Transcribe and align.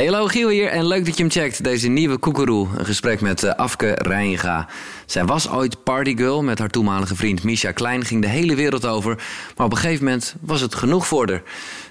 Hey, 0.00 0.08
hallo 0.08 0.26
Giel 0.26 0.48
hier 0.48 0.68
en 0.68 0.86
leuk 0.86 1.04
dat 1.04 1.16
je 1.16 1.22
hem 1.22 1.32
checkt. 1.32 1.64
Deze 1.64 1.88
nieuwe 1.88 2.18
Koekeroe, 2.18 2.68
een 2.76 2.84
gesprek 2.84 3.20
met 3.20 3.42
uh, 3.42 3.50
Afke 3.50 3.92
Reinga. 3.98 4.68
Zij 5.06 5.24
was 5.24 5.50
ooit 5.50 5.82
partygirl 5.84 6.42
met 6.42 6.58
haar 6.58 6.68
toenmalige 6.68 7.16
vriend 7.16 7.42
Misha 7.42 7.72
Klein, 7.72 8.04
ging 8.04 8.22
de 8.22 8.28
hele 8.28 8.54
wereld 8.54 8.86
over. 8.86 9.14
Maar 9.56 9.66
op 9.66 9.72
een 9.72 9.78
gegeven 9.78 10.04
moment 10.04 10.34
was 10.40 10.60
het 10.60 10.74
genoeg 10.74 11.06
voor 11.06 11.28
haar. 11.28 11.42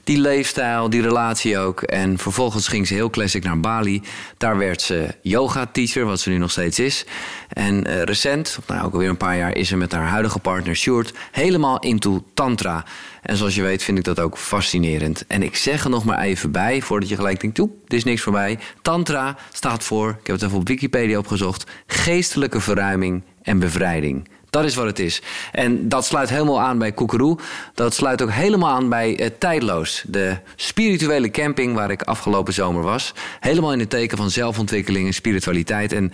Die 0.04 0.18
leefstijl, 0.18 0.90
die 0.90 1.02
relatie 1.02 1.58
ook. 1.58 1.82
En 1.82 2.18
vervolgens 2.18 2.68
ging 2.68 2.88
ze 2.88 2.94
heel 2.94 3.10
classic 3.10 3.44
naar 3.44 3.60
Bali. 3.60 4.02
Daar 4.38 4.58
werd 4.58 4.82
ze 4.82 5.08
yoga-teacher, 5.22 6.06
wat 6.06 6.20
ze 6.20 6.30
nu 6.30 6.38
nog 6.38 6.52
steeds 6.52 6.80
is. 6.80 7.06
En 7.50 7.88
uh, 7.88 8.02
recent, 8.02 8.60
nou 8.68 8.86
ook 8.86 8.94
alweer 8.94 9.10
een 9.10 9.18
paar 9.18 9.38
jaar, 9.38 9.56
is 9.56 9.68
ze 9.68 9.78
met 9.78 9.92
haar 9.92 10.08
huidige 10.08 10.40
partner 10.40 10.76
Sjoerd 10.76 11.14
helemaal 11.32 11.80
into 11.80 12.24
tantra. 12.34 12.86
En 13.22 13.38
zoals 13.38 13.56
je 13.56 13.62
weet 13.62 13.84
vind 13.84 13.98
ik 13.98 14.04
dat 14.04 14.20
ook 14.20 14.38
fascinerend. 14.38 15.28
En 15.28 15.44
ik 15.44 15.56
zeg 15.56 15.84
er 15.84 15.90
nog 15.90 16.06
maar 16.06 16.20
even 16.20 16.52
bij, 16.52 16.82
voordat 16.82 17.10
je 17.10 17.16
gelijk 17.16 17.42
denkt... 17.42 17.56
toe, 17.56 17.70
dit 17.86 17.98
is 17.98 18.04
niks 18.04 18.22
voor 18.22 18.34
mij. 18.34 18.60
Tantra 18.82 19.38
staat 19.52 19.84
voor, 19.84 20.10
ik 20.10 20.28
heb 20.28 20.36
het 20.36 20.46
even 20.46 20.58
op 20.58 20.68
Wikipedia 20.68 21.18
opgezocht... 21.18 21.72
geestelijke 21.88 22.60
verruiming 22.60 23.24
en 23.42 23.60
bevrijding. 23.60 24.28
Dat 24.50 24.64
is 24.64 24.76
wat 24.76 24.86
het 24.86 25.00
is. 25.00 25.22
En 25.52 25.90
dat 25.90 26.06
sluit 26.06 26.30
helemaal 26.30 26.62
aan 26.62 26.78
bij 26.78 26.92
Koekeroe. 26.92 27.38
Dat 27.74 27.94
sluit 27.94 28.22
ook 28.22 28.32
helemaal 28.32 28.76
aan 28.76 28.90
bij 28.90 29.20
uh, 29.20 29.28
Tijdloos. 29.40 30.04
De 30.08 30.38
spirituele 30.56 31.30
camping 31.30 31.74
waar 31.74 31.92
ik 31.92 32.02
afgelopen 32.02 32.54
zomer 32.54 32.82
was. 32.82 33.14
Helemaal 33.40 33.74
in 33.74 33.80
het 33.80 33.90
teken 33.90 34.18
van 34.18 34.30
zelfontwikkeling 34.30 35.08
en 35.08 35.14
spiritualiteit. 35.14 35.94
En 35.94 36.12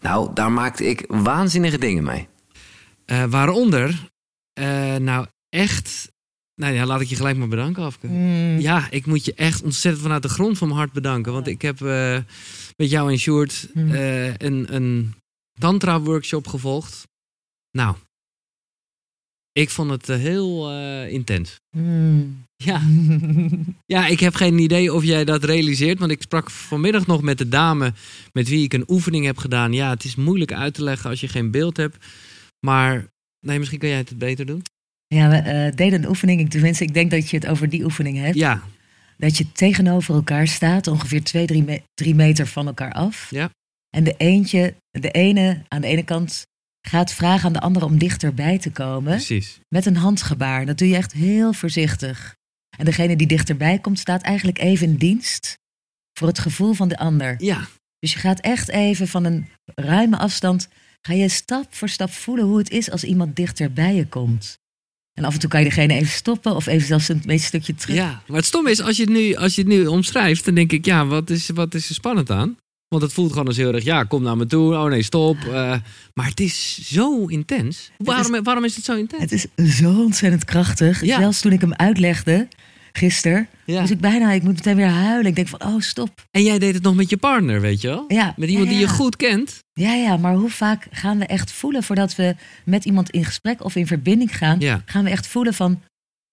nou, 0.00 0.30
daar 0.34 0.52
maakte 0.52 0.84
ik 0.84 1.04
waanzinnige 1.08 1.78
dingen 1.78 2.04
mee. 2.04 2.28
Uh, 3.06 3.24
waaronder, 3.24 4.08
uh, 4.60 4.96
nou 4.96 5.26
echt 5.48 6.12
nou 6.54 6.74
ja, 6.74 6.86
laat 6.86 7.00
ik 7.00 7.08
je 7.08 7.16
gelijk 7.16 7.36
maar 7.36 7.48
bedanken, 7.48 7.82
Afke. 7.82 8.06
Mm. 8.06 8.58
Ja, 8.58 8.90
ik 8.90 9.06
moet 9.06 9.24
je 9.24 9.34
echt 9.34 9.62
ontzettend 9.62 10.02
vanuit 10.02 10.22
de 10.22 10.28
grond 10.28 10.58
van 10.58 10.68
mijn 10.68 10.78
hart 10.78 10.92
bedanken. 10.92 11.32
Want 11.32 11.46
ik 11.46 11.62
heb 11.62 11.80
uh, 11.80 12.18
met 12.76 12.90
jou 12.90 13.10
en 13.10 13.18
Sjoerd 13.18 13.68
mm. 13.74 13.90
uh, 13.90 14.26
een, 14.36 14.74
een 14.74 15.14
tantra-workshop 15.60 16.46
gevolgd. 16.46 17.08
Nou, 17.70 17.96
ik 19.52 19.70
vond 19.70 19.90
het 19.90 20.08
uh, 20.08 20.16
heel 20.16 20.72
intens. 21.08 21.56
Mm. 21.76 22.42
Ja. 22.56 22.82
ja, 23.94 24.06
ik 24.06 24.20
heb 24.20 24.34
geen 24.34 24.58
idee 24.58 24.92
of 24.94 25.04
jij 25.04 25.24
dat 25.24 25.44
realiseert. 25.44 25.98
Want 25.98 26.10
ik 26.10 26.22
sprak 26.22 26.50
vanmiddag 26.50 27.06
nog 27.06 27.22
met 27.22 27.38
de 27.38 27.48
dame 27.48 27.92
met 28.32 28.48
wie 28.48 28.64
ik 28.64 28.72
een 28.72 28.90
oefening 28.90 29.24
heb 29.24 29.38
gedaan. 29.38 29.72
Ja, 29.72 29.90
het 29.90 30.04
is 30.04 30.14
moeilijk 30.14 30.52
uit 30.52 30.74
te 30.74 30.82
leggen 30.82 31.10
als 31.10 31.20
je 31.20 31.28
geen 31.28 31.50
beeld 31.50 31.76
hebt. 31.76 32.06
Maar 32.60 33.06
nee, 33.40 33.58
misschien 33.58 33.78
kan 33.78 33.88
jij 33.88 33.98
het 33.98 34.18
beter 34.18 34.46
doen. 34.46 34.62
Ja, 35.06 35.28
we 35.28 35.36
uh, 35.36 35.76
deden 35.76 36.02
een 36.02 36.08
oefening. 36.08 36.50
Tenminste, 36.50 36.84
ik 36.84 36.94
denk 36.94 37.10
dat 37.10 37.30
je 37.30 37.36
het 37.36 37.46
over 37.46 37.68
die 37.68 37.84
oefening 37.84 38.18
hebt. 38.18 38.34
Ja. 38.34 38.62
Dat 39.16 39.36
je 39.36 39.52
tegenover 39.52 40.14
elkaar 40.14 40.48
staat, 40.48 40.86
ongeveer 40.86 41.22
twee, 41.22 41.46
drie, 41.46 41.62
me 41.62 41.82
drie 41.94 42.14
meter 42.14 42.46
van 42.46 42.66
elkaar 42.66 42.92
af. 42.92 43.30
Ja. 43.30 43.50
En 43.96 44.04
de, 44.04 44.14
eentje, 44.16 44.74
de 44.90 45.10
ene 45.10 45.62
aan 45.68 45.80
de 45.80 45.86
ene 45.86 46.04
kant 46.04 46.46
gaat 46.86 47.12
vragen 47.12 47.46
aan 47.46 47.52
de 47.52 47.60
andere 47.60 47.84
om 47.84 47.98
dichterbij 47.98 48.58
te 48.58 48.70
komen. 48.70 49.12
Precies. 49.12 49.60
Met 49.68 49.86
een 49.86 49.96
handgebaar. 49.96 50.66
Dat 50.66 50.78
doe 50.78 50.88
je 50.88 50.96
echt 50.96 51.12
heel 51.12 51.52
voorzichtig. 51.52 52.34
En 52.78 52.84
degene 52.84 53.16
die 53.16 53.26
dichterbij 53.26 53.78
komt, 53.78 53.98
staat 53.98 54.22
eigenlijk 54.22 54.58
even 54.58 54.86
in 54.86 54.96
dienst 54.96 55.58
voor 56.12 56.28
het 56.28 56.38
gevoel 56.38 56.72
van 56.72 56.88
de 56.88 56.98
ander. 56.98 57.34
Ja. 57.38 57.68
Dus 57.98 58.12
je 58.12 58.18
gaat 58.18 58.40
echt 58.40 58.68
even 58.68 59.08
van 59.08 59.24
een 59.24 59.48
ruime 59.74 60.18
afstand, 60.18 60.68
ga 61.00 61.12
je 61.12 61.28
stap 61.28 61.74
voor 61.74 61.88
stap 61.88 62.10
voelen 62.10 62.44
hoe 62.44 62.58
het 62.58 62.70
is 62.70 62.90
als 62.90 63.04
iemand 63.04 63.36
dichterbij 63.36 63.94
je 63.94 64.06
komt. 64.06 64.58
En 65.14 65.24
af 65.24 65.32
en 65.34 65.38
toe 65.40 65.50
kan 65.50 65.60
je 65.60 65.66
degene 65.68 65.94
even 65.94 66.12
stoppen 66.12 66.54
of 66.54 66.66
even 66.66 66.86
zelfs 66.86 67.08
een 67.08 67.22
beetje 67.26 67.46
stukje 67.46 67.74
terug. 67.74 67.96
Ja, 67.96 68.22
maar 68.26 68.36
het 68.36 68.46
stom 68.46 68.66
is, 68.66 68.80
als 68.82 68.96
je 68.96 69.02
het 69.02 69.12
nu, 69.12 69.34
als 69.34 69.54
je 69.54 69.60
het 69.60 69.70
nu 69.70 69.86
omschrijft, 69.86 70.44
dan 70.44 70.54
denk 70.54 70.72
ik, 70.72 70.84
ja, 70.84 71.06
wat 71.06 71.30
is, 71.30 71.50
wat 71.54 71.74
is 71.74 71.88
er 71.88 71.94
spannend 71.94 72.30
aan? 72.30 72.56
Want 72.88 73.02
het 73.02 73.12
voelt 73.12 73.32
gewoon 73.32 73.46
als 73.46 73.56
heel 73.56 73.74
erg, 73.74 73.84
ja, 73.84 74.02
kom 74.04 74.22
naar 74.22 74.36
me 74.36 74.46
toe. 74.46 74.74
Oh 74.74 74.84
nee, 74.84 75.02
stop. 75.02 75.36
Uh, 75.46 75.52
maar 76.14 76.26
het 76.26 76.40
is 76.40 76.78
zo 76.82 77.26
intens. 77.26 77.90
Waarom 77.98 78.34
is, 78.34 78.40
waarom 78.42 78.64
is 78.64 78.76
het 78.76 78.84
zo 78.84 78.94
intens? 78.96 79.22
Het 79.22 79.32
is 79.32 79.76
zo 79.78 80.00
ontzettend 80.02 80.44
krachtig. 80.44 81.04
Ja. 81.04 81.18
Zelfs 81.18 81.40
toen 81.40 81.52
ik 81.52 81.60
hem 81.60 81.72
uitlegde, 81.74 82.48
gisteren, 82.92 83.48
Ja. 83.66 83.80
dus 83.80 83.90
ik 83.90 84.00
bijna, 84.00 84.32
ik 84.32 84.42
moet 84.42 84.54
meteen 84.54 84.76
weer 84.76 84.86
huilen. 84.88 85.26
Ik 85.26 85.34
denk 85.34 85.48
van, 85.48 85.64
oh 85.64 85.80
stop. 85.80 86.26
En 86.30 86.42
jij 86.42 86.58
deed 86.58 86.74
het 86.74 86.82
nog 86.82 86.94
met 86.94 87.10
je 87.10 87.16
partner, 87.16 87.60
weet 87.60 87.80
je 87.80 87.88
wel? 87.88 88.04
Ja. 88.08 88.34
Met 88.36 88.48
iemand 88.48 88.66
Ja, 88.68 88.72
die 88.72 88.82
je 88.82 88.88
goed 88.88 89.16
kent. 89.16 89.63
Ja, 89.80 89.94
ja, 89.94 90.16
maar 90.16 90.34
hoe 90.34 90.50
vaak 90.50 90.86
gaan 90.90 91.18
we 91.18 91.24
echt 91.26 91.52
voelen 91.52 91.82
voordat 91.82 92.14
we 92.14 92.34
met 92.64 92.84
iemand 92.84 93.10
in 93.10 93.24
gesprek 93.24 93.64
of 93.64 93.76
in 93.76 93.86
verbinding 93.86 94.36
gaan? 94.36 94.60
Ja. 94.60 94.82
Gaan 94.84 95.04
we 95.04 95.10
echt 95.10 95.26
voelen 95.26 95.54
van, 95.54 95.82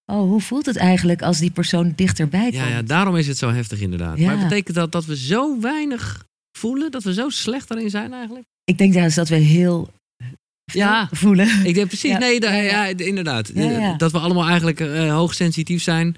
oh, 0.06 0.20
hoe 0.22 0.42
voelt 0.42 0.66
het 0.66 0.76
eigenlijk 0.78 1.22
als 1.22 1.40
die 1.40 1.52
persoon 1.52 1.94
dichterbij 1.96 2.42
komt? 2.42 2.54
Ja, 2.54 2.68
ja, 2.68 2.82
daarom 2.82 3.16
is 3.16 3.28
het 3.28 3.38
zo 3.38 3.50
heftig 3.52 3.80
inderdaad. 3.80 4.18
Ja. 4.18 4.26
Maar 4.26 4.44
betekent 4.48 4.76
dat 4.76 4.92
dat 4.92 5.06
we 5.06 5.18
zo 5.18 5.60
weinig 5.60 6.26
voelen? 6.58 6.92
Dat 6.92 7.04
we 7.04 7.14
zo 7.14 7.30
slecht 7.30 7.68
daarin 7.68 7.90
zijn 7.90 8.14
eigenlijk? 8.14 8.46
Ik 8.64 8.78
denk 8.78 8.94
juist 8.94 9.16
dat 9.16 9.30
we 9.30 9.36
heel 9.36 9.94
Ja. 10.64 11.10
voelen. 11.12 11.66
Ik 11.66 11.74
denk 11.74 11.88
precies, 11.88 12.18
nee, 12.18 12.42
Ja, 12.42 12.86
inderdaad. 12.86 13.52
Dat 14.00 14.12
we 14.12 14.20
allemaal 14.20 14.48
eigenlijk 14.48 14.80
eh, 14.80 15.14
hoogsensitief 15.14 15.82
zijn. 15.82 16.16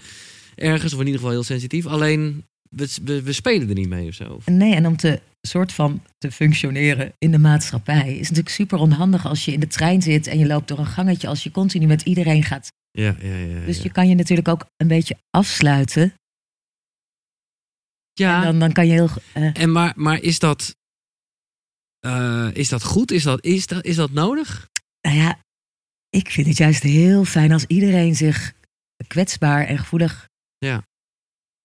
Ergens, 0.56 0.94
of 0.94 1.00
in 1.00 1.06
ieder 1.06 1.20
geval 1.20 1.36
heel 1.36 1.44
sensitief. 1.44 1.86
Alleen, 1.86 2.44
we, 2.70 2.88
we, 3.04 3.22
we 3.22 3.34
spelen 3.34 3.70
er 3.70 3.76
niet 3.76 3.90
mee 3.90 4.08
of 4.08 4.14
zo. 4.14 4.40
Nee, 4.46 4.74
en 4.74 4.88
om 4.88 4.98
te 4.98 5.20
soort 5.48 5.74
van 5.74 6.04
te 6.18 6.32
functioneren 6.32 7.14
in 7.18 7.32
de 7.32 7.40
maatschappij 7.40 8.14
is 8.14 8.22
natuurlijk 8.30 8.56
super 8.56 8.80
onhandig 8.80 9.26
als 9.26 9.46
je 9.46 9.52
in 9.52 9.60
de 9.60 9.68
trein 9.68 10.02
zit 10.02 10.28
en 10.28 10.38
je 10.40 10.46
loopt 10.46 10.68
door 10.68 10.80
een 10.80 10.86
gangetje 10.86 11.28
als 11.28 11.44
je 11.44 11.52
continu 11.52 11.86
met 11.86 12.02
iedereen 12.02 12.44
gaat. 12.44 12.72
Ja, 12.92 13.16
ja, 13.22 13.36
ja. 13.36 13.66
Dus 13.66 13.82
je 13.82 13.92
kan 13.92 14.08
je 14.10 14.16
natuurlijk 14.16 14.48
ook 14.48 14.66
een 14.78 14.88
beetje 14.88 15.18
afsluiten. 15.30 16.14
ja. 18.14 18.38
En 18.38 18.44
dan, 18.44 18.60
dan 18.60 18.72
kan 18.72 18.88
je 18.88 18.92
heel. 18.94 19.10
eh, 19.34 19.58
En 19.62 19.72
maar, 19.72 19.94
maar 19.96 20.22
is 20.22 20.40
dat. 20.40 20.76
eh, 22.00 22.50
is 22.54 22.70
dat 22.70 22.84
goed? 22.84 23.12
Is 23.12 23.24
dat, 23.24 23.44
is, 23.46 23.68
dat, 23.68 23.86
is 23.86 23.96
dat 23.96 24.12
nodig? 24.12 24.70
nou 25.02 25.18
ja, 25.18 25.40
ik 26.10 26.30
vind 26.32 26.48
het 26.48 26.58
juist 26.58 26.84
heel 26.84 27.26
fijn 27.26 27.52
als 27.52 27.66
iedereen 27.66 28.16
zich 28.16 28.54
kwetsbaar 29.08 29.66
en 29.66 29.78
gevoelig 29.78 30.28
Ja. 30.58 30.84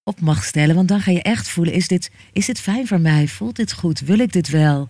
Op 0.08 0.20
mag 0.20 0.44
stellen. 0.44 0.74
Want 0.74 0.88
dan 0.88 1.00
ga 1.00 1.10
je 1.10 1.22
echt 1.22 1.48
voelen: 1.48 1.74
is 1.74 1.88
dit, 1.88 2.10
is 2.32 2.46
dit 2.46 2.60
fijn 2.60 2.86
voor 2.86 3.00
mij? 3.00 3.28
Voelt 3.28 3.56
dit 3.56 3.72
goed? 3.72 4.00
Wil 4.00 4.18
ik 4.18 4.32
dit 4.32 4.48
wel? 4.48 4.88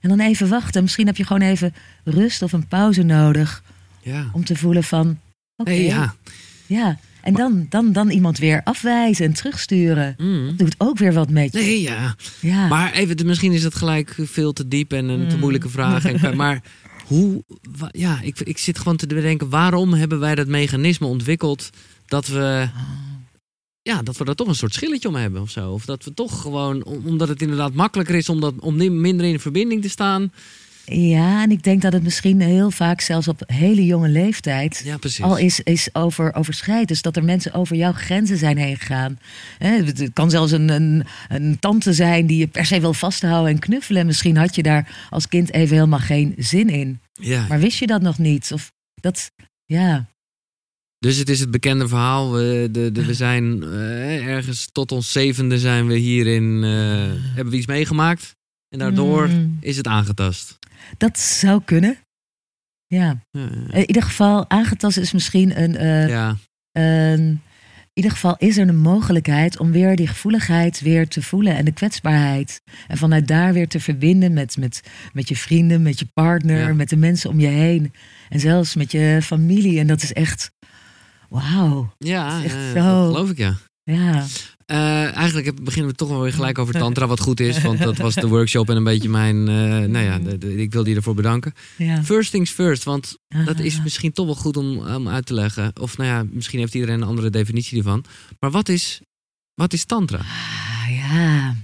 En 0.00 0.08
dan 0.08 0.20
even 0.20 0.48
wachten. 0.48 0.82
Misschien 0.82 1.06
heb 1.06 1.16
je 1.16 1.24
gewoon 1.26 1.42
even 1.48 1.74
rust 2.04 2.42
of 2.42 2.52
een 2.52 2.66
pauze 2.68 3.02
nodig 3.02 3.62
Ja. 4.02 4.28
om 4.32 4.44
te 4.44 4.56
voelen 4.56 4.84
van. 4.84 5.18
Oké, 5.56 5.70
Hey, 5.70 5.84
ja. 5.84 6.14
Ja, 6.66 6.98
en 7.22 7.34
dan, 7.34 7.66
dan, 7.68 7.92
dan 7.92 8.10
iemand 8.10 8.38
weer 8.38 8.60
afwijzen 8.64 9.26
en 9.26 9.32
terugsturen. 9.32 10.14
Mm. 10.18 10.56
Doet 10.56 10.74
ook 10.78 10.98
weer 10.98 11.12
wat 11.12 11.30
met 11.30 11.52
je. 11.52 11.58
Nee, 11.58 11.80
ja. 11.80 12.14
Ja. 12.40 12.66
Maar 12.68 12.92
even, 12.92 13.26
misschien 13.26 13.52
is 13.52 13.62
het 13.64 13.74
gelijk 13.74 14.16
veel 14.22 14.52
te 14.52 14.68
diep 14.68 14.92
en 14.92 15.08
een 15.08 15.28
te 15.28 15.34
Mm. 15.34 15.40
moeilijke 15.40 15.68
vraag. 15.68 16.04
En, 16.04 16.36
maar 16.36 16.62
hoe. 17.06 17.44
ja, 17.90 18.18
ik, 18.22 18.40
ik 18.40 18.58
zit 18.58 18.78
gewoon 18.78 18.96
te 18.96 19.06
bedenken, 19.06 19.48
waarom 19.48 19.92
hebben 19.94 20.20
wij 20.20 20.34
dat 20.34 20.46
mechanisme 20.46 21.06
ontwikkeld 21.06 21.70
dat 22.06 22.26
we. 22.26 22.68
Ja, 23.82 24.02
dat 24.02 24.16
we 24.16 24.24
daar 24.24 24.34
toch 24.34 24.48
een 24.48 24.54
soort 24.54 24.74
schilletje 24.74 25.08
om 25.08 25.14
hebben 25.14 25.40
of 25.42 25.50
zo. 25.50 25.70
Of 25.72 25.84
dat 25.84 26.04
we 26.04 26.14
toch 26.14 26.40
gewoon, 26.40 26.84
om- 26.84 27.06
omdat 27.06 27.28
het 27.28 27.42
inderdaad 27.42 27.72
makkelijker 27.72 28.14
is 28.14 28.28
om, 28.28 28.40
dat, 28.40 28.54
om 28.58 29.00
minder 29.00 29.26
in 29.26 29.40
verbinding 29.40 29.82
te 29.82 29.88
staan. 29.88 30.32
ja, 30.84 31.42
en 31.42 31.50
ik 31.50 31.62
denk 31.62 31.82
dat 31.82 31.92
het 31.92 32.02
misschien 32.02 32.40
heel 32.40 32.70
vaak 32.70 33.00
zelfs 33.00 33.28
op 33.28 33.42
hele 33.46 33.84
jonge 33.86 34.08
leeftijd 34.08 34.82
Ja, 34.84 34.98
al 35.20 35.36
is, 35.38 35.60
is 35.60 35.88
over, 35.94 36.34
overschrijd. 36.34 36.88
Dus 36.88 37.02
dat 37.02 37.16
er 37.16 37.24
mensen 37.24 37.52
over 37.52 37.76
jouw 37.76 37.92
grenzen 37.92 38.36
zijn 38.38 38.56
heen 38.58 38.76
gegaan. 38.76 39.18
Het 39.58 40.10
kan 40.12 40.30
zelfs 40.30 40.52
een, 40.52 40.68
een, 40.68 41.04
een 41.28 41.58
tante 41.58 41.92
zijn 41.92 42.26
die 42.26 42.38
je 42.38 42.46
per 42.46 42.66
se 42.66 42.80
wil 42.80 42.94
vasthouden 42.94 43.52
en 43.52 43.58
knuffelen. 43.58 44.06
Misschien 44.06 44.36
had 44.36 44.54
je 44.54 44.62
daar 44.62 45.06
als 45.10 45.28
kind 45.28 45.52
even 45.52 45.76
helemaal 45.76 45.98
geen 45.98 46.34
zin 46.38 46.68
in. 46.68 47.00
ja. 47.12 47.46
Maar 47.48 47.60
wist 47.60 47.78
je 47.78 47.86
dat 47.86 48.02
nog 48.02 48.18
niet? 48.18 48.50
Of 48.52 48.72
dat, 49.00 49.30
ja. 49.64 50.08
Dus 51.00 51.16
het 51.16 51.28
is 51.28 51.40
het 51.40 51.50
bekende 51.50 51.88
verhaal. 51.88 52.32
We, 52.32 52.68
de, 52.72 52.92
de, 52.92 53.04
we 53.04 53.14
zijn 53.14 53.62
eh, 53.62 54.26
ergens 54.26 54.68
tot 54.72 54.92
ons 54.92 55.12
zevende 55.12 55.58
zijn 55.58 55.86
we 55.86 55.94
hierin. 55.94 56.64
eh, 56.64 56.70
hebben 57.34 57.50
we 57.52 57.56
iets 57.58 57.66
meegemaakt. 57.66 58.36
En 58.68 58.78
daardoor 58.78 59.28
Mm. 59.28 59.56
is 59.60 59.76
het 59.76 59.86
aangetast. 59.86 60.58
Dat 60.98 61.18
zou 61.18 61.62
kunnen. 61.64 61.98
Ja. 62.86 63.24
Ja, 63.30 63.48
In 63.70 63.86
ieder 63.86 64.02
geval, 64.02 64.50
aangetast 64.50 64.96
is 64.96 65.12
misschien 65.12 65.62
een, 65.62 65.76
eh, 65.76 66.08
ja. 66.08 66.36
In 66.72 67.40
ieder 67.92 68.10
geval 68.10 68.36
is 68.38 68.56
er 68.56 68.68
een 68.68 68.78
mogelijkheid 68.78 69.58
om 69.58 69.72
weer 69.72 69.96
die 69.96 70.06
gevoeligheid 70.06 70.80
weer 70.80 71.08
te 71.08 71.22
voelen 71.22 71.56
en 71.56 71.64
de 71.64 71.72
kwetsbaarheid. 71.72 72.60
En 72.88 72.96
vanuit 72.96 73.28
daar 73.28 73.52
weer 73.52 73.68
te 73.68 73.80
verbinden 73.80 74.32
met, 74.32 74.56
met, 74.56 74.82
met 75.12 75.28
je 75.28 75.36
vrienden, 75.36 75.82
met 75.82 75.98
je 75.98 76.06
partner, 76.14 76.76
met 76.76 76.88
de 76.88 76.96
mensen 76.96 77.30
om 77.30 77.40
je 77.40 77.46
heen. 77.46 77.92
En 78.28 78.40
zelfs 78.40 78.74
met 78.74 78.92
je 78.92 79.18
familie. 79.22 79.78
En 79.78 79.86
dat 79.86 80.02
is 80.02 80.12
echt. 80.12 80.50
Wauw. 81.30 81.94
ja, 81.98 82.42
echt 82.44 82.54
eh, 82.54 82.60
zo. 82.70 82.74
dat 82.74 83.06
geloof 83.14 83.30
ik 83.30 83.38
ja. 83.38 83.56
Ja. 83.82 84.26
Eh, 84.66 85.14
eigenlijk 85.16 85.64
beginnen 85.64 85.90
we 85.90 85.96
toch 85.96 86.08
wel 86.08 86.20
weer 86.20 86.32
gelijk 86.32 86.58
over 86.58 86.74
tantra, 86.74 87.06
wat 87.06 87.20
goed 87.20 87.40
is. 87.40 87.62
Want 87.62 87.78
dat 87.78 87.96
was 87.96 88.14
de 88.14 88.28
workshop 88.36 88.68
en 88.70 88.76
een 88.76 88.84
beetje 88.84 89.08
mijn... 89.08 89.36
eh, 89.48 89.54
nou 89.88 89.98
ja, 90.04 90.18
de- 90.18 90.38
de- 90.38 90.56
ik 90.56 90.72
wil 90.72 90.86
je 90.86 90.94
ervoor 90.94 91.14
bedanken. 91.14 91.54
ja. 91.76 92.02
First 92.04 92.30
things 92.30 92.50
first, 92.50 92.84
want 92.84 93.16
dat 93.44 93.58
is 93.58 93.76
Ah. 93.76 93.82
misschien 93.82 94.12
toch 94.12 94.26
wel 94.26 94.34
goed 94.34 94.56
om, 94.56 94.78
om 94.86 95.08
uit 95.08 95.26
te 95.26 95.34
leggen. 95.34 95.72
Of 95.80 95.96
nou 95.96 96.08
ja, 96.10 96.24
misschien 96.30 96.58
heeft 96.58 96.74
iedereen 96.74 97.00
een 97.00 97.08
andere 97.08 97.30
definitie 97.30 97.78
ervan. 97.78 98.04
Maar 98.40 98.50
wat 98.50 98.68
is, 98.68 99.00
wat 99.54 99.72
is 99.72 99.84
tantra? 99.84 100.18
Ah, 100.18 100.86
ja. 100.90 101.54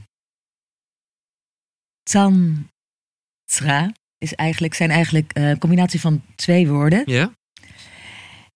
tantra 2.03 3.93
is 4.19 4.35
eigenlijk, 4.35 4.75
zijn 4.75 4.91
eigenlijk 4.91 5.33
eh, 5.33 5.49
een 5.49 5.59
combinatie 5.59 6.01
van 6.01 6.23
twee 6.35 6.69
woorden. 6.69 7.03
Ja? 7.05 7.33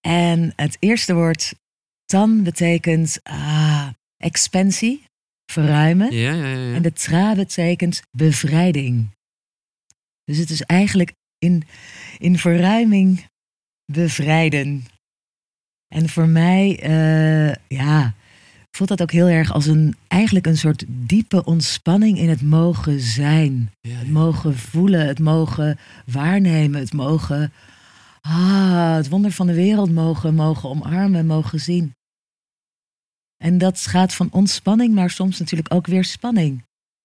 En 0.00 0.52
het 0.56 0.76
eerste 0.79 1.14
woord 1.14 1.55
tan 2.05 2.43
betekent 2.43 3.20
ah, 3.23 3.88
expansie, 4.17 5.05
verruimen. 5.52 6.12
Ja, 6.12 6.32
ja, 6.32 6.47
ja. 6.47 6.75
En 6.75 6.82
de 6.82 6.93
tra 6.93 7.35
betekent 7.35 8.02
bevrijding. 8.11 9.11
Dus 10.25 10.38
het 10.38 10.50
is 10.50 10.62
eigenlijk 10.62 11.12
in, 11.38 11.62
in 12.19 12.38
verruiming 12.38 13.26
bevrijden. 13.93 14.85
En 15.94 16.08
voor 16.08 16.29
mij, 16.29 16.79
eh, 16.81 17.55
ja, 17.79 18.14
voelt 18.70 18.88
dat 18.88 19.02
ook 19.02 19.12
heel 19.12 19.29
erg 19.29 19.52
als 19.52 19.67
een, 19.67 19.94
eigenlijk 20.08 20.47
een 20.47 20.56
soort 20.56 20.85
diepe 20.88 21.44
ontspanning 21.44 22.19
in 22.19 22.29
het 22.29 22.43
mogen 22.43 23.00
zijn. 23.00 23.73
Het 23.88 24.11
mogen 24.11 24.56
voelen, 24.56 25.06
het 25.06 25.19
mogen 25.19 25.79
waarnemen, 26.06 26.81
het 26.81 26.93
mogen, 26.93 27.52
ah, 28.20 28.94
het 28.94 29.08
wonder 29.08 29.32
van 29.32 29.46
de 29.46 29.55
wereld 29.55 29.93
mogen, 29.93 30.34
mogen 30.34 30.69
omarmen, 30.69 31.26
mogen 31.26 31.61
zien. 31.61 31.94
En 33.37 33.58
dat 33.58 33.81
gaat 33.81 34.14
van 34.14 34.28
ontspanning, 34.31 34.94
maar 34.94 35.11
soms 35.11 35.38
natuurlijk 35.38 35.75
ook 35.75 35.87
weer 35.87 36.05
spanning. 36.05 36.64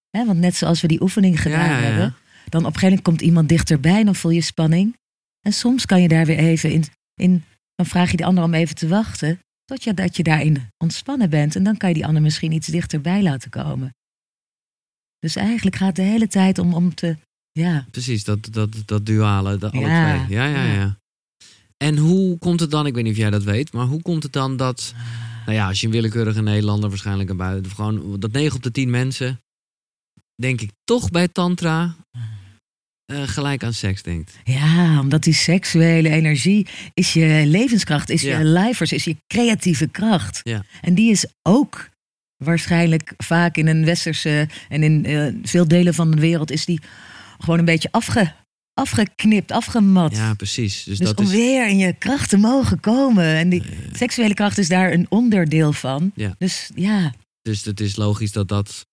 Want 0.10 0.40
net 0.40 0.56
zoals 0.56 0.82
we 0.82 0.88
die 0.88 1.02
oefening 1.02 1.42
gedaan 1.42 1.70
Ja, 1.70 1.72
ja, 1.72 1.78
ja. 1.78 1.84
hebben, 1.84 2.16
dan 2.50 2.62
op 2.62 2.74
een 2.74 2.80
gegeven 2.80 2.82
moment 2.82 3.02
komt 3.02 3.22
iemand 3.22 3.50
dichterbij 3.50 4.00
en 4.00 4.06
dan 4.06 4.16
voel 4.16 4.32
je 4.32 4.42
spanning. 4.42 4.98
En 5.42 5.54
soms 5.54 5.86
kan 5.86 6.02
je 6.02 6.08
daar 6.08 6.26
weer 6.26 6.38
even 6.38 6.72
in, 6.72 6.84
in 7.14 7.44
dan 7.76 7.86
vraag 7.86 8.12
je 8.12 8.18
die 8.18 8.26
ander 8.26 8.44
om 8.44 8.54
even 8.54 8.76
te 8.76 8.88
wachten, 8.88 9.40
tot 9.66 9.84
je, 9.84 9.94
dat 9.94 10.16
je 10.16 10.24
daarin 10.24 10.70
ontspannen 10.78 11.30
bent. 11.30 11.56
En 11.56 11.64
dan 11.64 11.78
kan 11.78 11.90
je 11.90 11.96
die 11.96 12.06
ander 12.06 12.22
misschien 12.22 12.52
iets 12.52 12.68
dichterbij 12.68 13.22
laten 13.22 13.50
komen. 13.50 13.96
Dus 15.20 15.36
eigenlijk 15.36 15.76
gaat 15.76 15.88
het 15.88 15.96
de 15.96 16.02
hele 16.02 16.28
tijd 16.28 16.60
om, 16.60 16.74
om 16.74 16.96
te, 16.96 17.18
ja, 17.52 17.86
Precies, 17.92 18.24
dat, 18.24 18.48
dat, 18.52 18.84
dat 18.86 19.06
duale, 19.06 19.58
dat 19.58 19.72
alle 19.72 19.84
twee. 19.84 20.38
Ja, 20.38 20.46
ja, 20.46 20.64
ja. 20.64 20.98
En 21.78 21.98
hoe 21.98 22.38
komt 22.38 22.60
het 22.60 22.72
dan, 22.72 22.86
ik 22.86 22.94
weet 22.94 23.04
niet 23.04 23.14
of 23.14 23.20
jij 23.20 23.30
dat 23.30 23.44
weet, 23.44 23.74
maar 23.74 23.86
hoe 23.86 24.02
komt 24.02 24.24
het 24.24 24.32
dan 24.34 24.58
dat, 24.58 24.94
nou 25.46 25.58
ja, 25.58 25.68
als 25.68 25.80
je 25.80 25.86
een 25.86 25.92
willekeurige 25.94 26.42
Nederlander 26.42 26.90
waarschijnlijk 26.90 27.30
een 27.30 27.38
buiten, 27.38 27.72
gewoon 27.72 28.20
dat 28.20 28.32
9 28.32 28.56
op 28.56 28.64
de 28.64 28.72
10 28.72 28.90
mensen, 28.90 29.40
denk 30.42 30.62
ik 30.62 30.72
toch 30.84 31.10
bij 31.10 31.28
Tantra 31.28 31.96
eh, 33.06 33.22
gelijk 33.28 33.64
aan 33.64 33.74
seks 33.74 34.04
denkt. 34.04 34.38
Ja, 34.44 35.00
omdat 35.00 35.24
die 35.24 35.34
seksuele 35.34 36.10
energie 36.10 36.68
is 36.94 37.14
je 37.14 37.44
levenskracht, 37.46 38.10
is 38.10 38.22
Ja. 38.22 38.38
je 38.38 38.44
lijfers, 38.44 38.92
is 38.92 39.04
je 39.04 39.16
creatieve 39.28 39.88
kracht. 39.88 40.40
Ja. 40.44 40.64
En 40.82 40.96
die 40.96 41.12
is 41.12 41.26
ook 41.42 41.90
waarschijnlijk 42.44 43.14
vaak 43.18 43.58
in 43.58 43.68
een 43.68 43.86
westerse 43.86 44.48
en 44.70 44.84
in 44.84 45.06
eh, 45.06 45.34
veel 45.44 45.68
delen 45.68 45.94
van 45.94 46.12
de 46.12 46.20
wereld 46.20 46.52
is 46.52 46.66
die 46.66 46.80
gewoon 47.40 47.60
een 47.60 47.66
beetje 47.66 47.92
afge, 47.92 48.34
afgeknipt, 48.76 49.52
afgemat. 49.52 50.16
Ja, 50.16 50.34
precies. 50.34 50.84
Dus, 50.84 50.98
dus 50.98 51.08
dat 51.08 51.18
om 51.20 51.26
is, 51.26 51.32
weer 51.32 51.68
in 51.70 51.78
je 51.78 51.94
kracht 51.94 52.30
te 52.30 52.38
mogen 52.38 52.80
komen. 52.80 53.26
En 53.26 53.50
die 53.50 53.64
seksuele 53.92 54.34
kracht 54.34 54.58
is 54.58 54.68
daar 54.68 54.94
een 54.94 55.06
onderdeel 55.10 55.74
van. 55.74 56.12
Ja. 56.16 56.36
Dus 56.38 56.70
ja, 56.76 57.14
dus 57.42 57.64
het 57.66 57.80
is 57.80 57.96
logisch 57.96 58.32
dat 58.32 58.48
dat 58.48 58.86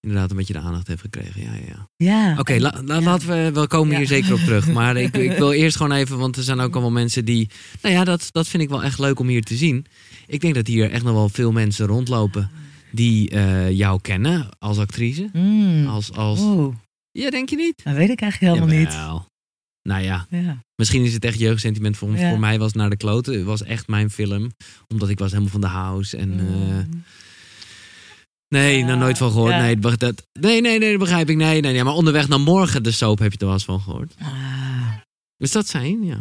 inderdaad 0.00 0.30
een 0.30 0.36
beetje 0.36 0.52
de 0.52 0.58
aandacht 0.58 0.86
heeft 0.86 1.00
gekregen. 1.00 1.42
Ja, 1.42 1.52
ja, 1.52 1.60
ja. 1.66 1.88
ja. 1.96 2.38
Oké, 2.38 2.52
En- 2.52 2.60
la- 2.60 2.80
la- 2.84 2.94
ja. 2.94 3.00
laten 3.00 3.28
we, 3.28 3.60
we 3.60 3.66
komen 3.66 3.96
hier 3.96 4.06
zeker 4.06 4.32
op 4.32 4.38
terug. 4.40 4.72
Maar 4.72 4.96
ik, 4.96 5.16
ik 5.16 5.32
wil 5.38 5.52
eerst 5.52 5.76
gewoon 5.76 5.92
even, 5.92 6.18
want 6.18 6.36
er 6.36 6.42
zijn 6.42 6.60
ook 6.60 6.72
allemaal 6.72 6.90
mensen 6.90 7.24
die... 7.24 7.48
Nou 7.82 7.94
ja, 7.94 8.04
dat, 8.04 8.28
dat 8.30 8.48
vind 8.48 8.62
ik 8.62 8.68
wel 8.68 8.82
echt 8.82 8.98
leuk 8.98 9.18
om 9.20 9.28
hier 9.28 9.42
te 9.42 9.56
zien. 9.56 9.86
Ik 10.26 10.40
denk 10.40 10.54
dat 10.54 10.66
hier 10.66 10.90
echt 10.90 11.04
nog 11.04 11.12
wel 11.14 11.28
veel 11.28 11.52
mensen 11.52 11.86
rondlopen 11.86 12.50
die 12.92 13.30
eh, 13.30 13.70
jou 13.70 14.00
kennen 14.00 14.48
als 14.58 14.78
actrice. 14.78 15.28
Mm. 15.32 15.86
Als, 15.86 16.12
als... 16.12 16.40
Ja, 17.20 17.30
denk 17.30 17.48
je 17.48 17.56
niet? 17.56 17.80
dat 17.84 17.94
weet 17.94 18.10
ik 18.10 18.20
eigenlijk 18.20 18.54
helemaal 18.54 18.80
Jawel. 18.82 19.26
Nou 19.82 20.02
ja, 20.02 20.26
niet. 20.30 20.44
Ja. 20.44 20.58
misschien 20.74 21.04
is 21.04 21.12
het 21.12 21.24
echt 21.24 21.38
jeugdsentiment. 21.38 21.96
Voor, 21.96 22.16
Ja. 22.16 22.28
voor 22.28 22.38
mij 22.38 22.58
was 22.58 22.72
Naar 22.72 22.90
de 22.90 22.96
Kloten. 22.96 23.34
Het 23.34 23.44
was 23.44 23.62
echt 23.62 23.86
mijn 23.88 24.10
film. 24.10 24.50
Omdat 24.88 25.08
ik 25.08 25.18
was 25.18 25.30
helemaal 25.30 25.50
van 25.52 25.60
de 25.60 25.66
house. 25.66 26.16
En, 26.16 26.30
eh, 26.38 26.44
Mm. 26.46 27.04
nee, 28.48 28.78
Ja, 28.78 28.86
nou 28.86 28.98
nooit 28.98 29.18
van 29.18 29.30
gehoord. 29.30 29.52
ja. 29.52 29.60
Nee, 29.60 29.78
dat, 29.78 30.26
nee, 30.40 30.60
nee, 30.60 30.78
nee, 30.78 30.90
dat 30.90 30.98
begrijp 30.98 31.28
ik. 31.30 31.36
Nee, 31.36 31.60
nee, 31.60 31.72
nee. 31.72 31.84
Maar 31.84 31.92
onderweg 31.92 32.28
naar 32.28 32.40
morgen, 32.40 32.82
de 32.82 32.90
soap, 32.90 33.18
heb 33.18 33.32
je 33.32 33.38
er 33.38 33.44
wel 33.44 33.54
eens 33.54 33.64
van 33.64 33.80
gehoord. 33.80 34.14
Ah. 34.18 34.92
Is 35.36 35.52
dat 35.52 35.66
zijn? 35.68 36.04
Ja. 36.04 36.20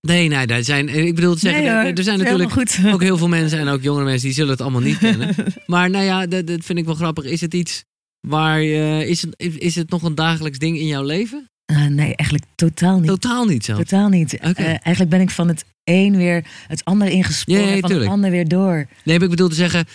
Nee, 0.00 0.28
nee, 0.28 0.46
daar 0.46 0.64
zijn, 0.64 0.88
ik 0.88 1.14
bedoel 1.14 1.32
te 1.34 1.38
zeggen, 1.40 1.62
Nee, 1.62 1.72
hoor, 1.72 1.82
er, 1.92 2.02
zijn 2.02 2.18
natuurlijk 2.18 2.52
goed. 2.52 2.78
ook 2.94 3.02
heel 3.02 3.16
veel 3.18 3.28
mensen 3.28 3.58
en 3.58 3.68
ook 3.68 3.82
jongere 3.82 4.04
mensen 4.04 4.26
die 4.26 4.34
zullen 4.34 4.50
het 4.50 4.60
allemaal 4.60 4.80
niet 4.80 4.98
kennen. 4.98 5.34
Maar 5.66 5.90
nou 5.90 6.04
ja, 6.04 6.26
dat, 6.26 6.46
dat 6.46 6.64
vind 6.64 6.78
ik 6.78 6.84
wel 6.84 6.94
grappig. 6.94 7.24
Is 7.24 7.40
het 7.40 7.54
iets 7.54 7.84
waar 8.26 8.62
je, 8.62 9.08
is 9.08 9.22
het, 9.22 9.34
is 9.58 9.74
het 9.74 9.90
nog 9.90 10.02
een 10.02 10.14
dagelijks 10.14 10.58
ding 10.58 10.78
in 10.78 10.86
jouw 10.86 11.02
leven? 11.02 11.50
Ah, 11.66 11.86
nee, 11.86 12.14
eigenlijk 12.16 12.44
totaal 12.54 12.98
niet. 12.98 13.06
Totaal 13.06 13.44
niet 13.44 13.64
zelfs. 13.64 13.88
Totaal 13.88 14.08
niet. 14.08 14.38
Eh, 14.38 14.66
eigenlijk 14.66 15.08
ben 15.08 15.20
ik 15.20 15.30
van 15.30 15.48
het 15.48 15.64
een 15.84 16.16
weer 16.16 16.44
het 16.66 16.84
ander 16.84 17.08
ingesprongen, 17.08 17.62
Ja, 17.62 17.74
ja, 17.74 17.80
van 17.80 17.90
het 17.90 18.06
ander 18.06 18.30
weer 18.30 18.48
door. 18.48 18.86
Nee, 19.04 19.14
maar 19.14 19.24
ik 19.24 19.30
bedoel 19.30 19.48
te 19.48 19.54
zeggen, 19.54 19.80
eh, 19.80 19.86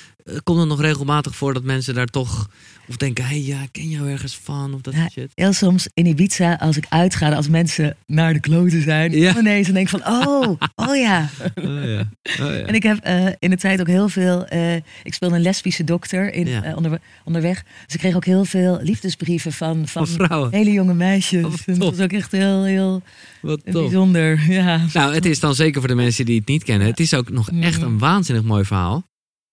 komt 0.44 0.59
het 0.59 0.68
nog 0.68 0.81
regelmatig 0.81 1.35
voor 1.35 1.53
dat 1.53 1.63
mensen 1.63 1.94
daar 1.94 2.06
toch, 2.07 2.50
of 2.88 2.97
denken, 2.97 3.23
hé, 3.23 3.29
hey, 3.29 3.41
ja, 3.41 3.62
ik 3.62 3.69
ken 3.71 3.89
jou 3.89 4.09
ergens 4.09 4.39
van, 4.44 4.73
of 4.73 4.81
dat 4.81 4.94
Ja, 4.94 5.09
shit. 5.09 5.31
Heel 5.35 5.53
soms 5.53 5.88
in 5.94 6.06
Ibiza, 6.06 6.53
als 6.56 6.77
ik 6.77 6.85
uitga, 6.89 7.31
als 7.33 7.47
mensen 7.47 7.95
naar 8.07 8.33
de 8.33 8.39
kloten 8.39 8.81
zijn, 8.81 9.12
Ja. 9.12 9.38
ineens 9.38 9.65
dan 9.65 9.75
denk 9.75 9.89
ik 9.89 10.00
van, 10.01 10.13
oh, 10.13 10.56
oh 10.75 10.95
ja. 10.95 11.29
Oh 11.56 11.83
ja. 11.83 12.09
Oh 12.23 12.38
ja. 12.38 12.51
En 12.65 12.73
ik 12.75 12.83
heb 12.83 12.97
eh, 13.03 13.25
in 13.39 13.50
de 13.50 13.57
tijd 13.57 13.79
ook 13.79 13.88
heel 13.88 14.09
veel, 14.09 14.45
eh, 14.45 14.75
ik 15.03 15.13
speelde 15.13 15.35
een 15.35 15.41
lesbische 15.41 15.83
dokter 15.83 16.33
in, 16.33 16.47
Ja. 16.47 16.63
eh, 16.63 16.75
onder, 16.77 17.00
onderweg. 17.24 17.63
Dus 17.85 17.94
ik 17.94 18.00
kreeg 18.00 18.15
ook 18.15 18.25
heel 18.25 18.45
veel 18.45 18.79
liefdesbrieven 18.81 19.51
van, 19.53 19.88
van 19.88 20.07
hele 20.51 20.71
jonge 20.71 20.94
meisjes. 20.94 21.45
Oh, 21.45 21.53
En 21.65 21.79
dat 21.79 21.89
was 21.95 22.00
ook 22.06 22.12
echt 22.12 22.31
heel, 22.31 22.63
heel 22.63 23.01
Wat 23.41 23.63
bijzonder. 23.63 24.39
Ja. 24.51 24.85
Nou, 24.94 25.13
het 25.13 25.25
is 25.25 25.39
dan 25.39 25.56
zeker 25.56 25.79
voor 25.79 25.89
de 25.89 25.95
mensen 25.95 26.25
die 26.25 26.39
het 26.39 26.47
niet 26.47 26.63
kennen. 26.63 26.88
Het 26.88 27.00
is 27.00 27.13
ook 27.13 27.29
nog 27.29 27.50
echt 27.62 27.81
een 27.81 27.97
waanzinnig 27.97 28.44
mooi 28.44 28.65
verhaal. 28.65 29.09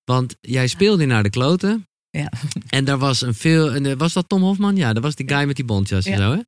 Want 0.09 0.37
jij 0.41 0.67
speelde 0.67 1.03
in 1.03 1.09
Naar 1.09 1.23
de 1.23 1.31
Kloten. 1.31 1.87
Ja. 2.11 2.33
En 2.69 2.85
daar 2.85 2.99
was 2.99 3.21
een 3.21 3.35
veel. 3.35 3.75
en, 3.75 3.87
eh, 3.87 3.97
Was 3.97 4.13
dat 4.13 4.29
Tom 4.29 4.43
Hofman? 4.43 4.77
Ja, 4.77 4.93
dat 4.93 5.03
was 5.03 5.15
die 5.15 5.29
guy 5.29 5.45
met 5.45 5.57
die 5.57 5.65
bontjas 5.65 6.05
en 6.05 6.17
zo, 6.17 6.33
hè? 6.33 6.39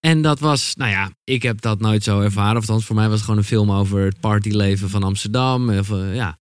En 0.00 0.22
dat 0.22 0.38
was, 0.40 0.74
nou 0.76 0.90
ja, 0.90 1.10
ik 1.24 1.42
heb 1.42 1.60
dat 1.60 1.80
nooit 1.80 2.02
zo 2.02 2.20
ervaren. 2.20 2.56
Of 2.56 2.60
althans, 2.60 2.84
voor 2.84 2.96
mij 2.96 3.04
was 3.04 3.14
het 3.14 3.24
gewoon 3.24 3.38
een 3.38 3.44
film 3.44 3.70
over 3.70 4.04
het 4.04 4.20
partyleven 4.20 4.90
van 4.90 5.02
Amsterdam. 5.02 5.70
Of, 5.78 5.90
eh, 5.90 6.14
ja. 6.14 6.38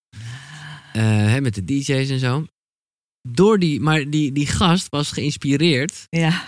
Eh, 0.94 1.03
hè, 1.03 1.41
met 1.41 1.56
de 1.56 1.63
DJ's 1.65 2.09
en 2.09 2.19
zo. 2.19 2.45
Door 3.27 3.59
die, 3.59 3.80
maar 3.80 4.09
die, 4.09 4.31
die 4.31 4.47
gast 4.47 4.89
was 4.89 5.12
geïnspireerd. 5.12 6.06
ja. 6.09 6.44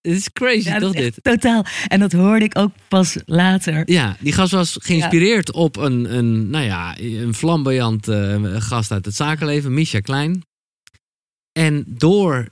Het 0.00 0.12
is 0.16 0.32
crazy, 0.32 0.68
Ja, 0.68 0.78
toch 0.78 0.92
dit? 0.92 1.18
Totaal. 1.22 1.64
En 1.88 2.00
dat 2.00 2.12
hoorde 2.12 2.44
ik 2.44 2.58
ook 2.58 2.72
pas 2.88 3.16
later. 3.26 3.82
Ja, 3.90 4.16
die 4.20 4.32
gast 4.32 4.52
was 4.52 4.76
geïnspireerd 4.80 5.52
op 5.52 5.76
een, 5.76 6.16
een, 6.16 6.50
nou 6.50 6.64
ja, 6.64 6.98
een 6.98 7.34
flamboyant 7.34 8.08
eh, 8.08 8.42
gast 8.58 8.90
uit 8.90 9.04
het 9.04 9.14
zakenleven, 9.14 9.74
Misha 9.74 10.00
Klein. 10.00 10.42
En 11.52 11.84
door, 11.86 12.48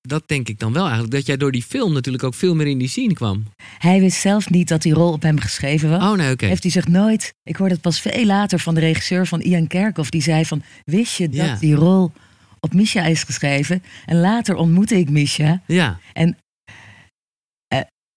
dat 0.00 0.22
denk 0.28 0.48
ik 0.48 0.58
dan 0.58 0.72
wel 0.72 0.82
eigenlijk, 0.82 1.12
dat 1.12 1.26
jij 1.26 1.36
door 1.36 1.52
die 1.52 1.62
film 1.62 1.92
natuurlijk 1.92 2.24
ook 2.24 2.34
veel 2.34 2.54
meer 2.54 2.66
in 2.66 2.78
die 2.78 2.88
scene 2.88 3.12
kwam. 3.14 3.44
Hij 3.78 4.00
wist 4.00 4.20
zelf 4.20 4.50
niet 4.50 4.68
dat 4.68 4.82
die 4.82 4.92
rol 4.94 5.12
op 5.12 5.22
hem 5.22 5.38
geschreven 5.38 5.90
was. 5.90 6.02
Oh 6.02 6.12
nee, 6.16 6.32
oké. 6.32 6.46
Heeft 6.46 6.62
hij 6.62 6.72
zich 6.72 6.88
nooit. 6.88 7.34
Ik 7.42 7.56
hoorde 7.56 7.72
het 7.74 7.82
pas 7.82 8.00
veel 8.00 8.24
later 8.24 8.58
van 8.58 8.74
de 8.74 8.80
regisseur 8.80 9.26
van 9.26 9.40
Ian 9.40 9.66
Kerkhoff. 9.66 10.10
Die 10.10 10.22
zei 10.22 10.44
van, 10.44 10.62
wist 10.84 11.16
je 11.16 11.28
dat 11.28 11.46
Ja. 11.46 11.56
die 11.60 11.74
rol 11.74 12.12
op 12.60 12.74
Misha 12.74 13.04
is 13.04 13.22
geschreven? 13.22 13.82
En 14.06 14.20
later 14.20 14.54
ontmoette 14.54 14.98
ik 14.98 15.10
Misha. 15.10 15.62
Ja, 15.66 15.98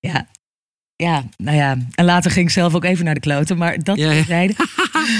Ja, 0.05 0.27
ja, 0.95 1.23
nou 1.37 1.57
ja. 1.57 1.77
En 1.95 2.05
later 2.05 2.31
ging 2.31 2.45
ik 2.47 2.51
zelf 2.53 2.73
ook 2.75 2.83
even 2.83 3.05
naar 3.05 3.13
de 3.13 3.19
kloten. 3.19 3.57
Maar 3.57 3.79
dat 3.83 3.97
Ja, 3.97 4.11
ja. 4.11 4.23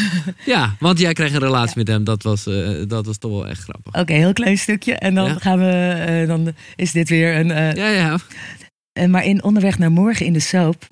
ja, 0.45 0.75
want 0.79 0.99
jij 0.99 1.13
kreeg 1.13 1.33
een 1.33 1.39
relatie 1.39 1.77
met 1.77 1.87
hem, 1.87 2.03
dat 2.03 2.23
was, 2.23 2.47
eh, 2.47 2.69
dat 2.87 3.05
was 3.05 3.17
toch 3.17 3.31
wel 3.31 3.47
echt 3.47 3.61
grappig. 3.63 3.93
Oké, 4.01 4.13
heel 4.13 4.33
klein 4.33 4.57
stukje. 4.57 4.93
En 4.95 5.15
dan 5.15 5.25
Ja. 5.27 5.35
gaan 5.39 5.59
we. 5.59 5.71
eh, 5.71 6.27
dan 6.27 6.53
is 6.75 6.91
dit 6.91 7.09
weer 7.09 7.35
een. 7.35 7.51
eh, 7.51 7.73
Ja, 7.73 7.87
ja. 7.89 8.17
Eh, 8.91 9.05
maar 9.07 9.25
in 9.25 9.43
Onderweg 9.43 9.77
naar 9.77 9.91
Morgen 9.91 10.25
in 10.25 10.33
de 10.33 10.39
soap 10.39 10.87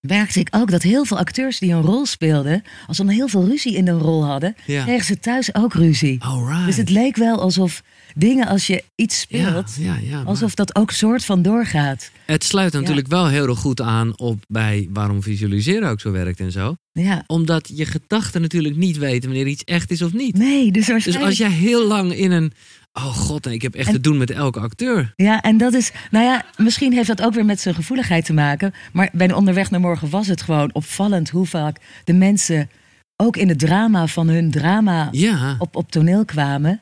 merkte 0.00 0.40
ik 0.40 0.48
ook 0.50 0.70
dat 0.70 0.82
heel 0.82 1.04
veel 1.04 1.18
acteurs 1.18 1.58
die 1.58 1.72
een 1.72 1.82
rol 1.82 2.06
speelden, 2.06 2.62
als 2.86 2.96
ze 2.96 3.04
dan 3.04 3.14
heel 3.14 3.28
veel 3.28 3.46
ruzie 3.46 3.76
in 3.76 3.84
de 3.84 3.90
rol 3.90 4.24
hadden, 4.26 4.54
kregen 4.64 5.04
ze 5.04 5.18
thuis 5.18 5.54
ook 5.54 5.74
ruzie. 5.74 6.22
Alright. 6.24 6.66
Dus 6.66 6.76
het 6.76 6.90
leek 6.90 7.16
wel 7.16 7.40
alsof 7.40 7.82
dingen 8.14 8.46
als 8.46 8.66
je 8.66 8.84
iets 8.94 9.20
speelt, 9.20 9.74
ja, 9.78 9.96
ja, 10.02 10.22
alsof 10.22 10.54
dat 10.54 10.74
ook 10.76 10.90
soort 10.90 11.24
van 11.24 11.42
doorgaat. 11.42 12.10
Het 12.26 12.44
sluit 12.44 12.72
natuurlijk 12.72 13.06
wel 13.06 13.28
heel 13.28 13.46
erg 13.48 13.58
goed 13.58 13.80
aan 13.80 14.18
op 14.18 14.44
bij 14.48 14.88
waarom 14.92 15.22
visualiseren 15.22 15.88
ook 15.88 16.00
zo 16.00 16.10
werkt 16.10 16.40
en 16.40 16.52
zo. 16.52 16.74
Ja, 16.92 17.24
Omdat 17.26 17.70
je 17.74 17.86
gedachten 17.86 18.40
natuurlijk 18.40 18.76
niet 18.76 18.98
weten 18.98 19.28
wanneer 19.28 19.46
iets 19.46 19.64
echt 19.64 19.90
is 19.90 20.02
of 20.02 20.12
niet. 20.12 20.38
nee, 20.38 20.72
dus 20.72 20.86
Dus 20.86 21.18
als 21.18 21.36
jij 21.38 21.50
heel 21.50 21.86
lang 21.86 22.12
in 22.14 22.30
een. 22.30 22.52
Oh 22.92 23.04
god, 23.04 23.46
ik 23.46 23.62
heb 23.62 23.74
echt 23.74 23.86
En- 23.86 23.92
te 23.92 24.00
doen 24.00 24.18
met 24.18 24.30
elke 24.30 24.60
acteur. 24.60 25.12
Ja, 25.16 25.40
en 25.40 25.56
dat 25.56 25.72
is, 25.74 25.92
nou 26.10 26.24
ja, 26.24 26.44
misschien 26.56 26.92
heeft 26.92 27.06
dat 27.08 27.22
ook 27.22 27.34
weer 27.34 27.44
met 27.44 27.60
zijn 27.60 27.74
gevoeligheid 27.74 28.24
te 28.24 28.32
maken. 28.32 28.72
Maar 28.92 29.08
bij 29.12 29.26
de 29.26 29.36
Onderweg 29.36 29.70
naar 29.70 29.80
Morgen 29.80 30.10
was 30.10 30.26
het 30.26 30.42
gewoon 30.42 30.70
opvallend 30.74 31.30
hoe 31.30 31.46
vaak 31.46 31.76
de 32.04 32.12
mensen 32.12 32.70
ook 33.16 33.36
in 33.36 33.48
het 33.48 33.58
drama 33.58 34.06
van 34.06 34.28
hun 34.28 34.50
drama 34.50 35.08
Ja. 35.12 35.56
op, 35.58 35.76
op 35.76 35.90
toneel 35.90 36.24
kwamen. 36.24 36.80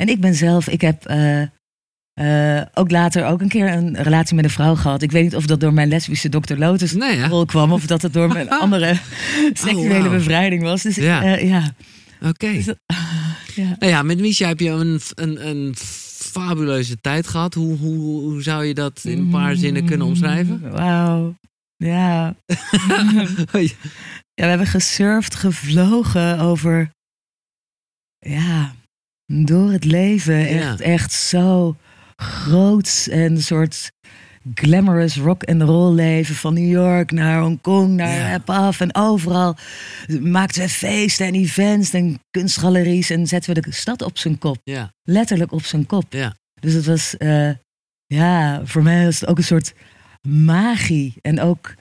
En 0.00 0.08
ik 0.08 0.20
ben 0.20 0.34
zelf, 0.34 0.68
ik 0.68 0.80
heb 0.80 1.04
eh, 1.06 1.42
eh, 2.12 2.66
ook 2.74 2.90
later 2.90 3.26
ook 3.26 3.40
een 3.40 3.48
keer 3.48 3.72
een 3.72 4.02
relatie 4.02 4.34
met 4.36 4.44
een 4.44 4.50
vrouw 4.50 4.74
gehad. 4.74 5.02
Ik 5.02 5.10
weet 5.10 5.22
niet 5.22 5.36
of 5.36 5.46
dat 5.46 5.60
door 5.60 5.72
mijn 5.72 5.88
lesbische 5.88 6.28
dokter 6.28 6.58
Lotus 6.58 6.92
Nee, 6.92 7.16
ja. 7.16 7.44
kwam. 7.46 7.72
Of 7.72 7.86
dat 7.86 8.02
het 8.02 8.12
door 8.12 8.28
mijn 8.28 8.50
andere 8.64 8.98
seksuele 9.52 9.98
wauw. 9.98 10.10
bevrijding 10.10 10.62
was. 10.62 10.82
Dus 10.82 10.96
Ja. 10.96 11.22
ja. 11.22 11.36
ja. 11.36 11.74
Oké. 12.28 12.62
Dat- 12.64 12.76
ja. 13.60 13.76
Nou 13.78 13.92
ja, 13.92 14.02
met 14.02 14.18
Misha 14.20 14.48
heb 14.48 14.60
je 14.60 14.70
een, 14.70 15.00
een, 15.14 15.46
een 15.48 15.74
fabuleuze 16.32 17.00
tijd 17.00 17.26
gehad. 17.26 17.54
Hoe, 17.54 17.76
hoe, 17.76 18.20
hoe 18.20 18.42
zou 18.42 18.64
je 18.64 18.74
dat 18.74 19.00
in 19.04 19.18
een 19.18 19.30
paar 19.30 19.56
zinnen 19.56 19.84
kunnen 19.84 20.06
omschrijven? 20.06 20.60
Mm, 20.62 20.70
Wauw. 20.70 21.34
Ja. 21.76 22.34
Ja, 24.34 24.46
we 24.46 24.52
hebben 24.52 24.66
gesurfd, 24.66 25.34
gevlogen 25.34 26.38
over. 26.38 26.90
Ja, 28.18 28.74
door 29.32 29.72
het 29.72 29.84
leven. 29.84 30.38
Ja. 30.38 30.70
Echt, 30.70 30.80
echt 30.80 31.12
zo 31.12 31.76
groot 32.16 33.08
en 33.10 33.20
een 33.20 33.42
soort 33.42 33.92
glamorous 34.54 35.16
rock 35.16 35.44
and 35.44 35.62
roll 35.62 35.94
leven 35.94 36.34
van 36.34 36.54
New 36.54 36.70
York 36.70 37.10
naar 37.10 37.40
Hongkong, 37.40 37.96
naar 37.96 38.16
Ja. 38.16 38.42
Af 38.44 38.80
en 38.80 38.94
overal 38.94 39.56
maakten 40.20 40.62
we 40.62 40.68
feesten 40.68 41.26
en 41.26 41.34
events 41.34 41.92
en 41.92 42.20
kunstgaleries 42.30 43.10
en 43.10 43.26
zetten 43.26 43.54
we 43.54 43.60
de 43.60 43.72
stad 43.72 44.02
op 44.02 44.18
zijn 44.18 44.38
kop, 44.38 44.56
ja, 44.64 44.92
letterlijk 45.02 45.52
op 45.52 45.64
zijn 45.64 45.86
kop. 45.86 46.12
ja. 46.12 46.34
Dus 46.60 46.72
het 46.72 46.86
was, 46.86 47.16
eh, 47.16 47.50
ja, 48.06 48.66
voor 48.66 48.82
mij 48.82 49.04
was 49.04 49.20
het 49.20 49.28
ook 49.28 49.36
een 49.38 49.44
soort 49.44 49.72
magie. 50.28 51.14
En 51.22 51.40
ook, 51.40 51.74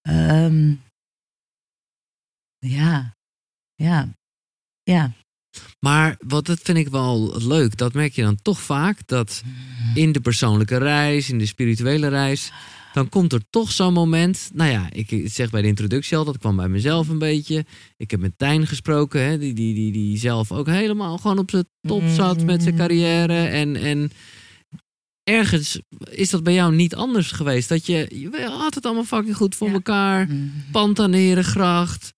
ehm, 0.00 0.74
ja, 2.58 3.14
ja, 3.74 4.08
ja. 4.82 5.12
Maar 5.80 6.16
wat 6.26 6.46
dat 6.46 6.58
vind 6.62 6.78
ik 6.78 6.88
wel 6.88 7.34
leuk. 7.38 7.76
Dat 7.76 7.92
merk 7.92 8.12
je 8.14 8.22
dan 8.22 8.38
toch 8.42 8.60
vaak. 8.60 8.98
Dat 9.06 9.42
in 9.94 10.12
de 10.12 10.20
persoonlijke 10.20 10.76
reis, 10.76 11.30
in 11.30 11.38
de 11.38 11.46
spirituele 11.46 12.08
reis. 12.08 12.52
Dan 12.92 13.08
komt 13.08 13.32
er 13.32 13.40
toch 13.50 13.72
zo'n 13.72 13.92
moment. 13.92 14.50
Nou 14.54 14.70
ja, 14.70 14.88
ik 14.92 15.22
zeg 15.24 15.50
bij 15.50 15.62
de 15.62 15.68
introductie 15.68 16.16
al. 16.16 16.24
Dat 16.24 16.38
kwam 16.38 16.56
bij 16.56 16.68
mezelf 16.68 17.08
een 17.08 17.18
beetje. 17.18 17.64
Ik 17.96 18.10
heb 18.10 18.20
met 18.20 18.38
Tijn 18.38 18.66
gesproken. 18.66 19.22
Hè, 19.22 19.38
die, 19.38 19.52
die, 19.54 19.74
die, 19.74 19.92
die 19.92 20.18
zelf 20.18 20.52
ook 20.52 20.66
helemaal 20.66 21.18
gewoon 21.18 21.38
op 21.38 21.50
zijn 21.50 21.68
top 21.80 22.02
zat 22.14 22.44
met 22.44 22.62
zijn 22.62 22.76
carrière. 22.76 23.34
En, 23.46 23.76
en 23.76 24.10
ergens 25.24 25.80
is 26.10 26.30
dat 26.30 26.42
bij 26.42 26.54
jou 26.54 26.74
niet 26.74 26.94
anders 26.94 27.30
geweest. 27.32 27.68
Dat 27.68 27.86
je, 27.86 28.06
je 28.14 28.46
had 28.58 28.74
het 28.74 28.84
allemaal 28.84 29.04
fucking 29.04 29.36
goed 29.36 29.54
voor 29.54 29.68
Ja. 29.68 29.72
elkaar. 29.72 30.28
Pantaneren, 30.72 31.44
gracht. 31.44 32.14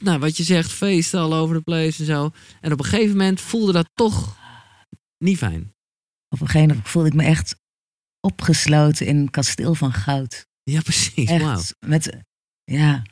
Nou, 0.00 0.18
wat 0.18 0.36
je 0.36 0.42
zegt, 0.42 0.72
feesten 0.72 1.20
all 1.20 1.32
over 1.32 1.56
the 1.56 1.62
place 1.62 1.98
en 2.00 2.06
zo. 2.06 2.30
En 2.60 2.72
op 2.72 2.78
een 2.78 2.84
gegeven 2.84 3.16
moment 3.16 3.40
voelde 3.40 3.72
dat 3.72 3.90
toch 3.94 4.36
niet 5.18 5.38
fijn. 5.38 5.74
Op 6.28 6.40
een 6.40 6.46
gegeven 6.46 6.68
moment 6.68 6.88
voelde 6.88 7.08
ik 7.08 7.14
me 7.14 7.22
echt 7.24 7.54
opgesloten 8.20 9.06
in 9.06 9.16
een 9.16 9.30
kasteel 9.30 9.74
van 9.74 9.92
goud. 9.92 10.46
Ja, 10.62 10.80
precies. 10.80 11.28
Echt, 11.30 11.74
met, 11.86 12.16
ja. 12.64 13.02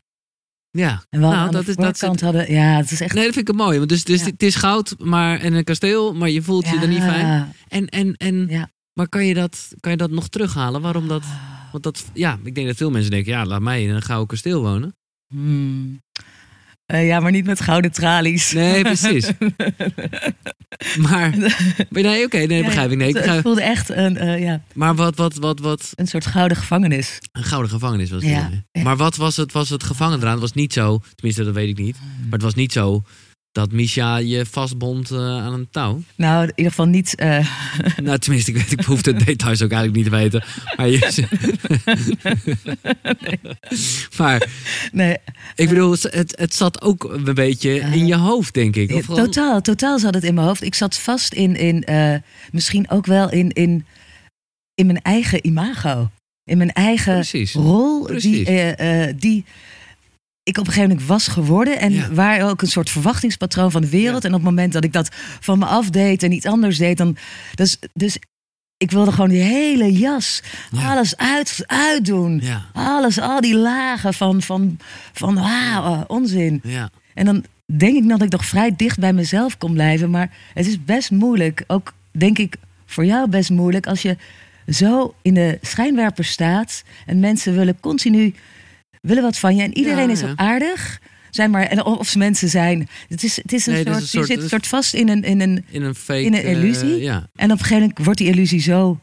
Ja. 0.71 1.03
En 1.09 1.21
Nou, 1.21 1.35
aan 1.35 1.51
dat 1.53 1.65
de 1.65 1.71
is- 1.71 1.77
dat 1.77 1.99
zit- 1.99 2.21
hadden, 2.21 2.53
ja, 2.53 2.77
het 2.77 2.91
is 2.91 3.01
echt... 3.01 3.15
Nee, 3.15 3.25
dat 3.25 3.35
vind 3.35 3.49
ik 3.49 3.55
mooi. 3.55 3.77
Want 3.79 3.89
dus, 3.91 4.05
dus 4.05 4.21
Ja. 4.21 4.27
het 4.27 4.43
is 4.43 4.55
goud 4.55 4.95
maar, 4.99 5.41
en 5.41 5.53
een 5.53 5.65
kasteel, 5.65 6.15
maar 6.15 6.31
je 6.31 6.43
voelt 6.43 6.69
je 6.69 6.79
er 6.79 6.89
niet 6.89 7.03
fijn. 7.03 7.53
En, 7.69 7.87
en, 7.89 8.15
en, 8.17 8.47
Ja. 8.49 8.71
Maar 8.93 9.09
kan 9.09 9.27
je, 9.27 9.35
dat, 9.35 9.73
kan 9.81 9.91
je 9.91 9.97
dat 9.97 10.11
nog 10.11 10.29
terughalen? 10.29 10.81
Waarom 10.81 11.09
dat? 11.09 11.25
Want 11.73 11.85
dat, 11.85 12.05
ja, 12.15 12.39
ik 12.45 12.55
denk 12.55 12.67
dat 12.67 12.77
veel 12.77 12.91
mensen 12.91 13.11
denken, 13.11 13.33
ja, 13.33 13.45
laat 13.47 13.61
mij 13.61 13.83
in 13.83 13.91
een 13.91 14.03
gouden 14.03 14.27
kasteel 14.29 14.63
wonen. 14.63 14.97
Hmm. 15.35 16.03
Eh, 16.89 17.07
ja, 17.07 17.21
maar 17.21 17.31
niet 17.31 17.47
met 17.47 17.61
gouden 17.61 17.93
tralies. 17.93 18.53
Nee, 18.53 18.83
precies. 18.83 19.31
Maar, 20.99 21.35
nee, 21.91 22.25
oké, 22.25 22.39
nee, 22.39 22.65
begrijp 22.65 22.91
ik. 22.91 22.97
Nee, 22.97 23.09
ik 23.09 23.17
het, 23.17 23.43
voelde 23.43 23.63
echt 23.63 23.89
een, 23.89 24.17
eh, 24.17 24.43
ja, 24.43 24.61
maar 24.75 24.95
wat, 24.95 25.17
wat, 25.17 25.35
wat, 25.35 25.61
wat, 25.61 25.93
een 25.95 26.07
soort 26.07 26.27
gouden 26.27 26.57
gevangenis. 26.57 27.19
Een 27.33 27.43
gouden 27.43 27.71
gevangenis 27.71 28.11
was 28.11 28.23
het. 28.23 28.31
Ja. 28.31 28.83
Maar 28.83 28.97
wat 28.97 29.17
was 29.17 29.37
het, 29.37 29.53
was 29.53 29.69
het 29.69 29.83
gevangen 29.83 30.19
eraan? 30.19 30.33
Het 30.33 30.41
was 30.41 30.53
niet 30.53 30.73
zo, 30.73 31.01
tenminste 31.15 31.45
dat 31.45 31.55
weet 31.55 31.69
ik 31.69 31.79
niet. 31.79 31.97
Maar 32.21 32.33
het 32.33 32.43
was 32.43 32.55
niet 32.55 32.73
zo 32.73 33.03
dat 33.59 33.73
Misha 33.73 34.17
je 34.17 34.47
vastbond 34.47 35.11
eh, 35.11 35.19
aan 35.19 35.53
een 35.53 35.69
touw. 35.71 36.03
Nou, 36.17 36.43
in 36.43 36.53
ieder 36.55 36.71
geval 36.73 36.87
niet. 36.87 37.15
eh, 37.15 37.47
nou, 38.03 38.19
tenminste, 38.19 38.51
ik 38.51 38.57
weet, 38.57 38.73
ik 38.73 38.85
hoef 38.85 39.03
de 39.03 39.13
details 39.25 39.63
ook 39.63 39.71
eigenlijk 39.73 39.95
niet 39.97 40.05
te 40.05 40.11
weten. 40.19 40.43
Maar, 40.77 40.89
je, 40.89 41.27
maar 44.17 44.49
nee, 44.93 45.17
ik 45.55 45.69
bedoel, 45.69 45.91
het, 46.01 46.35
het 46.39 46.55
zat 46.55 46.83
ook 46.83 47.05
een 47.05 47.35
beetje 47.35 47.71
in 47.79 48.07
je 48.07 48.17
hoofd, 48.17 48.55
denk 48.55 48.77
ik. 48.77 48.93
Of 48.93 49.05
gewoon- 49.05 49.25
totaal, 49.25 49.61
totaal 49.61 49.99
zat 49.99 50.15
het 50.15 50.25
in 50.25 50.35
mijn 50.35 50.47
hoofd. 50.47 50.63
Ik 50.63 50.75
zat 50.75 50.99
vast 50.99 51.33
in, 51.33 51.57
in 51.57 51.85
eh, 51.85 52.15
misschien 52.53 52.91
ook 52.91 53.07
wel 53.07 53.31
in, 53.31 53.51
in, 53.53 53.87
in 54.75 54.87
mijn 54.87 55.03
eigen 55.03 55.47
imago. 55.47 56.11
In 56.45 56.59
mijn 56.59 56.73
eigen 56.73 57.15
Precies. 57.15 57.53
rol 57.53 57.99
die, 57.99 58.07
Precies. 58.07 58.47
eh, 58.47 59.09
eh, 59.09 59.15
die 59.19 59.45
ik 60.49 60.59
op 60.59 60.67
een 60.67 60.73
gegeven 60.73 60.89
moment 60.91 61.09
was 61.09 61.29
geworden. 61.29 61.79
En 61.81 61.93
Ja. 61.93 62.09
waar 62.13 62.49
ook 62.51 62.63
een 62.63 62.69
soort 62.69 62.91
verwachtingspatroon 62.91 63.71
van 63.71 63.81
de 63.81 63.89
wereld. 63.89 64.25
En 64.25 64.31
op 64.31 64.37
het 64.41 64.45
moment 64.51 64.73
dat 64.73 64.85
ik 64.85 64.93
dat 64.93 65.09
van 65.41 65.59
me 65.59 65.65
afdeed 65.65 66.23
en 66.23 66.33
iets 66.33 66.47
anders 66.47 66.79
deed, 66.79 66.97
dan. 66.97 67.17
Dus, 67.55 67.79
dus 67.95 68.19
ik 68.77 68.91
wilde 68.91 69.13
gewoon 69.13 69.29
die 69.29 69.43
hele 69.43 69.93
jas, 69.93 70.43
Ja. 70.71 70.91
alles 70.91 71.17
uit, 71.17 71.63
uitdoen. 71.67 72.41
Ja, 72.43 72.65
Alles, 72.73 73.21
al 73.21 73.41
die 73.41 73.57
lagen 73.57 74.15
van, 74.15 74.43
van, 74.43 74.79
van 75.13 75.35
wauw, 75.35 75.85
eh, 75.95 76.01
onzin. 76.07 76.61
ja. 76.65 76.91
En 77.15 77.25
dan 77.25 77.45
denk 77.77 77.97
ik 77.97 78.09
dat 78.09 78.23
ik 78.23 78.31
nog 78.33 78.45
vrij 78.45 78.75
dicht 78.77 78.99
bij 78.99 79.13
mezelf 79.13 79.59
kon 79.59 79.73
blijven. 79.73 80.11
Maar 80.11 80.31
het 80.55 80.67
is 80.67 80.85
best 80.85 81.11
moeilijk. 81.11 81.65
Ook 81.67 81.93
denk 82.11 82.39
ik 82.39 82.57
voor 82.87 83.05
jou 83.05 83.29
best 83.29 83.51
moeilijk 83.51 83.87
als 83.87 84.03
je 84.03 84.17
zo 84.69 85.15
in 85.23 85.35
de 85.35 85.59
schijnwerper 85.63 86.25
staat. 86.25 86.83
En 87.07 87.21
mensen 87.21 87.55
willen 87.55 87.81
continu 87.81 88.35
willen 89.01 89.23
wat 89.23 89.39
van 89.39 89.57
je. 89.57 89.63
En 89.63 89.77
iedereen 89.79 90.07
Ja, 90.07 90.13
is 90.13 90.23
ook 90.25 90.37
aardig. 90.39 91.01
Zijn 91.31 91.51
maar, 91.51 91.63
en 91.63 91.85
of 91.85 92.09
ze 92.09 92.19
mensen 92.19 92.49
zijn. 92.49 92.89
Het 93.09 93.23
is, 93.23 93.37
het 93.37 93.53
is 93.53 93.67
een 93.67 93.73
Nee, 93.73 93.85
het 93.85 93.89
is 93.89 93.95
soort. 93.95 94.03
een 94.03 94.09
soort- 94.09 94.29
je 94.29 94.41
zit 94.41 94.49
soort 94.51 94.67
vast 94.67 94.95
in 94.95 95.09
een, 95.09 95.23
in 95.23 95.41
een. 95.41 95.65
In 95.69 95.83
een 95.83 95.95
fake... 95.95 96.23
In 96.23 96.35
een 96.35 96.43
eh, 96.43 96.51
illusie? 96.53 96.97
ja. 97.01 97.17
En 97.35 97.45
op 97.45 97.51
een 97.51 97.59
gegeven 97.59 97.81
moment 97.81 97.99
wordt 98.05 98.19
die 98.19 98.29
illusie 98.29 98.61
zo. 98.61 99.01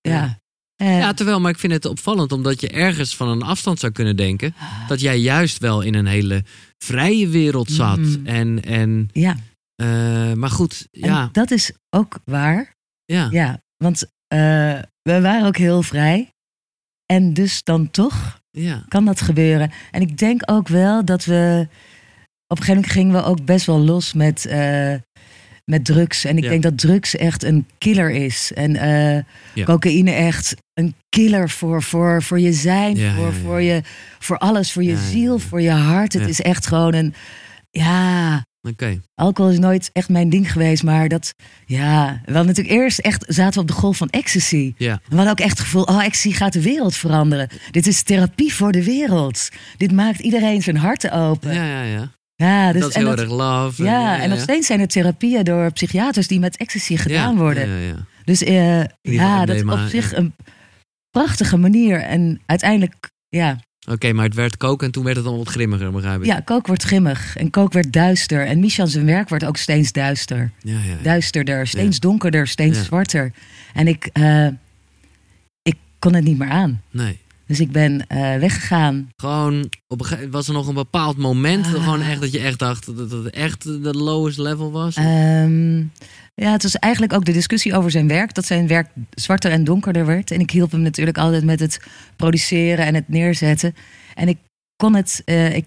Ja. 0.00 0.12
Ja. 0.12 0.40
Eh, 0.76 0.98
Ja, 0.98 1.12
terwijl, 1.14 1.40
maar 1.40 1.50
ik 1.50 1.58
vind 1.58 1.72
het 1.72 1.84
opvallend 1.84 2.32
omdat 2.32 2.60
je 2.60 2.68
ergens 2.68 3.16
van 3.16 3.28
een 3.28 3.42
afstand 3.42 3.78
zou 3.78 3.92
kunnen 3.92 4.16
denken 4.16 4.54
dat 4.88 5.00
jij 5.00 5.18
juist 5.18 5.58
wel 5.58 5.80
in 5.80 5.94
een 5.94 6.06
hele 6.06 6.44
vrije 6.78 7.28
wereld 7.28 7.70
zat. 7.70 7.98
Mm. 7.98 8.26
En, 8.26 8.62
en 8.64 9.08
ja. 9.12 9.36
eh, 9.74 10.32
maar 10.32 10.50
goed, 10.50 10.88
En 10.90 11.00
ja, 11.08 11.28
dat 11.32 11.50
is 11.50 11.72
ook 11.90 12.18
waar. 12.24 12.74
ja, 13.04 13.28
Ja, 13.30 13.60
want 13.76 14.04
we 15.02 15.20
waren 15.20 15.46
ook 15.46 15.56
heel 15.56 15.82
vrij. 15.82 16.28
En 17.06 17.32
dus 17.34 17.62
dan 17.62 17.90
toch 17.90 18.40
ja, 18.58 18.84
kan 18.88 19.04
dat 19.04 19.20
gebeuren. 19.20 19.70
En 19.90 20.00
ik 20.00 20.18
denk 20.18 20.42
ook 20.50 20.68
wel 20.68 21.04
dat 21.04 21.24
we. 21.24 21.66
Op 22.46 22.58
een 22.58 22.64
gegeven 22.64 22.74
moment 22.74 22.92
gingen 22.92 23.12
we 23.14 23.24
ook 23.24 23.44
best 23.44 23.66
wel 23.66 23.78
los 23.78 24.12
met, 24.12 24.46
eh, 24.46 24.94
met 25.64 25.84
drugs. 25.84 26.24
En 26.24 26.36
ik 26.36 26.42
Ja. 26.44 26.50
denk 26.50 26.62
dat 26.62 26.78
drugs 26.78 27.16
echt 27.16 27.42
een 27.44 27.66
killer 27.78 28.10
is. 28.10 28.52
En 28.54 28.76
eh, 28.76 29.22
Ja. 29.54 29.64
cocaïne 29.64 30.10
echt 30.10 30.54
een 30.74 30.94
killer 31.08 31.50
voor, 31.50 31.82
voor, 31.82 32.22
voor 32.22 32.40
je 32.40 32.52
zijn, 32.52 32.98
voor. 33.16 33.32
Voor, 33.32 33.60
je, 33.62 33.82
voor 34.18 34.38
alles, 34.38 34.72
voor 34.72 34.82
je 34.82 34.96
ziel, 34.96 35.38
voor 35.38 35.60
je 35.60 35.70
hart. 35.70 36.12
Het 36.12 36.28
is 36.28 36.40
echt 36.40 36.66
gewoon 36.66 36.94
een. 36.94 37.14
Ja, 37.70 38.42
alcohol 39.14 39.50
is 39.52 39.58
nooit 39.58 39.90
echt 39.92 40.08
mijn 40.08 40.28
ding 40.28 40.52
geweest. 40.52 40.82
Maar 40.82 41.08
dat. 41.08 41.34
Ja, 41.66 42.20
we 42.24 42.32
hadden 42.32 42.46
natuurlijk 42.46 42.74
eerst 42.76 42.98
echt. 42.98 43.24
zaten 43.28 43.54
we 43.54 43.60
op 43.60 43.66
de 43.66 43.72
golf 43.72 43.96
van 43.96 44.08
ecstasy. 44.08 44.74
Ja, 44.76 45.00
We 45.08 45.14
hadden 45.14 45.32
ook 45.32 45.40
echt 45.40 45.50
het 45.50 45.60
gevoel, 45.60 45.82
oh, 45.82 46.04
ecstasy 46.04 46.32
gaat 46.36 46.52
de 46.52 46.62
wereld 46.62 46.94
veranderen. 46.94 47.48
Dit 47.70 47.86
is 47.86 48.02
therapie 48.02 48.54
voor 48.54 48.72
de 48.72 48.84
wereld. 48.84 49.48
Dit 49.76 49.92
maakt 49.92 50.18
iedereen 50.20 50.62
zijn 50.62 50.76
hart 50.76 51.10
open. 51.10 51.54
Ja, 51.54 51.64
ja, 51.64 51.82
ja. 51.82 52.10
ja. 52.34 52.72
dus, 52.72 52.80
dat 52.80 52.90
is 52.90 52.96
en 52.96 53.00
heel 53.00 53.10
dat- 53.10 53.20
erg 53.20 53.30
love. 53.30 53.82
ja, 53.84 54.20
en 54.20 54.28
nog 54.30 54.40
steeds 54.40 54.66
zijn 54.66 54.80
er 54.80 54.88
therapieën 54.88 55.44
door 55.44 55.72
psychiaters 55.72 56.26
die 56.28 56.40
met 56.40 56.56
ecstasy 56.56 56.96
gedaan 56.96 57.36
worden. 57.36 57.68
Ja, 57.68 57.76
ja, 57.76 57.86
ja. 57.86 58.06
Dus 58.24 58.42
eh, 58.42 58.84
ja, 59.00 59.44
dat 59.46 59.56
is 59.56 59.62
op 59.64 59.78
zich 59.88 60.12
een 60.16 60.34
prachtige 61.10 61.56
manier. 61.56 62.00
En 62.00 62.40
uiteindelijk, 62.46 63.10
ja, 63.28 63.58
Oké, 63.90 64.12
maar 64.12 64.24
het 64.24 64.34
werd 64.34 64.56
koken 64.56 64.86
en 64.86 64.92
toen 64.92 65.04
werd 65.04 65.16
het 65.16 65.24
dan 65.24 65.36
wat 65.36 65.48
grimmiger, 65.48 65.92
begrijp 65.92 66.20
ik. 66.20 66.26
ja, 66.26 66.40
kook 66.40 66.66
wordt 66.66 66.82
grimmig 66.82 67.36
en 67.36 67.50
kook 67.50 67.72
werd 67.72 67.92
duister. 67.92 68.46
En 68.46 68.60
Michel 68.60 68.86
zijn 68.86 69.06
werk 69.06 69.28
wordt 69.28 69.44
ook 69.44 69.56
steeds 69.56 69.92
duister. 69.92 70.50
ja, 70.60 70.72
ja, 70.72 70.78
ja. 70.78 70.96
Duisterder, 71.02 71.66
steeds 71.66 71.98
donkerder, 72.00 72.46
steeds 72.48 72.84
zwarter. 72.84 73.32
En 73.74 73.88
ik, 73.88 74.08
eh, 74.12 74.46
ik 75.62 75.76
kon 75.98 76.14
het 76.14 76.24
niet 76.24 76.38
meer 76.38 76.48
aan. 76.50 76.82
Nee. 76.90 77.18
Dus 77.46 77.60
ik 77.60 77.70
ben 77.72 78.06
eh, 78.06 78.36
weggegaan. 78.38 79.08
Gewoon, 79.16 79.68
op 79.88 80.10
een 80.10 80.30
was 80.30 80.46
er 80.48 80.54
nog 80.54 80.66
een 80.68 80.74
bepaald 80.74 81.16
moment, 81.16 81.66
Ah. 81.66 81.72
gewoon 81.72 82.02
echt 82.02 82.20
dat 82.20 82.32
je 82.32 82.38
echt 82.40 82.58
dacht 82.58 82.96
dat 82.96 83.10
het 83.10 83.30
echt 83.30 83.62
de 83.62 83.94
lowest 83.94 84.38
level 84.38 84.70
was? 84.72 84.94
Ehm, 84.96 85.82
ja, 86.34 86.52
het 86.52 86.62
was 86.62 86.76
eigenlijk 86.76 87.12
ook 87.12 87.24
de 87.24 87.32
discussie 87.32 87.74
over 87.76 87.90
zijn 87.90 88.08
werk. 88.08 88.34
Dat 88.34 88.46
zijn 88.46 88.66
werk 88.66 88.88
zwarter 89.10 89.50
en 89.50 89.64
donkerder 89.64 90.06
werd. 90.06 90.30
En 90.30 90.40
ik 90.40 90.50
hielp 90.50 90.70
hem 90.70 90.80
natuurlijk 90.80 91.18
altijd 91.18 91.44
met 91.44 91.60
het 91.60 91.80
produceren 92.16 92.86
en 92.86 92.94
het 92.94 93.08
neerzetten. 93.08 93.74
En 94.14 94.28
ik 94.28 94.38
kon 94.76 94.94
het, 94.94 95.22
eh, 95.24 95.56
ik, 95.56 95.66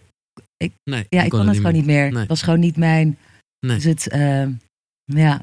nee, 0.83 1.05
ja, 1.09 1.23
ik 1.23 1.29
kon 1.29 1.47
het 1.47 1.57
gewoon 1.57 1.73
niet 1.73 1.85
meer. 1.85 2.09
Nee. 2.09 2.19
Het 2.19 2.27
was 2.27 2.41
gewoon 2.41 2.59
niet 2.59 2.77
mijn. 2.77 3.17
Nee. 3.59 3.75
Dus 3.75 3.83
het, 3.83 4.07
ehm, 4.07 4.51
ja. 5.03 5.41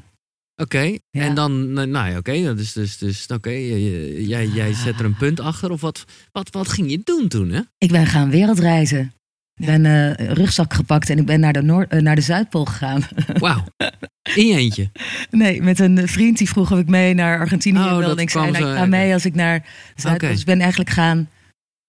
Oké, 0.61 0.79
Ja. 0.79 1.21
en 1.21 1.35
dan, 1.35 1.73
nou 1.73 1.87
nou 1.87 2.09
ja, 2.09 2.17
oké, 2.17 2.31
is 2.31 2.73
dus, 2.73 2.97
dus 2.97 3.27
oké, 3.27 3.49
jij, 3.49 4.47
jij 4.47 4.73
zet 4.73 4.99
er 4.99 5.05
een 5.05 5.17
punt 5.17 5.39
achter. 5.39 5.71
Of 5.71 5.81
wat, 5.81 6.05
wat, 6.31 6.49
wat 6.49 6.67
ging 6.67 6.91
je 6.91 7.01
doen 7.03 7.27
toen, 7.27 7.49
hè? 7.49 7.61
Ik 7.77 7.91
ben 7.91 8.05
gaan 8.05 8.29
wereldreizen. 8.29 9.13
Ik 9.59 9.65
ben 9.65 9.85
eh, 9.85 10.27
een 10.27 10.33
rugzak 10.33 10.73
gepakt 10.73 11.09
en 11.09 11.17
ik 11.17 11.25
ben 11.25 11.39
naar 11.39 11.53
de, 11.53 11.61
Noord, 11.61 11.91
eh, 11.91 12.01
naar 12.01 12.15
de 12.15 12.21
Zuidpool 12.21 12.65
gegaan. 12.65 13.03
Wauw, 13.33 13.63
in 14.35 14.47
je 14.47 14.55
eentje. 14.55 14.91
Nee, 15.29 15.61
met 15.61 15.79
een 15.79 16.07
vriend 16.07 16.37
die 16.37 16.49
vroeg 16.49 16.71
of 16.71 16.79
ik 16.79 16.87
mee 16.87 17.13
naar 17.13 17.39
Argentinië 17.39 17.79
Oh, 17.79 17.97
wilde. 17.97 18.11
En 18.15 18.17
ik 18.17 18.29
zei, 18.29 18.51
nou, 18.51 18.69
ik 18.71 18.77
ga 18.77 18.85
mee 18.85 19.13
als 19.13 19.25
ik 19.25 19.35
naar 19.35 19.59
de 19.95 20.01
Zuidpool. 20.01 20.29
Dus 20.29 20.39
ik 20.39 20.45
ben 20.45 20.59
eigenlijk 20.59 20.89
gaan 20.89 21.29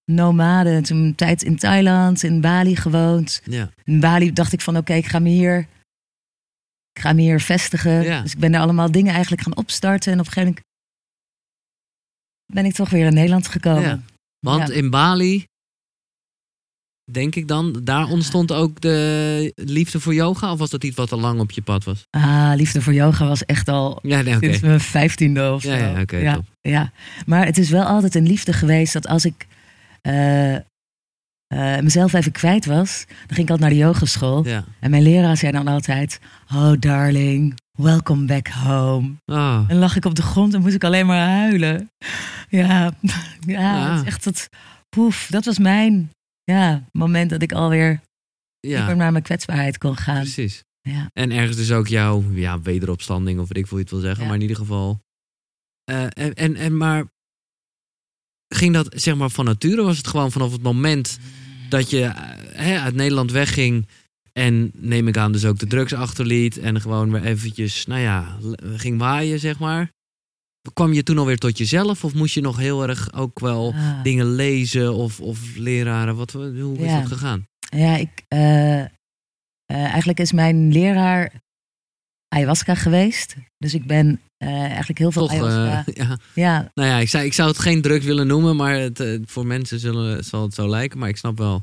nomaden. 0.04 0.82
Toen 0.82 0.98
een 0.98 1.14
tijd 1.14 1.42
in 1.42 1.56
Thailand, 1.56 2.22
in 2.22 2.40
Bali 2.40 2.76
gewoond. 2.76 3.40
Ja, 3.44 3.70
In 3.84 4.00
Bali 4.00 4.32
dacht 4.32 4.52
ik 4.52 4.60
van 4.60 4.76
oké, 4.76 4.92
ik 4.94 5.06
ga 5.06 5.18
me 5.18 5.28
hier... 5.28 5.66
Ik 6.92 7.00
ga 7.00 7.12
me 7.12 7.20
hier 7.20 7.40
vestigen. 7.40 8.02
Ja. 8.02 8.22
Dus 8.22 8.32
ik 8.32 8.38
ben 8.38 8.52
daar 8.52 8.60
allemaal 8.60 8.90
dingen 8.90 9.12
eigenlijk 9.12 9.42
gaan 9.42 9.56
opstarten. 9.56 10.12
En 10.12 10.20
op 10.20 10.26
een 10.26 10.32
gegeven 10.32 10.48
moment 10.48 10.66
ben 12.52 12.64
ik 12.64 12.72
toch 12.74 12.90
weer 12.90 13.06
in 13.06 13.14
Nederland 13.14 13.48
gekomen. 13.48 13.82
Ja. 13.82 14.00
want 14.38 14.70
in 14.70 14.90
Bali, 14.90 15.44
denk 17.10 17.34
ik 17.34 17.48
dan, 17.48 17.80
daar 17.82 18.08
ontstond 18.08 18.52
ook 18.52 18.80
de 18.80 19.52
liefde 19.54 20.00
voor 20.00 20.14
yoga? 20.14 20.52
Of 20.52 20.58
was 20.58 20.70
dat 20.70 20.84
iets 20.84 20.96
wat 20.96 21.12
al 21.12 21.20
lang 21.20 21.40
op 21.40 21.50
je 21.50 21.62
pad 21.62 21.84
was? 21.84 22.02
Ah, 22.10 22.52
liefde 22.56 22.82
voor 22.82 22.94
yoga 22.94 23.26
was 23.26 23.44
echt 23.44 23.68
al 23.68 23.98
Ja, 24.02 24.20
nee, 24.20 24.36
sinds 24.40 24.60
mijn 24.60 24.80
vijftiende 24.80 25.52
of 25.52 25.62
zo. 25.62 25.70
Ja, 25.70 25.76
ja, 25.76 26.00
oké, 26.00 26.40
ja. 26.60 26.92
Maar 27.26 27.46
het 27.46 27.58
is 27.58 27.70
wel 27.70 27.84
altijd 27.84 28.14
een 28.14 28.26
liefde 28.26 28.52
geweest 28.52 28.92
dat 28.92 29.06
als 29.06 29.24
ik 29.24 29.46
eh, 30.00 30.54
eh, 30.54 30.62
mezelf 31.82 32.12
even 32.12 32.32
kwijt 32.32 32.66
was, 32.66 33.04
dan 33.06 33.36
ging 33.36 33.46
ik 33.46 33.50
altijd 33.50 33.60
naar 33.60 33.70
de 33.70 33.76
yogaschool. 33.76 34.46
Ja. 34.46 34.64
En 34.80 34.90
mijn 34.90 35.02
leraar 35.02 35.36
zei 35.36 35.52
dan 35.52 35.68
altijd, 35.68 36.20
oh 36.54 36.72
darling, 36.78 37.54
welcome 37.78 38.26
back 38.26 38.48
home. 38.48 39.12
Oh, 39.26 39.64
En 39.68 39.76
lag 39.76 39.96
ik 39.96 40.04
op 40.04 40.14
de 40.14 40.22
grond 40.22 40.54
en 40.54 40.60
moest 40.60 40.74
ik 40.74 40.84
alleen 40.84 41.06
maar 41.06 41.28
huilen. 41.28 41.90
Ja, 42.48 42.66
ja, 43.40 43.60
Ja. 43.60 43.90
het 43.90 44.00
is 44.00 44.06
echt 44.06 44.24
dat, 44.24 44.48
poef, 44.88 45.26
dat 45.30 45.44
was 45.44 45.58
mijn 45.58 46.10
ja, 46.44 46.88
moment 46.92 47.30
dat 47.30 47.42
ik 47.42 47.52
alweer 47.52 48.00
ja, 48.60 48.94
naar 48.94 49.12
mijn 49.12 49.24
kwetsbaarheid 49.24 49.78
kon 49.78 49.96
gaan. 49.96 50.20
precies. 50.20 50.64
Ja. 50.80 51.10
En 51.12 51.30
ergens 51.30 51.56
dus 51.56 51.72
ook 51.72 51.86
jouw 51.86 52.24
ja, 52.32 52.60
wederopstanding, 52.60 53.40
of 53.40 53.52
ik 53.52 53.66
hoe 53.66 53.78
je 53.78 53.84
het 53.84 53.92
wil 53.92 54.00
zeggen. 54.00 54.20
Ja. 54.20 54.26
Maar 54.26 54.36
in 54.36 54.42
ieder 54.42 54.56
geval. 54.56 55.00
eh, 55.84 56.02
en, 56.02 56.34
en, 56.34 56.56
en 56.56 56.76
maar 56.76 57.04
ging 58.48 58.74
dat 58.74 58.92
zeg 58.96 59.14
maar 59.14 59.30
van 59.30 59.44
nature? 59.44 59.82
Was 59.82 59.96
het 59.96 60.06
gewoon 60.06 60.32
vanaf 60.32 60.52
het 60.52 60.62
moment 60.62 61.18
dat 61.68 61.90
je 61.90 62.02
eh, 62.02 62.14
hè, 62.52 62.78
uit 62.78 62.94
Nederland 62.94 63.30
wegging 63.30 63.86
en 64.32 64.70
neem 64.74 65.08
ik 65.08 65.16
aan 65.16 65.32
dus 65.32 65.44
ook 65.44 65.58
de 65.58 65.66
drugs 65.66 65.92
achterliet 65.92 66.58
en 66.58 66.80
gewoon 66.80 67.12
weer 67.12 67.24
eventjes, 67.24 67.86
nou 67.86 68.00
ja, 68.00 68.38
ging 68.76 68.98
waaien 68.98 69.38
zeg 69.38 69.58
maar. 69.58 69.92
Kwam 70.72 70.92
je 70.92 71.02
toen 71.02 71.18
alweer 71.18 71.38
tot 71.38 71.58
jezelf 71.58 72.04
of 72.04 72.14
moest 72.14 72.34
je 72.34 72.40
nog 72.40 72.56
heel 72.58 72.88
erg 72.88 73.12
ook 73.12 73.40
wel 73.40 73.72
Ah. 73.76 74.02
dingen 74.02 74.34
lezen 74.34 74.94
of, 74.94 75.20
of 75.20 75.56
leraren? 75.56 76.16
Wat, 76.16 76.32
hoe 76.32 76.76
is 76.78 76.84
Ja. 76.90 77.00
dat 77.00 77.08
gegaan? 77.12 77.46
Ja, 77.76 77.96
ik, 77.96 78.10
eh, 78.28 78.80
eh, 78.80 78.88
eigenlijk 79.66 80.20
is 80.20 80.32
mijn 80.32 80.72
leraar 80.72 81.32
ayahuasca 82.28 82.74
geweest. 82.74 83.36
Dus 83.58 83.74
ik 83.74 83.86
ben 83.86 84.20
eh, 84.36 84.48
eigenlijk 84.64 84.98
heel 84.98 85.12
veel 85.12 85.26
Toch, 85.26 85.32
ayahuasca. 85.42 85.84
ja. 86.02 86.18
ja, 86.34 86.70
Nou 86.74 86.88
ja, 86.88 86.98
ik, 86.98 87.08
zei, 87.08 87.24
ik 87.26 87.32
zou 87.32 87.48
het 87.48 87.58
geen 87.58 87.82
druk 87.82 88.02
willen 88.02 88.26
noemen, 88.26 88.56
maar 88.56 88.74
het, 88.74 89.04
voor 89.24 89.46
mensen 89.46 89.78
zullen, 89.80 90.24
zal 90.24 90.42
het 90.42 90.54
zo 90.54 90.68
lijken. 90.68 90.98
Maar 90.98 91.08
ik 91.08 91.16
snap 91.16 91.38
wel. 91.38 91.62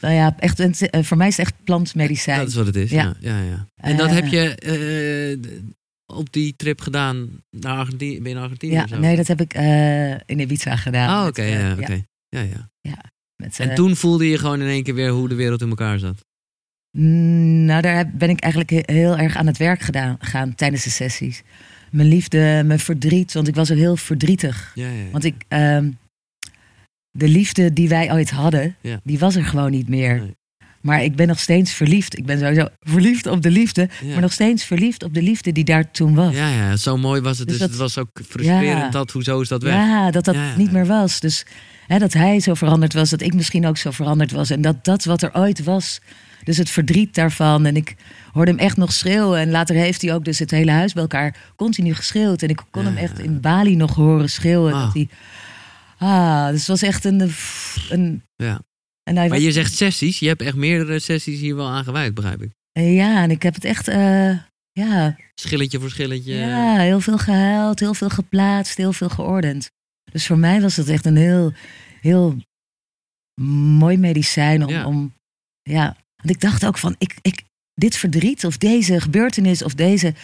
nou 0.00 0.14
ja, 0.14 0.34
echt, 0.38 0.62
voor 1.06 1.16
mij 1.16 1.28
is 1.28 1.36
het 1.36 1.46
echt 1.46 1.64
plantmedicijn. 1.64 2.38
Dat 2.38 2.48
is 2.48 2.54
wat 2.54 2.66
het 2.66 2.76
is. 2.76 2.90
Ja. 2.90 3.02
Ja. 3.20 3.38
Ja, 3.38 3.42
ja, 3.42 3.66
En 3.74 3.96
dat 3.96 4.10
heb 4.10 4.26
je 4.26 4.54
op 6.12 6.32
die 6.32 6.54
trip 6.56 6.80
gedaan 6.80 7.28
naar 7.50 7.76
Argentinië, 7.78 8.32
naar 8.32 8.42
Argentinië 8.42 8.72
Ja, 8.72 8.86
nee, 8.98 9.16
dat 9.16 9.26
heb 9.28 9.40
ik 9.40 9.54
eh, 9.54 10.10
in 10.10 10.40
Ibiza 10.40 10.76
gedaan. 10.76 11.20
Oh, 11.22 11.26
oké. 11.28 11.42
eh, 11.42 11.60
ja, 11.60 11.72
oké. 11.80 12.02
Ja, 12.28 12.40
ja. 12.40 12.70
met, 13.42 13.58
En 13.60 13.68
eh, 13.68 13.74
toen 13.74 13.96
voelde 13.96 14.28
je 14.28 14.38
gewoon 14.38 14.60
in 14.60 14.68
één 14.68 14.82
keer 14.82 14.94
weer 14.94 15.10
hoe 15.10 15.28
de 15.28 15.34
wereld 15.34 15.60
in 15.62 15.68
elkaar 15.68 15.98
zat. 15.98 16.24
mm, 16.98 17.64
Nou, 17.64 17.82
daar 17.82 18.10
ben 18.14 18.28
ik 18.30 18.40
eigenlijk 18.40 18.70
he- 18.72 18.94
heel 18.94 19.16
erg 19.18 19.36
aan 19.36 19.46
het 19.46 19.56
werk 19.56 19.80
gedaan, 19.80 20.16
gaan 20.20 20.54
tijdens 20.54 20.84
de 20.84 20.90
sessies. 20.90 21.42
Mijn 21.90 22.08
liefde, 22.08 22.62
mijn 22.66 22.78
verdriet, 22.78 23.32
want 23.32 23.48
ik 23.48 23.54
was 23.54 23.70
ook 23.70 23.76
heel 23.78 23.96
verdrietig. 23.96 24.72
Ja, 24.74 24.88
ja. 24.88 25.10
Want 25.10 25.24
ik, 25.24 25.44
ehm, 25.48 25.90
de 27.10 27.28
liefde 27.28 27.72
die 27.72 27.88
wij 27.88 28.12
ooit 28.12 28.30
hadden, 28.30 28.76
Ja. 28.80 29.00
die 29.04 29.18
was 29.18 29.36
er 29.36 29.44
gewoon 29.44 29.70
niet 29.70 29.88
meer. 29.88 30.18
Nee. 30.20 30.36
Maar 30.82 31.02
ik 31.04 31.16
ben 31.16 31.26
nog 31.26 31.38
steeds 31.40 31.72
verliefd. 31.72 32.18
Ik 32.18 32.26
ben 32.26 32.38
sowieso 32.38 32.66
verliefd 32.80 33.26
op 33.26 33.42
de 33.42 33.50
liefde, 33.50 33.88
ja. 34.02 34.12
maar 34.12 34.20
nog 34.20 34.32
steeds 34.32 34.64
verliefd 34.64 35.02
op 35.04 35.14
de 35.14 35.22
liefde 35.22 35.52
die 35.52 35.64
daar 35.64 35.90
toen 35.90 36.14
was. 36.14 36.34
Ja, 36.34 36.48
ja, 36.48 36.76
zo 36.76 36.96
mooi 36.96 37.20
was 37.20 37.38
het. 37.38 37.48
Dus, 37.48 37.58
Dus 37.58 37.66
het 37.68 37.78
dat- 37.78 37.80
was 37.94 37.98
ook 37.98 38.20
frustrerend 38.28 38.66
Ja. 38.82 38.88
dat, 38.90 39.10
hoezo 39.10 39.40
is 39.40 39.48
dat 39.48 39.62
weg? 39.62 39.74
Ja, 39.74 40.10
dat 40.10 40.24
dat 40.24 40.34
Ja, 40.34 40.56
niet 40.56 40.72
meer 40.72 40.86
was. 40.86 41.20
Dus 41.20 41.46
hè, 41.86 41.98
dat 41.98 42.12
hij 42.12 42.40
zo 42.40 42.54
veranderd 42.54 42.92
was, 42.94 43.10
dat 43.10 43.20
ik 43.22 43.34
misschien 43.34 43.66
ook 43.66 43.76
zo 43.76 43.90
veranderd 43.90 44.30
was. 44.32 44.50
En 44.50 44.60
dat 44.60 44.84
dat 44.84 45.04
wat 45.04 45.22
er 45.22 45.34
ooit 45.34 45.64
was. 45.64 46.00
Dus 46.44 46.56
het 46.56 46.70
verdriet 46.70 47.14
daarvan. 47.14 47.66
En 47.66 47.76
ik 47.76 47.94
hoorde 48.32 48.50
hem 48.50 48.60
echt 48.60 48.76
nog 48.76 48.92
schreeuwen. 48.92 49.38
En 49.38 49.50
later 49.50 49.74
heeft 49.76 50.02
hij 50.02 50.14
ook 50.14 50.24
dus 50.24 50.38
het 50.38 50.50
hele 50.50 50.70
huis 50.70 50.92
bij 50.92 51.02
elkaar 51.02 51.36
continu 51.56 51.94
geschreeuwd. 51.94 52.42
En 52.42 52.48
ik 52.48 52.60
kon 52.70 52.84
hem 52.84 52.96
echt 52.96 53.18
in 53.18 53.40
Bali 53.40 53.76
nog 53.76 53.94
horen 53.94 54.30
schreeuwen. 54.30 54.72
Ah. 54.72 54.84
Dat 54.84 54.94
hij, 54.94 55.08
ah, 55.98 56.48
dus 56.48 56.58
het 56.58 56.68
was 56.68 56.82
echt 56.82 57.04
een... 57.04 57.32
een 57.90 58.22
Ja. 58.36 58.60
En 59.02 59.14
Maar 59.14 59.28
was, 59.28 59.38
je 59.42 59.52
zegt 59.52 59.74
sessies. 59.76 60.18
Je 60.18 60.28
hebt 60.28 60.42
echt 60.42 60.56
meerdere 60.56 60.98
sessies 60.98 61.40
hier 61.40 61.56
wel 61.56 61.68
aan 61.68 61.84
gewijd, 61.84 62.14
begrijp 62.14 62.42
ik. 62.42 62.50
Ja, 62.72 63.22
en 63.22 63.30
ik 63.30 63.42
heb 63.42 63.54
het 63.54 63.64
echt... 63.64 63.88
eh, 63.88 64.38
ja, 64.72 65.16
Schilletje 65.34 65.80
voor 65.80 65.90
schilletje. 65.90 66.34
Ja, 66.34 66.78
heel 66.78 67.00
veel 67.00 67.18
gehuild, 67.18 67.80
heel 67.80 67.94
veel 67.94 68.08
geplaatst, 68.10 68.76
heel 68.76 68.92
veel 68.92 69.08
geordend. 69.08 69.70
Dus 70.12 70.26
voor 70.26 70.38
mij 70.38 70.60
was 70.60 70.76
het 70.76 70.88
echt 70.88 71.04
een 71.06 71.16
heel, 71.16 71.52
heel 72.00 72.36
mooi 73.78 73.96
medicijn 73.96 74.64
om, 74.64 74.70
Ja. 74.70 74.86
om 74.86 75.14
ja. 75.62 75.96
Want 76.16 76.30
ik 76.30 76.40
dacht 76.40 76.66
ook 76.66 76.78
van, 76.78 76.94
ik, 76.98 77.14
ik, 77.22 77.42
dit 77.74 77.96
verdriet 77.96 78.44
of 78.44 78.56
deze 78.58 79.00
gebeurtenis 79.00 79.62
of 79.62 79.74
deze 79.74 80.14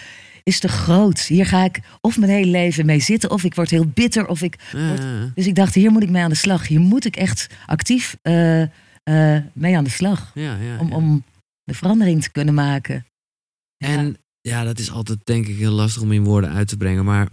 is 0.49 0.61
te 0.61 0.69
groot. 0.69 1.21
Hier 1.21 1.47
ga 1.47 1.65
ik 1.65 1.81
of 2.01 2.19
mijn 2.19 2.31
hele 2.31 2.51
leven 2.51 2.87
mee 2.87 3.01
zitten 3.01 3.31
of 3.31 3.45
ik 3.45 3.55
word 3.55 3.71
heel 3.71 3.87
bitter 3.87 4.27
of 4.27 4.43
ik... 4.43 4.57
Ja. 4.73 5.31
Dus 5.35 5.47
ik 5.47 5.55
dacht, 5.55 5.75
hier 5.75 5.91
moet 5.91 6.03
ik 6.03 6.11
mee 6.11 6.23
aan 6.23 6.31
de 6.31 6.37
slag. 6.37 6.67
Hier 6.69 6.81
moet 6.81 7.05
ik 7.05 7.17
echt 7.17 7.47
actief 7.67 8.17
eh, 8.23 8.63
eh, 8.63 9.43
mee 9.53 9.77
aan 9.77 9.85
de 9.85 9.91
slag. 9.91 10.31
ja, 10.35 10.57
ja, 10.57 10.79
Om, 10.79 10.89
ja. 10.89 10.95
om 10.95 11.25
de 11.65 11.75
verandering 11.75 12.23
te 12.23 12.31
kunnen 12.31 12.55
maken. 12.55 13.07
En 13.85 14.17
ja, 14.41 14.65
dat 14.65 14.79
is 14.79 14.91
altijd 14.91 15.19
denk 15.25 15.47
ik 15.47 15.57
heel 15.57 15.73
lastig 15.73 16.03
om 16.03 16.13
in 16.13 16.25
woorden 16.25 16.51
uit 16.51 16.69
te 16.69 16.77
brengen. 16.77 17.05
Maar 17.05 17.29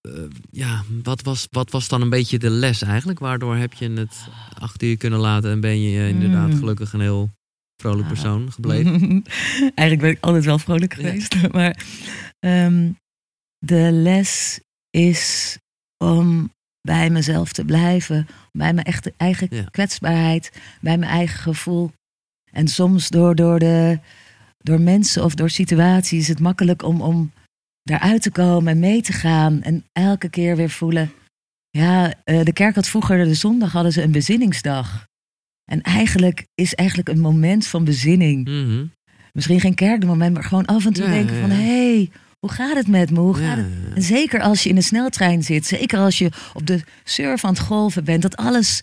eh, 0.00 0.12
ja, 0.50 0.82
wat 1.02 1.22
was, 1.22 1.46
wat 1.50 1.70
was 1.70 1.88
dan 1.88 2.00
een 2.00 2.10
beetje 2.10 2.38
de 2.38 2.50
les 2.50 2.82
eigenlijk? 2.82 3.18
Waardoor 3.18 3.56
heb 3.56 3.72
je 3.72 3.90
het 3.90 4.28
achter 4.58 4.88
je 4.88 4.96
kunnen 4.96 5.18
laten 5.18 5.50
en 5.50 5.60
ben 5.60 5.80
je 5.80 6.08
inderdaad 6.08 6.48
Mm. 6.48 6.58
gelukkig 6.58 6.92
een 6.92 7.00
heel 7.00 7.30
vrolijk 7.82 8.02
Ah. 8.02 8.08
persoon 8.08 8.52
gebleven? 8.52 9.24
Eigenlijk 9.74 10.00
ben 10.00 10.10
ik 10.10 10.18
altijd 10.20 10.44
wel 10.44 10.58
vrolijk 10.58 10.96
Ja. 10.96 11.02
geweest. 11.02 11.36
Maar 11.52 11.84
ehm, 12.38 12.90
de 13.58 13.90
les 13.92 14.60
is 14.90 15.58
om 16.04 16.50
bij 16.80 17.10
mezelf 17.10 17.52
te 17.52 17.64
blijven. 17.64 18.26
Bij 18.52 18.72
mijn 18.72 18.86
echte 18.86 19.12
eigen 19.16 19.46
Ja. 19.50 19.64
kwetsbaarheid. 19.70 20.52
Bij 20.80 20.98
mijn 20.98 21.10
eigen 21.10 21.38
gevoel. 21.38 21.92
En 22.52 22.68
soms 22.68 23.08
door, 23.08 23.34
door, 23.34 23.58
de, 23.58 23.98
door 24.58 24.80
mensen 24.80 25.24
of 25.24 25.34
door 25.34 25.50
situaties 25.50 26.18
is 26.20 26.28
het 26.28 26.40
makkelijk 26.40 26.82
om, 26.82 27.00
om 27.00 27.32
daaruit 27.82 28.22
te 28.22 28.30
komen 28.30 28.72
en 28.72 28.78
mee 28.78 29.02
te 29.02 29.12
gaan. 29.12 29.62
En 29.62 29.84
elke 29.92 30.28
keer 30.28 30.56
weer 30.56 30.70
voelen. 30.70 31.12
Ja, 31.70 32.14
eh, 32.24 32.44
de 32.44 32.52
kerk 32.52 32.74
had 32.74 32.88
vroeger, 32.88 33.24
de 33.24 33.34
zondag 33.34 33.72
hadden 33.72 33.92
ze 33.92 34.02
een 34.02 34.12
bezinningsdag. 34.12 35.06
En 35.64 35.82
eigenlijk 35.82 36.46
is 36.54 36.74
eigenlijk 36.74 37.08
een 37.08 37.20
moment 37.20 37.66
van 37.66 37.84
bezinning. 37.84 38.48
Mhm. 38.48 38.84
Misschien 39.32 39.60
geen 39.60 39.74
kerkmoment, 39.74 40.34
maar 40.34 40.44
gewoon 40.44 40.64
af 40.64 40.86
en 40.86 40.92
toe 40.92 41.04
Ja, 41.04 41.10
denken 41.10 41.40
van... 41.40 41.48
ja. 41.50 41.56
hey, 41.56 42.10
hoe 42.38 42.50
gaat 42.50 42.76
het 42.76 42.88
met 42.88 43.10
me? 43.10 43.18
Hoe 43.18 43.34
gaat 43.34 43.56
het? 43.56 43.66
ja. 43.88 43.94
En 43.94 44.02
zeker 44.02 44.40
als 44.40 44.62
je 44.62 44.68
in 44.68 44.76
een 44.76 44.82
sneltrein 44.82 45.42
zit. 45.42 45.66
Zeker 45.66 45.98
als 45.98 46.18
je 46.18 46.30
op 46.52 46.66
de 46.66 46.82
surf 47.04 47.44
aan 47.44 47.52
het 47.52 47.62
golven 47.62 48.04
bent. 48.04 48.22
Dat 48.22 48.36
alles, 48.36 48.82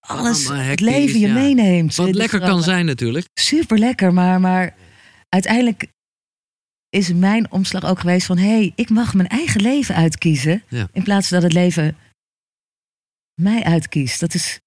alles 0.00 0.48
het 0.48 0.80
leven 0.80 1.20
je 1.20 1.28
meeneemt. 1.28 1.94
Wat 1.94 2.14
lekker 2.14 2.40
kan 2.40 2.62
zijn 2.62 2.86
natuurlijk. 2.86 3.26
Super 3.34 3.78
lekker, 3.78 4.12
maar, 4.12 4.40
maar 4.40 4.74
uiteindelijk 5.28 5.86
is 6.90 7.12
mijn 7.12 7.50
omslag 7.50 7.84
ook 7.84 8.00
geweest 8.00 8.26
van... 8.26 8.38
hé, 8.38 8.48
hey, 8.48 8.72
ik 8.74 8.90
mag 8.90 9.14
mijn 9.14 9.28
eigen 9.28 9.60
leven 9.60 9.94
uitkiezen. 9.94 10.62
In 10.92 11.02
plaats 11.02 11.28
dat 11.28 11.42
het 11.42 11.52
leven 11.52 11.96
mij 13.40 13.62
uitkiest. 13.64 14.20
Dat 14.20 14.34
is... 14.34 14.60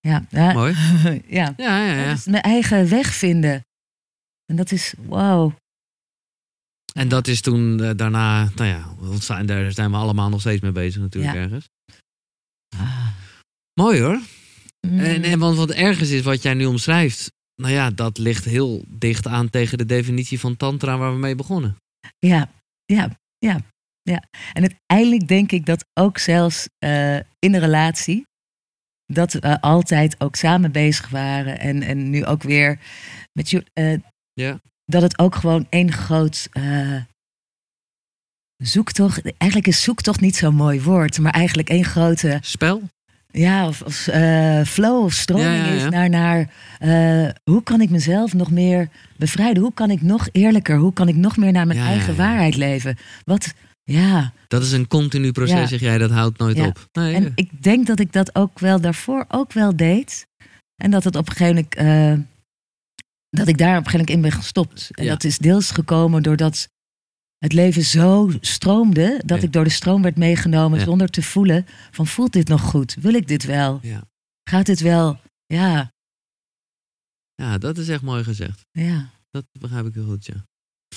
Ja, 0.00 0.26
ja, 0.30 0.52
Mooi. 0.52 0.72
ja. 1.38 1.54
Ja, 1.56 1.84
ja, 1.84 2.16
mijn 2.24 2.42
eigen 2.42 2.88
weg 2.88 3.14
vinden. 3.14 3.62
En 4.46 4.56
dat 4.56 4.72
is, 4.72 4.94
wauw. 4.98 5.54
En 6.94 7.08
dat 7.08 7.26
is 7.26 7.40
toen 7.40 7.82
eh, 7.82 7.90
daarna, 7.96 8.48
nou 8.54 8.68
ja, 8.68 8.94
zijn, 9.18 9.46
daar 9.46 9.72
zijn 9.72 9.90
we 9.90 9.96
allemaal 9.96 10.28
nog 10.28 10.40
steeds 10.40 10.62
mee 10.62 10.72
bezig 10.72 11.00
natuurlijk 11.00 11.34
Ja. 11.34 11.40
ergens. 11.40 11.68
Mooi 13.80 14.00
hoor. 14.00 14.20
Mm. 14.86 14.98
En, 14.98 15.22
en 15.22 15.38
want 15.38 15.56
wat 15.56 15.70
ergens 15.70 16.10
is 16.10 16.22
wat 16.22 16.42
jij 16.42 16.54
nu 16.54 16.64
omschrijft, 16.64 17.32
nou 17.54 17.72
ja, 17.72 17.90
dat 17.90 18.18
ligt 18.18 18.44
heel 18.44 18.84
dicht 18.88 19.26
aan 19.26 19.50
tegen 19.50 19.78
de 19.78 19.84
definitie 19.86 20.40
van 20.40 20.56
tantra 20.56 20.98
waar 20.98 21.12
we 21.12 21.18
mee 21.18 21.34
begonnen. 21.34 21.76
Ja, 22.18 22.50
ja, 22.84 23.18
ja, 23.38 23.60
ja. 24.02 24.22
En 24.52 24.62
uiteindelijk 24.62 25.28
denk 25.28 25.52
ik 25.52 25.66
dat 25.66 25.84
ook 26.00 26.18
zelfs 26.18 26.68
eh, 26.78 27.16
in 27.16 27.54
een 27.54 27.60
relatie, 27.60 28.26
dat 29.12 29.32
we 29.32 29.60
altijd 29.60 30.14
ook 30.18 30.36
samen 30.36 30.72
bezig 30.72 31.08
waren. 31.08 31.58
En, 31.60 31.82
en 31.82 32.10
nu 32.10 32.24
ook 32.24 32.42
weer 32.42 32.78
met 33.32 33.50
je. 33.50 33.64
eh, 33.72 33.94
Ja. 34.32 34.60
Dat 34.84 35.02
het 35.02 35.18
ook 35.18 35.34
gewoon 35.34 35.66
één 35.70 35.92
groot 35.92 36.48
eh 36.52 36.96
zoektocht. 38.56 39.22
Eigenlijk 39.36 39.66
is 39.66 39.82
zoektocht 39.82 40.20
niet 40.20 40.36
zo'n 40.36 40.54
mooi 40.54 40.82
woord, 40.82 41.18
maar 41.18 41.32
eigenlijk 41.32 41.68
één 41.68 41.84
grote. 41.84 42.38
Spel? 42.40 42.82
Ja, 43.30 43.66
of, 43.66 43.82
of 43.82 44.06
eh, 44.06 44.62
flow 44.62 45.04
of 45.04 45.12
stroming 45.12 45.56
Ja, 45.56 45.64
ja, 45.64 45.72
ja. 45.72 45.84
is 45.84 45.88
naar, 45.90 46.08
naar 46.08 46.48
hoe 47.44 47.62
kan 47.62 47.80
ik 47.80 47.90
mezelf 47.90 48.34
nog 48.34 48.50
meer 48.50 48.88
bevrijden? 49.16 49.62
Hoe 49.62 49.74
kan 49.74 49.90
ik 49.90 50.02
nog 50.02 50.28
eerlijker? 50.32 50.76
Hoe 50.76 50.92
kan 50.92 51.08
ik 51.08 51.16
nog 51.16 51.36
meer 51.36 51.52
naar 51.52 51.66
mijn 51.66 51.78
eigen 51.78 52.16
waarheid 52.16 52.56
leven? 52.56 52.96
Wat, 53.24 53.52
ja. 53.92 54.32
Dat 54.48 54.62
is 54.62 54.72
een 54.72 54.86
continu 54.88 55.32
proces, 55.32 55.54
Ja. 55.58 55.66
zeg 55.66 55.80
jij, 55.80 55.98
dat 55.98 56.10
houdt 56.10 56.38
nooit 56.38 56.56
Ja. 56.56 56.66
op. 56.66 56.88
Nee, 56.92 57.14
En 57.14 57.32
ik 57.34 57.62
denk 57.62 57.86
dat 57.86 57.98
ik 58.00 58.12
dat 58.12 58.34
ook 58.34 58.58
wel 58.58 58.80
daarvoor 58.80 59.24
ook 59.28 59.52
wel 59.52 59.76
deed. 59.76 60.26
En 60.82 60.90
dat 60.90 61.04
het 61.04 61.16
op 61.16 61.28
een 61.28 61.34
gegeven 61.36 61.54
moment, 61.54 61.74
eh, 61.74 62.26
dat 63.30 63.48
ik 63.48 63.58
daar 63.58 63.78
op 63.78 63.84
een 63.84 63.90
gegeven 63.90 64.06
moment 64.06 64.10
in 64.10 64.20
ben 64.20 64.32
gestopt. 64.32 64.88
En 64.92 65.06
dat 65.06 65.24
is 65.24 65.38
deels 65.38 65.70
gekomen 65.70 66.22
doordat 66.22 66.68
het 67.38 67.52
leven 67.52 67.82
zo 67.84 68.30
stroomde, 68.40 69.22
dat 69.26 69.42
ik 69.42 69.52
door 69.52 69.64
de 69.64 69.70
stroom 69.70 70.02
werd 70.02 70.16
meegenomen 70.16 70.80
zonder 70.80 71.08
te 71.08 71.22
voelen 71.22 71.66
van 71.90 72.06
voelt 72.06 72.32
dit 72.32 72.48
nog 72.48 72.60
goed? 72.62 72.94
Wil 72.94 73.14
ik 73.14 73.28
dit 73.28 73.44
wel? 73.44 73.78
Ja. 73.82 74.02
Gaat 74.50 74.66
dit 74.66 74.80
wel? 74.80 75.20
Ja, 75.46 75.92
ja, 77.34 77.58
dat 77.58 77.78
is 77.78 77.88
echt 77.88 78.02
mooi 78.02 78.24
gezegd. 78.24 78.64
ja. 78.70 79.10
Dat 79.30 79.44
begrijp 79.60 79.86
ik 79.86 79.94
heel 79.94 80.04
goed, 80.04 80.26
ja. 80.26 80.46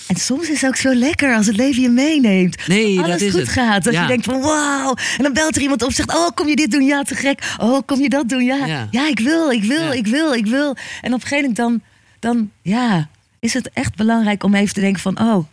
En 0.08 0.16
soms 0.16 0.50
is 0.50 0.62
het 0.62 0.70
ook 0.70 0.76
zo 0.76 0.94
lekker 0.94 1.36
als 1.36 1.46
het 1.46 1.56
leven 1.56 1.82
je 1.82 1.90
meeneemt. 1.90 2.68
Nee, 2.68 2.98
Alles 2.98 3.10
dat 3.12 3.22
is 3.22 3.32
goed 3.32 3.40
het. 3.40 3.50
gaat. 3.50 3.84
Dat 3.84 3.94
Ja. 3.94 4.02
je 4.02 4.08
denkt 4.08 4.26
van 4.26 4.42
wauw. 4.42 4.94
En 5.18 5.24
dan 5.24 5.34
belt 5.34 5.56
er 5.56 5.62
iemand 5.62 5.82
op 5.82 5.88
en 5.90 5.96
zegt, 5.96 6.16
oh 6.16 6.30
kom 6.34 6.48
je 6.48 6.56
dit 6.56 6.72
doen? 6.72 6.84
Ja, 6.84 7.04
te 7.04 7.16
gek. 7.16 7.54
Oh, 7.58 7.80
kom 7.86 8.00
je 8.02 8.10
dat 8.10 8.30
doen? 8.30 8.44
Ja, 8.44 8.66
Ja. 8.66 8.88
ja. 8.92 9.08
ik 9.08 9.20
wil, 9.20 9.52
ik 9.52 9.64
wil, 9.64 9.84
Ja. 9.84 9.92
ik 9.92 10.08
wil, 10.08 10.34
ik 10.34 10.46
wil. 10.46 10.76
En 11.02 11.14
op 11.14 11.22
een 11.22 11.28
gegeven 11.28 11.38
moment 11.40 11.56
dan, 11.56 11.82
dan, 12.20 12.52
ja, 12.62 13.10
is 13.40 13.54
het 13.54 13.70
echt 13.74 13.96
belangrijk 13.96 14.44
om 14.44 14.56
even 14.56 14.74
te 14.74 14.80
denken 14.80 15.02
van, 15.02 15.20
oh, 15.20 15.46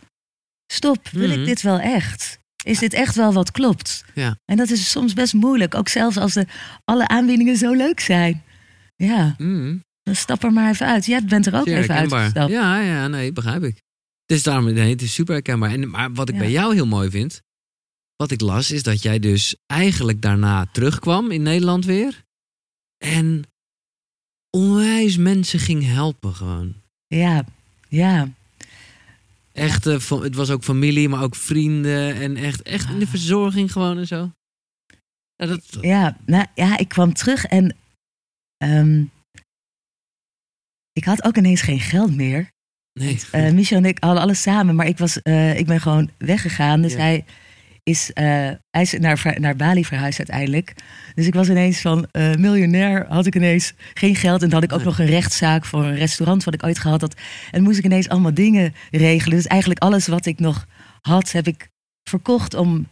stop, 0.73 1.07
wil 1.11 1.29
Mhm. 1.29 1.39
ik 1.39 1.45
dit 1.45 1.61
wel 1.61 1.79
echt? 1.79 2.37
Is 2.63 2.79
dit 2.79 2.93
echt 2.93 3.15
wel 3.15 3.33
wat 3.33 3.51
klopt? 3.51 4.03
Ja. 4.13 4.35
En 4.45 4.57
dat 4.57 4.69
is 4.69 4.89
soms 4.91 5.13
best 5.13 5.33
moeilijk, 5.33 5.75
ook 5.75 5.87
zelfs 5.89 6.17
als 6.17 6.33
de, 6.33 6.45
alle 6.85 7.07
aanbiedingen 7.07 7.57
zo 7.57 7.71
leuk 7.73 7.99
zijn. 7.99 8.43
Ja, 8.95 9.35
Mm, 9.37 9.83
dan 10.03 10.15
stap 10.15 10.43
er 10.43 10.53
maar 10.53 10.69
even 10.69 10.85
uit. 10.87 11.05
Jij 11.05 11.23
bent 11.23 11.45
er 11.45 11.55
ook 11.55 11.67
zeer 11.67 11.77
even 11.77 11.95
uitgestapt. 11.95 12.51
Ja, 12.51 12.79
ja, 12.79 13.07
nee, 13.07 13.31
begrijp 13.33 13.63
ik. 13.63 13.77
Is 14.31 14.43
daarom, 14.43 14.73
nee, 14.73 14.89
het 14.89 15.01
is 15.01 15.13
super 15.13 15.33
herkenbaar. 15.33 15.71
En, 15.71 15.89
maar 15.89 16.13
wat 16.13 16.29
ik 16.29 16.35
Ja. 16.35 16.41
bij 16.41 16.51
jou 16.51 16.73
heel 16.73 16.85
mooi 16.85 17.09
vind, 17.09 17.41
wat 18.15 18.31
ik 18.31 18.41
las, 18.41 18.71
is 18.71 18.83
dat 18.83 19.01
jij 19.01 19.19
dus 19.19 19.55
eigenlijk 19.65 20.21
daarna 20.21 20.65
terugkwam 20.65 21.31
in 21.31 21.41
Nederland 21.41 21.85
weer. 21.85 22.23
En 22.97 23.43
onwijs 24.49 25.17
mensen 25.17 25.59
ging 25.59 25.85
helpen 25.85 26.33
gewoon. 26.35 26.75
ja, 27.07 27.45
ja. 27.89 28.31
Echt, 29.51 29.85
eh, 29.85 30.09
het 30.21 30.35
was 30.35 30.49
ook 30.49 30.63
familie, 30.63 31.09
maar 31.09 31.23
ook 31.23 31.35
vrienden. 31.35 32.15
En 32.15 32.35
echt, 32.37 32.61
echt 32.61 32.89
in 32.89 32.99
de 32.99 33.07
verzorging 33.07 33.71
gewoon 33.71 33.97
en 33.97 34.07
zo. 34.07 34.31
Ja, 35.35 35.45
dat, 35.45 35.67
dat- 35.69 35.83
Ja, 35.83 36.17
nou 36.25 36.45
ja, 36.55 36.77
ik 36.77 36.87
kwam 36.87 37.13
terug 37.13 37.45
en 37.45 37.75
ehm, 38.57 39.03
ik 40.91 41.03
had 41.03 41.23
ook 41.23 41.37
ineens 41.37 41.61
geen 41.61 41.79
geld 41.79 42.15
meer. 42.15 42.49
Nee. 42.99 43.19
Eh 43.31 43.51
Michel 43.51 43.77
en 43.77 43.85
ik 43.85 43.97
hadden 43.99 44.21
alles 44.23 44.41
samen, 44.41 44.75
maar 44.75 44.87
ik, 44.87 44.97
was, 44.97 45.21
eh, 45.21 45.57
ik 45.57 45.65
ben 45.65 45.81
gewoon 45.81 46.09
weggegaan. 46.17 46.81
Dus 46.81 46.91
Ja. 46.93 46.97
hij 46.99 47.25
is, 47.83 48.13
eh, 48.13 48.23
hij 48.69 48.81
is 48.81 48.93
naar, 48.99 49.35
naar 49.39 49.55
Bali 49.55 49.85
verhuisd 49.85 50.17
uiteindelijk. 50.17 50.73
Dus 51.15 51.25
ik 51.27 51.33
was 51.33 51.49
ineens 51.49 51.81
van 51.81 52.07
miljonair, 52.37 53.05
had 53.09 53.25
ik 53.25 53.35
ineens 53.35 53.73
geen 53.93 54.15
geld. 54.15 54.41
En 54.41 54.49
dan 54.49 54.59
had 54.59 54.63
ik 54.69 54.71
ook 54.71 54.77
Nee. 54.77 54.87
nog 54.87 54.99
een 54.99 55.05
rechtszaak 55.05 55.65
voor 55.65 55.83
een 55.85 55.95
restaurant 55.95 56.43
wat 56.43 56.53
ik 56.53 56.63
ooit 56.63 56.79
gehad 56.79 57.01
had. 57.01 57.15
En 57.51 57.63
moest 57.63 57.77
ik 57.77 57.85
ineens 57.85 58.09
allemaal 58.09 58.33
dingen 58.33 58.73
regelen. 58.91 59.37
Dus 59.37 59.47
eigenlijk 59.47 59.81
alles 59.81 60.07
wat 60.07 60.25
ik 60.25 60.39
nog 60.39 60.65
had, 61.01 61.31
heb 61.31 61.47
ik 61.47 61.69
verkocht 62.09 62.53
om... 62.53 62.87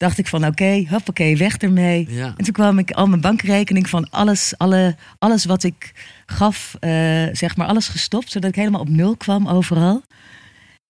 Dacht 0.00 0.18
ik 0.18 0.26
van 0.26 0.46
oké, 0.46 0.84
hoppakee, 0.88 1.36
weg 1.36 1.56
ermee. 1.56 2.06
Ja. 2.08 2.34
En 2.36 2.44
toen 2.44 2.52
kwam 2.52 2.78
ik 2.78 2.90
al 2.90 3.06
mijn 3.06 3.20
bankrekening 3.20 3.88
van 3.88 4.10
alles, 4.10 4.54
alle, 4.56 4.96
alles 5.18 5.44
wat 5.44 5.62
ik 5.62 5.92
gaf, 6.26 6.76
eh, 6.78 6.90
zeg 7.32 7.56
maar, 7.56 7.66
alles 7.66 7.88
gestopt, 7.88 8.30
zodat 8.30 8.50
ik 8.50 8.56
helemaal 8.56 8.80
op 8.80 8.88
nul 8.88 9.16
kwam 9.16 9.48
overal. 9.48 10.02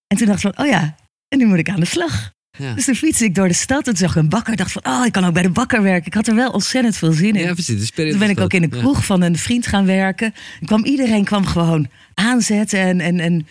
En 0.06 0.16
toen 0.16 0.26
dacht 0.26 0.44
ik 0.44 0.54
van, 0.54 0.64
oh 0.64 0.70
ja, 0.70 0.94
en 1.28 1.38
nu 1.38 1.46
moet 1.46 1.58
ik 1.58 1.68
aan 1.68 1.80
de 1.80 1.86
slag. 1.86 2.32
Ja. 2.58 2.74
Dus 2.74 2.84
toen 2.84 2.94
fietste 2.94 3.24
ik 3.24 3.34
door 3.34 3.48
de 3.48 3.54
stad 3.54 3.88
en 3.88 3.96
zag 3.96 4.10
ik 4.10 4.16
een 4.16 4.28
bakker. 4.28 4.56
dacht 4.56 4.72
van, 4.72 4.86
oh, 4.86 5.06
ik 5.06 5.12
kan 5.12 5.24
ook 5.24 5.32
bij 5.32 5.42
de 5.42 5.50
bakker 5.50 5.82
werken. 5.82 6.06
Ik 6.06 6.14
had 6.14 6.26
er 6.26 6.34
wel 6.34 6.50
ontzettend 6.50 6.96
veel 6.96 7.12
zin 7.12 7.34
in. 7.34 7.44
ja, 7.44 7.52
precies. 7.52 7.90
Toen 7.90 8.18
ben 8.18 8.30
ik 8.30 8.40
ook 8.40 8.52
in 8.52 8.62
de. 8.62 8.76
Ja. 8.76 8.82
kroeg 8.82 9.04
van 9.04 9.22
een 9.22 9.38
vriend 9.38 9.66
gaan 9.66 9.86
werken. 9.86 10.34
En 10.60 10.66
kwam, 10.66 10.84
iedereen 10.84 11.24
kwam 11.24 11.46
gewoon 11.46 11.88
aanzetten 12.14 12.80
en, 12.80 13.00
en, 13.00 13.20
en, 13.20 13.46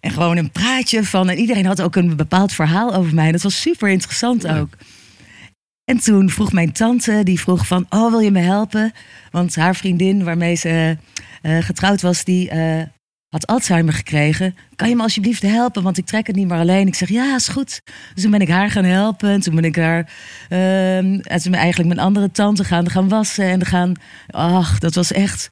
en 0.00 0.10
gewoon 0.10 0.36
een 0.36 0.50
praatje 0.50 1.04
van. 1.04 1.28
En 1.28 1.38
iedereen 1.38 1.66
had 1.66 1.82
ook 1.82 1.96
een 1.96 2.16
bepaald 2.16 2.52
verhaal 2.52 2.94
over 2.94 3.14
mij. 3.14 3.32
Dat 3.32 3.42
was 3.42 3.60
super 3.60 3.88
interessant 3.88 4.42
Ja. 4.42 4.58
ook. 4.58 4.68
En 5.84 5.98
toen 5.98 6.30
vroeg 6.30 6.52
mijn 6.52 6.72
tante, 6.72 7.20
die 7.24 7.40
vroeg 7.40 7.66
van, 7.66 7.86
oh, 7.88 8.10
wil 8.10 8.20
je 8.20 8.30
me 8.30 8.40
helpen? 8.40 8.92
Want 9.30 9.56
haar 9.56 9.76
vriendin 9.76 10.24
waarmee 10.24 10.54
ze 10.54 10.96
eh, 11.42 11.58
getrouwd 11.58 12.02
was, 12.02 12.24
die 12.24 12.50
eh, 12.50 12.82
had 13.28 13.46
Alzheimer 13.46 13.92
gekregen. 13.92 14.54
Kan 14.76 14.88
je 14.88 14.96
me 14.96 15.02
alsjeblieft 15.02 15.42
helpen, 15.42 15.82
want 15.82 15.98
ik 15.98 16.06
trek 16.06 16.26
het 16.26 16.36
niet 16.36 16.48
meer 16.48 16.58
alleen. 16.58 16.86
Ik 16.86 16.94
zeg, 16.94 17.08
ja, 17.08 17.34
is 17.34 17.48
goed. 17.48 17.80
Dus 18.14 18.22
toen 18.22 18.30
ben 18.30 18.40
ik 18.40 18.48
haar 18.48 18.70
gaan 18.70 18.84
helpen. 18.84 19.30
En 19.30 19.40
toen 19.40 19.54
ben 19.54 19.64
ik 19.64 19.76
haar, 19.76 20.12
ehm, 20.48 21.18
en 21.22 21.40
toen 21.42 21.50
ben 21.50 21.60
eigenlijk 21.60 21.94
mijn 21.94 22.06
andere 22.06 22.30
tante 22.30 22.64
gaan, 22.64 22.90
gaan 22.90 23.08
wassen. 23.08 23.44
En 23.44 23.66
gaan, 23.66 23.92
ach, 24.30 24.78
dat 24.78 24.94
was 24.94 25.12
echt, 25.12 25.50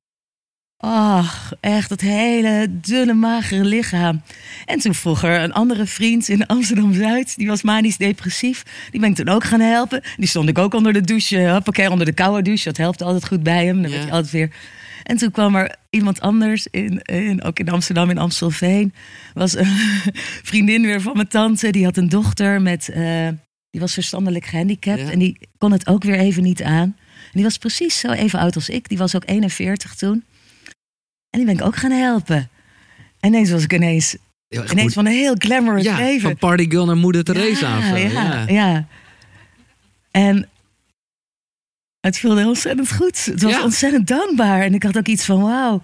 ach, 0.77 1.53
echt 1.61 1.89
dat 1.89 2.01
hele 2.01 2.67
dunne, 2.71 3.15
magere 3.15 3.65
lichaam. 3.65 4.23
En 4.65 4.79
toen 4.79 4.95
vroeg 4.95 5.23
er 5.25 5.43
een 5.43 5.53
andere 5.53 5.87
vriend 5.87 6.29
in 6.29 6.47
Amsterdam-Zuid, 6.47 7.37
die 7.37 7.47
was 7.47 7.63
manisch 7.63 7.97
depressief. 7.97 8.63
Die 8.91 9.01
ben 9.01 9.11
ik 9.11 9.17
toen 9.17 9.29
ook 9.29 9.45
gaan 9.45 9.61
helpen. 9.61 10.03
Die 10.17 10.29
stond 10.29 10.49
ik 10.49 10.59
ook 10.59 10.75
onder 10.75 10.93
de 10.93 11.01
douche, 11.01 11.51
hoppakee, 11.51 11.91
onder 11.91 12.07
de 12.07 12.13
koude 12.13 12.43
douche. 12.43 12.65
Dat 12.65 12.77
helpt 12.77 13.03
altijd 13.03 13.27
goed 13.27 13.43
bij 13.43 13.67
hem. 13.67 13.83
Dan 13.83 13.91
Ja. 13.91 13.97
werd 13.97 14.03
hij 14.03 14.13
altijd 14.13 14.33
weer... 14.33 14.51
En 15.03 15.17
toen 15.17 15.31
kwam 15.31 15.55
er 15.57 15.75
iemand 15.91 16.21
anders, 16.21 16.67
in, 16.71 17.01
in, 17.03 17.43
ook 17.43 17.59
in 17.59 17.69
Amsterdam, 17.69 18.11
in 18.11 18.19
Amstelveen. 18.19 18.95
Was 19.35 19.57
een 19.57 19.67
vriendin 20.51 20.83
weer 20.83 21.01
van 21.01 21.13
mijn 21.15 21.29
tante. 21.29 21.71
Die 21.71 21.85
had 21.85 21.97
een 21.97 22.09
dochter 22.09 22.63
met, 22.63 22.89
eh, 22.89 23.29
die 23.71 23.81
was 23.81 23.93
verstandelijk 23.95 24.47
gehandicapt. 24.47 25.01
Ja. 25.01 25.11
En 25.11 25.19
die 25.19 25.39
kon 25.59 25.73
het 25.73 25.87
ook 25.87 26.05
weer 26.05 26.19
even 26.19 26.43
niet 26.43 26.63
aan. 26.63 26.83
En 27.23 27.33
die 27.33 27.43
was 27.43 27.59
precies 27.59 27.99
zo 27.99 28.11
even 28.11 28.39
oud 28.39 28.55
als 28.55 28.69
ik. 28.69 28.89
Die 28.89 28.99
was 28.99 29.17
ook 29.17 29.23
41 29.27 29.95
toen. 29.95 30.25
En 31.37 31.45
die 31.45 31.55
ben 31.55 31.61
ik 31.61 31.67
ook 31.67 31.77
gaan 31.77 31.91
helpen. 31.91 32.49
En 33.21 33.29
ineens 33.29 33.51
was 33.51 33.63
ik 33.63 33.73
ineens, 33.73 34.17
erg 34.49 34.73
ineens 34.73 34.93
van 34.95 35.07
een 35.07 35.13
heel 35.13 35.35
glamorous 35.39 35.85
ja, 35.85 35.97
leven. 35.97 36.21
van 36.21 36.37
partygirl 36.37 36.87
naar 36.87 36.97
moeder 36.97 37.25
Teresa 37.25 37.79
of 37.79 37.85
zo. 37.85 37.97
Ja, 37.97 38.09
Ja, 38.09 38.45
ja. 38.49 38.87
En 40.11 40.49
het 42.01 42.19
voelde 42.19 42.47
ontzettend 42.47 42.93
goed. 42.93 43.25
Het 43.25 43.43
was 43.43 43.53
Ja. 43.53 43.63
ontzettend 43.63 44.07
dankbaar. 44.07 44.63
En 44.63 44.75
ik 44.75 44.83
had 44.83 44.97
ook 44.97 45.07
iets 45.07 45.25
van 45.25 45.43
wauw. 45.43 45.83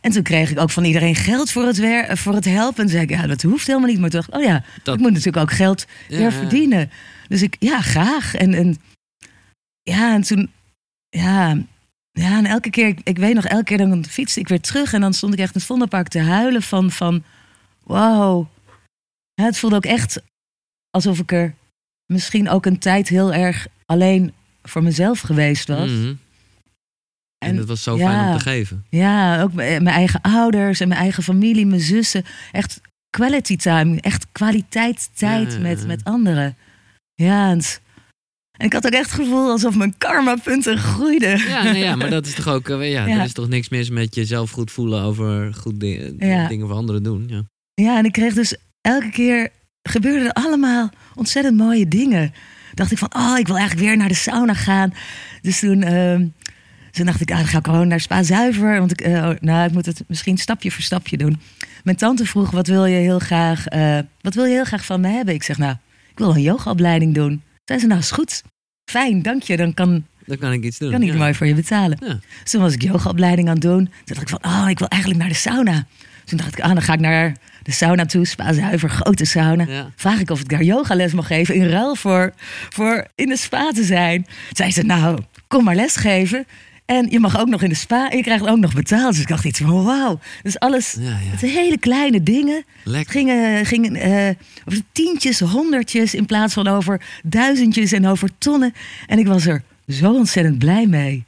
En 0.00 0.10
toen 0.10 0.22
kreeg 0.22 0.50
ik 0.50 0.58
ook 0.58 0.70
van 0.70 0.84
iedereen 0.84 1.14
geld 1.14 1.50
voor 1.50 1.66
het, 1.66 1.76
wer 1.76 2.16
voor 2.18 2.34
het 2.34 2.44
helpen. 2.44 2.76
En 2.76 2.82
toen 2.82 2.88
zei 2.98 3.02
ik, 3.02 3.10
ja, 3.10 3.26
dat 3.26 3.42
hoeft 3.42 3.66
helemaal 3.66 3.88
niet. 3.88 3.98
Maar 4.00 4.10
toen 4.10 4.20
dacht 4.20 4.32
ik, 4.34 4.40
oh 4.40 4.46
ja, 4.52 4.64
Dat- 4.82 4.94
ik 4.94 5.00
moet 5.00 5.10
natuurlijk 5.10 5.36
ook 5.50 5.52
geld 5.52 5.84
Ja, 6.08 6.16
weer 6.16 6.20
ja. 6.20 6.32
verdienen. 6.32 6.90
Dus 7.28 7.42
ik, 7.42 7.56
ja, 7.58 7.80
graag. 7.80 8.34
En, 8.34 8.54
en 8.54 8.76
ja, 9.82 10.14
en 10.14 10.22
toen, 10.22 10.50
ja, 11.08 11.58
ja, 12.20 12.38
en 12.38 12.46
elke 12.46 12.70
keer, 12.70 12.96
ik, 13.02 13.18
weet 13.18 13.34
nog, 13.34 13.44
elke 13.44 13.64
keer 13.64 13.78
dan 13.78 14.04
fietste 14.04 14.40
ik 14.40 14.48
weer 14.48 14.60
terug. 14.60 14.92
En 14.92 15.00
dan 15.00 15.12
stond 15.14 15.32
ik 15.32 15.38
echt 15.38 15.52
in 15.54 15.58
het 15.58 15.68
Vondelpark 15.68 16.08
te 16.08 16.20
huilen 16.20 16.62
van, 16.62 16.90
van 16.90 17.24
wow. 17.82 18.46
Ja, 19.34 19.44
het 19.44 19.58
voelde 19.58 19.76
ook 19.76 19.84
echt 19.84 20.22
alsof 20.90 21.18
ik 21.18 21.32
er 21.32 21.54
misschien 22.12 22.48
ook 22.48 22.66
een 22.66 22.78
tijd 22.78 23.08
heel 23.08 23.32
erg 23.32 23.66
alleen 23.86 24.32
voor 24.62 24.82
mezelf 24.82 25.20
geweest 25.20 25.68
was. 25.68 25.90
Mhm. 25.90 26.14
En, 27.38 27.50
En 27.50 27.56
het 27.56 27.68
was 27.68 27.82
zo 27.82 27.96
ja. 27.96 28.10
fijn 28.10 28.28
om 28.32 28.38
te 28.38 28.44
geven. 28.44 28.84
Ja, 28.88 29.42
ook 29.42 29.52
mijn 29.52 29.82
mijn 29.82 29.96
eigen 29.96 30.20
ouders 30.20 30.80
en 30.80 30.88
mijn 30.88 31.00
eigen 31.00 31.22
familie, 31.22 31.66
mijn 31.66 31.80
zussen. 31.80 32.24
Echt 32.52 32.80
quality 33.10 33.56
time, 33.56 34.00
echt 34.00 34.26
kwaliteit 34.32 35.10
tijd 35.14 35.52
Ja, 35.52 35.58
met, 35.58 35.86
met 35.86 36.04
anderen. 36.04 36.56
Ja, 37.14 37.50
en, 37.50 37.56
het- 37.58 37.80
en 38.64 38.70
ik 38.70 38.72
had 38.72 38.86
ook 38.86 38.92
echt 39.00 39.10
het 39.12 39.20
gevoel 39.20 39.50
alsof 39.50 39.76
mijn 39.76 39.94
karma-punten 39.98 40.78
groeiden. 40.78 41.38
Ja, 41.38 41.62
nee, 41.62 41.82
ja, 41.82 41.96
maar 41.96 42.10
dat 42.10 42.26
is 42.26 42.34
toch 42.34 42.48
ook, 42.48 42.68
eh, 42.68 42.90
ja, 42.92 43.06
Ja. 43.06 43.18
er 43.18 43.24
is 43.24 43.32
toch 43.32 43.48
niks 43.48 43.68
mis 43.68 43.90
met 43.90 44.14
jezelf 44.14 44.50
goed 44.50 44.70
voelen 44.70 45.02
over 45.02 45.54
goed 45.54 45.80
di- 45.80 46.14
Ja. 46.18 46.48
dingen 46.48 46.66
voor 46.66 46.76
anderen 46.76 47.02
doen. 47.02 47.24
Ja. 47.28 47.42
Ja, 47.74 47.98
en 47.98 48.04
ik 48.04 48.12
kreeg 48.12 48.34
dus 48.34 48.56
elke 48.80 49.10
keer 49.10 49.48
gebeurden 49.82 50.24
er 50.26 50.32
allemaal 50.32 50.90
ontzettend 51.14 51.56
mooie 51.56 51.88
dingen. 51.88 52.32
Dacht 52.74 52.92
ik 52.92 52.98
van, 52.98 53.14
oh, 53.16 53.38
ik 53.38 53.46
wil 53.46 53.56
eigenlijk 53.56 53.86
weer 53.86 53.96
naar 53.96 54.08
de 54.08 54.14
sauna 54.14 54.54
gaan. 54.54 54.92
Dus 55.42 55.58
toen, 55.60 55.82
ehm, 55.82 56.26
toen 56.90 57.06
dacht 57.06 57.20
ik, 57.20 57.30
ah, 57.30 57.36
dan 57.36 57.46
ga 57.46 57.58
ik 57.58 57.64
gewoon 57.64 57.88
naar 57.88 58.00
Spa 58.00 58.22
Zuiver. 58.22 58.78
Want 58.78 58.90
ik, 58.90 59.00
eh, 59.00 59.12
oh, 59.12 59.30
nou, 59.40 59.66
ik 59.66 59.72
moet 59.72 59.86
het 59.86 60.02
misschien 60.08 60.38
stapje 60.38 60.70
voor 60.70 60.82
stapje 60.82 61.16
doen. 61.16 61.40
Mijn 61.84 61.96
tante 61.96 62.26
vroeg, 62.26 62.50
wat 62.50 62.66
wil 62.66 62.84
je 62.84 62.96
heel 62.96 63.18
graag, 63.18 63.66
eh, 63.66 63.98
wat 64.20 64.34
wil 64.34 64.44
je 64.44 64.52
heel 64.54 64.64
graag 64.64 64.84
van 64.84 65.00
me 65.00 65.08
hebben? 65.08 65.34
Ik 65.34 65.42
zeg, 65.42 65.58
nou, 65.58 65.74
ik 66.10 66.18
wil 66.18 66.30
een 66.34 66.42
yogaopleiding 66.42 67.14
doen. 67.14 67.42
Zei 67.64 67.78
ze, 67.80 67.86
nou, 67.86 68.00
is 68.00 68.10
goed. 68.10 68.42
Fijn, 68.84 69.22
dank 69.22 69.42
je. 69.42 69.56
Dan 69.56 69.74
kan, 69.74 70.06
Dan 70.26 70.38
kan 70.38 70.52
ik 70.52 70.64
iets 70.64 70.78
doen. 70.78 70.90
kan 70.90 71.02
ik 71.02 71.08
ja. 71.12 71.16
mooi 71.16 71.34
voor 71.34 71.46
je 71.46 71.54
betalen. 71.54 71.98
Ja. 72.00 72.18
Dus 72.42 72.50
toen 72.50 72.60
was 72.60 72.74
ik 72.74 72.82
yogaopleiding 72.82 73.48
aan 73.48 73.54
het 73.54 73.62
doen. 73.62 73.84
Toen 73.84 74.14
dacht 74.16 74.20
ik 74.20 74.28
van, 74.28 74.44
oh, 74.44 74.66
ik 74.68 74.78
wil 74.78 74.88
eigenlijk 74.88 75.22
naar 75.22 75.30
de 75.30 75.38
sauna. 75.38 75.86
Toen 76.24 76.38
dacht 76.38 76.58
ik, 76.58 76.64
ah, 76.64 76.72
dan 76.72 76.82
ga 76.82 76.92
ik 76.92 77.00
naar 77.00 77.36
de 77.62 77.72
sauna 77.72 78.06
toe. 78.06 78.26
Spa 78.26 78.52
Zuiver, 78.52 78.90
grote 78.90 79.24
sauna. 79.24 79.64
Ja. 79.68 79.90
Vraag 79.96 80.20
ik 80.20 80.30
of 80.30 80.40
ik 80.40 80.48
daar 80.48 80.62
yogales 80.62 81.12
mag 81.12 81.26
geven 81.26 81.54
in 81.54 81.68
ruil 81.68 81.94
voor, 81.94 82.32
voor 82.68 83.06
in 83.14 83.28
de 83.28 83.36
spa 83.36 83.70
te 83.70 83.84
zijn. 83.84 84.26
Zei 84.52 84.70
ze, 84.72 84.82
nou, 84.82 85.18
kom 85.48 85.64
maar 85.64 85.74
lesgeven. 85.74 86.46
En 86.84 87.10
je 87.10 87.18
mag 87.20 87.38
ook 87.38 87.48
nog 87.48 87.62
in 87.62 87.68
de 87.68 87.74
spa 87.74 88.10
en 88.10 88.16
je 88.16 88.22
krijgt 88.22 88.46
ook 88.46 88.58
nog 88.58 88.74
betaald. 88.74 89.12
Dus 89.12 89.20
ik 89.22 89.28
dacht 89.28 89.44
iets 89.44 89.60
van, 89.60 89.84
wauw. 89.84 90.18
Dus 90.42 90.58
alles, 90.58 90.96
Ja, 91.00 91.02
ja. 91.10 91.16
het 91.16 91.38
zijn 91.40 91.52
hele 91.52 91.78
kleine 91.78 92.22
dingen. 92.22 92.64
Lekker. 92.84 93.12
gingen, 93.12 93.66
gingen 93.66 93.94
eh, 93.94 94.34
over 94.64 94.80
tientjes, 94.92 95.40
honderdjes 95.40 96.14
in 96.14 96.26
plaats 96.26 96.54
van 96.54 96.66
over 96.66 97.00
duizendjes 97.22 97.92
en 97.92 98.06
over 98.06 98.28
tonnen. 98.38 98.74
En 99.06 99.18
ik 99.18 99.26
was 99.26 99.46
er 99.46 99.62
zo 99.86 100.12
ontzettend 100.14 100.58
blij 100.58 100.86
mee. 100.86 101.24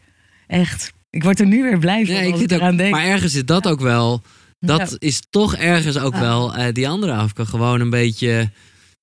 Echt. 0.47 0.93
Ik 1.11 1.23
word 1.23 1.41
er 1.41 1.47
nu 1.47 1.63
weer 1.63 1.79
blij 1.79 2.05
van 2.07 2.15
Ja, 2.15 2.21
ik 2.21 2.35
ik 2.51 2.63
ook, 2.63 2.77
denk. 2.79 2.91
maar 2.91 3.05
ergens 3.05 3.35
is 3.35 3.45
dat 3.45 3.67
ook 3.69 3.81
wel. 3.81 4.23
Dat 4.59 4.91
Ja. 4.91 4.97
is 4.99 5.23
toch 5.31 5.57
ergens 5.57 5.99
ook 5.99 6.15
Ja. 6.15 6.21
wel 6.21 6.55
eh, 6.55 6.73
die 6.73 6.89
andere 6.89 7.13
afke. 7.13 7.47
Gewoon 7.47 7.81
een 7.81 7.91
beetje. 7.91 8.51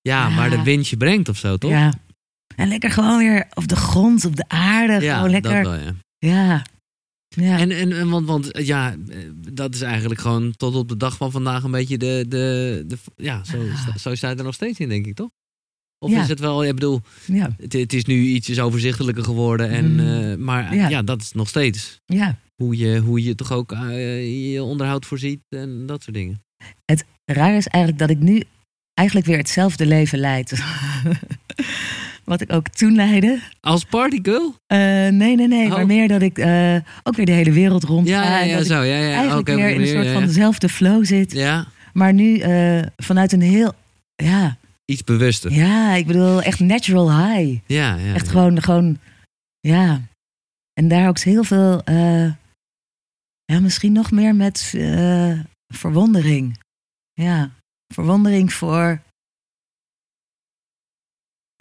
Ja, 0.02 0.28
Ja. 0.30 0.36
waar 0.36 0.50
de 0.50 0.63
wind 0.63 0.88
je 0.88 0.98
brengt 0.98 1.30
of 1.30 1.38
zo, 1.38 1.58
toch? 1.58 1.72
Ja. 1.72 1.94
En 2.56 2.68
lekker 2.68 2.92
gewoon 2.92 3.18
weer 3.18 3.48
op 3.54 3.68
de 3.68 3.76
grond, 3.76 4.26
op 4.26 4.36
de 4.36 4.46
aarde. 4.48 5.00
Ja, 5.06 5.16
gewoon 5.16 5.30
lekker. 5.32 5.63
dat 5.63 5.72
wel, 5.80 5.94
ja. 6.28 6.66
Ja. 7.36 7.58
En, 7.60 7.72
en, 7.72 7.92
en 7.92 8.10
want, 8.10 8.28
want 8.28 8.52
eh, 8.52 8.66
ja, 8.66 8.96
eh, 9.10 9.18
dat 9.54 9.74
is 9.76 9.82
eigenlijk 9.82 10.20
gewoon 10.20 10.52
tot 10.56 10.76
op 10.76 10.90
de 10.90 10.98
dag 10.98 11.18
van 11.18 11.32
vandaag 11.32 11.64
een 11.64 11.72
beetje 11.72 11.98
de. 11.98 12.26
de, 12.28 12.84
de 12.88 12.98
ja, 13.16 13.44
zo, 13.44 13.66
sta- 13.76 13.98
zo 13.98 14.16
sta 14.16 14.30
je 14.30 14.36
er 14.36 14.44
nog 14.44 14.54
steeds 14.54 14.80
in, 14.80 14.90
denk 14.90 15.06
ik, 15.06 15.16
toch? 15.16 15.30
Of 16.00 16.12
Ja. 16.12 16.22
is 16.22 16.28
het 16.28 16.40
wel, 16.40 16.66
ik 16.66 16.74
bedoel, 16.74 17.02
ja. 17.26 17.56
het, 17.58 17.74
het 17.74 17.94
is 17.94 18.06
nu 18.06 18.22
ietsjes 18.26 18.60
overzichtelijker 18.60 19.24
geworden. 19.24 19.70
En, 19.70 19.94
Mm. 19.94 20.00
eh, 20.00 20.38
maar 20.38 20.76
Ja. 20.76 20.88
ja. 20.90 21.02
dat 21.02 21.22
is 21.22 21.32
nog 21.32 21.48
steeds 21.48 22.00
ja. 22.06 22.38
hoe 22.56 22.78
je, 22.78 23.00
hoe 23.00 23.24
je 23.24 23.36
toch 23.36 23.52
ook 23.52 23.72
je 24.52 24.60
onderhoud 24.64 25.06
voorziet 25.06 25.42
en 25.50 25.86
dat 25.86 26.04
soort 26.04 26.16
dingen. 26.16 26.42
Raar 27.26 27.56
is 27.58 27.68
eigenlijk 27.68 28.08
dat 28.08 28.10
ik 28.18 28.20
nu 28.24 28.44
eigenlijk 28.94 29.28
weer 29.28 29.38
hetzelfde 29.38 29.86
leven 29.86 30.20
leid. 30.20 30.52
Wat 32.24 32.42
ik 32.42 32.54
ook 32.54 32.68
toen 32.68 32.96
leidde. 32.96 33.40
Als 33.60 33.84
partygirl? 33.84 34.56
Eh, 34.66 34.78
nee, 34.78 35.36
nee, 35.36 35.48
nee. 35.48 35.66
Oh. 35.66 35.72
Maar 35.72 35.86
meer 35.86 36.08
dat 36.08 36.22
ik 36.22 36.38
eh, 36.38 36.76
ook 37.04 37.16
weer 37.16 37.26
de 37.26 37.32
hele 37.32 37.52
wereld 37.52 37.84
rond 37.84 38.08
Ja, 38.08 38.24
ja, 38.24 38.42
en 38.42 38.48
ja, 38.48 38.58
dat 38.58 38.66
zo. 38.66 38.82
Ja, 38.82 39.14
eigenlijk 39.14 39.48
weer 39.48 39.70
in 39.70 39.82
een 39.82 39.88
soort 39.88 40.06
ja, 40.06 40.14
van 40.14 40.26
dezelfde 40.26 40.70
flow 40.70 41.06
zit. 41.06 41.32
Ja, 41.32 41.68
Maar 41.94 42.14
nu 42.14 42.38
eh, 42.38 42.82
vanuit 42.96 43.32
een 43.32 43.42
heel... 43.42 43.74
Ja, 44.16 44.58
iets 44.86 45.04
bewuster. 45.04 45.52
ja, 45.52 45.94
ik 45.94 46.08
bedoel 46.08 46.42
echt 46.42 46.60
natural 46.60 47.18
high. 47.18 47.60
Ja, 47.66 47.96
ja. 47.96 48.14
Echt 48.14 48.26
ja. 48.26 48.32
gewoon, 48.32 48.62
gewoon, 48.62 48.98
ja. 49.60 50.02
En 50.74 50.88
daar 50.88 51.08
ook 51.08 51.20
heel 51.20 51.44
veel, 51.44 51.84
eh, 51.84 52.32
ja, 53.46 53.60
misschien 53.60 53.92
nog 53.92 54.12
meer 54.12 54.36
met 54.36 54.74
eh, 54.76 55.40
verwondering. 55.74 56.60
Ja, 57.14 57.52
verwondering 57.94 58.54
voor 58.54 59.02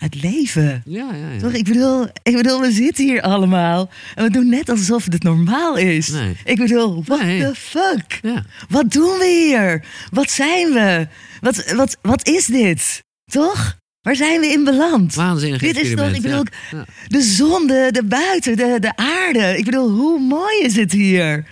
het 0.02 0.22
leven. 0.22 0.82
Ja, 0.84 1.08
ja, 1.12 1.28
ja. 1.32 1.38
Toch? 1.40 1.52
Ik 1.52 1.64
bedoel, 1.64 2.06
ik 2.22 2.36
bedoel, 2.36 2.60
we 2.60 2.72
zitten 2.72 3.04
hier 3.04 3.22
allemaal 3.22 3.90
en 4.14 4.24
we 4.24 4.30
doen 4.30 4.48
net 4.48 4.68
alsof 4.68 5.04
het 5.04 5.22
normaal 5.22 5.76
is. 5.76 6.08
Nee. 6.08 6.36
Ik 6.44 6.56
bedoel, 6.56 7.04
what 7.04 7.22
Nee. 7.22 7.40
the 7.40 7.54
fuck? 7.54 8.18
Ja. 8.22 8.44
Wat 8.68 8.92
doen 8.92 9.18
we 9.18 9.26
hier? 9.26 9.84
Wat 10.10 10.30
zijn 10.30 10.72
we? 10.72 11.06
Wat, 11.40 11.72
wat, 11.72 11.96
wat 12.02 12.28
is 12.28 12.46
dit? 12.46 13.02
Toch? 13.30 13.76
Waar 14.00 14.16
zijn 14.16 14.40
we 14.40 14.46
in 14.46 14.64
beland? 14.64 15.14
Waanzinnig 15.14 15.60
Dit 15.60 15.80
is 15.80 15.94
toch, 15.94 16.12
ik 16.12 16.22
bedoel. 16.22 16.44
Ja. 16.70 16.84
de 17.06 17.22
zon, 17.22 17.66
de, 17.66 17.88
de 17.90 18.04
buiten, 18.04 18.56
de, 18.56 18.76
de 18.80 18.96
aarde. 18.96 19.58
Ik 19.58 19.64
bedoel, 19.64 19.90
hoe 19.90 20.20
mooi 20.20 20.58
is 20.62 20.76
het 20.76 20.92
hier? 20.92 21.46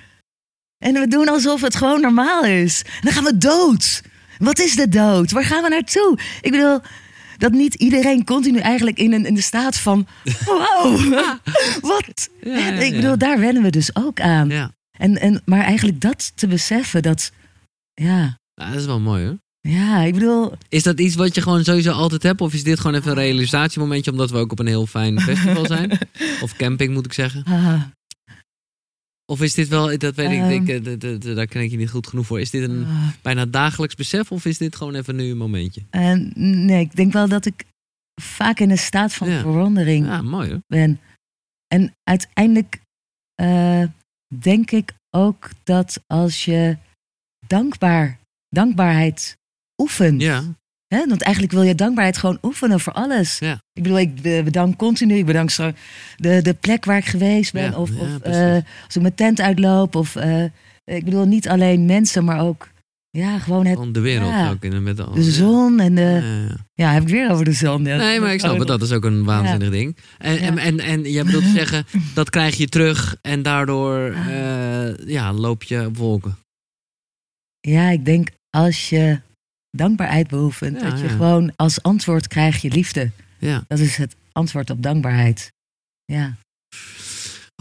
En 0.85 0.93
we 0.95 1.09
doen 1.09 1.29
alsof 1.29 1.61
het 1.61 1.75
gewoon 1.77 2.01
normaal 2.01 2.45
is. 2.45 2.83
En 2.85 3.01
dan 3.01 3.13
gaan 3.13 3.25
we 3.25 3.39
dood. 3.39 4.03
Wat 4.39 4.59
is 4.59 4.75
de 4.77 4.89
dood? 4.89 5.31
Waar 5.31 5.45
gaan 5.45 5.63
we 5.63 5.69
naartoe? 5.69 6.19
Ik 6.41 6.51
bedoel, 6.51 6.81
dat 7.41 7.53
niet 7.53 7.75
iedereen 7.75 8.25
continu 8.25 8.59
eigenlijk 8.59 8.99
in, 8.99 9.13
een, 9.13 9.27
in 9.27 9.35
de 9.35 9.41
staat 9.41 9.77
van... 9.77 10.07
Wow, 10.45 11.15
wat? 11.81 12.29
Ja, 12.43 12.73
ik 12.73 12.95
bedoel, 12.95 13.19
daar 13.19 13.41
wennen 13.41 13.63
we 13.63 13.71
dus 13.71 13.97
ook 13.97 14.21
aan. 14.21 14.49
Ja. 14.49 14.71
En, 14.99 15.21
en, 15.21 15.43
maar 15.45 15.61
eigenlijk 15.61 16.01
dat 16.01 16.33
te 16.35 16.47
beseffen, 16.47 17.03
dat... 17.03 17.33
Ja, 17.95 18.39
Ja, 18.55 18.71
dat 18.71 18.81
is 18.81 18.87
wel 18.87 19.01
mooi 19.01 19.25
hoor. 19.25 19.37
ja 19.61 20.03
ik 20.03 20.15
bedoel... 20.15 20.53
Is 20.69 20.83
dat 20.83 21.01
iets 21.01 21.15
wat 21.15 21.35
je 21.35 21.43
gewoon 21.43 21.65
sowieso 21.65 21.93
altijd 21.93 22.23
hebt? 22.23 22.41
Of 22.41 22.55
is 22.55 22.65
dit 22.65 22.81
gewoon 22.81 22.97
even 22.97 23.11
een 23.11 23.17
realisatiemomentje 23.17 24.11
omdat 24.11 24.31
we 24.31 24.39
ook 24.39 24.53
op 24.53 24.59
een 24.59 24.67
heel 24.67 24.87
fijn 24.87 25.21
festival 25.21 25.67
zijn? 25.67 25.99
Of 26.43 26.57
camping 26.57 26.93
moet 26.93 27.07
ik 27.07 27.13
zeggen. 27.13 27.45
ah, 27.45 27.83
Of 29.31 29.43
is 29.43 29.55
dit 29.55 29.69
wel, 29.69 29.99
dat 29.99 30.15
weet 30.15 30.31
ik, 30.31 30.39
Ehm. 30.39 30.51
ik, 30.51 30.69
eh, 30.69 30.97
d- 30.97 31.21
d- 31.21 31.35
daar 31.35 31.47
ken 31.47 31.63
ik 31.63 31.71
je 31.71 31.77
niet 31.77 31.91
goed 31.91 32.07
genoeg 32.07 32.27
voor. 32.27 32.41
Is 32.41 32.51
dit 32.51 32.69
een 32.69 32.85
ah. 32.85 33.09
bijna 33.23 33.47
dagelijks 33.47 33.95
besef 33.95 34.33
of 34.33 34.45
is 34.45 34.59
dit 34.59 34.77
gewoon 34.77 34.95
even 34.95 35.17
nu 35.17 35.31
een 35.31 35.37
momentje? 35.37 35.83
En 35.91 36.33
nee, 36.67 36.81
ik 36.81 36.97
denk 36.97 37.13
wel 37.13 37.29
dat 37.29 37.47
ik 37.47 37.65
vaak 38.23 38.61
in 38.61 38.71
een 38.71 38.79
staat 38.79 39.15
van 39.15 39.29
Ja. 39.29 39.41
verwondering 39.41 40.07
Ja, 40.07 40.23
mooi 40.23 40.49
hoor. 40.51 40.61
ben. 40.67 41.01
En 41.67 41.93
uiteindelijk 42.03 42.81
eh, 43.35 43.85
denk 44.41 44.71
ik 44.71 44.93
ook 45.17 45.49
dat 45.65 46.03
als 46.07 46.45
je 46.45 46.77
dankbaar, 47.47 48.19
dankbaarheid 48.49 49.37
oefent. 49.83 50.21
Ja, 50.23 50.43
Hè? 50.95 51.07
Want 51.09 51.23
eigenlijk 51.23 51.55
wil 51.55 51.63
je 51.63 51.75
dankbaarheid 51.75 52.19
gewoon 52.19 52.39
oefenen 52.43 52.81
voor 52.81 52.93
alles. 52.93 53.39
Ja. 53.39 53.53
Ik 53.73 53.83
bedoel, 53.83 53.99
ik 53.99 54.23
be- 54.23 54.41
bedank 54.45 54.77
continu. 54.77 55.15
Ik 55.15 55.27
bedank 55.27 55.51
zo 55.51 55.73
de, 56.17 56.43
de 56.43 56.55
plek 56.55 56.85
waar 56.85 56.97
ik 56.97 57.05
geweest 57.05 57.53
ben. 57.53 57.71
Ja, 57.71 57.77
of 57.79 57.91
of 57.91 58.19
eh, 58.21 58.53
als 58.85 58.97
ik 58.97 59.03
mijn 59.03 59.15
tent 59.15 59.41
uitloop. 59.41 59.95
Of, 59.95 60.17
eh, 60.17 60.45
ik 60.85 61.05
bedoel, 61.05 61.25
niet 61.27 61.49
alleen 61.49 61.85
mensen, 61.87 62.25
maar 62.25 62.41
ook 62.41 62.69
ja, 63.11 63.39
gewoon 63.39 63.67
het, 63.67 63.79
van 63.79 63.93
de 63.93 64.01
wereld 64.01 64.31
Ja. 64.31 64.51
ook. 64.51 64.65
In, 64.65 64.83
met 64.83 64.97
de 64.97 65.23
zon. 65.23 65.81
En 65.81 65.95
de, 65.95 66.01
Ja, 66.01 66.09
ja, 66.17 66.23
ja. 66.49 66.57
ja, 66.75 66.93
heb 66.93 67.03
ik 67.03 67.09
weer 67.09 67.31
over 67.31 67.45
de 67.45 67.53
zon. 67.53 67.83
Nee, 67.83 68.21
maar 68.21 68.33
ik 68.33 68.41
snap 68.41 68.59
het. 68.59 68.69
Dat 68.69 68.83
is 68.83 68.93
ook 68.93 69.05
een 69.05 69.25
waanzinnig 69.25 69.71
ding. 69.71 69.97
En, 70.19 70.39
en, 70.39 70.59
en, 70.59 70.81
en 70.81 71.03
jij 71.03 71.25
bedoelt 71.25 71.45
te 71.45 71.51
zeggen, 71.51 71.85
dat 72.15 72.31
krijg 72.31 72.57
je 72.57 72.69
terug 72.69 73.17
en 73.23 73.43
daardoor 73.43 74.11
eh, 74.13 75.07
ja, 75.07 75.33
loop 75.33 75.63
je 75.63 75.87
op 75.87 75.97
wolken. 75.97 76.37
Ja, 77.61 77.89
ik 77.91 78.05
denk 78.05 78.29
als 78.51 78.89
je 78.89 79.21
dankbaarheid 79.71 80.29
beoefent, 80.29 80.81
Ja, 80.81 80.91
dat 80.91 80.99
je 80.99 81.05
ja. 81.05 81.11
gewoon 81.11 81.53
als 81.57 81.83
antwoord 81.83 82.29
krijg 82.29 82.63
je 82.63 82.71
liefde. 82.71 83.11
Ja. 83.39 83.65
Dat 83.69 83.79
is 83.79 83.97
het 83.97 84.17
antwoord 84.33 84.71
op 84.71 84.83
dankbaarheid. 84.83 85.53
Ja, 86.05 86.37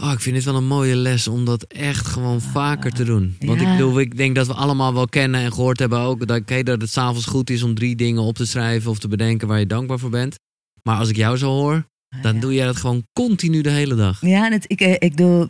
Oh, 0.02 0.12
ik 0.12 0.20
vind 0.20 0.34
dit 0.34 0.44
wel 0.44 0.56
een 0.56 0.66
mooie 0.66 0.96
les 0.96 1.28
om 1.28 1.44
dat 1.44 1.62
echt 1.62 2.06
gewoon 2.06 2.40
vaker 2.40 2.92
te 2.92 3.04
doen. 3.04 3.36
Want 3.40 3.60
Ja. 3.60 3.70
ik 3.70 3.76
bedoel, 3.76 4.00
ik 4.00 4.16
denk 4.16 4.34
dat 4.34 4.46
we 4.46 4.52
allemaal 4.54 4.94
wel 4.94 5.08
kennen 5.08 5.40
en 5.40 5.52
gehoord 5.52 5.78
hebben 5.78 5.98
ook 5.98 6.26
dat, 6.26 6.40
oké, 6.40 6.62
dat 6.62 6.80
het 6.80 6.90
s'avonds 6.90 7.26
goed 7.26 7.50
is 7.50 7.62
om 7.62 7.74
drie 7.74 7.96
dingen 7.96 8.22
op 8.22 8.34
te 8.34 8.46
schrijven 8.46 8.90
of 8.90 8.98
te 8.98 9.08
bedenken 9.08 9.48
waar 9.48 9.58
je 9.58 9.66
dankbaar 9.66 9.98
voor 9.98 10.10
bent. 10.10 10.34
Maar 10.82 10.98
als 10.98 11.08
ik 11.08 11.16
jou 11.16 11.36
zo 11.36 11.50
hoor, 11.50 11.84
dan 12.22 12.34
ja. 12.34 12.40
doe 12.40 12.54
jij 12.54 12.66
dat 12.66 12.76
gewoon 12.76 13.06
continu 13.12 13.60
de 13.60 13.70
hele 13.70 13.94
dag. 13.94 14.20
Ja, 14.20 14.46
en 14.46 14.52
het, 14.52 14.64
ik, 14.66 14.80
eh, 14.80 14.94
ik 14.98 15.16
doe 15.16 15.48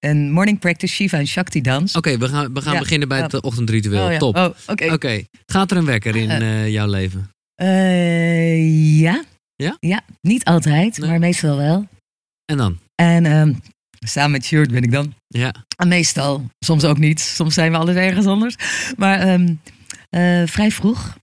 een 0.00 0.30
morning 0.32 0.58
practice 0.58 0.94
Shiva 0.94 1.18
en 1.18 1.26
Shakti 1.26 1.60
dans. 1.60 1.96
Oké, 1.96 2.18
we 2.18 2.28
gaan, 2.28 2.54
we 2.54 2.60
gaan 2.62 2.72
Ja. 2.72 2.78
beginnen 2.78 3.08
bij 3.08 3.20
het 3.20 3.34
eh, 3.34 3.40
ochtendritueel. 3.42 4.04
Oh, 4.06 4.12
ja. 4.12 4.18
Top. 4.18 4.36
Oh, 4.36 4.48
oké. 4.66 4.92
Oké, 4.92 5.22
gaat 5.46 5.70
er 5.70 5.76
een 5.76 5.84
wekker 5.84 6.16
in 6.16 6.30
Eh. 6.30 6.62
eh, 6.62 6.68
jouw 6.68 6.86
leven? 6.88 7.30
Eh, 7.54 9.00
ja. 9.00 9.22
Ja? 9.56 9.76
Ja, 9.80 10.00
niet 10.20 10.44
altijd, 10.44 10.98
Nee. 10.98 11.10
maar 11.10 11.18
meestal 11.18 11.56
wel. 11.56 11.88
En 12.44 12.56
dan? 12.56 12.78
En 12.94 13.26
ehm, 13.26 13.52
samen 13.98 14.30
met 14.30 14.44
Sjoerd 14.44 14.70
ben 14.70 14.82
ik 14.82 14.92
dan. 14.92 15.14
Ja. 15.26 15.54
En 15.76 15.88
meestal, 15.88 16.46
soms 16.58 16.84
ook 16.84 16.98
niet. 16.98 17.20
Soms 17.20 17.54
zijn 17.54 17.72
we 17.72 17.78
alles 17.78 17.94
ergens 17.96 18.26
anders. 18.26 18.54
Maar 18.96 19.18
ehm, 19.20 19.54
eh, 20.10 20.42
vrij 20.46 20.70
vroeg. 20.70 21.16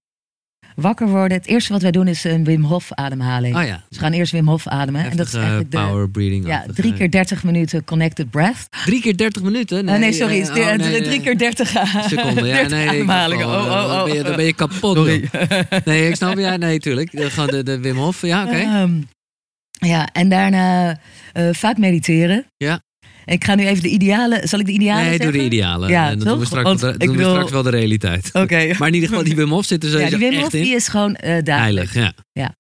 Wakker 0.78 1.08
worden. 1.08 1.38
Het 1.38 1.48
eerste 1.48 1.74
wat 1.74 1.82
wij 1.82 1.92
doen 1.92 2.08
is 2.08 2.24
een 2.24 2.44
Wim 2.44 2.64
Hof 2.64 2.94
ademhaling. 2.94 3.56
Oh 3.58 3.64
ja. 3.64 3.84
Dus 3.90 3.98
we 3.98 4.04
gaan 4.04 4.14
eerst 4.14 4.32
Wim 4.32 4.48
Hof 4.48 4.68
ademen. 4.68 5.10
en 5.10 5.18
dat 5.18 5.28
is 5.28 5.34
eigenlijk 5.34 5.72
de, 5.72 5.78
power 5.78 6.10
breathing. 6.10 6.48
ja, 6.48 6.66
drie 6.74 6.94
keer 6.94 7.12
30 7.12 7.44
minuten 7.44 7.84
connected 7.84 8.30
breath. 8.30 8.68
Drie 8.86 9.02
keer 9.02 9.18
30 9.18 9.42
minuten? 9.42 9.86
Nee, 9.86 9.98
nee 9.98 10.14
sorry. 10.14 10.42
eh, 10.42 10.50
oh, 10.50 10.56
nee, 10.56 10.78
nee. 10.78 11.02
drie 11.02 11.22
keer 11.22 11.38
30 11.38 11.70
seconden. 12.08 12.46
Ja, 12.46 12.54
30 12.68 12.78
nee, 12.78 12.90
ademhalingen. 12.90 13.48
Oh, 13.48 13.54
eh, 13.54 13.60
oh, 13.60 13.84
oh. 13.84 13.90
Dan, 13.90 14.06
ben 14.06 14.16
je, 14.16 14.24
dan 14.24 14.36
ben 14.36 14.46
je 14.46 14.54
kapot. 14.54 14.96
Nee, 15.86 16.08
ik 16.08 16.16
snap. 16.16 16.38
Ja, 16.38 16.56
nee, 16.56 16.80
tuurlijk. 16.80 17.14
Eh, 17.14 17.26
Gewoon 17.26 17.50
de, 17.50 17.64
de 17.64 17.80
Wim 17.80 17.98
Hof. 17.98 18.22
Ja, 18.22 18.44
oké. 18.46 18.58
Ehm, 18.58 19.02
ja, 19.72 20.10
en 20.14 20.30
daarna 20.30 21.00
eh, 21.34 21.50
vaak 21.52 21.78
mediteren. 21.78 22.46
Ja. 22.58 22.82
Ik 23.30 23.44
ga 23.44 23.56
nu 23.56 23.66
even 23.68 23.84
de 23.84 23.90
idealen. 23.90 24.48
Zal 24.48 24.60
ik 24.60 24.66
de 24.66 24.72
idealen 24.72 25.04
nee, 25.04 25.12
doe 25.18 25.22
zeggen? 25.22 25.40
de 25.40 25.46
idealen. 25.46 25.90
Ja, 25.90 26.10
en 26.10 26.18
dan 26.20 26.28
doen 26.28 26.40
we, 26.40 26.46
straks, 26.46 26.64
Want 26.64 26.82
wel 26.82 26.90
de- 26.92 26.98
ik 26.98 27.02
doen 27.06 27.10
we 27.12 27.18
bedoel- 27.18 27.32
straks 27.34 27.52
wel 27.52 27.64
de 27.64 27.70
realiteit. 27.70 28.30
Oké. 28.34 28.68
Maar 28.80 28.88
in 28.88 28.94
ieder 28.94 29.10
geval, 29.10 29.24
die 29.24 29.36
Wim 29.36 29.50
Hof 29.50 29.66
zit 29.66 29.84
er 29.84 29.90
Ja, 29.90 29.96
sowieso 29.96 30.18
die 30.18 30.28
Wim 30.28 30.36
Hof 30.36 30.44
echt 30.46 30.54
in. 30.54 30.64
die 30.64 30.76
is 30.76 30.88
gewoon 30.88 31.16
eh 31.16 31.44
dagelijks. 31.44 31.94
Heilig, 31.94 32.14
ja. 32.32 32.56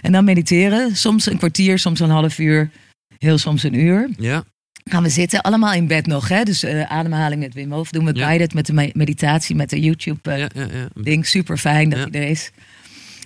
En 0.00 0.12
dan 0.12 0.24
mediteren. 0.24 0.96
Soms 0.96 1.26
een 1.26 1.38
kwartier, 1.38 1.78
soms 1.78 2.00
een 2.00 2.10
half 2.10 2.38
uur. 2.38 2.70
Heel 3.18 3.38
soms 3.38 3.62
een 3.62 3.74
uur. 3.74 4.08
ja. 4.18 4.44
gaan 4.84 5.02
we 5.02 5.08
zitten, 5.08 5.40
allemaal 5.40 5.72
in 5.72 5.86
bed 5.86 6.06
nog. 6.06 6.28
Hè? 6.28 6.42
Dus 6.42 6.62
eh, 6.62 6.82
ademhaling 6.82 7.40
met 7.40 7.54
Wim 7.54 7.72
Hof 7.72 7.90
doen 7.90 8.04
we 8.04 8.14
Ja. 8.14 8.26
beide. 8.26 8.48
Met 8.54 8.66
de 8.66 8.72
me- 8.72 8.90
meditatie, 8.94 9.54
met 9.56 9.70
de 9.70 9.80
YouTube 9.80 10.30
eh, 10.30 10.38
Ja, 10.38 10.48
ja, 10.54 10.62
ja. 10.62 10.88
ding. 11.02 11.26
Super 11.26 11.56
fijn 11.58 11.88
dat 11.90 11.98
Ja. 11.98 12.06
hij 12.10 12.20
er 12.22 12.28
is. 12.28 12.50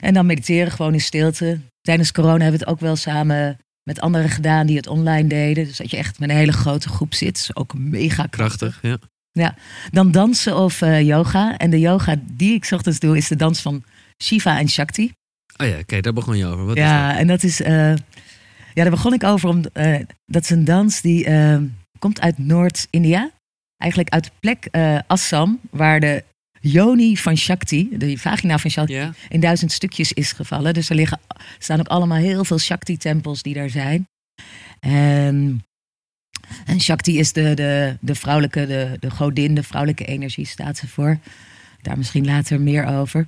En 0.00 0.14
dan 0.14 0.26
mediteren 0.26 0.72
gewoon 0.72 0.92
in 0.92 1.00
stilte. 1.00 1.58
Tijdens 1.80 2.12
corona 2.12 2.42
hebben 2.42 2.52
we 2.52 2.64
het 2.64 2.66
ook 2.68 2.80
wel 2.80 2.96
samen 2.96 3.58
met 3.88 4.00
anderen 4.00 4.30
gedaan 4.30 4.66
die 4.66 4.76
het 4.76 4.86
online 4.86 5.28
deden. 5.28 5.64
Dus 5.64 5.76
dat 5.76 5.90
je 5.90 5.96
echt 5.96 6.18
met 6.18 6.30
een 6.30 6.36
hele 6.36 6.52
grote 6.52 6.88
groep 6.88 7.14
zit. 7.14 7.50
ook 7.54 7.74
mega 7.74 8.26
krachtig. 8.26 8.80
Krachtig, 8.80 9.00
ja. 9.32 9.54
Dan 9.90 10.10
dansen 10.10 10.56
of 10.56 10.82
eh, 10.82 11.00
yoga. 11.02 11.56
En 11.56 11.70
de 11.70 11.80
yoga 11.80 12.14
die 12.32 12.54
ik 12.54 12.68
ochtends 12.70 12.98
doe 12.98 13.16
is 13.16 13.28
de 13.28 13.36
dans 13.36 13.60
van 13.60 13.84
Shiva 14.22 14.58
en 14.58 14.68
Shakti. 14.68 15.12
Oh 15.56 15.66
ja, 15.66 15.78
oké, 15.78 16.00
daar 16.00 16.12
begon 16.12 16.36
je 16.36 16.46
over. 16.46 16.64
Wat 16.64 16.76
is 16.76 16.82
ja, 16.82 17.18
en 17.18 17.26
dat 17.26 17.42
is. 17.42 17.60
eh, 17.60 17.94
ja, 18.74 18.82
daar 18.82 18.90
begon 18.90 19.12
ik 19.12 19.24
over. 19.24 19.48
Om, 19.48 19.64
eh, 19.72 20.00
dat 20.24 20.42
is 20.42 20.50
een 20.50 20.64
dans 20.64 21.00
die 21.00 21.26
komt 21.98 22.20
uit 22.20 22.38
Noord-India. 22.38 23.30
Eigenlijk 23.76 24.12
uit 24.12 24.24
de 24.24 24.30
plek 24.40 24.68
Assam, 25.06 25.60
waar 25.70 26.00
de 26.00 26.24
Yoni 26.60 27.16
van 27.16 27.36
Shakti, 27.36 27.88
de 27.98 28.18
vagina 28.18 28.58
van? 28.58 28.70
Shakti, 28.70 29.10
in 29.28 29.40
duizend 29.40 29.72
stukjes 29.72 30.12
is 30.12 30.32
gevallen. 30.32 30.74
Dus 30.74 30.90
er 30.90 30.96
liggen, 30.96 31.20
staan 31.58 31.80
ook 31.80 31.88
allemaal 31.88 32.18
heel 32.18 32.44
veel 32.44 32.58
Shakti-tempels 32.58 33.42
die 33.42 33.54
daar 33.54 33.70
zijn. 33.70 34.08
En, 34.80 35.64
en 36.66 36.80
Shakti 36.80 37.18
is 37.18 37.32
de, 37.32 37.54
de, 37.54 37.96
de 38.00 38.14
vrouwelijke, 38.14 38.66
de, 38.66 38.96
de 39.00 39.10
godin, 39.10 39.54
de 39.54 39.62
vrouwelijke 39.62 40.04
energie 40.04 40.46
staat 40.46 40.76
ze 40.76 40.88
voor. 40.88 41.18
Daar 41.82 41.96
misschien 41.96 42.24
later 42.24 42.60
meer 42.60 42.86
over. 42.86 43.26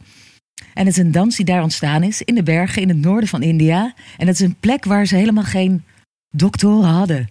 En 0.75 0.87
het 0.87 0.97
is 0.97 1.05
een 1.05 1.13
dans 1.13 1.37
die 1.37 1.45
daar 1.45 1.63
ontstaan 1.63 2.03
is, 2.03 2.23
in 2.23 2.35
de 2.35 2.43
bergen 2.43 2.83
in 2.83 2.89
het 2.89 2.99
noorden 2.99 3.29
van 3.29 3.43
India. 3.43 3.95
En 4.17 4.27
het 4.27 4.41
is 4.41 4.47
een 4.47 4.59
plek 4.61 4.85
waar 4.85 5.07
ze 5.07 5.17
helemaal 5.17 5.45
geen 5.45 5.85
doktoren 6.29 6.91
hadden. 6.91 7.29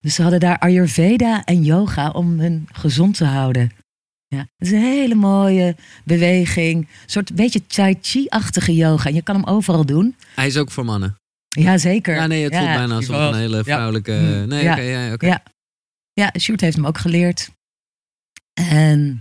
Dus 0.00 0.14
ze 0.14 0.22
hadden 0.22 0.40
daar 0.40 0.58
Ayurveda 0.58 1.44
en 1.44 1.64
yoga 1.64 2.10
om 2.10 2.38
hun 2.38 2.68
gezond 2.72 3.16
te 3.16 3.24
houden. 3.24 3.70
Ja, 4.28 4.38
het 4.38 4.66
is 4.66 4.70
een 4.70 4.80
hele 4.80 5.14
mooie 5.14 5.76
beweging. 6.04 6.76
Een 6.88 6.88
soort 7.06 7.34
beetje 7.34 7.66
tai 7.66 7.96
chi-achtige 8.00 8.74
yoga. 8.74 9.08
En 9.08 9.14
je 9.14 9.22
kan 9.22 9.34
hem 9.34 9.44
overal 9.44 9.86
doen. 9.86 10.16
Hij 10.34 10.46
is 10.46 10.56
ook 10.56 10.70
voor 10.70 10.84
mannen. 10.84 11.16
Ja, 11.48 11.78
zeker. 11.78 12.14
Ja, 12.14 12.26
nee, 12.26 12.42
het 12.44 12.54
voelt 12.56 12.66
Ja, 12.66 12.74
bijna 12.76 12.94
alsof 12.94 13.16
een 13.16 13.34
hele 13.38 13.64
vrouwelijke... 13.64 14.12
Mm, 14.12 14.48
Nee, 14.48 14.62
ja. 14.62 14.72
oké, 14.72 14.82
ja. 14.82 15.16
Ja. 15.18 15.42
Ja, 16.12 16.32
Sjoerd 16.40 16.60
heeft 16.60 16.76
hem 16.76 16.86
ook 16.86 16.98
geleerd. 16.98 17.50
En 18.60 19.20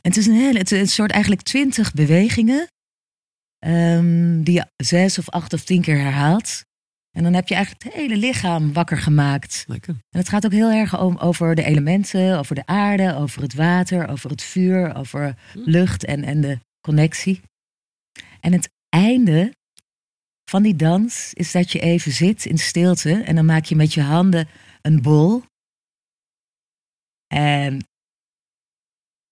het 0.00 0.16
is 0.16 0.26
een 0.26 0.34
hele, 0.34 0.58
het 0.58 0.72
is 0.72 0.80
een 0.80 0.88
soort 0.88 1.10
eigenlijk 1.10 1.42
twintig 1.42 1.92
bewegingen. 1.92 2.66
ehm, 3.58 4.42
die 4.42 4.54
je 4.54 4.66
zes 4.76 5.18
of 5.18 5.28
acht 5.28 5.52
of 5.52 5.64
tien 5.64 5.82
keer 5.82 5.98
herhaalt. 5.98 6.64
En 7.16 7.22
dan 7.22 7.32
heb 7.34 7.48
je 7.48 7.54
eigenlijk 7.54 7.84
het 7.84 7.92
hele 7.94 8.16
lichaam 8.16 8.72
wakker 8.72 8.98
gemaakt. 8.98 9.64
Lekker. 9.68 9.94
En 10.10 10.18
het 10.18 10.28
gaat 10.28 10.44
ook 10.44 10.52
heel 10.52 10.70
erg 10.70 11.00
om, 11.00 11.16
over 11.16 11.54
de 11.54 11.64
elementen, 11.64 12.38
over 12.38 12.54
de 12.54 12.66
aarde, 12.66 13.14
over 13.14 13.42
het 13.42 13.54
water, 13.54 14.08
over 14.08 14.30
het 14.30 14.42
vuur, 14.42 14.94
over 14.96 15.36
lucht 15.54 16.04
en, 16.04 16.24
en 16.24 16.40
de 16.40 16.58
connectie. 16.80 17.40
En 18.40 18.52
het 18.52 18.70
einde 18.88 19.52
van 20.50 20.62
die 20.62 20.76
dans 20.76 21.32
is 21.34 21.52
dat 21.52 21.72
je 21.72 21.80
even 21.80 22.12
zit 22.12 22.44
in 22.44 22.58
stilte 22.58 23.22
en 23.22 23.34
dan 23.34 23.44
maak 23.44 23.64
je 23.64 23.76
met 23.76 23.94
je 23.94 24.02
handen 24.02 24.48
een 24.82 25.02
bol. 25.02 25.42
En 27.34 27.86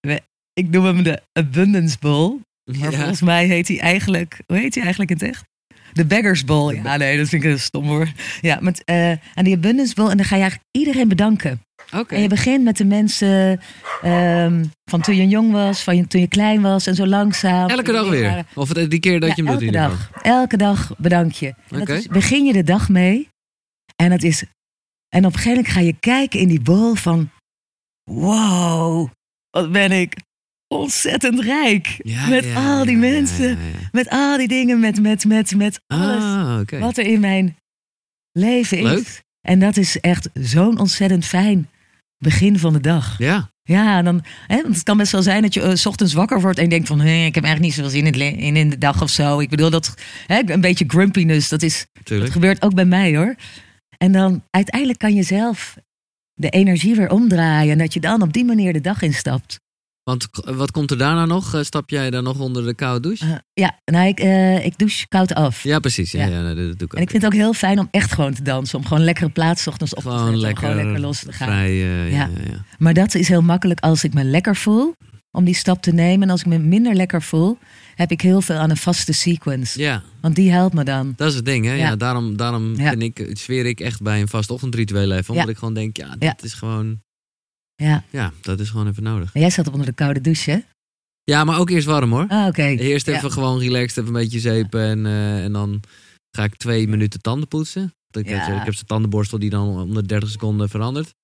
we, 0.00 0.22
ik 0.52 0.68
noem 0.68 0.84
hem 0.84 1.02
de 1.02 1.22
Abundance 1.32 1.98
Bowl. 1.98 2.40
Maar 2.64 2.90
Ja. 2.90 2.98
volgens 2.98 3.20
mij 3.20 3.46
heet 3.46 3.68
hij 3.68 3.80
eigenlijk, 3.80 4.42
hoe 4.46 4.56
heet 4.56 4.74
hij 4.74 4.82
eigenlijk 4.82 5.10
in 5.10 5.16
het 5.26 5.36
echt? 5.36 5.48
De 5.92 6.06
Beggars 6.06 6.44
Bowl. 6.44 6.74
Ja, 6.74 6.96
nee, 6.96 7.16
dat 7.18 7.28
vind 7.28 7.44
ik 7.44 7.50
een 7.50 7.60
stom 7.60 7.86
hoor. 7.86 8.08
Ja, 8.40 8.58
met, 8.60 8.82
aan 9.34 9.44
die 9.44 9.54
Abundance 9.56 9.94
Bowl. 9.94 10.10
En 10.10 10.16
dan 10.16 10.26
ga 10.26 10.34
je 10.36 10.40
eigenlijk 10.42 10.70
iedereen 10.78 11.08
bedanken. 11.08 11.62
Oké. 11.96 12.14
En 12.14 12.22
je 12.22 12.28
begint 12.28 12.64
met 12.64 12.76
de 12.76 12.84
mensen 12.84 13.60
ehm, 14.02 14.64
van 14.90 15.00
toen 15.00 15.16
je 15.16 15.28
jong 15.28 15.52
was, 15.52 15.82
van 15.82 16.06
toen 16.06 16.20
je 16.20 16.26
klein 16.28 16.60
was 16.62 16.86
en 16.86 16.94
zo 16.94 17.06
langzaam. 17.06 17.68
Elke 17.68 17.92
dag 17.92 18.08
weer? 18.08 18.44
Of 18.54 18.68
het- 18.74 18.90
die 18.90 19.00
keer 19.00 19.20
dat 19.20 19.28
Ja, 19.28 19.34
je 19.36 19.42
hem 19.42 19.52
doet 19.52 19.62
elke 19.62 19.72
dag. 19.76 20.10
Elke 20.22 20.56
dag 20.56 20.92
bedank 20.98 21.32
je. 21.32 21.54
Dat 21.68 21.80
Oké. 21.80 21.92
is- 21.94 22.06
begin 22.06 22.44
je 22.44 22.52
de 22.52 22.62
dag 22.62 22.88
mee. 22.88 23.28
En, 23.96 24.10
dat 24.10 24.22
is, 24.22 24.42
en 25.08 25.24
op 25.26 25.32
een 25.32 25.38
gegeven 25.38 25.50
moment 25.56 25.68
ga 25.74 25.80
je 25.80 25.94
kijken 26.00 26.40
in 26.40 26.48
die 26.48 26.60
bol 26.60 26.94
van... 26.94 27.30
Wow, 28.10 29.08
wat 29.50 29.72
ben 29.72 29.92
ik 29.92 30.16
ontzettend 30.74 31.40
rijk. 31.40 32.00
Ja, 32.02 32.28
met 32.28 32.44
ja, 32.44 32.54
al 32.54 32.84
die 32.84 32.94
ja, 32.94 33.00
mensen. 33.00 33.58
Met 33.92 34.08
al 34.08 34.36
die 34.36 34.48
dingen, 34.48 34.80
met, 34.80 35.00
met, 35.00 35.24
met, 35.24 35.54
met 35.54 35.80
alles 35.86 36.22
Ah, 36.24 36.58
oké. 36.60 36.78
wat 36.78 36.96
er 36.96 37.06
in 37.06 37.20
mijn 37.20 37.56
leven 38.32 38.78
is. 38.78 38.82
Leuk. 38.84 39.22
En 39.40 39.58
dat 39.58 39.76
is 39.76 40.00
echt 40.00 40.28
zo'n 40.34 40.78
ontzettend 40.78 41.24
fijn 41.24 41.68
begin 42.18 42.58
van 42.58 42.72
de 42.72 42.80
dag. 42.80 43.18
Ja, 43.18 43.50
Ja, 43.62 44.02
dan, 44.02 44.24
hè, 44.46 44.62
want 44.62 44.74
het 44.74 44.82
kan 44.82 44.96
best 44.96 45.12
wel 45.12 45.22
zijn 45.22 45.42
dat 45.42 45.54
je 45.54 45.60
eh, 45.60 45.74
's 45.74 45.86
ochtends 45.86 46.12
wakker 46.12 46.40
wordt 46.40 46.58
en 46.58 46.64
je 46.64 46.70
denkt 46.70 46.88
van... 46.88 47.00
Hé, 47.00 47.24
ik 47.24 47.34
heb 47.34 47.44
eigenlijk 47.44 47.60
niet 47.60 47.74
zoveel 47.74 47.90
zin 47.90 48.06
in, 48.06 48.12
het 48.12 48.38
in, 48.38 48.56
in 48.56 48.70
de 48.70 48.78
dag 48.78 49.02
of 49.02 49.10
zo. 49.10 49.40
Ik 49.40 49.48
bedoel, 49.48 49.70
dat, 49.70 49.94
hè, 50.26 50.40
een 50.46 50.60
beetje 50.60 50.84
grumpiness, 50.88 51.48
dat, 51.48 51.62
is, 51.62 51.86
dat 52.04 52.30
gebeurt 52.30 52.62
ook 52.62 52.74
bij 52.74 52.84
mij 52.84 53.16
hoor. 53.16 53.34
En 53.98 54.12
dan 54.12 54.44
uiteindelijk 54.50 54.98
kan 54.98 55.14
je 55.14 55.22
zelf 55.22 55.76
de 56.34 56.50
energie 56.50 56.94
weer 56.94 57.10
omdraaien... 57.10 57.72
en 57.72 57.78
dat 57.78 57.94
je 57.94 58.00
dan 58.00 58.22
op 58.22 58.32
die 58.32 58.44
manier 58.44 58.72
de 58.72 58.80
dag 58.80 59.02
instapt. 59.02 59.60
Want 60.02 60.28
wat 60.44 60.70
komt 60.70 60.90
er 60.90 60.98
daarna 60.98 61.24
nog? 61.26 61.54
Eh, 61.54 61.62
Stap 61.62 61.90
jij 61.90 62.10
dan 62.10 62.24
nog 62.24 62.38
onder 62.38 62.64
de 62.64 62.74
koude 62.74 63.00
douche? 63.00 63.24
Eh, 63.24 63.34
ja, 63.52 63.78
nou, 63.84 64.06
ik, 64.08 64.20
eh, 64.20 64.64
ik 64.64 64.78
douche 64.78 65.08
koud 65.08 65.34
af. 65.34 65.62
Ja, 65.62 65.78
precies. 65.78 66.10
Ja, 66.12 66.26
Ja. 66.26 66.42
dat 66.42 66.56
doe 66.56 66.70
ik 66.72 66.82
ook. 66.82 66.94
En 66.94 67.02
ik 67.02 67.10
vind 67.10 67.22
het 67.22 67.32
ook 67.32 67.38
heel 67.38 67.52
fijn 67.52 67.78
om 67.78 67.88
echt 67.90 68.12
gewoon 68.12 68.34
te 68.34 68.42
dansen. 68.42 68.78
Om 68.78 68.86
gewoon 68.86 69.04
lekkere 69.04 69.30
plaats 69.30 69.66
ochtends 69.66 69.94
op 69.94 70.02
te 70.02 70.08
zetten. 70.10 70.38
lekker, 70.38 70.64
om 70.64 70.70
gewoon 70.70 70.84
lekker 70.84 71.02
los 71.02 71.20
te 71.20 71.32
gaan. 71.32 71.48
vrij. 71.48 71.74
ja. 71.74 72.08
Ja. 72.10 72.28
Maar 72.78 72.94
dat 72.94 73.14
is 73.14 73.28
heel 73.28 73.42
makkelijk 73.42 73.80
als 73.80 74.04
ik 74.04 74.14
me 74.14 74.24
lekker 74.24 74.56
voel. 74.56 74.94
Om 75.32 75.44
die 75.44 75.54
stap 75.54 75.82
te 75.82 75.92
nemen. 75.92 76.22
En 76.22 76.30
als 76.30 76.40
ik 76.40 76.46
me 76.46 76.58
minder 76.58 76.94
lekker 76.94 77.22
voel, 77.22 77.58
heb 77.94 78.10
ik 78.10 78.20
heel 78.20 78.40
veel 78.40 78.56
aan 78.56 78.70
een 78.70 78.76
vaste 78.76 79.12
sequence. 79.12 79.80
Ja, 79.80 80.02
Want 80.20 80.34
die 80.34 80.50
helpt 80.50 80.74
me 80.74 80.84
dan. 80.84 81.12
dat 81.16 81.28
is 81.28 81.34
het 81.34 81.44
ding. 81.44 81.64
Hè? 81.64 81.72
Ja. 81.72 81.96
Daarom 81.96 82.36
daarom 82.36 82.76
vind 82.76 83.02
ik, 83.02 83.26
zweer 83.32 83.66
ik 83.66 83.80
echt 83.80 84.02
bij 84.02 84.20
een 84.20 84.28
vast 84.28 84.50
ochtendritueel 84.50 85.10
even. 85.12 85.34
Omdat 85.34 85.48
ik 85.48 85.56
gewoon 85.56 85.74
denk, 85.74 85.96
ja, 85.96 86.16
dit 86.18 86.42
is 86.42 86.54
gewoon... 86.54 87.00
Ja. 87.80 88.04
Ja, 88.10 88.32
dat 88.40 88.60
is 88.60 88.70
gewoon 88.70 88.88
even 88.88 89.02
nodig. 89.02 89.30
En 89.34 89.40
jij 89.40 89.50
zat 89.50 89.66
op 89.66 89.72
onder 89.72 89.88
de 89.88 89.94
koude 89.94 90.20
douche, 90.20 90.50
hè? 90.50 90.58
Ja, 91.24 91.44
maar 91.44 91.58
ook 91.58 91.70
eerst 91.70 91.86
warm 91.86 92.10
hoor. 92.12 92.24
Ah, 92.28 92.46
oké. 92.46 92.62
Eerst 92.62 93.06
Ja. 93.06 93.16
even 93.16 93.32
gewoon 93.32 93.58
relaxed, 93.58 93.96
even 93.96 94.06
een 94.14 94.20
beetje 94.22 94.40
zeepen. 94.40 94.80
En, 94.82 95.06
eh, 95.06 95.44
en 95.44 95.52
dan 95.52 95.80
ga 96.36 96.44
ik 96.44 96.56
twee 96.56 96.88
minuten 96.88 97.20
tanden 97.20 97.48
poetsen. 97.48 97.92
Ik, 98.10 98.28
Ja. 98.28 98.36
heb, 98.38 98.56
ik 98.58 98.64
heb 98.64 98.74
zo'n 98.74 98.86
tandenborstel 98.86 99.38
die 99.38 99.50
dan 99.50 99.68
om 99.68 99.94
de 99.94 100.06
30 100.06 100.30
seconden 100.30 100.68
verandert. 100.68 101.14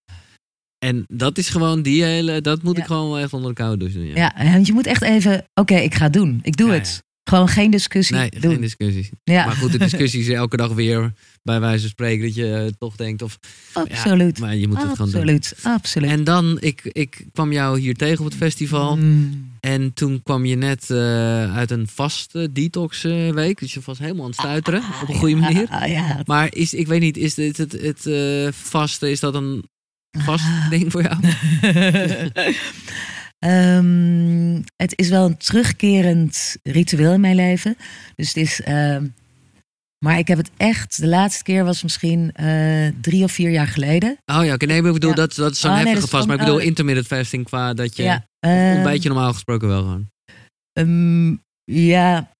En 0.79 1.05
dat 1.07 1.39
is 1.39 1.49
gewoon 1.49 1.83
die 1.83 2.03
hele... 2.05 2.41
Dat 2.41 2.63
moet 2.63 2.77
Ja. 2.77 2.81
ik 2.81 2.87
gewoon 2.87 3.09
wel 3.11 3.19
echt 3.19 3.33
onder 3.33 3.49
de 3.51 3.57
koude 3.57 3.77
douche 3.77 3.99
doen. 3.99 4.07
Ja. 4.07 4.35
Ja, 4.39 4.53
want 4.53 4.67
je 4.67 4.73
moet 4.73 4.87
echt 4.87 5.03
even... 5.03 5.45
Oké, 5.55 5.75
ik 5.75 5.95
ga 5.95 6.05
het 6.05 6.13
doen. 6.13 6.39
Ik 6.43 6.57
doe 6.57 6.71
het. 6.71 7.03
Gewoon 7.29 7.49
geen 7.49 7.71
discussie. 7.71 8.17
Nee, 8.17 8.31
doen. 8.31 8.51
geen 8.53 8.61
discussies. 8.61 9.11
ja, 9.25 9.47
Maar 9.47 9.55
goed, 9.57 9.73
de 9.73 9.79
discussies 9.79 10.29
elke 10.29 10.57
dag 10.57 10.73
weer, 10.73 11.13
bij 11.43 11.61
wijze 11.61 11.81
van 11.81 11.89
spreken, 11.91 12.25
dat 12.27 12.35
je 12.35 12.55
eh, 12.55 12.73
toch 12.79 12.97
denkt 12.97 13.23
of... 13.23 13.39
absoluut. 13.73 14.39
Maar 14.39 14.57
je 14.57 14.69
moet 14.69 14.77
het 14.83 14.91
gewoon 14.91 15.11
doen. 15.11 15.21
absoluut. 15.21 15.55
Absoluut. 15.63 16.11
En 16.11 16.25
dan, 16.25 16.57
ik, 16.61 16.81
ik 16.85 17.27
kwam 17.33 17.53
jou 17.53 17.81
hier 17.81 17.95
tegen 17.95 18.19
op 18.19 18.25
het 18.25 18.35
festival. 18.41 18.97
Mm. 18.97 19.55
En 19.61 19.93
toen 19.95 20.23
kwam 20.23 20.45
je 20.45 20.57
net 20.57 20.91
eh, 20.91 21.57
uit 21.57 21.71
een 21.71 21.89
vaste 21.89 22.53
detox 22.53 23.05
eh, 23.05 23.31
week. 23.31 23.59
Dus 23.61 23.75
je 23.75 23.81
was 23.85 23.99
helemaal 23.99 24.23
aan 24.25 24.31
het 24.31 24.39
stuiteren, 24.39 24.83
op 25.03 25.09
een 25.09 25.15
goede 25.15 25.35
Ja, 25.37 25.41
manier. 25.41 25.69
ah, 25.69 25.89
ja. 25.89 26.21
Maar 26.25 26.55
is, 26.55 26.75
ik 26.75 26.87
weet 26.87 27.01
niet, 27.01 27.17
is 27.17 27.35
dit 27.35 27.57
het, 27.57 27.73
het 27.73 28.07
eh, 28.07 28.49
vaste, 28.53 29.11
is 29.11 29.21
dat 29.21 29.35
een 29.35 29.65
vast 30.19 30.45
Ah. 30.45 30.71
ding 30.71 30.93
voor 30.93 31.03
jou? 31.03 31.17
Ehm, 33.39 34.61
het 34.77 34.93
is 34.99 35.09
wel 35.09 35.27
een 35.27 35.37
terugkerend 35.37 36.57
ritueel 36.63 37.13
in 37.13 37.21
mijn 37.21 37.37
leven. 37.37 37.77
Dus 38.15 38.29
het 38.29 38.37
is. 38.37 38.61
ehm, 38.63 39.07
maar 40.05 40.19
ik 40.19 40.29
heb 40.29 40.39
het 40.39 40.51
echt. 40.57 41.01
De 41.01 41.07
laatste 41.07 41.43
keer 41.43 41.65
was 41.65 41.83
misschien 41.83 42.33
eh, 42.33 42.89
drie 43.01 43.25
of 43.25 43.33
vier 43.33 43.51
jaar 43.51 43.67
geleden. 43.67 44.17
Oh 44.33 44.45
ja, 44.45 44.55
oké, 44.55 44.67
nee, 44.67 44.79
maar 44.81 44.89
ik 44.89 44.95
bedoel, 44.95 45.11
Ja. 45.11 45.17
dat, 45.17 45.35
dat 45.35 45.53
is 45.53 45.61
zo'n 45.61 45.71
Oh, 45.71 45.77
heftige 45.77 46.07
vast. 46.09 46.27
Maar 46.27 46.37
ik 46.37 46.43
bedoel, 46.45 46.59
oh. 46.59 46.65
intermittent 46.65 47.07
fasting 47.07 47.45
qua 47.45 47.75
dat 47.75 47.97
je... 47.97 48.03
ja. 48.03 48.25
Ontbijt 48.75 49.03
je 49.03 49.09
normaal 49.09 49.33
gesproken 49.33 49.69
wel 49.69 49.81
gewoon? 49.81 50.09
ehm, 50.73 51.37
ja. 51.65 52.31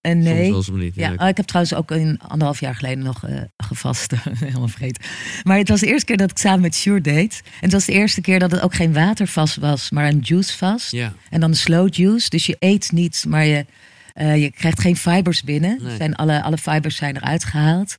En 0.00 0.22
Soms 0.22 0.34
nee. 0.34 0.50
wel, 0.50 0.62
soms 0.62 0.78
niet. 0.78 0.94
Ja, 0.94 1.12
Ja, 1.18 1.28
ik 1.28 1.36
heb 1.36 1.46
trouwens 1.46 1.74
ook 1.74 1.90
een 1.90 2.20
anderhalf 2.28 2.60
jaar 2.60 2.74
geleden 2.74 3.04
nog 3.04 3.24
eh, 3.26 3.40
gevast. 3.56 4.12
Helemaal 4.38 4.68
vergeten. 4.68 5.04
Maar 5.42 5.58
het 5.58 5.68
was 5.68 5.80
de 5.80 5.86
eerste 5.86 6.04
keer 6.04 6.16
dat 6.16 6.30
ik 6.30 6.38
samen 6.38 6.60
met 6.60 6.74
Sjoerd 6.74 7.04
deed. 7.04 7.40
En 7.44 7.50
het 7.60 7.72
was 7.72 7.84
de 7.84 7.92
eerste 7.92 8.20
keer 8.20 8.38
dat 8.38 8.50
het 8.50 8.60
ook 8.60 8.74
geen 8.74 8.92
watervast 8.92 9.56
was, 9.56 9.90
maar 9.90 10.08
een 10.08 10.20
juicevast. 10.22 10.90
ja. 10.90 11.12
En 11.30 11.40
dan 11.40 11.50
een 11.50 11.56
slow 11.56 11.94
juice. 11.94 12.28
Dus 12.28 12.46
je 12.46 12.56
eet 12.58 12.92
niet, 12.92 13.24
maar 13.28 13.44
je, 13.44 13.66
eh, 14.12 14.42
je 14.42 14.50
krijgt 14.50 14.80
geen 14.80 14.96
fibers 14.96 15.42
binnen. 15.42 15.78
Nee. 15.82 15.96
Zijn 15.96 16.14
alle, 16.14 16.42
alle 16.42 16.58
fibers 16.58 16.96
zijn 16.96 17.16
eruit 17.16 17.44
gehaald. 17.44 17.98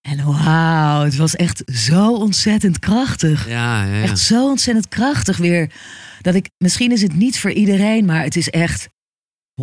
En 0.00 0.24
wauw, 0.24 1.04
het 1.04 1.16
was 1.16 1.36
echt 1.36 1.62
zo 1.66 2.14
ontzettend 2.14 2.78
krachtig. 2.78 3.48
Ja, 3.48 3.84
ja, 3.84 3.94
ja. 3.96 4.02
Echt 4.02 4.18
zo 4.18 4.48
ontzettend 4.48 4.88
krachtig 4.88 5.36
weer. 5.36 5.70
Dat 6.20 6.34
ik, 6.34 6.50
misschien 6.58 6.92
is 6.92 7.02
het 7.02 7.14
niet 7.14 7.38
voor 7.38 7.50
iedereen, 7.50 8.04
maar 8.04 8.22
het 8.22 8.36
is 8.36 8.50
echt 8.50 8.88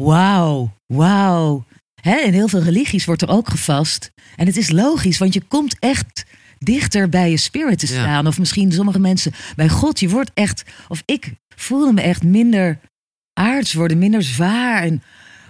wauw, 0.06 0.72
wauw. 0.86 1.66
Hè, 2.02 2.18
in 2.18 2.34
heel 2.34 2.48
veel 2.48 2.62
religies 2.64 3.06
wordt 3.06 3.22
er 3.22 3.30
ook 3.30 3.50
gevast. 3.50 4.12
En 4.36 4.46
het 4.46 4.58
is 4.58 4.70
logisch, 4.70 5.18
want 5.18 5.34
je 5.34 5.42
komt 5.48 5.76
echt 5.80 6.26
dichter 6.60 7.10
bij 7.10 7.30
je 7.30 7.38
spirit 7.38 7.80
te 7.80 7.94
Ja. 7.94 8.02
staan. 8.02 8.28
Of 8.28 8.40
misschien 8.40 8.72
sommige 8.72 9.00
mensen 9.00 9.32
bij 9.56 9.70
God. 9.70 10.00
Je 10.00 10.10
wordt 10.10 10.32
echt, 10.34 10.64
of 10.88 11.02
ik 11.06 11.34
voelde 11.56 11.94
me 11.94 12.02
echt 12.02 12.24
minder 12.24 12.80
aards 13.34 13.74
worden, 13.74 13.98
minder 13.98 14.24
zwaar. 14.24 14.84
En 14.84 15.04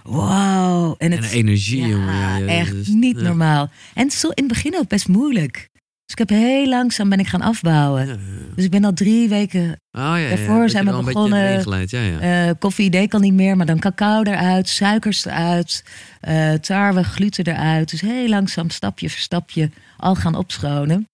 wow. 0.04 0.94
En 0.98 1.12
En 1.12 1.18
het, 1.22 1.30
de 1.30 1.36
energie, 1.36 1.80
ja, 1.80 1.86
jongen. 1.86 2.14
Ja, 2.14 2.36
ja, 2.36 2.46
echt 2.46 2.72
dus- 2.72 2.86
niet 2.86 3.20
normaal. 3.20 3.70
En 3.94 4.10
zo 4.10 4.28
in 4.28 4.44
het 4.44 4.52
begin 4.52 4.76
ook 4.76 4.88
best 4.88 5.08
moeilijk. 5.08 5.68
Dus 6.10 6.18
ik 6.18 6.28
heb 6.28 6.38
heel 6.38 6.68
langzaam 6.68 7.08
ben 7.08 7.18
ik 7.18 7.26
gaan 7.26 7.40
afbouwen. 7.40 8.06
Ja, 8.06 8.12
ja. 8.12 8.18
Dus 8.54 8.64
ik 8.64 8.70
ben 8.70 8.84
al 8.84 8.92
drie 8.92 9.28
weken 9.28 9.62
Oh, 9.92 10.02
ja, 10.16 10.28
Daarvoor 10.28 10.68
zijn 10.70 10.84
we 10.84 11.02
begonnen- 11.04 12.20
eh, 12.20 12.50
koffie 12.58 12.90
deed 12.90 13.02
ik 13.02 13.14
al 13.14 13.20
niet 13.20 13.34
meer, 13.34 13.56
maar 13.56 13.66
dan 13.66 13.78
cacao 13.78 14.22
eruit, 14.22 14.68
suikers 14.68 15.24
eruit, 15.24 15.84
eh, 16.20 16.52
tarwe, 16.52 17.02
gluten 17.04 17.46
eruit. 17.46 17.90
Dus 17.90 18.00
heel 18.00 18.28
langzaam, 18.28 18.70
stapje 18.70 19.10
voor 19.10 19.18
stapje, 19.18 19.70
al 19.96 20.14
gaan 20.14 20.34
opschonen. 20.34 21.04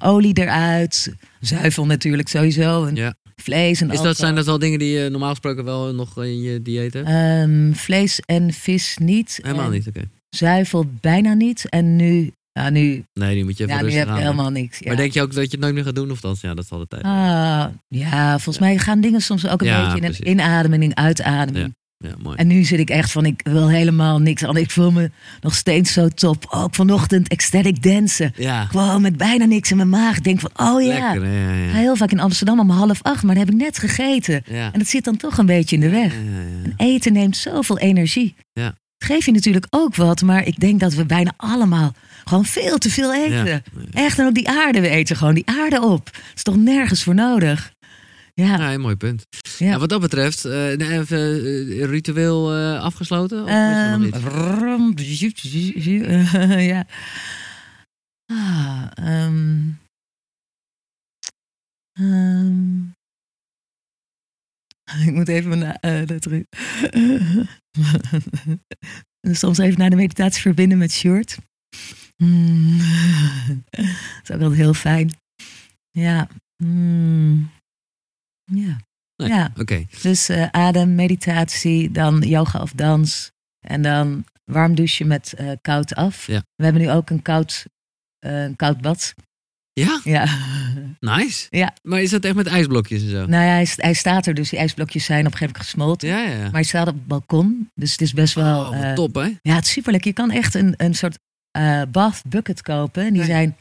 Olie 0.00 0.38
eruit, 0.38 1.14
zuivel 1.40 1.86
natuurlijk 1.86 2.28
sowieso, 2.28 2.84
en 2.86 2.94
Ja. 2.94 3.14
vlees 3.36 3.80
en 3.80 3.90
Is 3.90 4.00
dat, 4.00 4.16
zijn 4.16 4.34
dat 4.34 4.46
wel 4.46 4.58
dingen 4.58 4.78
die 4.78 4.98
je 4.98 5.08
normaal 5.08 5.30
gesproken 5.30 5.64
wel 5.64 5.94
nog 5.94 6.24
in 6.24 6.40
je 6.42 6.62
dieet 6.62 6.92
hebt? 6.92 7.08
Ehm, 7.08 7.72
vlees 7.72 8.20
en 8.20 8.52
vis 8.52 8.96
niet. 9.00 9.38
Helemaal 9.42 9.64
en 9.66 9.72
niet, 9.72 9.88
oké. 9.88 10.02
Zuivel 10.28 10.86
bijna 11.00 11.34
niet. 11.34 11.68
En 11.68 11.96
nu, 11.96 12.32
ja, 12.52 12.70
nu, 12.70 13.04
Nee, 13.12 13.36
nu 13.36 13.44
moet 13.44 13.56
je 13.56 13.64
even 13.64 13.76
ja, 13.76 13.82
nu 13.82 13.86
rustig 13.88 14.06
heb 14.08 14.16
helemaal 14.18 14.50
niks. 14.50 14.78
Ja. 14.78 14.86
Maar 14.86 14.96
denk 14.96 15.12
je 15.12 15.22
ook 15.22 15.34
dat 15.34 15.44
je 15.44 15.50
het 15.50 15.60
nooit 15.60 15.74
meer 15.74 15.84
gaat 15.84 15.94
doen? 15.94 16.10
Of 16.10 16.20
dat? 16.20 16.40
Ja, 16.40 16.54
dat 16.54 16.64
is 16.64 16.70
al 16.70 16.78
de 16.78 16.86
tijd. 16.88 17.02
Ah, 17.02 17.64
ja, 17.88 18.30
volgens 18.30 18.58
mij 18.58 18.78
gaan 18.78 19.00
dingen 19.00 19.20
soms 19.20 19.48
ook 19.48 19.60
een 19.60 19.66
Ja, 19.66 19.92
beetje 19.92 20.24
in 20.24 20.28
een 20.28 20.28
inademing 20.28 20.94
uitademing. 20.94 21.74
Ja, 22.02 22.14
mooi. 22.22 22.36
En 22.36 22.46
nu 22.46 22.64
zit 22.64 22.78
ik 22.78 22.90
echt 22.90 23.12
van, 23.12 23.24
ik 23.24 23.40
wil 23.44 23.68
helemaal 23.68 24.18
niks 24.18 24.44
aan. 24.44 24.56
Ik 24.56 24.70
voel 24.70 24.90
me 24.90 25.10
nog 25.40 25.54
steeds 25.54 25.92
zo 25.92 26.08
top. 26.08 26.46
Ook 26.50 26.74
vanochtend 26.74 27.28
ecstatic 27.28 27.82
dansen. 27.82 28.32
ja, 28.36 28.64
Gewoon 28.64 29.02
met 29.02 29.16
bijna 29.16 29.44
niks 29.44 29.70
in 29.70 29.76
mijn 29.76 29.88
maag. 29.88 30.16
Ik 30.16 30.24
denk 30.24 30.40
van, 30.40 30.50
oh 30.56 30.82
ja. 30.82 30.88
lekker. 30.88 31.26
Ja, 31.26 31.52
ja. 31.52 31.72
heel 31.72 31.96
vaak 31.96 32.10
in 32.10 32.20
Amsterdam 32.20 32.60
om 32.60 32.70
half 32.70 33.02
acht, 33.02 33.22
maar 33.22 33.34
dan 33.34 33.44
heb 33.44 33.54
ik 33.54 33.60
net 33.60 33.78
gegeten. 33.78 34.42
Ja. 34.46 34.72
En 34.72 34.78
dat 34.78 34.88
zit 34.88 35.04
dan 35.04 35.16
toch 35.16 35.38
een 35.38 35.46
beetje 35.46 35.76
in 35.76 35.82
de 35.82 35.90
weg. 35.90 36.14
Ja, 36.14 36.20
ja, 36.20 36.40
ja. 36.64 36.72
Eten 36.76 37.12
neemt 37.12 37.36
zoveel 37.36 37.78
energie. 37.78 38.34
Ja. 38.52 38.74
Het 38.98 39.10
geeft 39.10 39.24
je 39.24 39.32
natuurlijk 39.32 39.66
ook 39.70 39.96
wat, 39.96 40.22
maar 40.22 40.46
ik 40.46 40.60
denk 40.60 40.80
dat 40.80 40.94
we 40.94 41.04
bijna 41.06 41.32
allemaal 41.36 41.94
gewoon 42.24 42.44
veel 42.44 42.78
te 42.78 42.90
veel 42.90 43.14
eten. 43.14 43.46
Ja. 43.46 43.62
Echt, 43.92 44.18
en 44.18 44.26
op 44.26 44.34
die 44.34 44.48
aarde, 44.48 44.80
we 44.80 44.88
eten 44.88 45.16
gewoon 45.16 45.34
die 45.34 45.46
aarde 45.46 45.80
op. 45.80 46.06
Het 46.06 46.32
is 46.34 46.42
toch 46.42 46.56
nergens 46.56 47.02
voor 47.02 47.14
nodig? 47.14 47.72
Ja, 48.34 48.44
Ja, 48.44 48.72
een 48.72 48.80
mooi 48.80 48.96
punt. 48.96 49.26
Ja. 49.58 49.66
Ja. 49.66 49.78
wat 49.78 49.88
dat 49.88 50.00
betreft, 50.00 50.44
eh, 50.44 50.52
nee, 50.52 50.98
even 50.98 51.18
eh, 51.18 51.84
ritueel 51.84 52.54
eh, 52.54 52.80
afgesloten? 52.80 53.42
Of 53.42 53.48
eh, 53.48 53.54
ja. 56.66 56.86
Ah, 58.26 58.86
ehm. 58.94 59.70
Ehm. 61.92 62.80
ik 65.08 65.12
moet 65.12 65.28
even 65.28 65.78
terug. 66.20 66.44
Soms 69.40 69.58
even 69.58 69.78
naar 69.78 69.90
de 69.90 69.96
meditatie 69.96 70.42
verbinden 70.42 70.78
met 70.78 70.92
Sjoerd. 70.92 71.38
Hmm. 72.26 72.78
Dat 73.70 73.84
is 74.22 74.30
ook 74.30 74.40
altijd 74.40 74.60
heel 74.60 74.74
fijn. 74.74 75.10
Ja. 75.90 76.28
Hmm. 76.56 77.50
Ja. 78.44 78.76
Nee. 79.16 79.28
Ja. 79.28 79.52
Oké, 79.60 79.86
Dus 80.02 80.28
eh, 80.28 80.46
adem, 80.50 80.94
meditatie, 80.94 81.90
dan 81.90 82.20
yoga 82.20 82.60
of 82.60 82.72
dans. 82.72 83.30
En 83.66 83.82
dan 83.82 84.24
warm 84.44 84.74
douchen 84.74 85.06
met 85.06 85.32
eh, 85.32 85.50
koud 85.60 85.94
af. 85.94 86.26
Ja. 86.26 86.42
We 86.54 86.64
hebben 86.64 86.82
nu 86.82 86.90
ook 86.90 87.10
een 87.10 87.22
koud, 87.22 87.66
eh, 88.18 88.42
een 88.42 88.56
koud 88.56 88.80
bad. 88.80 89.14
ja, 89.72 90.00
Ja. 90.04 90.26
nice. 91.16 91.46
Ja. 91.50 91.74
Maar 91.82 92.02
is 92.02 92.10
dat 92.10 92.24
echt 92.24 92.34
met 92.34 92.46
ijsblokjes 92.46 93.02
en 93.02 93.08
zo? 93.08 93.26
nou 93.26 93.44
ja, 93.44 93.52
hij, 93.52 93.68
hij 93.76 93.94
staat 93.94 94.26
er, 94.26 94.34
dus 94.34 94.50
die 94.50 94.58
ijsblokjes 94.58 95.04
zijn 95.04 95.26
op 95.26 95.32
een 95.32 95.38
gegeven 95.38 95.54
moment 95.54 95.70
gesmolten. 95.70 96.08
Ja, 96.08 96.22
ja, 96.22 96.30
ja. 96.30 96.42
Maar 96.42 96.52
hij 96.52 96.62
staat 96.62 96.88
op 96.88 96.94
het 96.94 97.06
balkon, 97.06 97.70
dus 97.74 97.92
het 97.92 98.00
is 98.00 98.12
best 98.12 98.34
wel... 98.34 98.60
Oh, 98.66 98.92
top, 98.92 99.14
hè? 99.14 99.30
ja, 99.42 99.54
het 99.54 99.64
is 99.64 99.72
superleuk. 99.72 100.04
Je 100.04 100.12
kan 100.12 100.30
echt 100.30 100.54
een, 100.54 100.74
een 100.76 100.94
soort 100.94 101.18
eh 101.52 101.82
bath 101.90 102.22
bucket 102.26 102.62
kopen. 102.62 103.06
En 103.06 103.12
die 103.12 103.24
zijn 103.24 103.56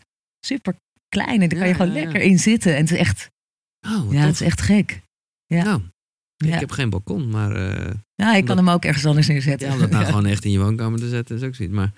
super 0.45 0.75
klein 1.09 1.41
en 1.41 1.49
daar 1.49 1.59
kan 1.59 1.67
je 1.67 1.73
gewoon 1.73 1.91
lekker 1.93 2.21
in 2.21 2.39
zitten. 2.39 2.75
En 2.75 2.81
het 2.81 2.91
is 2.91 2.97
echt, 2.97 3.29
Oh, 3.87 3.91
ja, 4.13 4.19
tof. 4.19 4.25
het 4.25 4.33
is 4.33 4.41
echt 4.41 4.61
gek. 4.61 5.01
ja. 5.45 5.63
Nou, 5.63 5.81
Ja. 6.37 6.53
ik 6.53 6.59
heb 6.59 6.71
geen 6.71 6.89
balkon, 6.89 7.29
maar... 7.29 7.55
eh, 7.55 7.93
Ja, 8.21 8.35
ik 8.35 8.45
kan 8.45 8.57
hem 8.57 8.69
ook 8.69 8.85
ergens 8.85 9.05
anders 9.05 9.27
neerzetten. 9.27 9.67
Ja, 9.67 9.73
om 9.73 9.79
dat 9.79 9.89
nou 9.89 10.01
Ja. 10.05 10.09
gewoon 10.09 10.25
echt 10.25 10.45
in 10.45 10.51
je 10.51 10.59
woonkamer 10.59 10.99
te 10.99 11.09
zetten 11.09 11.35
is 11.35 11.43
ook 11.43 11.55
zoiets. 11.55 11.75
Maar, 11.75 11.91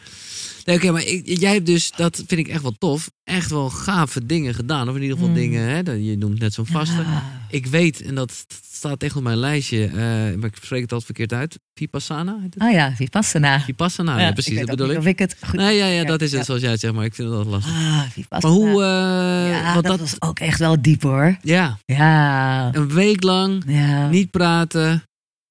nee, 0.65 0.75
oké, 0.75 0.91
maar 0.91 1.03
ik- 1.05 1.39
jij 1.39 1.53
hebt 1.53 1.65
dus, 1.65 1.91
dat 1.95 2.15
vind 2.27 2.39
ik 2.39 2.47
echt 2.47 2.61
wel 2.61 2.75
tof, 2.77 3.11
echt 3.23 3.49
wel 3.49 3.69
gave 3.69 4.25
dingen 4.25 4.53
gedaan. 4.53 4.89
Of 4.89 4.95
in 4.95 5.01
ieder 5.01 5.17
geval 5.17 5.31
Mm. 5.31 5.37
dingen, 5.39 5.69
hè, 5.69 5.83
dat- 5.83 6.05
je 6.05 6.17
noemt 6.17 6.39
net 6.39 6.53
zo'n 6.53 6.65
vaste. 6.65 7.01
Ja. 7.01 7.23
Ik 7.49 7.65
weet, 7.65 8.01
en 8.01 8.15
dat 8.15 8.45
staat 8.71 9.03
echt 9.03 9.15
op 9.15 9.23
mijn 9.23 9.37
lijstje, 9.37 9.85
eh, 9.85 9.93
maar 9.93 10.45
ik 10.49 10.55
spreek 10.61 10.81
het 10.81 10.91
altijd 10.91 11.05
verkeerd 11.05 11.33
uit. 11.33 11.59
Vipassana? 11.73 12.37
heet 12.41 12.53
het? 12.53 12.63
Oh 12.63 12.71
ja, 12.71 12.93
Vipassana. 12.95 13.59
Vipassana, 13.61 14.19
ja, 14.19 14.31
precies, 14.31 14.57
dat 14.57 14.65
bedoel 14.65 14.89
ik. 14.89 14.97
Of 14.97 15.05
ik 15.05 15.19
het 15.19 15.35
goed 15.45 15.59
Nee, 15.59 15.77
ja, 15.77 15.85
ja, 15.87 16.03
dat 16.03 16.21
is 16.21 16.31
het 16.31 16.45
zoals 16.45 16.61
jij 16.61 16.71
het 16.71 16.79
zegt, 16.79 16.93
maar 16.93 17.05
ik 17.05 17.15
vind 17.15 17.27
het 17.27 17.37
altijd 17.37 17.55
lastig. 17.55 17.73
Ah, 17.75 17.81
Maar 17.97 18.09
Vipassana. 18.11 18.53
hoe, 18.53 18.69
eh, 18.83 19.49
ja, 19.49 19.73
dat, 19.73 19.83
dat, 19.83 19.99
was 19.99 20.15
ook 20.21 20.39
echt 20.39 20.59
wel 20.59 20.81
diep 20.81 21.01
hoor. 21.01 21.37
ja, 21.41 21.77
Ja. 21.85 22.69
een 22.75 22.93
week 22.93 23.23
lang 23.23 23.63
niet 24.11 24.31
praten 24.31 25.03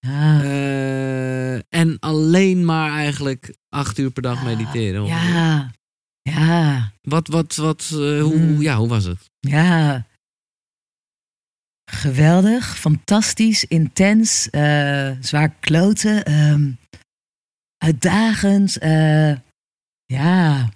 ja. 0.06 0.42
eh, 0.42 1.54
en 1.68 1.98
alleen 2.00 2.64
maar 2.64 2.90
eigenlijk 2.90 3.54
acht 3.68 3.98
uur 3.98 4.10
per 4.10 4.22
dag 4.22 4.44
mediteren. 4.44 5.04
Ja. 5.04 5.70
Ja. 6.22 6.92
Wat, 7.00 7.28
wat, 7.28 7.54
wat, 7.56 7.80
eh, 7.92 8.22
hoe, 8.22 8.36
Hmm. 8.36 8.60
ja, 8.62 8.76
hoe 8.76 8.88
was 8.88 9.04
het? 9.04 9.30
Ja. 9.40 10.06
Geweldig, 11.90 12.78
fantastisch, 12.78 13.64
intens, 13.64 14.50
eh, 14.50 15.10
zwaar 15.20 15.48
kloten, 15.60 16.24
ehm, 16.24 16.70
uitdagend. 17.76 18.76
ja. 20.06 20.68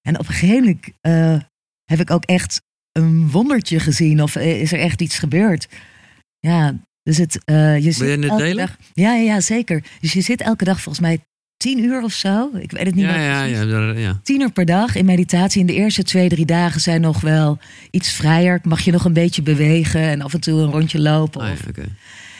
En 0.00 0.18
op 0.18 0.28
een 0.28 0.34
gegeven 0.34 0.64
moment 0.64 1.44
heb 1.84 2.00
ik 2.00 2.10
ook 2.10 2.24
echt 2.24 2.60
een 2.92 3.30
wondertje 3.30 3.80
gezien 3.80 4.22
of 4.22 4.36
is 4.36 4.72
er 4.72 4.78
echt 4.78 5.00
iets 5.00 5.18
gebeurd. 5.18 5.68
Ja, 6.38 6.74
dus 7.06 7.16
het. 7.16 7.38
eh, 7.44 7.78
je 7.78 7.92
zit 7.92 8.20
je 8.20 8.28
elke 8.28 8.54
dag- 8.54 8.76
ja, 8.94 9.14
ja, 9.14 9.40
zeker. 9.40 9.82
Dus 10.00 10.12
je 10.12 10.20
zit 10.20 10.40
elke 10.40 10.64
dag 10.64 10.80
volgens 10.80 11.06
mij 11.06 11.20
tien 11.56 11.84
uur 11.84 12.02
of 12.02 12.12
zo. 12.12 12.50
Ik 12.58 12.70
weet 12.70 12.86
het 12.86 12.94
niet 12.94 13.04
Ja, 13.04 13.10
meer 13.10 13.20
ja, 13.20 13.44
ja, 13.44 13.92
ja. 13.92 14.20
tien 14.22 14.40
uur 14.40 14.50
per 14.52 14.64
dag 14.64 14.94
in 14.94 15.04
meditatie. 15.04 15.60
In 15.60 15.66
de 15.66 15.74
eerste 15.74 16.02
twee, 16.02 16.28
drie 16.28 16.44
dagen 16.46 16.80
zijn 16.80 17.00
nog 17.00 17.20
wel 17.20 17.58
iets 17.90 18.12
vrijer. 18.12 18.60
Mag 18.62 18.80
je 18.80 18.92
nog 18.92 19.04
een 19.04 19.12
beetje 19.12 19.42
bewegen 19.42 20.00
en 20.00 20.20
af 20.22 20.34
en 20.34 20.40
toe 20.40 20.60
een 20.60 20.70
rondje 20.70 21.00
lopen. 21.00 21.46
Ja, 21.46 21.52
of-. 21.52 21.60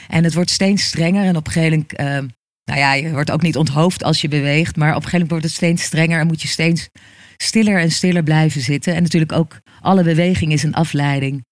En 0.08 0.24
het 0.24 0.34
wordt 0.34 0.50
steeds 0.50 0.84
strenger. 0.84 1.24
En 1.24 1.36
op 1.36 1.46
een 1.46 1.52
gegeven 1.52 1.72
moment, 1.72 1.92
ehm, 1.94 2.26
nou 2.64 2.80
ja, 2.80 2.94
je 2.94 3.10
wordt 3.10 3.30
ook 3.30 3.42
niet 3.42 3.56
onthoofd 3.56 4.02
als 4.04 4.20
je 4.20 4.28
beweegt. 4.28 4.76
Maar 4.76 4.88
op 4.88 4.94
een 4.96 5.02
gegeven 5.08 5.12
moment 5.26 5.30
wordt 5.30 5.44
het 5.44 5.54
steeds 5.54 5.82
strenger 5.82 6.20
en 6.20 6.26
moet 6.26 6.42
je 6.42 6.48
steeds 6.48 6.88
stiller 7.36 7.80
en 7.80 7.90
stiller 7.90 8.22
blijven 8.22 8.60
zitten. 8.60 8.94
En 8.94 9.02
natuurlijk 9.02 9.32
ook 9.32 9.60
alle 9.80 10.02
beweging 10.02 10.52
is 10.52 10.62
een 10.62 10.74
afleiding. 10.74 11.44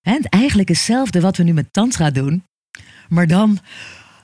En 0.00 0.22
eigenlijk 0.28 0.68
hetzelfde 0.68 1.20
wat 1.20 1.36
we 1.36 1.42
nu 1.42 1.52
met 1.52 1.72
tantra 1.72 2.10
doen. 2.10 2.44
Maar 3.12 3.26
dan 3.26 3.58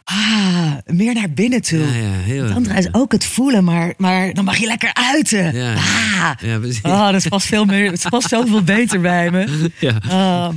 ah, 0.05 0.72
meer 0.84 1.14
naar 1.14 1.30
binnen 1.30 1.62
toe. 1.62 1.78
Ja, 1.78 1.95
ja, 1.95 2.11
heel 2.11 2.43
erg. 2.43 2.53
Tantra 2.53 2.74
is 2.76 2.95
ook 2.95 3.12
het 3.12 3.24
voelen, 3.24 3.64
maar, 3.64 3.95
maar 3.97 4.32
dan 4.32 4.45
mag 4.45 4.57
je 4.57 4.66
lekker 4.66 4.91
uiten. 4.95 5.55
Ja. 5.55 5.74
Ah, 5.74 6.30
Ja, 6.41 6.59
precies. 6.59 6.82
oh, 6.82 7.11
dat 7.11 7.28
past 7.28 7.47
veel 7.47 7.64
meer, 7.64 7.91
het 7.91 8.09
past 8.09 8.28
zoveel 8.28 8.62
beter 8.62 9.01
bij 9.01 9.30
me. 9.30 9.70
Ja. 9.78 9.97
Ah. 10.09 10.57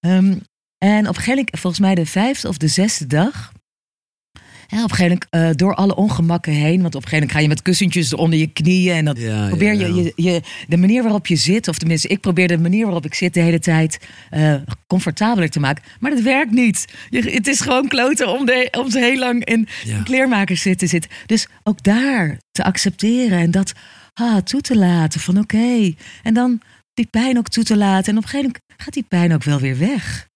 Ehm, 0.00 0.34
en 0.78 1.00
op 1.00 1.16
een 1.16 1.22
gegeven 1.22 1.34
moment, 1.34 1.50
volgens 1.50 1.78
mij 1.82 1.94
de 1.94 2.06
vijfde 2.06 2.48
of 2.48 2.56
de 2.56 2.68
zesde 2.68 3.06
dag. 3.06 3.52
Op 4.66 4.72
een 4.72 4.96
gegeven 4.96 5.04
moment 5.04 5.26
eh, 5.30 5.56
door 5.56 5.74
alle 5.74 5.94
ongemakken 5.96 6.52
heen. 6.52 6.82
Want 6.82 6.94
op 6.94 7.02
een 7.02 7.08
gegeven 7.08 7.12
moment 7.12 7.32
ga 7.32 7.38
je 7.38 7.48
met 7.48 7.62
kussentjes 7.62 8.14
onder 8.14 8.38
je 8.38 8.46
knieën. 8.46 8.94
En 8.94 9.04
dan 9.04 9.16
Ja, 9.18 9.48
probeer 9.48 9.74
ja, 9.74 9.86
je, 9.86 9.94
ja. 9.94 10.10
je, 10.16 10.32
je 10.32 10.42
de 10.68 10.76
manier 10.76 11.02
waarop 11.02 11.26
je 11.26 11.36
zit. 11.36 11.68
Of 11.68 11.78
tenminste, 11.78 12.08
ik 12.08 12.20
probeer 12.20 12.48
de 12.48 12.58
manier 12.58 12.84
waarop 12.84 13.04
ik 13.04 13.14
zit 13.14 13.34
de 13.34 13.40
hele 13.40 13.58
tijd 13.58 13.98
eh, 14.30 14.54
comfortabeler 14.86 15.50
te 15.50 15.60
maken. 15.60 15.84
Maar 16.00 16.10
dat 16.10 16.20
werkt 16.20 16.50
niet. 16.52 16.84
Je, 17.10 17.22
het 17.22 17.46
is 17.46 17.60
gewoon 17.60 17.88
kloten 17.88 18.28
om, 18.38 18.46
de, 18.46 18.68
om 18.78 18.90
ze 18.90 18.98
heel 18.98 19.18
lang 19.18 19.44
in 19.44 19.68
kleermakers 20.04 20.62
zitten 20.62 20.88
zitten. 20.88 21.10
Dus 21.26 21.48
ook 21.62 21.82
daar 21.82 22.38
te 22.50 22.64
accepteren 22.64 23.38
en 23.38 23.50
dat 23.50 23.72
ah, 24.12 24.36
toe 24.36 24.60
te 24.60 24.76
laten. 24.76 25.20
Van 25.20 25.38
oké. 25.38 25.94
En 26.22 26.34
dan 26.34 26.60
die 26.94 27.06
pijn 27.10 27.38
ook 27.38 27.48
toe 27.48 27.64
te 27.64 27.76
laten. 27.76 28.12
En 28.12 28.18
op 28.18 28.22
een 28.24 28.28
gegeven 28.28 28.52
moment 28.66 28.82
gaat 28.82 28.94
die 28.94 29.04
pijn 29.08 29.34
ook 29.34 29.44
wel 29.44 29.60
weer 29.60 29.78
weg. 29.78 30.28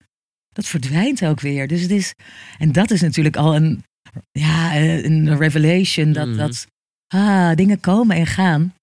Dat 0.53 0.66
verdwijnt 0.66 1.24
ook 1.24 1.41
weer. 1.41 1.68
Dus 1.68 1.81
het 1.83 1.91
is. 1.91 2.14
En 2.59 2.72
dat 2.72 2.91
is 2.91 3.01
natuurlijk 3.01 3.37
al 3.37 3.55
een. 3.55 3.85
Ja, 4.32 4.72
eh, 4.74 5.04
een 5.04 5.36
revelation. 5.38 6.12
Dat, 6.12 6.26
Mhm. 6.26 6.36
dat 6.36 6.66
ah, 7.14 7.54
dingen 7.54 7.80
komen 7.80 8.16
en 8.16 8.26
gaan. 8.26 8.74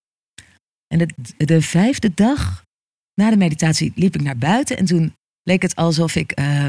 En 0.87 0.97
de, 0.97 1.07
de 1.45 1.61
vijfde 1.61 2.13
dag 2.13 2.63
na 3.13 3.29
de 3.29 3.37
meditatie 3.37 3.91
liep 3.95 4.15
ik 4.15 4.21
naar 4.21 4.37
buiten. 4.37 4.77
En 4.77 4.85
toen 4.85 5.13
leek 5.43 5.61
het 5.61 5.75
alsof 5.75 6.15
ik. 6.15 6.31
eh, 6.31 6.65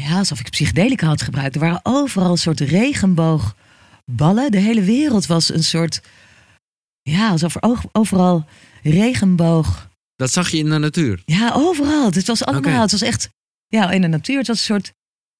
ja, 0.00 0.18
alsof 0.18 0.40
ik 0.40 0.50
psychedelica 0.50 1.06
had 1.06 1.22
gebruikt. 1.22 1.54
Er 1.54 1.60
waren 1.60 1.80
overal 1.82 2.30
een 2.30 2.38
soort 2.38 2.60
regenboogballen. 2.60 4.50
De 4.50 4.58
hele 4.58 4.82
wereld 4.82 5.26
was 5.26 5.48
een 5.52 5.64
soort 5.64 6.00
ja, 7.02 7.28
alsof 7.30 7.54
er 7.54 7.62
overal 7.92 8.44
regenboog. 8.82 9.90
Dat 10.16 10.30
zag 10.32 10.50
je 10.50 10.56
in 10.58 10.70
de 10.70 10.78
natuur. 10.78 11.22
Ja, 11.24 11.52
overal. 11.54 12.04
Het 12.12 12.26
was 12.26 12.44
allemaal. 12.44 12.80
Het 12.82 12.90
was 12.90 13.02
echt. 13.02 13.28
Ja, 13.66 13.90
in 13.90 14.00
de 14.00 14.06
natuur. 14.08 14.38
Het 14.38 14.46
was 14.46 14.58
een 14.58 14.64
soort. 14.64 14.92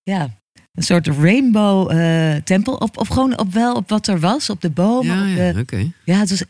Ja, 0.02 0.40
een 0.72 0.82
soort 0.82 1.06
rainbow 1.06 1.90
eh, 1.90 2.34
tempel. 2.44 2.74
Op, 2.74 2.98
op 2.98 3.10
gewoon 3.10 3.38
op 3.38 3.52
wel 3.52 3.74
op 3.74 3.88
wat 3.88 4.06
er 4.06 4.20
was. 4.20 4.50
Op 4.50 4.60
de 4.60 4.70
bomen. 4.70 5.28
Ja, 5.28 5.44
ja, 5.44 5.52
de, 5.52 5.90
ja, 6.04 6.18
het 6.18 6.30
was. 6.30 6.44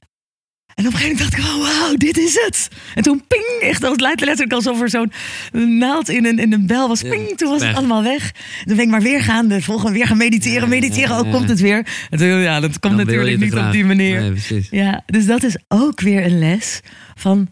En 0.74 0.86
op 0.86 0.92
een 0.92 0.98
gegeven 0.98 1.16
moment 1.16 1.36
dacht 1.36 1.44
ik, 1.44 1.54
oh 1.54 1.80
wauw, 1.80 1.96
dit 1.96 2.18
is 2.18 2.34
het. 2.44 2.68
En 2.94 3.02
toen 3.02 3.24
ping, 3.26 3.58
echt 3.60 3.84
als 3.84 3.98
letterlijk 3.98 4.52
alsof 4.52 4.80
er 4.80 4.90
zo'n 4.90 5.12
naald 5.78 6.08
in 6.08 6.24
een, 6.24 6.38
in 6.38 6.52
een 6.52 6.66
bel 6.66 6.88
was. 6.88 7.00
Ja, 7.00 7.08
Ping, 7.10 7.36
toen 7.36 7.48
was 7.48 7.60
weg. 7.60 7.68
het 7.68 7.78
allemaal 7.78 8.02
weg. 8.02 8.30
Toen 8.64 8.76
ben 8.76 8.84
ik 8.84 8.90
maar 8.90 9.02
weer 9.02 9.20
gaan, 9.20 9.48
de 9.48 9.62
volgende 9.62 9.92
weer 9.92 10.06
gaan 10.06 10.16
mediteren, 10.16 10.68
mediteren. 10.68 11.18
Oh, 11.18 11.26
ja. 11.26 11.30
komt 11.32 11.48
het 11.48 11.60
weer. 11.60 11.86
En 12.10 12.18
toen, 12.18 12.28
ja, 12.28 12.60
dat 12.60 12.78
komt 12.78 12.96
Dan 12.96 13.06
natuurlijk 13.06 13.38
niet 13.38 13.56
op 13.56 13.72
die 13.72 13.84
manier. 13.84 14.20
Nee, 14.20 14.30
precies. 14.30 14.68
Ja, 14.70 15.02
dus 15.06 15.26
dat 15.26 15.42
is 15.42 15.56
ook 15.68 16.00
weer 16.00 16.24
een 16.24 16.38
les 16.38 16.80
van, 17.14 17.48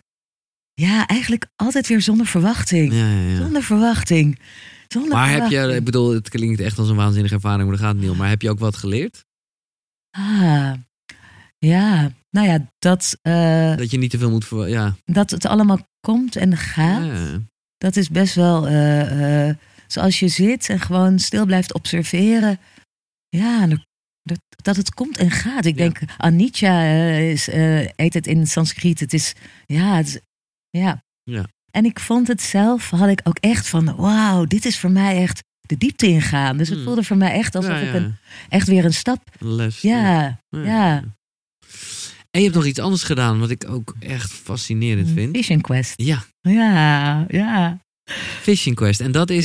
ja, 0.74 1.06
eigenlijk 1.06 1.46
altijd 1.56 1.88
weer 1.88 2.00
zonder 2.00 2.26
verwachting. 2.26 2.92
Ja, 2.92 2.98
ja, 2.98 3.30
ja. 3.30 3.36
Zonder 3.36 3.62
verwachting. 3.62 4.38
Zonder 4.92 5.12
Maar 5.12 5.30
heb 5.30 5.50
je, 5.50 5.74
ik 5.74 5.84
bedoel, 5.84 6.14
het 6.14 6.28
klinkt 6.28 6.60
echt 6.60 6.78
als 6.78 6.88
een 6.88 6.96
waanzinnige 6.96 7.34
ervaring, 7.34 7.68
maar 7.68 7.76
daar 7.76 7.84
gaat 7.86 7.92
het 7.94 8.02
niet 8.02 8.10
om. 8.10 8.16
Maar 8.16 8.28
heb 8.28 8.42
je 8.42 8.50
ook 8.50 8.58
wat 8.58 8.76
geleerd? 8.76 9.24
Ah, 10.10 10.72
ja, 11.58 12.12
nou 12.30 12.46
ja, 12.48 12.66
dat, 12.78 13.18
eh, 13.22 13.76
Dat 13.76 13.90
je 13.90 13.98
niet 13.98 14.10
te 14.10 14.18
veel 14.18 14.30
moet 14.30 14.44
verwachten. 14.44 14.74
Ja. 14.74 14.94
dat 15.04 15.30
het 15.30 15.46
allemaal 15.46 15.78
komt 16.00 16.36
en 16.36 16.56
gaat. 16.56 17.04
Ja. 17.04 17.38
Dat 17.76 17.96
is 17.96 18.08
best 18.08 18.34
wel 18.34 18.66
eh, 18.66 19.48
eh, 19.48 19.56
zoals 19.86 20.18
je 20.20 20.28
zit 20.28 20.68
en 20.68 20.80
gewoon 20.80 21.18
stil 21.18 21.46
blijft 21.46 21.74
observeren. 21.74 22.58
Ja, 23.28 23.66
dat, 24.22 24.40
dat 24.62 24.76
het 24.76 24.94
komt 24.94 25.18
en 25.18 25.30
gaat. 25.30 25.64
Ik 25.64 25.76
Ja. 25.78 25.82
denk, 25.82 25.98
Anicca 26.16 26.82
is, 27.18 27.46
heet 27.96 28.14
het 28.14 28.26
in 28.26 28.46
Sanskriet. 28.46 29.00
Het 29.00 29.12
is, 29.12 29.34
ja, 29.66 29.96
het 29.96 30.06
is, 30.06 30.18
ja. 30.70 31.04
Ja. 31.22 31.44
En 31.70 31.84
ik 31.84 32.00
vond 32.00 32.28
het 32.28 32.42
zelf, 32.42 32.90
had 32.90 33.08
ik 33.08 33.20
ook 33.24 33.38
echt 33.40 33.68
van, 33.68 33.96
wauw, 33.96 34.44
dit 34.44 34.64
is 34.64 34.78
voor 34.78 34.90
mij 34.90 35.22
echt 35.22 35.42
de 35.60 35.76
diepte 35.78 36.06
ingaan. 36.06 36.56
Dus 36.56 36.68
het 36.68 36.76
Hmm. 36.76 36.86
voelde 36.86 37.02
voor 37.02 37.16
mij 37.16 37.32
echt 37.32 37.54
alsof 37.54 37.72
Ja, 37.72 37.78
ik 37.78 37.94
een, 37.94 38.16
echt 38.48 38.66
weer 38.68 38.84
een 38.84 38.92
stap, 38.94 39.22
les. 39.38 39.80
ja, 39.80 40.40
ja. 40.50 41.02
En 42.30 42.40
je 42.40 42.46
hebt 42.46 42.54
nog 42.54 42.66
iets 42.66 42.78
anders 42.78 43.02
gedaan, 43.02 43.38
wat 43.38 43.50
ik 43.50 43.68
ook 43.68 43.94
echt 44.00 44.32
fascinerend 44.32 45.08
vind. 45.14 45.36
Vision 45.36 45.60
Quest. 45.60 45.92
Ja, 45.96 46.24
Ja, 46.40 47.24
ja, 47.28 47.78
Fishing 48.40 48.76
Quest. 48.76 49.00
En 49.00 49.12
dat 49.12 49.30
is 49.30 49.44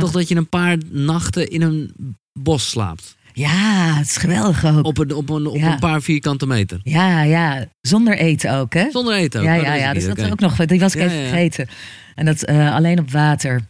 toch 0.00 0.10
dat 0.10 0.28
je 0.28 0.34
een 0.36 0.48
paar 0.48 0.76
nachten 0.88 1.48
in 1.50 1.62
een 1.62 1.94
bos 2.40 2.70
slaapt. 2.70 3.16
Ja, 3.32 3.94
het 3.96 4.06
is 4.06 4.16
geweldig 4.16 4.64
ook. 4.64 4.84
Op 4.86 4.98
een, 4.98 5.12
op 5.14 5.28
een, 5.30 5.46
op 5.46 5.56
Ja. 5.56 5.72
een 5.72 5.78
paar 5.78 6.02
vierkante 6.02 6.46
meter. 6.46 6.80
Ja, 6.82 7.22
ja, 7.22 7.66
zonder 7.80 8.18
eten 8.18 8.52
ook, 8.54 8.74
hè? 8.74 8.90
Zonder 8.90 9.14
eten 9.14 9.40
ook. 9.40 9.46
Ja, 9.46 9.56
Oh, 9.56 9.62
ja, 9.62 9.74
ja. 9.74 9.92
Dus 9.92 10.04
dat 10.06 10.30
ook 10.30 10.40
nog, 10.40 10.56
die 10.56 10.80
was 10.80 10.94
ik 10.94 11.00
Ja, 11.00 11.06
even 11.06 11.18
vergeten. 11.28 11.68
En 12.14 12.24
dat 12.24 12.42
eh, 12.44 12.74
alleen 12.74 12.98
op 12.98 13.10
water. 13.10 13.60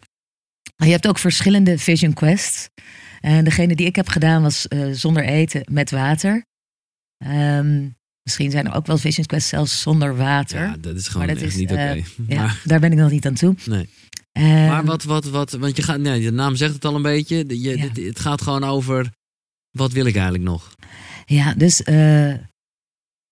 Je 0.76 0.90
hebt 0.90 1.08
ook 1.08 1.18
verschillende 1.18 1.78
Vision 1.78 2.12
Quests. 2.12 2.68
En 3.20 3.44
degene 3.44 3.74
die 3.74 3.86
ik 3.86 3.96
heb 3.96 4.08
gedaan 4.08 4.42
was 4.42 4.68
eh, 4.68 4.80
zonder 4.92 5.24
eten 5.24 5.62
met 5.70 5.90
water. 5.90 6.44
Ehm, 7.18 7.88
misschien 8.22 8.50
zijn 8.50 8.66
er 8.66 8.74
ook 8.74 8.86
wel 8.86 8.98
Vision 8.98 9.26
Quests 9.26 9.48
zelfs 9.48 9.80
zonder 9.80 10.16
water. 10.16 10.60
Ja, 10.60 10.76
dat 10.80 10.96
is 10.96 11.08
gewoon 11.08 11.26
dat 11.26 11.36
echt 11.36 11.44
is, 11.46 11.54
niet 11.56 11.70
oké. 11.70 11.80
eh, 11.80 12.04
ja, 12.36 12.54
daar 12.64 12.80
ben 12.80 12.92
ik 12.92 12.98
nog 12.98 13.10
niet 13.10 13.26
aan 13.26 13.34
toe. 13.34 13.54
nee. 13.64 13.88
Ehm, 14.32 14.66
maar 14.66 14.84
wat, 14.84 15.02
wat, 15.04 15.24
wat, 15.24 15.50
want 15.52 15.76
je 15.76 15.82
gaat, 15.82 15.98
nee, 15.98 16.20
de 16.22 16.32
naam 16.32 16.56
zegt 16.56 16.74
het 16.74 16.84
al 16.84 16.94
een 16.94 17.02
beetje. 17.02 17.36
Je, 17.48 17.78
Ja. 17.78 17.86
dit- 17.92 18.06
het 18.06 18.20
gaat 18.20 18.42
gewoon 18.42 18.64
over, 18.64 19.10
wat 19.70 19.92
wil 19.92 20.06
ik 20.06 20.14
eigenlijk 20.14 20.44
nog? 20.44 20.74
Ja, 21.24 21.54
dus, 21.54 21.82
eh, 21.82 22.30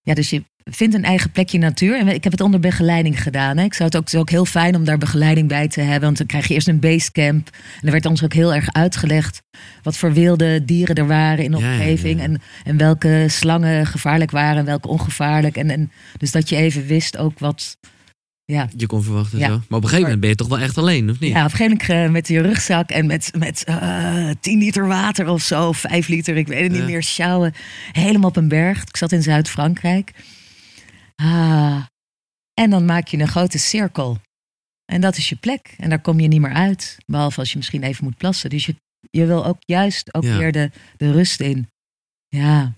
ja, 0.00 0.14
dus 0.14 0.30
je 0.30 0.42
vindt 0.70 0.94
een 0.94 1.04
eigen 1.04 1.30
plekje 1.30 1.58
natuur. 1.58 1.98
En 1.98 2.08
ik 2.08 2.22
heb 2.22 2.32
het 2.32 2.40
onder 2.40 2.60
begeleiding 2.60 3.22
gedaan. 3.22 3.56
Hè. 3.56 3.64
Ik 3.64 3.74
zou 3.74 3.88
het 3.88 3.96
ook, 3.96 4.04
het 4.04 4.14
is 4.14 4.20
ook 4.20 4.30
heel 4.30 4.44
fijn 4.44 4.76
om 4.76 4.84
daar 4.84 4.98
begeleiding 4.98 5.48
bij 5.48 5.68
te 5.68 5.80
hebben. 5.80 6.02
Want 6.02 6.18
dan 6.18 6.26
krijg 6.26 6.48
je 6.48 6.54
eerst 6.54 6.68
een 6.68 6.80
basecamp. 6.80 7.50
En 7.80 7.86
er 7.86 7.92
werd 7.92 8.06
ons 8.06 8.24
ook 8.24 8.32
heel 8.32 8.54
erg 8.54 8.72
uitgelegd 8.72 9.42
wat 9.82 9.96
voor 9.96 10.12
wilde 10.12 10.64
dieren 10.64 10.94
er 10.94 11.06
waren 11.06 11.44
in 11.44 11.50
de 11.50 11.58
ja, 11.58 11.72
omgeving. 11.72 12.18
ja. 12.18 12.24
En, 12.24 12.40
en 12.64 12.76
welke 12.76 13.24
slangen 13.28 13.86
gevaarlijk 13.86 14.30
waren 14.30 14.58
en 14.58 14.64
welke 14.64 14.88
ongevaarlijk. 14.88 15.56
En, 15.56 15.70
en, 15.70 15.92
dus 16.16 16.30
dat 16.30 16.48
je 16.48 16.56
even 16.56 16.86
wist 16.86 17.16
ook 17.16 17.38
wat... 17.38 17.76
Ja, 18.52 18.68
Je 18.76 18.86
kon 18.86 19.02
verwachten 19.02 19.38
Ja. 19.38 19.46
zo. 19.46 19.52
Maar 19.52 19.62
op 19.68 19.72
een 19.72 19.80
gegeven 19.82 20.02
moment 20.02 20.20
ben 20.20 20.28
je 20.30 20.34
toch 20.36 20.48
wel 20.48 20.58
echt 20.58 20.78
alleen, 20.78 21.10
of 21.10 21.20
niet? 21.20 21.30
ja, 21.32 21.38
op 21.44 21.44
een 21.44 21.56
gegeven 21.56 21.70
moment 21.76 21.88
eh, 22.06 22.10
met 22.10 22.28
je 22.28 22.40
rugzak 22.40 22.90
en 22.90 23.06
met, 23.06 23.30
met 23.38 23.64
eh 23.64 24.30
10 24.40 24.58
liter 24.58 24.86
water 24.86 25.28
of 25.28 25.42
zo, 25.42 25.72
5 25.72 26.08
liter, 26.08 26.36
ik 26.36 26.46
weet 26.46 26.62
het 26.62 26.72
niet 26.72 26.84
meer, 26.84 27.02
sjouwen. 27.02 27.52
Helemaal 27.92 28.28
op 28.28 28.36
een 28.36 28.48
berg. 28.48 28.82
Ik 28.82 28.96
zat 28.96 29.12
in 29.12 29.22
Zuid-Frankrijk. 29.22 30.12
Ah. 31.16 31.84
En 32.54 32.70
dan 32.70 32.84
maak 32.84 33.08
je 33.08 33.18
een 33.18 33.28
grote 33.28 33.58
cirkel. 33.58 34.18
En 34.92 35.00
dat 35.00 35.16
is 35.16 35.28
je 35.28 35.36
plek. 35.36 35.74
En 35.78 35.88
daar 35.88 36.00
kom 36.00 36.20
je 36.20 36.28
niet 36.28 36.40
meer 36.40 36.52
uit. 36.54 36.96
Behalve 37.06 37.38
als 37.40 37.50
je 37.50 37.56
misschien 37.56 37.82
even 37.82 38.04
moet 38.04 38.16
plassen. 38.16 38.50
Dus 38.50 38.66
je, 38.66 38.74
je 39.10 39.26
wil 39.26 39.46
ook 39.46 39.58
juist 39.58 40.14
ook 40.14 40.22
weer 40.22 40.52
de, 40.52 40.70
de 40.96 41.12
rust 41.12 41.40
in. 41.40 41.68
Ja. 42.28 42.74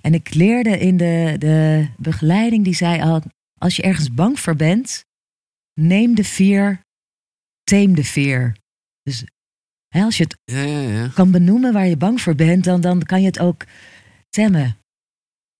En 0.00 0.14
ik 0.14 0.34
leerde 0.34 0.78
in 0.78 0.96
de, 0.96 1.34
de 1.38 1.86
begeleiding, 1.96 2.64
die 2.64 2.74
zei 2.74 3.00
al, 3.02 3.22
als 3.60 3.76
je 3.76 3.82
ergens 3.82 4.14
bang 4.14 4.40
voor 4.40 4.56
bent, 4.56 5.04
neem 5.80 6.14
de 6.14 6.24
veer, 6.24 6.80
teem 7.64 7.94
de 7.94 8.04
veer. 8.04 8.56
Dus 9.02 9.24
hè, 9.88 10.02
als 10.02 10.16
je 10.16 10.22
het 10.22 10.36
Ja, 10.44 10.62
ja, 10.62 10.80
ja. 10.80 11.08
kan 11.08 11.30
benoemen 11.30 11.72
waar 11.72 11.86
je 11.86 11.96
bang 11.96 12.20
voor 12.20 12.34
bent, 12.34 12.64
dan, 12.64 12.80
dan 12.80 13.02
kan 13.02 13.20
je 13.20 13.26
het 13.26 13.38
ook 13.38 13.64
temmen. 14.28 14.76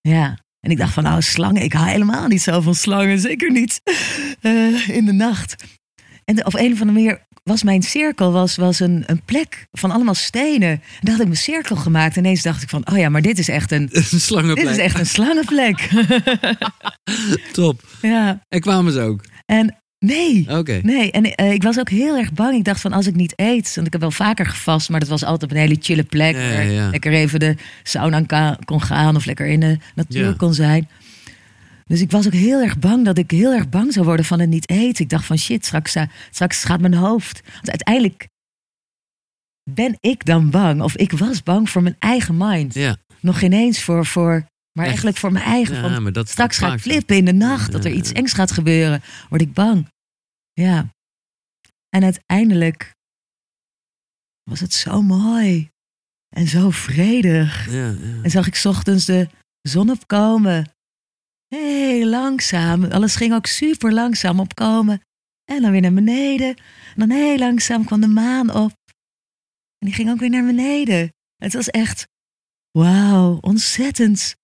Ja. 0.01 0.38
En 0.61 0.70
ik 0.72 0.78
dacht 0.78 0.92
van, 0.92 1.03
nou, 1.03 1.22
slangen, 1.22 1.62
ik 1.62 1.72
hou 1.72 1.88
helemaal 1.88 2.26
niet 2.28 2.42
zo 2.42 2.61
van 2.61 2.74
slangen. 2.74 3.18
Zeker 3.18 3.51
niet 3.51 3.80
eh, 4.40 4.88
in 4.88 5.05
de 5.05 5.12
nacht. 5.12 5.64
En 6.24 6.34
de- 6.36 6.44
op 6.44 6.55
een 6.55 6.72
of 6.72 6.80
andere 6.80 6.92
manier 6.92 7.26
was 7.47 7.62
mijn 7.62 7.82
cirkel 7.82 8.32
was, 8.32 8.57
was 8.57 8.80
een, 8.80 9.03
een 9.07 9.20
plek 9.24 9.66
van 9.72 9.90
allemaal 9.90 10.14
stenen. 10.14 10.68
En 10.70 10.80
daar 11.01 11.12
had 11.12 11.20
ik 11.20 11.26
mijn 11.26 11.36
cirkel 11.36 11.76
gemaakt. 11.76 12.16
En 12.16 12.24
ineens 12.24 12.42
dacht 12.42 12.62
ik 12.62 12.68
van, 12.68 12.90
oh 12.90 12.99
ja, 12.99 13.09
maar 13.09 13.22
dit 13.22 13.38
is 13.38 13.49
echt 13.49 13.72
een, 13.72 13.88
Een 13.92 14.20
slangenplek. 14.20 14.66
dit 14.66 14.76
is 14.76 14.82
echt 14.82 14.99
een 14.99 15.07
slangenplek. 15.07 15.90
Top. 17.53 17.82
ja. 18.03 18.40
En 18.49 18.61
kwamen 18.61 18.92
ze 18.92 19.01
ook? 19.01 19.20
En 19.44 19.76
nee, 19.99 20.47
Oké. 20.59 20.80
Nee, 20.82 21.11
en 21.11 21.34
eh, 21.34 21.53
ik 21.53 21.62
was 21.62 21.78
ook 21.78 21.90
heel 21.90 22.16
erg 22.16 22.32
bang. 22.32 22.57
Ik 22.57 22.64
dacht 22.64 22.80
van 22.80 22.92
als 22.92 23.07
ik 23.07 23.14
niet 23.14 23.32
eet, 23.36 23.74
want 23.74 23.86
ik 23.86 23.92
heb 23.92 24.03
wel 24.03 24.11
vaker 24.11 24.47
gevast, 24.47 24.88
maar 24.88 25.01
dat 25.01 25.09
was 25.09 25.24
altijd 25.24 25.42
op 25.42 25.51
een 25.51 25.62
hele 25.62 25.76
chille 25.80 26.05
plek. 26.05 26.34
Ja, 26.34 26.40
ja, 26.40 26.55
waar 26.55 26.70
ja. 26.70 26.90
Lekker 26.90 27.12
even 27.12 27.40
de 27.40 27.55
sauna 27.82 28.57
kon 28.64 28.82
gaan 28.82 29.16
of 29.16 29.24
lekker 29.24 29.47
in 29.47 29.61
de 29.61 29.78
natuur 29.94 30.36
kon 30.36 30.55
zijn. 30.55 30.88
Dus 31.89 32.01
ik 32.01 32.11
was 32.11 32.26
ook 32.26 32.32
heel 32.32 32.61
erg 32.62 32.78
bang 32.78 33.05
dat 33.05 33.18
ik 33.18 33.30
heel 33.30 33.53
erg 33.53 33.68
bang 33.68 33.93
zou 33.93 34.05
worden 34.07 34.24
van 34.24 34.41
het 34.41 34.49
niet 34.49 34.68
eten. 34.70 35.05
Ik 35.05 35.11
dacht 35.11 35.24
van 35.24 35.39
shit, 35.39 35.64
straks, 35.66 35.95
eh, 35.95 36.07
straks 36.30 36.64
gaat 36.64 36.80
mijn 36.80 36.95
hoofd. 36.95 37.41
Want 37.53 37.70
uiteindelijk 37.70 38.28
ben 39.70 39.97
ik 40.01 40.24
dan 40.24 40.51
bang, 40.51 40.82
of 40.82 40.97
ik 40.97 41.12
was 41.12 41.43
bang 41.43 41.70
voor 41.70 41.82
mijn 41.82 41.97
eigen 41.99 42.37
mind. 42.37 42.74
Ja. 42.74 42.97
Nog 43.20 43.39
geen 43.39 43.53
eens 43.53 43.82
voor, 43.82 44.07
voor 44.07 44.30
maar 44.32 44.84
Echt? 44.84 44.87
eigenlijk 44.87 45.16
voor 45.16 45.32
mijn 45.32 45.45
eigen. 45.45 46.05
ja, 46.05 46.11
dat 46.11 46.28
Straks 46.28 46.59
ga 46.59 46.64
ik 46.66 46.72
vaak 46.72 46.80
zo. 46.82 46.91
flippen 46.91 47.16
in 47.16 47.24
de 47.24 47.32
nacht, 47.32 47.72
dat 47.72 47.84
er 47.84 47.93
iets 47.93 48.12
engs 48.12 48.32
gaat 48.32 48.51
gebeuren. 48.51 49.03
Word 49.28 49.41
ik 49.43 49.53
bang. 49.53 49.89
Ja. 50.53 50.89
En 51.89 52.03
uiteindelijk 52.03 52.95
was 54.43 54.61
het 54.61 54.72
zo 54.72 55.03
mooi. 55.03 55.68
En 56.37 56.47
zo 56.47 56.70
vredig. 56.70 57.68
En 58.22 58.30
zag 58.30 58.47
ik 58.47 58.55
's 58.55 58.64
ochtends 58.64 59.05
de 59.05 59.28
zon 59.62 59.91
opkomen. 59.91 60.70
Heel 61.57 62.07
langzaam. 62.07 62.84
Alles 62.84 63.16
ging 63.16 63.34
ook 63.34 63.46
super 63.46 63.92
langzaam 63.92 64.40
opkomen. 64.40 65.00
En 65.44 65.62
dan 65.62 65.70
weer 65.70 65.80
naar 65.80 65.92
beneden. 65.92 66.48
En 66.94 67.09
dan 67.09 67.11
heel 67.11 67.38
langzaam 67.38 67.84
kwam 67.84 68.00
de 68.00 68.07
maan 68.07 68.54
op. 68.54 68.72
En 69.78 69.86
die 69.86 69.92
ging 69.92 70.11
ook 70.11 70.18
weer 70.18 70.30
naar 70.30 70.46
beneden. 70.46 71.12
Het 71.36 71.54
was 71.54 71.70
echt, 71.70 72.07
wauw, 72.70 73.38
ontzettend 73.40 74.36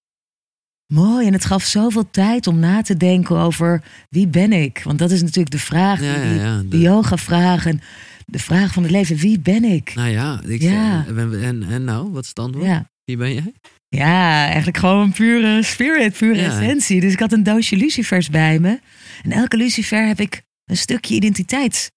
mooi. 0.92 1.26
En 1.26 1.32
het 1.32 1.44
gaf 1.44 1.62
zoveel 1.62 2.10
tijd 2.10 2.46
om 2.46 2.58
na 2.58 2.82
te 2.82 2.96
denken 2.96 3.36
over 3.36 3.82
wie 4.08 4.26
ben 4.28 4.52
ik? 4.52 4.82
Want 4.84 4.98
dat 4.98 5.10
is 5.10 5.22
natuurlijk 5.22 5.50
de 5.50 5.58
vraag, 5.58 6.00
Ja, 6.00 6.14
die, 6.14 6.34
ja, 6.34 6.34
ja. 6.34 6.62
de 6.64 6.78
yoga 6.78 7.16
vraag 7.16 7.66
en 7.66 7.80
de 8.26 8.38
vraag 8.38 8.72
van 8.72 8.82
het 8.82 8.92
leven. 8.92 9.16
Wie 9.16 9.40
ben 9.40 9.64
ik? 9.64 9.94
Nou 9.94 10.08
ja, 10.08 10.40
ik 10.44 10.62
en, 10.62 11.42
en, 11.42 11.62
en 11.62 11.84
nou, 11.84 12.10
wat 12.10 12.22
is 12.22 12.28
het 12.28 12.38
antwoord? 12.38 12.82
Wie 13.04 13.16
ben 13.16 13.34
jij? 13.34 13.52
Ja, 13.96 14.46
eigenlijk 14.46 14.76
gewoon 14.76 15.12
pure 15.12 15.62
spirit, 15.62 16.16
pure 16.16 16.40
Ja. 16.40 16.46
essentie. 16.46 17.00
Dus 17.00 17.12
ik 17.12 17.18
had 17.20 17.32
een 17.32 17.42
doosje 17.42 17.76
lucifers 17.76 18.28
bij 18.30 18.58
me. 18.58 18.80
En 19.22 19.32
elke 19.32 19.56
lucifer 19.56 20.06
heb 20.06 20.20
ik 20.20 20.42
een 20.64 20.76
stukje 20.76 21.14
identiteit. 21.14 21.92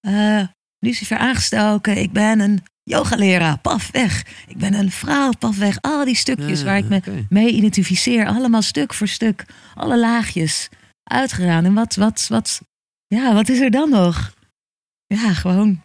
Eh, 0.00 0.42
lucifer 0.78 1.16
aangestoken. 1.18 1.96
Ik 1.98 2.12
ben 2.12 2.40
een 2.40 2.62
yogaleraar, 2.82 3.58
paf 3.58 3.90
weg. 3.90 4.24
Ik 4.46 4.56
ben 4.56 4.74
een 4.74 4.90
vrouw, 4.90 5.30
paf 5.38 5.58
weg. 5.58 5.80
Al 5.80 6.04
die 6.04 6.14
stukjes 6.14 6.58
Ja, 6.58 6.64
waar 6.64 6.76
ik 6.76 6.88
me 6.88 7.24
mee 7.28 7.52
identificeer. 7.52 8.26
Allemaal 8.26 8.62
stuk 8.62 8.94
voor 8.94 9.08
stuk. 9.08 9.44
Alle 9.74 9.98
laagjes 9.98 10.68
uitgegaan. 11.04 11.64
En 11.64 11.74
wat, 11.74 11.94
wat, 11.94 12.26
wat, 12.28 12.60
ja, 13.06 13.34
wat 13.34 13.48
is 13.48 13.60
er 13.60 13.70
dan 13.70 13.90
nog? 13.90 14.34
Ja, 15.06 15.32
gewoon 15.34 15.82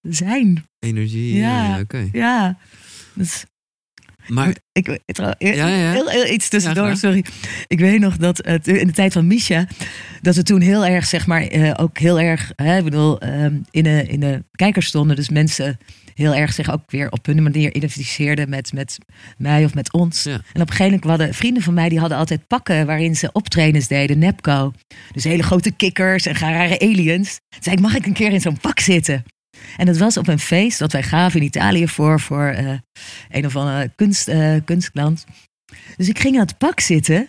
zijn. 0.00 0.64
Energie, 0.78 1.34
ja, 1.34 1.62
Ja. 1.64 1.74
ja, 1.76 1.80
oké. 1.80 2.08
Ja. 2.12 2.58
Dus, 3.14 3.44
Maar 4.32 4.56
Ik, 4.72 5.00
ik, 5.04 5.16
Ja, 5.38 5.68
ja. 5.68 5.92
Heel, 5.92 6.08
heel 6.08 6.26
iets 6.26 6.48
tussendoor, 6.48 6.86
Ja, 6.86 6.94
sorry. 6.94 7.24
Ik 7.66 7.78
weet 7.78 8.00
nog 8.00 8.16
dat 8.16 8.40
het, 8.46 8.68
in 8.68 8.86
de 8.86 8.92
tijd 8.92 9.12
van 9.12 9.26
Misha, 9.26 9.66
dat 10.22 10.36
we 10.36 10.42
toen 10.42 10.60
heel 10.60 10.86
erg, 10.86 11.06
zeg 11.06 11.26
maar, 11.26 11.42
eh, 11.42 11.72
ook 11.76 11.98
heel 11.98 12.20
erg, 12.20 12.52
hè, 12.56 12.78
ik 12.78 12.84
bedoel, 12.84 13.20
ehm, 13.20 13.54
in, 13.70 13.82
de, 13.82 14.04
in 14.06 14.20
de 14.20 14.44
kijkers 14.52 14.86
stonden. 14.86 15.16
Dus 15.16 15.28
mensen 15.28 15.78
heel 16.14 16.34
erg 16.34 16.52
zich 16.52 16.70
ook 16.70 16.90
weer 16.90 17.10
op 17.10 17.26
hun 17.26 17.42
manier 17.42 17.74
identificeerden 17.74 18.48
met, 18.48 18.72
met 18.72 18.98
mij 19.36 19.64
of 19.64 19.74
met 19.74 19.92
ons. 19.92 20.22
Ja. 20.22 20.32
En 20.32 20.38
op 20.38 20.44
een 20.54 20.66
gegeven 20.66 20.84
moment 20.84 21.04
hadden 21.04 21.34
vrienden 21.34 21.62
van 21.62 21.74
mij, 21.74 21.88
die 21.88 21.98
hadden 21.98 22.18
altijd 22.18 22.46
pakken 22.46 22.86
waarin 22.86 23.16
ze 23.16 23.32
optredens 23.32 23.86
deden, 23.86 24.18
Nepco. 24.18 24.72
Dus 25.12 25.24
hele 25.24 25.42
grote 25.42 25.70
kikkers 25.70 26.26
en 26.26 26.34
rare 26.34 26.78
aliens. 26.78 27.40
Toen 27.48 27.62
zei 27.62 27.76
ik, 27.76 27.82
mag 27.82 27.96
ik 27.96 28.06
een 28.06 28.12
keer 28.12 28.32
in 28.32 28.40
zo'n 28.40 28.60
pak 28.60 28.80
zitten? 28.80 29.24
En 29.76 29.86
het 29.86 29.98
was 29.98 30.16
op 30.16 30.28
een 30.28 30.38
feest 30.38 30.78
dat 30.78 30.92
wij 30.92 31.02
gaven 31.02 31.40
in 31.40 31.46
Italië 31.46 31.88
voor, 31.88 32.20
voor 32.20 32.46
eh, 32.46 32.78
een 33.28 33.46
of 33.46 33.56
andere 33.56 33.92
kunst, 33.96 34.28
eh, 34.28 34.54
kunstklant. 34.64 35.24
Dus 35.96 36.08
ik 36.08 36.18
ging 36.18 36.34
aan 36.34 36.46
het 36.46 36.58
pak 36.58 36.80
zitten. 36.80 37.28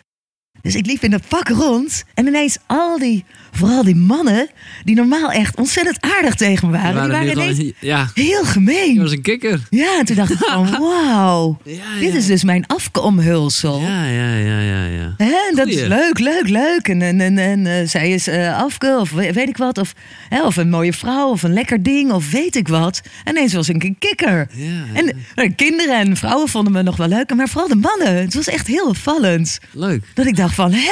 Dus 0.62 0.76
ik 0.76 0.86
liep 0.86 1.04
in 1.04 1.12
dat 1.12 1.28
pak 1.28 1.48
rond. 1.48 2.04
En 2.14 2.28
ineens 2.28 2.58
al 2.68 3.00
die, 3.00 3.24
vooral 3.52 3.84
die 3.84 3.96
mannen, 3.96 4.50
die 4.84 4.96
normaal 4.96 5.32
echt 5.32 5.58
ontzettend 5.58 5.98
aardig 6.02 6.36
tegen 6.36 6.70
me 6.70 6.78
waren. 6.78 7.02
die 7.04 7.12
waren 7.12 7.32
ineens 7.32 7.72
ja, 7.80 8.10
heel 8.14 8.26
je 8.44 8.46
gemeen. 8.46 8.98
was 9.02 9.12
een 9.12 9.22
kikker. 9.22 9.60
Ja, 9.70 10.00
en 10.00 10.06
toen 10.06 10.16
dacht 10.16 10.32
ik 10.32 10.38
van 10.38 10.70
wauw. 10.80 11.58
Ja, 11.64 12.00
Dit 12.00 12.12
ja. 12.12 12.18
is 12.18 12.26
dus 12.26 12.44
mijn 12.44 12.68
afkomhulsel. 12.68 13.80
Ja, 13.80 14.06
ja, 14.06 14.36
ja, 14.36 14.60
ja, 14.60 14.86
ja. 14.86 15.14
Hè, 15.18 15.34
en 15.50 15.56
dat 15.56 15.68
is 15.68 15.82
leuk, 15.82 16.20
leuk, 16.20 16.48
leuk. 16.50 16.88
En, 16.88 17.02
en, 17.02 17.20
en, 17.22 17.38
en 17.38 17.66
eh, 17.66 17.88
zij 17.88 18.12
is 18.12 18.28
eh 18.28 18.58
afke 18.58 18.98
of 19.00 19.12
we- 19.12 19.34
weet 19.34 19.50
ik 19.50 19.58
wat. 19.58 19.78
Of, 19.78 19.94
hè, 20.30 20.44
of 20.46 20.56
een 20.58 20.70
mooie 20.70 20.94
vrouw 20.94 21.30
of 21.30 21.44
een 21.44 21.54
lekker 21.54 21.84
ding 21.84 22.12
of 22.12 22.32
weet 22.32 22.56
ik 22.56 22.68
wat. 22.68 23.02
En 23.24 23.36
ineens 23.36 23.54
was 23.54 23.70
ik 23.70 23.84
een 23.84 23.96
kikker. 24.00 24.48
En 24.94 25.14
eh, 25.36 25.52
kinderen 25.56 25.96
en 26.00 26.18
vrouwen 26.18 26.48
vonden 26.50 26.74
me 26.74 26.82
nog 26.84 26.98
wel 26.98 27.08
leuk. 27.08 27.36
Maar 27.36 27.50
vooral 27.50 27.68
de 27.70 27.76
mannen. 27.76 28.16
Het 28.16 28.34
was 28.34 28.48
echt 28.48 28.68
heel 28.68 28.86
opvallend. 28.88 29.60
leuk. 29.72 30.04
Dat 30.14 30.26
ik 30.26 30.36
dacht 30.36 30.51
van, 30.54 30.72
hè? 30.72 30.92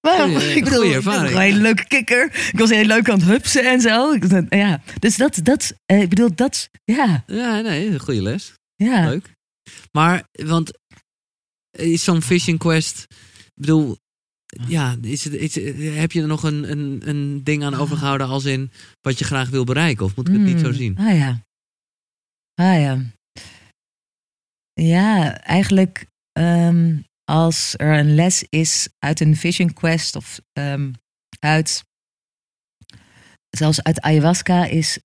Waarom? 0.00 0.34
Goeie- 0.34 0.54
ik 0.56 0.64
bedoel, 0.64 0.84
ik 0.84 1.04
een 1.04 1.36
hele 1.38 1.60
leuke 1.60 1.86
kikker. 1.86 2.24
Ik 2.52 2.58
was 2.58 2.70
heel 2.70 2.84
leuk 2.84 3.08
aan 3.10 3.18
het 3.18 3.28
hupsen 3.28 3.70
en 3.70 3.80
zo. 3.80 4.16
Ja. 4.48 4.82
Dus 4.98 5.16
dat, 5.16 5.40
dat 5.42 5.74
eh, 5.86 6.00
ik 6.00 6.08
bedoel, 6.08 6.34
dat, 6.34 6.70
ja, 6.84 7.24
Ja, 7.26 7.60
nee, 7.60 7.86
een 7.86 8.00
goede 8.00 8.22
les. 8.22 8.52
ja. 8.76 9.08
Leuk. 9.08 9.32
Maar, 9.92 10.24
want 10.30 10.78
is 11.78 12.04
zo'n 12.04 12.22
fishing 12.22 12.58
quest, 12.58 13.06
ik 13.46 13.52
bedoel, 13.60 13.96
ja, 14.66 14.96
is 15.00 15.24
het, 15.24 15.32
is, 15.34 15.54
heb 15.98 16.12
je 16.12 16.20
er 16.20 16.26
nog 16.26 16.42
een, 16.42 16.70
een, 16.70 17.02
een 17.04 17.44
ding 17.44 17.64
aan 17.64 17.74
overgehouden 17.74 18.26
als 18.26 18.44
in 18.44 18.70
wat 19.00 19.18
je 19.18 19.24
graag 19.24 19.48
wil 19.48 19.64
bereiken? 19.64 20.04
Of 20.04 20.16
moet 20.16 20.28
ik 20.28 20.34
het 20.34 20.42
niet 20.42 20.60
zo 20.60 20.66
Hmm. 20.66 20.74
zien? 20.74 20.98
Ah 20.98 21.16
ja. 21.16 21.40
Ah 22.54 22.80
ja. 22.80 22.98
Ja, 24.72 25.38
eigenlijk 25.40 26.06
ehm, 26.32 26.98
als 27.24 27.74
er 27.76 27.98
een 27.98 28.14
les 28.14 28.46
is 28.48 28.88
uit 28.98 29.20
een 29.20 29.36
vision 29.36 29.72
quest 29.72 30.16
of 30.16 30.40
ehm, 30.52 30.92
uit, 31.38 31.84
zelfs 33.48 33.82
uit 33.82 34.00
ayahuasca, 34.00 34.64
is 34.64 34.98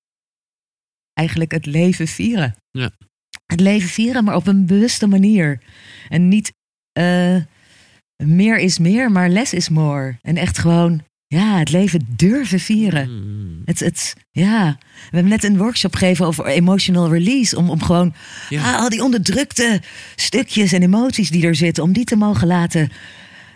eigenlijk 1.13 1.51
het 1.51 1.65
leven 1.65 2.07
vieren. 2.07 2.55
Ja. 2.71 2.91
Het 3.45 3.59
leven 3.59 3.89
vieren, 3.89 4.23
maar 4.23 4.35
op 4.35 4.47
een 4.47 4.65
bewuste 4.65 5.07
manier. 5.07 5.63
En 6.09 6.27
niet 6.27 6.53
eh, 6.91 7.41
meer 8.23 8.57
is 8.57 8.79
meer, 8.79 9.11
maar 9.11 9.29
less 9.29 9.53
is 9.53 9.69
more. 9.69 10.17
En 10.21 10.37
echt 10.37 10.57
gewoon, 10.57 11.03
ja, 11.27 11.57
het 11.57 11.71
leven 11.71 12.07
durven 12.15 12.59
vieren. 12.59 13.09
Mm, 13.09 13.61
Het, 13.65 13.79
het, 13.79 14.13
ja, 14.31 14.77
we 14.79 15.01
hebben 15.15 15.31
net 15.31 15.43
een 15.43 15.57
workshop 15.57 15.95
gegeven 15.95 16.25
over 16.25 16.45
emotional 16.45 17.09
release. 17.13 17.57
Om, 17.57 17.69
om 17.69 17.83
gewoon 17.83 18.13
Ja. 18.49 18.73
ah, 18.73 18.79
al 18.79 18.89
die 18.89 19.03
onderdrukte 19.03 19.81
stukjes 20.15 20.71
en 20.71 20.81
emoties 20.83 21.29
die 21.29 21.45
er 21.45 21.55
zitten, 21.55 21.83
om 21.83 21.93
die 21.93 22.03
te 22.05 22.15
mogen 22.15 22.47
laten 22.47 22.91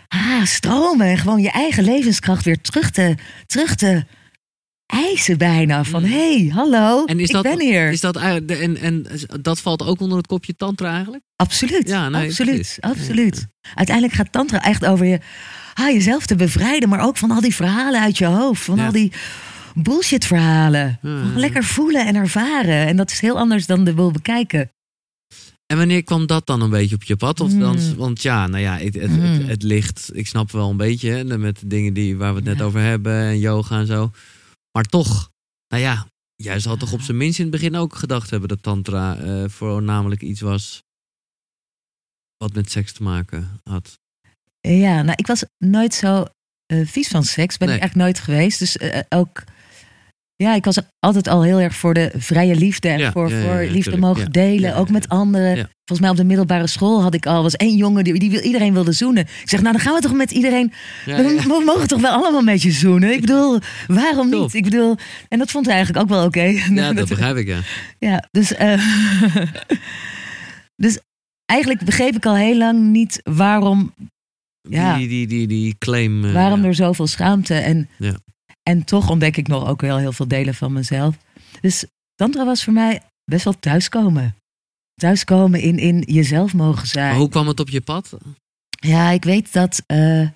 ah, 0.08 0.44
stromen. 0.44 1.06
En 1.06 1.18
gewoon 1.18 1.40
je 1.42 1.50
eigen 1.50 1.84
levenskracht 1.84 2.44
weer 2.44 2.60
terug 2.60 2.90
te, 2.90 3.14
terug 3.46 3.74
te 3.74 4.04
eisen 4.86 5.38
bijna. 5.38 5.84
Van 5.84 6.02
Mm. 6.02 6.08
hé, 6.10 6.36
hey, 6.38 6.50
hallo, 6.54 7.04
En 7.04 7.20
is 7.20 7.26
ik 7.28 7.34
dat, 7.34 7.42
ben 7.42 7.60
hier. 7.60 7.90
Is 7.90 8.00
dat, 8.00 8.16
en, 8.16 8.76
en 8.76 9.06
dat 9.40 9.60
valt 9.60 9.82
ook 9.82 10.00
onder 10.00 10.18
het 10.18 10.26
kopje 10.26 10.56
tantra 10.56 10.92
eigenlijk? 10.94 11.24
Absoluut, 11.36 11.88
Ja, 11.88 12.08
nee, 12.08 12.26
absoluut, 12.26 12.76
absoluut. 12.80 13.46
Uiteindelijk 13.74 14.16
gaat 14.16 14.32
tantra 14.32 14.62
echt 14.62 14.84
over 14.84 15.06
je, 15.06 15.18
ah, 15.74 15.90
jezelf 15.92 16.26
te 16.26 16.36
bevrijden, 16.36 16.88
maar 16.88 17.00
ook 17.06 17.16
van 17.16 17.30
al 17.30 17.40
die 17.40 17.54
verhalen 17.54 18.00
uit 18.00 18.18
je 18.18 18.26
hoofd. 18.26 18.62
Van 18.62 18.76
Ja. 18.76 18.86
al 18.86 18.92
die 18.92 19.12
bullshit 19.74 20.24
verhalen. 20.24 20.98
Gewoon 21.00 21.36
Lekker 21.38 21.64
voelen 21.64 22.06
en 22.06 22.14
ervaren. 22.14 22.86
En 22.86 22.96
dat 22.96 23.10
is 23.10 23.20
heel 23.20 23.38
anders 23.38 23.66
dan 23.66 23.84
de 23.84 23.94
wil 23.94 24.10
bekijken. 24.10 24.70
En 25.66 25.78
wanneer 25.78 26.02
kwam 26.02 26.26
dat 26.26 26.46
dan 26.46 26.60
een 26.60 26.70
beetje 26.70 26.94
op 26.94 27.02
je 27.02 27.16
pad? 27.16 27.40
Of 27.40 27.52
dan, 27.52 27.76
Mm. 27.76 27.94
Want 27.94 28.22
ja, 28.22 28.46
nou 28.46 28.62
ja, 28.62 28.78
het, 28.78 28.94
het, 28.94 29.10
Mm. 29.10 29.20
het, 29.20 29.46
het 29.46 29.62
ligt, 29.62 30.10
ik 30.12 30.26
snap 30.26 30.50
wel 30.50 30.70
een 30.70 30.76
beetje, 30.76 31.10
hè, 31.10 31.38
met 31.38 31.58
de 31.60 31.66
dingen 31.66 31.92
die, 31.94 32.16
waar 32.16 32.30
we 32.30 32.36
het 32.36 32.48
net 32.48 32.58
Ja. 32.58 32.64
over 32.64 32.80
hebben 32.80 33.14
en 33.14 33.38
yoga 33.38 33.78
en 33.78 33.86
zo. 33.86 34.10
Maar 34.72 34.84
toch, 34.84 35.30
nou 35.68 35.82
ja, 35.82 36.06
jij 36.34 36.60
zal 36.60 36.76
toch 36.76 36.92
op 36.92 37.00
zijn 37.00 37.16
minst 37.16 37.38
in 37.38 37.44
het 37.44 37.52
begin 37.54 37.76
ook 37.76 37.94
gedacht 37.94 38.30
hebben 38.30 38.48
dat 38.48 38.62
tantra 38.62 39.16
eh 39.18 39.44
voornamelijk 39.48 40.22
iets 40.22 40.40
was 40.40 40.82
wat 42.36 42.52
met 42.54 42.70
seks 42.70 42.92
te 42.92 43.02
maken 43.02 43.60
had. 43.64 43.98
Ja, 44.68 45.02
nou, 45.02 45.12
ik 45.16 45.26
was 45.26 45.44
nooit 45.58 45.94
zo 45.94 46.24
eh, 46.66 46.78
vies 46.84 47.08
van 47.08 47.24
seks. 47.24 47.56
Ben 47.56 47.68
Nee. 47.68 47.76
ik 47.76 47.82
echt 47.82 47.94
nooit 47.94 48.18
geweest. 48.18 48.58
Dus 48.58 48.76
eh, 48.76 48.98
ook... 49.08 49.42
Ja, 50.36 50.54
ik 50.54 50.64
was 50.64 50.78
altijd 50.98 51.28
al 51.28 51.42
heel 51.42 51.60
erg 51.60 51.74
voor 51.74 51.94
de 51.94 52.10
vrije 52.16 52.54
liefde. 52.54 52.88
En 52.88 52.98
Ja, 52.98 53.12
voor, 53.12 53.30
ja, 53.30 53.36
ja, 53.36 53.42
voor 53.42 53.60
liefde 53.60 53.80
tuurlijk. 53.80 54.00
mogen 54.02 54.32
delen. 54.32 54.76
Ook 54.76 54.90
met 54.90 55.08
anderen. 55.08 55.54
Volgens 55.84 56.00
mij 56.00 56.10
op 56.10 56.16
de 56.16 56.24
middelbare 56.24 56.66
school 56.66 57.02
had 57.02 57.14
ik 57.14 57.26
al... 57.26 57.42
was 57.42 57.56
één 57.56 57.76
jongen 57.76 58.04
die, 58.04 58.18
die 58.18 58.30
wil, 58.30 58.40
iedereen 58.40 58.72
wilde 58.72 58.92
zoenen. 58.92 59.22
Ik 59.22 59.48
zeg, 59.48 59.60
nou 59.60 59.72
dan 59.72 59.82
gaan 59.82 59.94
we 59.94 60.00
toch 60.00 60.12
met 60.12 60.30
iedereen... 60.30 60.72
We, 61.04 61.62
mogen 61.66 61.88
toch 61.88 62.00
wel 62.00 62.12
allemaal 62.12 62.42
met 62.42 62.62
je 62.62 62.70
zoenen? 62.72 63.12
Ik 63.12 63.20
bedoel, 63.20 63.58
waarom 63.86 64.30
Top. 64.30 64.42
niet? 64.42 64.54
Ik 64.54 64.64
bedoel... 64.64 64.96
En 65.28 65.38
dat 65.38 65.50
vond 65.50 65.66
hij 65.66 65.74
eigenlijk 65.74 66.04
ook 66.04 66.10
wel 66.10 66.24
oké. 66.26 66.42
Ja, 66.74 66.92
dat 67.02 67.08
begrijp 67.08 67.36
ik, 67.36 67.46
ja. 67.46 67.60
Ja, 67.98 68.28
dus, 68.30 68.54
eh, 68.54 68.86
dus 70.82 70.98
eigenlijk 71.46 71.84
begreep 71.84 72.14
ik 72.16 72.26
al 72.26 72.36
heel 72.36 72.56
lang 72.56 72.80
niet 72.80 73.20
waarom, 73.24 73.94
Ja. 74.68 74.96
Die, 74.96 75.08
die, 75.08 75.26
die, 75.26 75.46
die 75.46 75.74
claim. 75.78 76.24
eh, 76.24 76.32
waarom 76.32 76.60
ja. 76.62 76.66
er 76.66 76.74
zoveel 76.74 77.06
schaamte. 77.06 77.54
En, 77.54 77.88
Ja. 77.98 78.14
en 78.62 78.84
toch 78.84 79.10
ontdek 79.10 79.36
ik 79.36 79.48
nog 79.48 79.68
ook 79.68 79.80
wel 79.80 79.96
heel 79.98 80.12
veel 80.12 80.28
delen 80.28 80.54
van 80.54 80.72
mezelf. 80.72 81.16
Dus 81.60 81.84
Tantra 82.14 82.44
was 82.44 82.64
voor 82.64 82.72
mij 82.72 83.00
best 83.24 83.44
wel 83.44 83.58
thuiskomen. 83.58 84.34
Thuiskomen 84.94 85.60
in, 85.60 85.78
in 85.78 86.02
jezelf 86.06 86.54
mogen 86.54 86.86
zijn. 86.86 87.08
Maar 87.10 87.18
hoe 87.18 87.28
kwam 87.28 87.48
het 87.48 87.60
op 87.60 87.68
je 87.68 87.80
pad? 87.80 88.16
Ja, 88.70 89.10
ik 89.10 89.24
weet 89.24 89.52
dat 89.52 89.82
eh, 89.86 90.28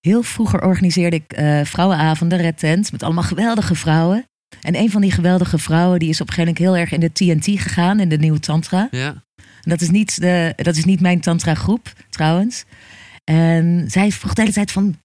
heel 0.00 0.22
vroeger 0.22 0.62
organiseerde 0.62 1.16
ik 1.16 1.32
eh, 1.32 1.64
vrouwenavonden, 1.64 2.38
Red 2.38 2.58
Tent, 2.58 2.92
met 2.92 3.02
allemaal 3.02 3.22
geweldige 3.22 3.74
vrouwen. 3.74 4.24
En 4.62 4.76
een 4.76 4.90
van 4.90 5.00
die 5.00 5.10
geweldige 5.12 5.58
vrouwen 5.58 5.98
die 5.98 6.08
is 6.08 6.20
op 6.20 6.28
een 6.28 6.34
gegeven 6.34 6.54
moment 6.62 6.74
heel 6.74 6.82
erg 6.82 6.92
in 6.92 7.00
de 7.00 7.38
TNT 7.38 7.60
gegaan, 7.60 8.00
in 8.00 8.08
de 8.08 8.16
nieuwe 8.18 8.40
Tantra. 8.40 8.88
Ja. 8.90 9.22
En 9.36 9.70
Dat 9.70 9.80
is 9.80 9.90
niet, 9.90 10.20
de, 10.20 10.52
dat 10.56 10.76
is 10.76 10.84
niet 10.84 11.00
mijn 11.00 11.20
tantra 11.20 11.54
groep, 11.54 11.92
trouwens. 12.10 12.64
En 13.28 13.84
zij 13.90 14.12
vroeg 14.12 14.34
de 14.34 14.40
hele 14.40 14.52
tijd 14.52 14.72
van... 14.72 14.96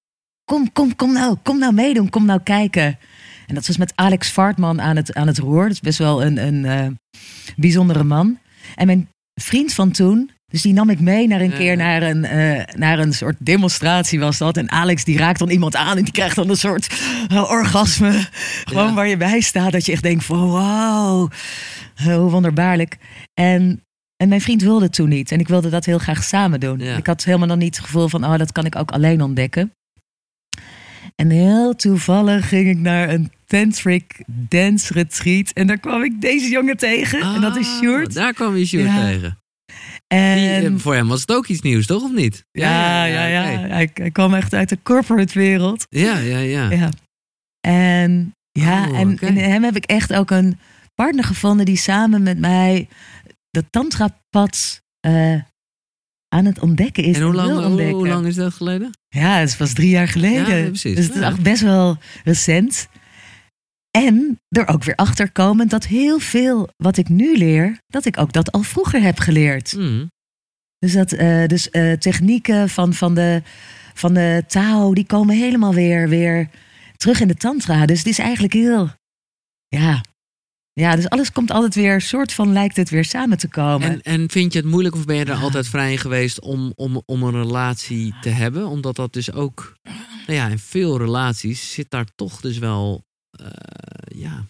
Kom, 0.43 0.71
kom, 0.71 0.95
kom 0.95 1.13
nou, 1.13 1.38
kom 1.43 1.59
nou 1.59 1.74
meedoen, 1.74 2.09
kom 2.09 2.26
nou 2.26 2.39
kijken. 2.43 2.97
En 3.47 3.55
dat 3.55 3.67
was 3.67 3.78
met 3.78 3.91
Alex 3.95 4.30
Vartman 4.32 4.82
aan 4.82 4.95
het, 4.95 5.13
aan 5.13 5.28
het 5.28 5.38
roer. 5.38 5.63
Dat 5.63 5.71
is 5.71 5.80
best 5.80 5.97
wel 5.97 6.24
een, 6.24 6.38
een 6.38 6.65
eh, 6.65 6.88
bijzondere 7.55 8.03
man. 8.03 8.39
En 8.76 8.86
mijn 8.86 9.09
vriend 9.41 9.74
van 9.74 9.91
toen... 9.91 10.32
Dus 10.51 10.61
die 10.61 10.74
nam 10.74 10.89
ik 10.89 10.99
mee 10.99 11.28
naar 11.28 11.41
een 11.41 11.49
Ja. 11.49 11.57
keer 11.57 11.78
naar 11.78 12.01
een, 12.01 12.26
eh, 12.26 12.76
naar 12.76 12.99
een 12.99 13.13
soort 13.13 13.36
demonstratie 13.39 14.19
was 14.19 14.38
dat. 14.38 14.57
En 14.57 14.71
Alex 14.71 15.03
die 15.03 15.17
raakt 15.17 15.39
dan 15.39 15.49
iemand 15.49 15.76
aan 15.76 15.97
en 15.97 16.03
die 16.03 16.13
krijgt 16.13 16.36
dan 16.36 16.49
een 16.49 16.55
soort 16.55 16.99
eh, 17.28 17.49
orgasme. 17.51 18.28
Gewoon 18.63 18.93
waar 18.93 19.07
je 19.07 19.17
bij 19.17 19.41
staat. 19.41 19.71
Dat 19.71 19.86
je 19.86 19.91
echt 19.91 20.03
denkt 20.03 20.24
van 20.24 20.39
wow, 20.39 21.32
eh, 21.95 22.05
hoe 22.05 22.30
wonderbaarlijk. 22.32 22.97
En 23.34 23.82
en 24.24 24.30
mijn 24.30 24.41
vriend 24.41 24.61
wilde 24.61 24.89
toen 24.89 25.09
niet. 25.09 25.32
En 25.32 25.39
ik 25.39 25.47
wilde 25.47 25.69
dat 25.69 25.86
heel 25.86 25.97
graag 25.97 26.24
samen 26.24 26.59
doen. 26.59 26.80
Ja. 26.80 26.97
Ik 26.97 27.07
had 27.07 27.24
helemaal 27.24 27.47
nog 27.47 27.57
niet 27.57 27.76
het 27.76 27.86
gevoel 27.86 28.07
van, 28.07 28.24
oh, 28.26 28.38
dat 28.38 28.51
kan 28.51 28.65
ik 28.65 28.76
ook 28.76 28.91
alleen 28.91 29.21
ontdekken. 29.21 29.71
En 31.15 31.30
heel 31.30 31.76
toevallig 31.76 32.47
ging 32.47 32.69
ik 32.69 32.78
naar 32.78 33.09
een 33.09 33.32
tantric 33.45 34.24
dance 34.28 34.93
retreat. 34.93 35.49
En 35.51 35.67
daar 35.67 35.78
kwam 35.80 36.03
ik 36.03 36.21
deze 36.21 36.49
jongen 36.49 36.78
tegen. 36.78 37.21
en 37.21 37.41
dat 37.41 37.55
is 37.55 37.67
Ah, 37.67 37.78
Sjoerd. 37.78 38.13
Daar 38.13 38.34
kwam 38.34 38.55
je 38.55 38.65
Sjoerd 38.65 38.86
Ja. 38.86 39.01
tegen. 39.05 39.38
En, 40.07 40.36
Die, 40.59 40.69
eh, 40.69 40.74
voor 40.78 40.95
hem 40.95 41.07
was 41.07 41.21
het 41.21 41.32
ook 41.32 41.47
iets 41.47 41.61
nieuws, 41.61 41.86
toch? 41.86 42.03
Of 42.03 42.11
niet? 42.11 42.45
ja, 42.51 43.03
ja, 43.05 43.26
ja. 43.26 43.41
Hij, 43.43 43.89
hij 43.93 44.11
kwam 44.11 44.34
echt 44.34 44.53
uit 44.53 44.69
de 44.69 44.78
corporate 44.84 45.39
wereld. 45.39 45.86
Ja, 45.89 46.17
ja, 46.17 46.38
ja. 46.38 46.69
Ja. 46.71 46.89
En 47.67 48.34
ja, 48.51 48.88
Oh, 48.89 48.99
en 48.99 49.17
in 49.19 49.38
hem 49.38 49.63
heb 49.63 49.76
ik 49.76 49.86
echt 49.86 50.13
ook 50.13 50.32
een 50.32 50.59
partner 50.95 51.24
gevonden 51.24 51.65
die 51.65 51.78
samen 51.78 52.24
met 52.24 52.39
mij 52.39 52.88
dat 53.54 53.66
tantra-pad 53.70 54.82
eh, 54.99 55.41
aan 56.28 56.45
het 56.45 56.60
ontdekken 56.60 57.04
is. 57.04 57.16
En 57.16 57.22
hoe 57.22 57.34
lang, 57.34 57.91
hoe, 57.91 58.08
lang 58.08 58.26
is 58.26 58.36
dat 58.36 58.54
geleden? 58.54 58.89
Ja, 59.08 59.38
het 59.38 59.58
was 59.58 59.74
drie 59.74 59.89
jaar 59.89 60.08
geleden. 60.08 60.58
Ja, 60.58 60.66
precies. 60.66 60.95
Dus 60.95 61.06
het 61.06 61.16
is 61.16 61.22
echt 61.22 61.41
best 61.41 61.62
wel 61.62 61.97
recent. 62.24 62.88
En 63.91 64.39
er 64.49 64.68
ook 64.68 64.84
weer 64.84 64.95
achter 64.95 65.32
komen 65.32 65.68
dat 65.68 65.86
heel 65.86 66.20
veel 66.20 66.70
wat 66.78 66.97
ik 66.97 67.10
nu 67.10 67.38
leer, 67.38 67.78
dat 67.88 68.06
ik 68.06 68.18
ook 68.18 68.34
dat 68.34 68.51
al 68.51 68.64
vroeger 68.64 69.01
heb 69.01 69.20
geleerd. 69.20 69.76
Mm. 69.76 70.12
Dus, 70.80 70.93
dat, 70.93 71.12
eh, 71.12 71.45
dus 71.45 71.70
eh, 71.70 71.93
technieken 71.93 72.70
van, 72.70 72.93
van, 72.93 73.16
de, 73.16 73.41
van 73.93 74.14
de 74.14 74.43
Tao, 74.47 74.93
die 74.93 75.06
komen 75.06 75.36
helemaal 75.36 75.74
weer, 75.74 76.10
weer 76.10 76.49
terug 76.95 77.20
in 77.20 77.28
de 77.28 77.36
Tantra. 77.36 77.86
Dus 77.86 77.97
het 77.97 78.08
is 78.08 78.20
eigenlijk 78.20 78.54
heel. 78.54 78.89
Ja. 79.68 80.01
Ja, 80.74 80.95
dus 80.95 81.09
alles 81.09 81.32
komt 81.32 81.51
altijd 81.51 81.76
weer, 81.76 82.01
soort 82.01 82.34
van 82.34 82.51
lijkt 82.53 82.76
het 82.76 82.89
weer 82.89 83.05
samen 83.05 83.38
te 83.38 83.47
komen. 83.47 83.89
En, 83.89 84.01
en 84.01 84.30
vind 84.30 84.53
je 84.53 84.59
het 84.59 84.67
moeilijk 84.67 84.95
of 84.95 85.05
ben 85.05 85.15
je 85.15 85.26
er 85.26 85.36
Ja. 85.36 85.39
altijd 85.41 85.67
vrij 85.67 85.91
in 85.91 85.97
geweest 85.97 86.39
om, 86.41 86.71
om, 86.76 87.01
om 87.05 87.24
een 87.24 87.32
relatie 87.32 88.15
te 88.21 88.30
hebben? 88.30 88.67
Omdat 88.67 88.95
dat 88.95 89.13
dus 89.13 89.32
ook, 89.32 89.74
nou 90.28 90.39
ja, 90.39 90.47
in 90.47 90.59
veel 90.59 90.97
relaties 90.97 91.74
zit 91.74 91.89
daar 91.89 92.05
toch 92.15 92.41
dus 92.41 92.57
wel, 92.57 93.03
eh, 93.39 93.47
ja, 94.15 94.45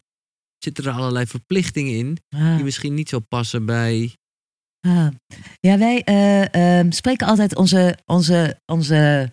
zitten 0.58 0.84
er 0.86 0.92
allerlei 0.92 1.26
verplichtingen 1.26 1.94
in 1.98 2.18
Ah. 2.36 2.56
die 2.56 2.64
misschien 2.64 2.94
niet 2.94 3.10
zo 3.10 3.20
passen 3.20 3.66
bij. 3.66 4.14
Ah. 4.88 5.08
Ja, 5.60 5.78
wij 5.78 6.02
eh, 6.04 6.78
ehm, 6.80 6.92
spreken 6.92 7.28
altijd 7.28 7.56
onze, 7.56 7.98
onze, 8.06 8.60
onze 8.66 9.32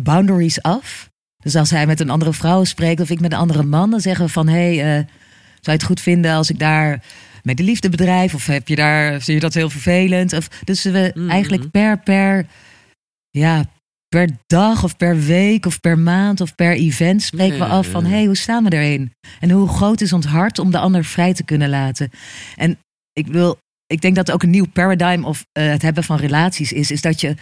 boundaries 0.00 0.62
af. 0.62 1.10
Dus 1.42 1.56
als 1.56 1.70
hij 1.70 1.86
met 1.86 2.00
een 2.00 2.10
andere 2.10 2.32
vrouw 2.32 2.64
spreekt 2.64 3.00
of 3.00 3.10
ik 3.10 3.20
met 3.20 3.32
een 3.32 3.38
andere 3.38 3.62
man, 3.62 3.90
dan 3.90 4.00
zeggen 4.00 4.24
we 4.26 4.32
van 4.32 4.48
hé, 4.48 4.76
hey, 4.76 4.98
eh, 4.98 5.04
je 5.74 5.78
het 5.80 5.88
goed 5.88 6.00
vinden 6.00 6.32
als 6.34 6.50
ik 6.50 6.58
daar 6.58 7.02
met 7.42 7.56
de 7.56 7.62
liefde 7.62 7.88
bedrijf? 7.88 8.34
Of 8.34 8.46
heb 8.46 8.68
je 8.68 8.76
daar, 8.76 9.10
vind 9.10 9.26
je 9.26 9.40
dat 9.40 9.54
heel 9.54 9.70
vervelend? 9.70 10.32
Of, 10.32 10.48
dus 10.64 10.82
we 10.82 11.12
Mhm. 11.14 11.30
eigenlijk 11.30 11.70
per, 11.70 11.98
per, 11.98 12.46
ja, 13.30 13.64
per 14.08 14.28
dag 14.46 14.84
of 14.84 14.96
per 14.96 15.20
week 15.20 15.66
of 15.66 15.80
per 15.80 15.98
maand 15.98 16.40
of 16.40 16.54
per 16.54 16.72
event 16.72 17.22
spreken 17.22 17.58
we 17.58 17.64
af 17.64 17.86
van 17.86 18.04
hé, 18.04 18.10
hey, 18.16 18.24
hoe 18.24 18.36
staan 18.36 18.64
we 18.64 18.72
erin? 18.72 19.12
En 19.40 19.50
hoe 19.50 19.68
groot 19.68 20.00
is 20.00 20.12
ons 20.12 20.26
hart 20.26 20.58
om 20.58 20.70
de 20.70 20.78
ander 20.78 21.04
vrij 21.04 21.34
te 21.34 21.44
kunnen 21.44 21.68
laten? 21.68 22.10
En 22.56 22.78
ik 23.12 23.26
wil 23.26 23.58
ik 23.86 24.00
denk 24.00 24.16
dat 24.16 24.30
ook 24.30 24.42
een 24.42 24.50
nieuw 24.50 24.66
paradigm 24.72 25.24
of 25.24 25.44
eh, 25.52 25.68
het 25.68 25.82
hebben 25.82 26.04
van 26.04 26.16
relaties 26.16 26.72
is, 26.72 26.90
is 26.90 27.00
dat 27.00 27.20
je 27.20 27.34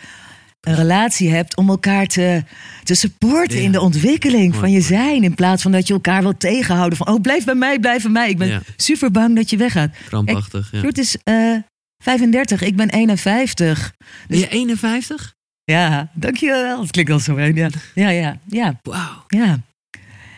een 0.66 0.74
relatie 0.74 1.30
hebt 1.30 1.56
om 1.56 1.68
elkaar 1.68 2.06
te, 2.06 2.42
te 2.82 2.94
supporten 2.94 3.58
Ja. 3.58 3.62
in 3.64 3.72
de 3.72 3.80
ontwikkeling 3.80 4.48
Mooi, 4.48 4.58
van 4.58 4.70
je 4.70 4.80
zijn. 4.80 5.22
In 5.22 5.34
plaats 5.34 5.62
van 5.62 5.72
dat 5.72 5.86
je 5.86 5.92
elkaar 5.92 6.22
wil 6.22 6.36
tegenhouden 6.36 6.98
van, 6.98 7.08
oh 7.08 7.20
blijf 7.20 7.44
bij 7.44 7.54
mij, 7.54 7.78
blijf 7.78 8.02
bij 8.02 8.10
mij. 8.10 8.30
Ik 8.30 8.38
ben 8.38 8.48
Ja. 8.48 8.60
super 8.76 9.10
bang 9.10 9.36
dat 9.36 9.50
je 9.50 9.56
weggaat. 9.56 9.96
Krampachtig. 10.08 10.68
Ja. 10.72 10.80
Sjoerd 10.80 10.98
is 10.98 11.16
eh 11.22 11.56
35, 12.02 12.62
ik 12.62 12.76
ben 12.76 12.90
51. 12.90 13.94
Ben 14.28 14.38
je 14.38 14.48
51? 14.48 15.34
Ja, 15.64 16.10
dankjewel. 16.14 16.80
Het 16.80 16.90
klinkt 16.90 17.10
al 17.10 17.18
zo 17.18 17.36
heen. 17.36 17.54
Ja, 17.54 17.68
ja, 17.94 18.08
ja. 18.08 18.38
ja. 18.46 18.78
Wauw. 18.82 19.24
Ja. 19.26 19.60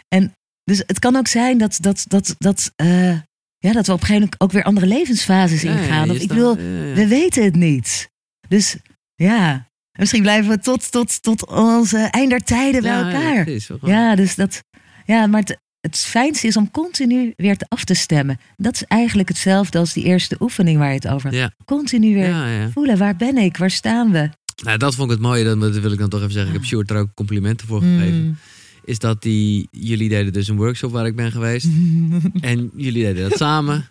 En 0.09 0.33
dus 0.65 0.83
het 0.87 0.99
kan 0.99 1.17
ook 1.17 1.27
zijn 1.29 1.59
dat, 1.59 1.79
dat, 1.81 2.05
dat, 2.09 2.35
dat, 2.39 2.73
eh, 2.77 3.11
ja, 3.59 3.73
dat 3.73 3.87
we 3.87 3.93
op 3.93 4.01
een 4.01 4.07
gegeven 4.07 4.15
moment 4.15 4.41
ook 4.41 4.53
weer 4.53 4.63
andere 4.63 4.87
levensfases 4.87 5.63
Ja, 5.63 5.73
ja, 5.73 5.79
ingaan. 5.79 6.11
Of 6.11 6.17
ik 6.19 6.33
wil, 6.33 6.57
ja, 6.59 6.63
ja. 6.63 6.95
we 6.95 7.07
weten 7.09 7.45
het 7.45 7.55
niet. 7.57 8.09
Dus 8.49 8.77
ja, 9.15 9.67
misschien 9.99 10.23
blijven 10.23 10.51
we 10.51 10.59
tot, 10.59 10.91
tot, 10.93 11.23
tot 11.23 11.47
onze 11.47 11.99
eind 11.99 12.31
der 12.31 12.45
tijden 12.45 12.83
bij 12.83 13.03
elkaar. 13.03 13.49
Ja, 13.83 14.15
dus 14.15 14.35
dat. 14.35 14.63
Ja, 15.07 15.27
maar 15.27 15.41
het, 15.41 15.59
het 15.81 15.97
fijnste 15.99 16.47
is 16.47 16.57
om 16.57 16.71
continu 16.71 17.33
weer 17.37 17.57
te 17.57 17.67
af 17.69 17.85
te 17.85 17.95
stemmen. 17.95 18.39
Dat 18.57 18.75
is 18.75 18.85
eigenlijk 18.85 19.29
hetzelfde 19.29 19.79
als 19.79 19.93
die 19.93 20.05
eerste 20.05 20.37
oefening 20.41 20.79
waar 20.79 20.89
je 20.89 20.95
het 20.95 21.09
over 21.09 21.29
had. 21.29 21.39
Ja. 21.39 21.53
Continu 21.65 22.15
weer 22.15 22.29
Ja, 22.29 22.47
ja. 22.47 22.71
voelen. 22.71 22.99
Waar 22.99 23.17
ben 23.17 23.37
ik? 23.37 23.57
Waar 23.57 23.71
staan 23.71 24.13
we? 24.13 24.31
Nou, 24.65 24.79
dat 24.79 24.95
vond 24.95 25.11
ik 25.11 25.17
het 25.17 25.27
mooie. 25.27 25.45
Dat 25.45 25.61
dat 25.61 25.79
wil 25.79 25.93
ik 25.93 25.99
dan 25.99 26.09
toch 26.09 26.21
even 26.21 26.33
zeggen. 26.33 26.53
Ik 26.53 26.59
heb 26.59 26.69
Sjoerd 26.69 26.91
er 26.91 26.97
ook 26.97 27.15
complimenten 27.15 27.67
voor 27.67 27.81
gegeven. 27.81 28.25
Mm. 28.25 28.37
Is 28.85 28.99
dat 28.99 29.23
die, 29.23 29.69
jullie 29.71 30.09
deden 30.09 30.33
dus 30.33 30.49
een 30.49 30.57
workshop 30.57 30.93
waar 30.93 31.07
ik 31.07 31.17
ben 31.17 31.33
geweest. 31.33 31.67
En 32.41 32.71
jullie 32.77 33.03
deden 33.05 33.29
dat 33.29 33.39
samen. 33.39 33.89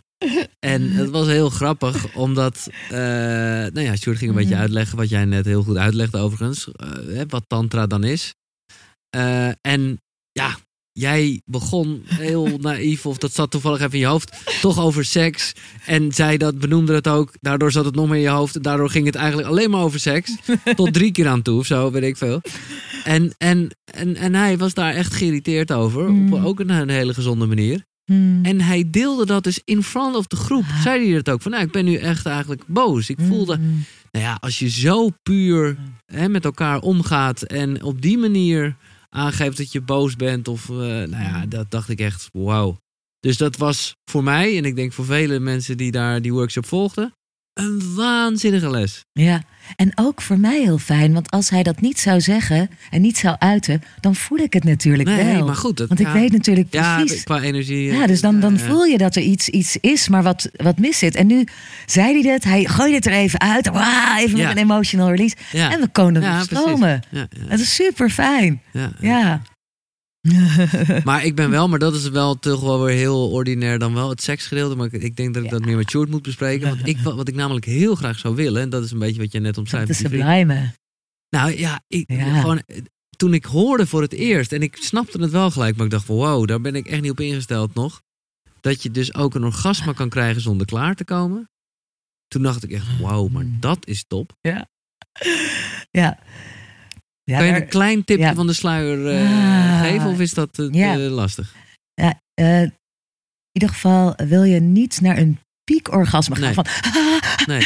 En 0.60 0.92
het 0.92 1.10
was 1.10 1.28
heel 1.28 1.50
grappig, 1.50 2.16
omdat, 2.16 2.68
eh 2.90 2.98
nou 2.98 3.80
ja, 3.82 3.96
Sjoerd 3.96 4.18
ging 4.18 4.30
een 4.30 4.36
beetje 4.38 4.54
Mhm. 4.54 4.62
uitleggen 4.62 4.98
wat 4.98 5.10
jij 5.10 5.26
net 5.26 5.46
heel 5.46 5.64
goed 5.64 5.78
uitlegde 5.78 6.18
overigens, 6.18 6.68
eh, 6.72 7.22
wat 7.28 7.44
tantra 7.48 7.88
dan 7.88 8.04
is. 8.04 8.34
Eh, 9.10 9.48
en 9.62 10.02
ja, 10.32 10.56
jij 10.92 11.42
begon 11.46 12.04
heel 12.06 12.48
naïef, 12.58 13.06
of 13.06 13.18
dat 13.18 13.34
zat 13.34 13.52
toevallig 13.52 13.80
even 13.80 13.94
in 13.94 14.00
je 14.00 14.06
hoofd, 14.06 14.38
toch 14.62 14.80
over 14.80 15.06
seks. 15.06 15.54
En 15.86 16.12
zij 16.14 16.38
dat 16.38 16.60
benoemde 16.60 16.94
het 16.94 17.08
ook, 17.08 17.32
daardoor 17.40 17.72
zat 17.72 17.86
het 17.86 17.96
nog 17.96 18.08
meer 18.08 18.16
in 18.18 18.22
je 18.22 18.30
hoofd. 18.30 18.64
Daardoor 18.64 18.90
ging 18.90 19.06
het 19.06 19.16
eigenlijk 19.16 19.48
alleen 19.48 19.70
maar 19.70 19.82
over 19.82 20.00
seks. 20.00 20.36
Tot 20.76 20.94
drie 20.94 21.12
keer 21.12 21.28
aan 21.28 21.42
toe 21.42 21.60
of 21.60 21.66
zo, 21.66 21.92
weet 21.92 22.04
ik 22.04 22.18
veel. 22.18 22.42
En, 23.04 23.34
en, 23.38 23.70
en, 23.94 24.16
en 24.16 24.36
hij 24.36 24.58
was 24.58 24.74
daar 24.74 24.94
echt 24.94 25.14
geïrriteerd 25.14 25.72
over, 25.72 26.12
Mhm. 26.12 26.34
op 26.34 26.44
ook 26.46 26.60
een, 26.60 26.70
een 26.70 26.90
hele 26.90 27.14
gezonde 27.14 27.46
manier. 27.46 27.86
Mm. 28.12 28.46
En 28.46 28.62
hij 28.62 28.90
deelde 28.90 29.26
dat 29.26 29.44
dus 29.44 29.62
in 29.64 29.84
front 29.84 30.16
of 30.16 30.28
de 30.28 30.36
groep. 30.36 30.64
Ah. 30.64 30.82
Zei 30.82 31.06
hij 31.06 31.22
dat 31.22 31.34
ook? 31.34 31.42
Van 31.42 31.52
nou, 31.52 31.64
ik 31.64 31.72
ben 31.72 31.86
nu 31.86 31.96
echt 31.96 32.26
eigenlijk 32.26 32.62
boos. 32.68 33.10
Ik 33.10 33.18
voelde, 33.28 33.58
Mm. 33.58 33.84
nou 34.12 34.26
ja, 34.26 34.38
als 34.40 34.60
je 34.60 34.70
zo 34.70 35.10
puur 35.24 35.78
hè, 36.06 36.30
met 36.30 36.46
elkaar 36.46 36.80
omgaat 36.80 37.42
en 37.42 37.84
op 37.84 38.02
die 38.02 38.18
manier 38.18 38.76
aangeeft 39.10 39.58
dat 39.58 39.72
je 39.72 39.82
boos 39.82 40.16
bent, 40.16 40.48
of 40.48 40.70
eh, 40.70 40.76
nou 40.76 41.10
ja, 41.10 41.46
dat 41.46 41.72
dacht 41.72 41.90
ik 41.90 42.00
echt, 42.00 42.30
wauw. 42.34 42.78
Dus 43.20 43.38
dat 43.38 43.58
was 43.58 43.96
voor 44.12 44.24
mij, 44.24 44.58
en 44.58 44.66
ik 44.66 44.76
denk 44.76 44.94
voor 44.94 45.06
vele 45.06 45.40
mensen 45.40 45.78
die 45.78 45.92
daar 45.92 46.22
die 46.22 46.34
workshop 46.34 46.66
volgden, 46.66 47.14
een 47.58 47.96
waanzinnige 47.96 48.70
les. 48.70 49.06
Ja, 49.14 49.42
en 49.76 49.92
ook 49.96 50.22
voor 50.22 50.40
mij 50.40 50.62
heel 50.62 50.78
fijn, 50.78 51.14
want 51.14 51.32
als 51.32 51.50
hij 51.50 51.64
dat 51.64 51.82
niet 51.82 52.00
zou 52.00 52.22
zeggen 52.22 52.70
en 52.90 53.02
niet 53.02 53.18
zou 53.18 53.36
uiten, 53.40 53.82
dan 54.00 54.16
voel 54.16 54.38
ik 54.38 54.54
het 54.54 54.64
natuurlijk 54.64 55.10
Nee, 55.10 55.34
wel. 55.36 55.46
maar 55.46 55.56
goed. 55.56 55.78
Dat, 55.78 55.88
want 55.88 56.00
ik 56.00 56.06
ja, 56.06 56.14
weet 56.14 56.32
natuurlijk 56.32 56.68
ja, 56.74 56.98
precies. 56.98 57.24
qua 57.24 57.42
energie. 57.42 57.92
Ja, 57.92 58.08
dus 58.08 58.22
dan, 58.22 58.40
dan 58.40 58.54
ja, 58.54 58.60
voel 58.60 58.84
je 58.84 58.98
dat 58.98 59.16
er 59.16 59.22
iets, 59.22 59.50
iets 59.50 59.78
is, 59.78 60.08
maar 60.10 60.24
wat, 60.24 60.50
wat 60.56 60.78
mis 60.78 60.98
zit. 60.98 61.16
En 61.16 61.28
nu 61.28 61.44
zei 61.86 62.22
hij 62.22 62.32
het, 62.32 62.44
hij 62.44 62.66
gooide 62.66 62.96
het 62.96 63.06
er 63.06 63.12
even 63.14 63.40
uit. 63.40 63.68
Even 64.20 64.38
Ja. 64.38 64.48
met 64.48 64.58
een 64.58 64.64
emotional 64.64 65.10
release. 65.10 65.36
Ja, 65.52 65.72
En 65.72 65.80
we 65.80 65.88
konden 65.88 66.22
Ja, 66.22 66.36
weer 66.36 66.42
stromen. 66.44 67.02
ja, 67.10 67.28
ja, 67.30 67.46
Het 67.48 67.60
is 67.60 67.76
super 67.76 68.10
fijn. 68.10 68.62
ja, 68.72 68.92
Ja. 69.00 69.42
Maar 71.04 71.26
ik 71.26 71.36
ben 71.36 71.50
wel, 71.50 71.68
maar 71.70 71.80
dat 71.80 71.96
is 71.96 72.10
wel 72.10 72.40
toch 72.40 72.62
wel 72.62 72.84
weer 72.84 72.96
heel 72.96 73.30
ordinair 73.32 73.80
dan 73.80 73.94
wel 73.94 74.10
het 74.10 74.22
seksgedeelte. 74.22 74.76
Maar 74.76 74.94
ik, 74.94 75.02
ik 75.04 75.16
denk 75.16 75.34
dat 75.34 75.44
ik 75.44 75.50
dat 75.50 75.66
meer 75.66 75.76
met 75.78 75.90
Sjoerd 75.90 76.10
moet 76.10 76.22
bespreken. 76.22 76.68
Want 76.70 76.88
ik, 76.88 76.98
wat 77.00 77.28
ik 77.28 77.36
namelijk 77.36 77.66
heel 77.66 77.96
graag 77.96 78.20
zou 78.20 78.36
willen, 78.36 78.62
en 78.62 78.70
dat 78.70 78.84
is 78.84 78.92
een 78.92 79.00
beetje 79.00 79.22
wat 79.22 79.32
je 79.32 79.40
net 79.40 79.48
Dat 79.50 79.58
omschrijft. 79.58 79.90
is 79.90 79.98
die 79.98 80.08
vriend. 80.08 80.24
sublime. 80.24 80.74
Nou 81.30 81.58
ja, 81.58 81.82
ik, 81.88 82.12
Ja. 82.12 82.40
Gewoon, 82.42 82.62
toen 83.18 83.34
ik 83.34 83.46
hoorde 83.46 83.88
voor 83.88 84.02
het 84.02 84.14
eerst, 84.14 84.52
en 84.52 84.62
ik 84.62 84.76
snapte 84.76 85.22
het 85.22 85.32
wel 85.32 85.52
gelijk, 85.52 85.76
maar 85.76 85.86
ik 85.86 85.92
dacht 85.92 86.06
van 86.06 86.16
wow, 86.16 86.48
daar 86.48 86.62
ben 86.62 86.76
ik 86.76 86.88
echt 86.88 87.02
niet 87.02 87.12
op 87.12 87.20
ingesteld 87.20 87.74
nog. 87.74 88.02
Dat 88.62 88.84
je 88.84 88.92
dus 88.92 89.14
ook 89.14 89.36
een 89.36 89.44
orgasme 89.44 89.94
kan 89.94 90.10
krijgen 90.10 90.42
zonder 90.42 90.66
klaar 90.68 90.96
te 90.96 91.06
komen. 91.06 91.50
Toen 92.28 92.42
dacht 92.44 92.64
ik 92.64 92.72
echt, 92.72 93.00
wauw, 93.00 93.28
maar 93.28 93.46
Mm. 93.46 93.58
dat 93.60 93.88
is 93.88 94.06
top. 94.08 94.36
Ja. 94.42 94.70
Ja. 95.92 96.20
Ja, 97.28 97.38
kan 97.38 97.46
je 97.46 97.52
daar- 97.52 97.62
een 97.62 97.68
klein 97.68 98.04
tipje 98.04 98.24
ja. 98.26 98.34
van 98.34 98.48
de 98.48 98.54
sluier 98.54 99.08
eh, 99.16 99.22
Ah. 99.22 99.82
geven 99.82 100.10
of 100.10 100.20
is 100.20 100.34
dat 100.34 100.50
eh, 100.60 100.68
Ja. 100.72 100.96
lastig? 100.98 101.54
eh, 101.94 102.62
in 102.62 102.74
ieder 103.52 103.70
geval 103.70 104.14
wil 104.18 104.44
je 104.44 104.60
niet 104.60 105.02
naar 105.02 105.18
een 105.18 105.40
piekorgasme 105.64 106.36
gaan 106.36 106.44
Nee. 106.44 106.54
van... 106.54 106.66
Nee, 107.46 107.66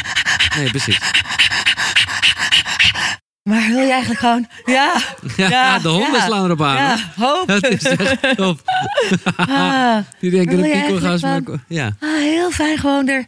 nee 0.56 0.70
precies. 0.70 0.98
Maar 3.42 3.66
wil 3.68 3.78
je 3.84 3.90
eigenlijk 3.90 4.20
gewoon... 4.20 4.46
Ja, 4.64 5.00
Ja, 5.36 5.48
Ja, 5.48 5.78
de 5.78 5.88
honden 5.88 6.12
ja, 6.12 6.24
slaan 6.26 6.44
erop 6.44 6.62
aan. 6.62 6.76
ja, 6.76 6.98
hoop. 7.16 7.46
Dat 7.46 7.64
is 7.66 7.82
echt 7.82 8.36
top. 8.36 8.60
Ah, 9.36 9.98
Die 10.20 10.30
denken 10.30 10.60
piekorgasme. 10.60 11.28
eigenlijk 11.28 11.62
Ja, 11.68 11.96
ah, 12.00 12.08
heel 12.18 12.50
fijn 12.50 12.78
gewoon 12.78 13.08
er 13.08 13.26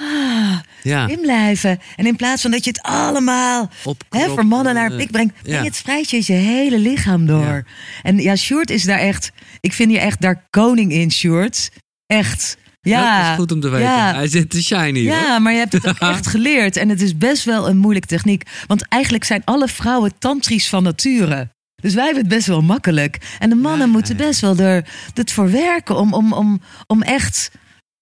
ah, 0.00 0.58
ja. 0.82 1.06
in 1.06 1.20
blijven. 1.20 1.78
En 1.96 2.06
in 2.06 2.16
plaats 2.16 2.42
van 2.42 2.50
dat 2.50 2.64
je 2.64 2.70
het 2.70 2.82
allemaal 2.82 3.70
hè, 4.08 4.28
voor 4.28 4.46
mannen 4.46 4.74
naar 4.74 4.90
een 4.90 4.96
pik 4.96 5.10
brengt, 5.10 5.42
breng 5.42 5.58
je 5.58 5.64
het 5.64 5.76
spreidje 5.76 6.22
je 6.26 6.32
hele 6.32 6.78
lichaam 6.78 7.26
door. 7.26 7.40
Ja. 7.40 7.62
En 8.02 8.18
ja, 8.18 8.36
Sjoerd 8.36 8.70
is 8.70 8.84
daar 8.84 8.98
echt, 8.98 9.32
ik 9.60 9.72
vind 9.72 9.92
je 9.92 9.98
echt 9.98 10.20
daar 10.20 10.46
koning 10.50 10.92
in, 10.92 11.10
Sjoerd. 11.10 11.70
Echt. 12.06 12.56
Ja, 12.80 13.20
Dat 13.20 13.30
is 13.30 13.36
goed 13.36 13.52
om 13.52 13.60
te 13.60 13.68
weten. 13.68 13.86
Ja. 13.86 14.14
Hij 14.14 14.28
zit 14.28 14.50
te 14.50 14.62
shiny. 14.62 15.06
hoor. 15.06 15.16
Ja, 15.16 15.38
maar 15.38 15.52
je 15.52 15.58
hebt 15.58 15.72
het 15.72 15.88
ook 15.88 15.98
echt 16.14 16.26
geleerd. 16.26 16.76
En 16.76 16.88
het 16.88 17.00
is 17.00 17.16
best 17.16 17.44
wel 17.44 17.68
een 17.68 17.76
moeilijke 17.76 18.08
techniek. 18.08 18.42
Want 18.66 18.88
eigenlijk 18.88 19.24
zijn 19.24 19.42
alle 19.44 19.68
vrouwen 19.68 20.12
tantrisch 20.18 20.68
van 20.68 20.82
nature. 20.82 21.48
Dus 21.82 21.94
wij 21.94 22.04
hebben 22.04 22.22
het 22.22 22.32
best 22.32 22.46
wel 22.46 22.62
makkelijk. 22.62 23.36
En 23.38 23.48
de 23.48 23.54
mannen 23.54 23.86
Ja, 23.86 23.92
moeten 23.92 24.16
best 24.16 24.40
wel 24.40 24.58
er 24.58 24.84
het 25.14 25.32
voor 25.32 25.50
werken 25.50 25.96
om, 25.96 26.14
om, 26.14 26.32
om, 26.32 26.60
om 26.86 27.02
echt. 27.02 27.50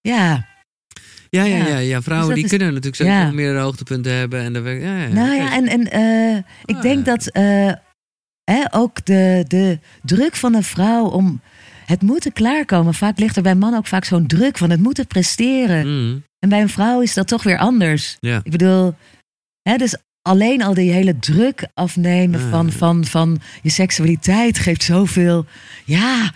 Ja, 0.01 0.47
Ja, 1.29 1.43
ja, 1.43 1.55
Ja. 1.57 1.67
ja, 1.67 1.77
ja. 1.77 2.01
vrouwen 2.01 2.27
Dus 2.27 2.35
die 2.35 2.43
is- 2.43 2.49
kunnen 2.49 2.67
natuurlijk 2.67 2.95
sowieso 2.95 3.19
ja. 3.19 3.31
meer 3.31 3.57
hoogtepunten 3.59 4.11
hebben. 4.13 4.41
En 4.41 4.53
dan, 4.53 4.63
ja, 4.63 4.97
ja, 4.97 5.07
nou 5.07 5.35
ja, 5.35 5.53
en, 5.53 5.67
en 5.67 5.91
eh, 5.91 6.37
ik 6.65 6.75
Ah, 6.75 6.81
denk 6.81 7.05
dat 7.05 7.27
eh, 7.27 7.71
hè, 8.43 8.63
ook 8.71 9.05
de, 9.05 9.45
de 9.47 9.79
druk 10.03 10.35
van 10.35 10.53
een 10.55 10.63
vrouw 10.63 11.05
om 11.05 11.41
het 11.85 12.01
moeten 12.01 12.33
klaarkomen. 12.33 12.93
Vaak 12.93 13.19
ligt 13.19 13.35
er 13.35 13.41
bij 13.43 13.55
mannen 13.55 13.79
ook 13.79 13.87
vaak 13.87 14.05
zo'n 14.05 14.27
druk 14.27 14.57
van 14.57 14.69
het 14.69 14.79
moeten 14.79 15.07
presteren. 15.07 15.87
Mm, 15.87 16.23
En 16.39 16.49
bij 16.49 16.61
een 16.61 16.69
vrouw 16.69 17.01
is 17.01 17.13
dat 17.13 17.27
toch 17.27 17.43
weer 17.43 17.57
anders. 17.57 18.17
ja. 18.19 18.39
Ik 18.43 18.51
bedoel, 18.51 18.95
hè, 19.61 19.77
dus 19.77 19.95
alleen 20.21 20.63
al 20.63 20.73
die 20.73 20.91
hele 20.91 21.19
druk 21.19 21.67
afnemen 21.73 22.39
Ah. 22.41 22.49
van, 22.49 22.71
van, 22.71 23.05
van 23.05 23.39
je 23.61 23.69
seksualiteit 23.69 24.59
geeft 24.59 24.83
zoveel. 24.83 25.45
Ja, 25.85 26.31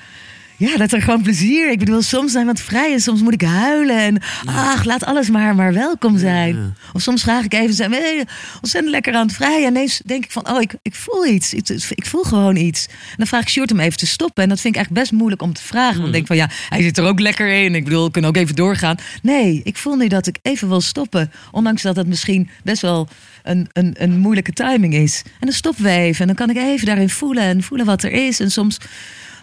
Ja, 0.62 0.78
dat 0.78 0.92
er 0.92 1.02
gewoon 1.02 1.22
plezier. 1.22 1.72
Ik 1.72 1.80
bedoel, 1.80 2.02
soms 2.02 2.32
zijn 2.32 2.46
we 2.46 2.52
het 2.52 2.62
vrij 2.62 2.94
en 2.94 3.00
soms 3.00 3.22
moet 3.22 3.34
ik 3.34 3.42
huilen. 3.42 3.98
En 3.98 4.22
ach, 4.46 4.84
laat 4.84 5.06
alles 5.06 5.30
maar, 5.30 5.56
maar 5.56 5.74
welkom 5.74 6.18
zijn. 6.18 6.56
Ja. 6.56 6.74
Of 6.94 7.02
soms 7.02 7.22
vraag 7.22 7.44
ik 7.44 7.54
even, 7.54 7.74
zijn 7.74 7.90
we 7.90 7.96
hey, 7.96 8.26
ontzettend 8.62 8.94
lekker 8.94 9.14
aan 9.14 9.28
het 9.28 9.36
vrijen. 9.36 9.66
En 9.66 9.72
ineens 9.72 10.02
denk 10.06 10.24
ik 10.24 10.32
van, 10.32 10.50
oh, 10.50 10.62
ik, 10.62 10.74
ik 10.82 10.96
voel 10.96 11.26
iets. 11.26 11.54
Ik, 11.54 11.70
ik 11.90 12.06
voel 12.06 12.24
gewoon 12.24 12.56
iets. 12.56 12.88
En 12.88 13.16
dan 13.18 13.28
vraag 13.28 13.42
ik 13.42 13.50
Sjoerd 13.50 13.72
om 13.72 13.80
even 13.80 13.98
te 13.98 14.08
stoppen. 14.08 14.44
En 14.44 14.50
dat 14.50 14.60
vind 14.60 14.76
ik 14.76 14.82
echt 14.82 14.92
best 14.92 15.12
moeilijk 15.12 15.42
om 15.42 15.54
te 15.54 15.64
vragen. 15.64 15.96
Want 15.96 16.08
ik 16.08 16.14
denk 16.14 16.28
van, 16.28 16.36
ja, 16.36 16.50
hij 16.70 16.82
zit 16.82 16.98
er 16.98 17.06
ook 17.06 17.20
lekker 17.20 17.64
in. 17.64 17.76
Ik 17.76 17.84
bedoel, 17.84 18.06
ik 18.06 18.12
kan 18.12 18.26
ook 18.26 18.38
even 18.38 18.56
doorgaan. 18.56 18.96
Nee, 19.22 19.62
ik 19.64 19.78
voel 19.78 19.96
nu 19.96 20.08
dat 20.08 20.28
ik 20.28 20.38
even 20.42 20.68
wil 20.68 20.82
stoppen. 20.82 21.32
Ondanks 21.52 21.82
dat 21.82 21.96
het 21.96 22.08
misschien 22.08 22.50
best 22.64 22.82
wel 22.82 23.08
een, 23.44 23.70
een, 23.74 23.96
een 23.98 24.18
moeilijke 24.18 24.54
timing 24.54 24.94
is. 24.94 25.22
En 25.26 25.32
dan 25.40 25.54
stoppen 25.54 25.84
we 25.84 25.90
even. 25.90 26.22
En 26.22 26.28
dan 26.28 26.36
kan 26.36 26.50
ik 26.50 26.58
even 26.58 26.86
daarin 26.86 27.10
voelen 27.10 27.44
en 27.44 27.64
voelen 27.64 27.86
wat 27.86 28.04
er 28.04 28.12
is. 28.12 28.40
En 28.40 28.52
soms, 28.52 28.78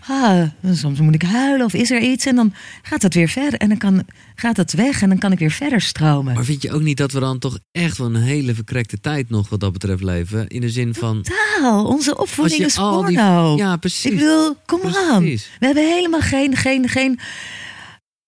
ah, 0.08 0.42
soms 0.72 1.00
moet 1.00 1.14
ik 1.14 1.22
huilen 1.22 1.66
of 1.66 1.74
is 1.74 1.90
er 1.90 2.00
iets. 2.00 2.26
En 2.26 2.36
dan 2.36 2.52
gaat 2.82 3.02
het 3.02 3.14
weer 3.14 3.28
verder. 3.28 3.58
En 3.60 3.68
dan 3.68 3.78
kan, 3.78 4.02
gaat 4.34 4.56
het 4.56 4.72
weg 4.72 5.02
en 5.02 5.08
dan 5.08 5.18
kan 5.18 5.32
ik 5.32 5.38
weer 5.38 5.50
verder 5.50 5.80
stromen. 5.80 6.34
Maar 6.34 6.44
vind 6.44 6.62
je 6.62 6.72
ook 6.72 6.82
niet 6.82 6.96
dat 6.96 7.12
we 7.12 7.20
dan 7.20 7.38
toch 7.38 7.58
echt 7.72 7.98
wel 7.98 8.06
een 8.06 8.22
hele 8.22 8.54
verkrekte 8.54 9.00
tijd 9.00 9.30
nog 9.30 9.48
wat 9.48 9.60
dat 9.60 9.72
betreft 9.72 10.02
leven? 10.02 10.48
In 10.48 10.60
de 10.60 10.70
zin 10.70 10.94
van... 10.94 11.22
Taal, 11.58 11.86
onze 11.86 12.18
opvoeding 12.18 12.60
is 12.64 12.78
al 12.78 13.04
die- 13.04 13.16
porno. 13.16 13.56
Ja, 13.56 13.76
precies. 13.76 14.10
Ik 14.10 14.18
bedoel, 14.18 14.56
kom 14.66 14.80
aan. 15.10 15.22
We 15.22 15.40
hebben 15.58 15.92
helemaal 15.94 16.20
geen, 16.20 16.56
geen, 16.56 16.88
geen, 16.88 17.18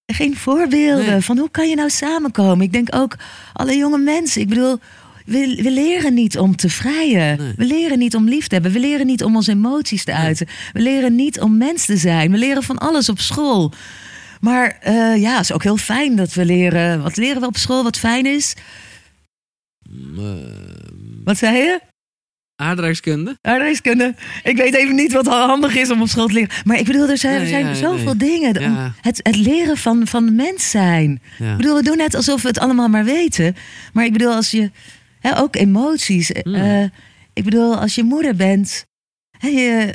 geen 0.06 0.36
voorbeelden 0.36 1.06
Nee. 1.06 1.20
van 1.20 1.38
hoe 1.38 1.50
kan 1.50 1.68
je 1.68 1.74
nou 1.74 1.90
samenkomen. 1.90 2.60
Ik 2.64 2.72
denk 2.72 2.88
ook 2.94 3.16
alle 3.52 3.76
jonge 3.76 3.98
mensen. 3.98 4.40
Ik 4.40 4.48
bedoel, 4.48 4.78
we, 5.26 5.60
we 5.62 5.70
leren 5.70 6.14
niet 6.14 6.38
om 6.38 6.56
te 6.56 6.68
vrijen. 6.68 7.38
Nee. 7.38 7.52
We 7.56 7.64
leren 7.64 7.98
niet 7.98 8.14
om 8.14 8.28
lief 8.28 8.46
te 8.46 8.54
hebben. 8.54 8.72
We 8.72 8.80
leren 8.80 9.06
niet 9.06 9.24
om 9.24 9.36
onze 9.36 9.50
emoties 9.50 10.04
te 10.04 10.14
uiten. 10.14 10.46
We 10.72 10.80
leren 10.80 11.14
niet 11.14 11.40
om 11.40 11.56
mens 11.56 11.84
te 11.84 11.96
zijn. 11.96 12.30
We 12.30 12.38
leren 12.38 12.62
van 12.62 12.78
alles 12.78 13.08
op 13.08 13.18
school. 13.18 13.72
Maar 14.40 14.78
eh, 14.80 15.16
ja, 15.16 15.32
het 15.32 15.42
is 15.42 15.52
ook 15.52 15.62
heel 15.62 15.76
fijn 15.76 16.16
dat 16.16 16.34
we 16.34 16.44
leren. 16.44 17.02
Wat 17.02 17.16
leren 17.16 17.40
we 17.40 17.46
op 17.46 17.56
school 17.56 17.82
wat 17.82 17.98
fijn 17.98 18.26
is? 18.26 18.54
Wat 21.24 21.36
zei 21.36 21.56
je? 21.56 21.80
aardrijkskunde? 22.60 23.38
Aardrijkskunde. 23.42 24.14
Ik 24.42 24.56
weet 24.56 24.74
even 24.74 24.94
niet 24.94 25.12
wat 25.12 25.26
handig 25.26 25.76
is 25.76 25.90
om 25.90 26.00
op 26.00 26.08
school 26.08 26.26
te 26.26 26.32
leren. 26.32 26.50
Maar 26.64 26.78
ik 26.78 26.84
bedoel, 26.84 27.08
er 27.08 27.18
zijn, 27.18 27.40
er 27.40 27.46
zijn 27.46 27.66
ja, 27.66 27.74
zoveel 27.74 28.14
nee. 28.14 28.28
dingen. 28.28 28.60
Ja. 28.60 28.92
het, 29.00 29.20
het 29.22 29.36
leren 29.36 29.76
van, 29.76 30.06
van 30.06 30.34
mens 30.34 30.70
zijn. 30.70 31.20
Ja. 31.38 31.50
Ik 31.50 31.56
bedoel, 31.56 31.76
we 31.76 31.82
doen 31.82 31.96
net 31.96 32.14
alsof 32.14 32.42
we 32.42 32.48
het 32.48 32.58
allemaal 32.58 32.88
maar 32.88 33.04
weten. 33.04 33.56
Maar 33.92 34.04
ik 34.04 34.12
bedoel, 34.12 34.32
als 34.32 34.50
je... 34.50 34.70
Hè, 35.20 35.38
ook 35.38 35.56
emoties. 35.56 36.30
Hmm. 36.42 36.54
eh, 36.54 36.84
ik 37.32 37.44
bedoel, 37.44 37.76
als 37.76 37.94
je 37.94 38.02
moeder 38.02 38.36
bent... 38.36 38.86
Hè, 39.38 39.48
je, 39.48 39.94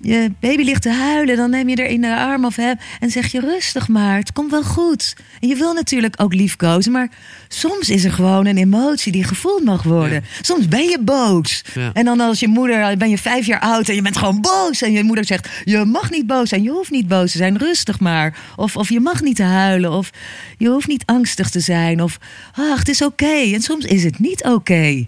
je 0.00 0.32
baby 0.40 0.62
ligt 0.62 0.82
te 0.82 0.90
huilen, 0.90 1.36
dan 1.36 1.50
neem 1.50 1.68
je 1.68 1.76
er 1.76 1.86
in 1.86 2.00
de 2.00 2.16
arm 2.16 2.44
of 2.44 2.56
hè, 2.56 2.72
en 3.00 3.10
zeg 3.10 3.32
je 3.32 3.40
rustig 3.40 3.88
maar, 3.88 4.16
het 4.16 4.32
komt 4.32 4.50
wel 4.50 4.62
goed. 4.62 5.16
En 5.40 5.48
je 5.48 5.56
wil 5.56 5.72
natuurlijk 5.72 6.14
ook 6.20 6.34
liefkozen, 6.34 6.92
maar 6.92 7.10
soms 7.48 7.90
is 7.90 8.04
er 8.04 8.12
gewoon 8.12 8.46
een 8.46 8.56
emotie 8.56 9.12
die 9.12 9.24
gevoeld 9.24 9.64
mag 9.64 9.82
worden. 9.82 10.22
Ja. 10.22 10.28
Soms 10.40 10.68
ben 10.68 10.88
je 10.88 10.98
boos. 11.00 11.64
Ja. 11.74 11.90
En 11.92 12.04
dan 12.04 12.20
als 12.20 12.40
je 12.40 12.48
moeder, 12.48 12.96
ben 12.96 13.10
je 13.10 13.18
vijf 13.18 13.46
jaar 13.46 13.60
oud 13.60 13.88
en 13.88 13.94
je 13.94 14.02
bent 14.02 14.16
gewoon 14.16 14.40
boos. 14.40 14.82
En 14.82 14.92
je 14.92 15.02
moeder 15.02 15.24
zegt, 15.24 15.48
je 15.64 15.84
mag 15.84 16.10
niet 16.10 16.26
boos 16.26 16.48
zijn, 16.48 16.62
je 16.62 16.70
hoeft 16.70 16.90
niet 16.90 17.08
boos 17.08 17.30
te 17.30 17.38
zijn, 17.38 17.58
rustig 17.58 18.00
maar. 18.00 18.38
Of, 18.56 18.76
of 18.76 18.88
je 18.88 19.00
mag 19.00 19.22
niet 19.22 19.38
huilen, 19.38 19.92
of 19.92 20.10
je 20.58 20.68
hoeft 20.68 20.86
niet 20.86 21.06
angstig 21.06 21.50
te 21.50 21.60
zijn. 21.60 22.02
Of, 22.02 22.18
ach, 22.52 22.78
het 22.78 22.88
is 22.88 23.02
oké. 23.02 23.52
En 23.52 23.62
soms 23.62 23.84
is 23.84 24.04
het 24.04 24.18
niet 24.18 24.44
oké. 24.44 25.06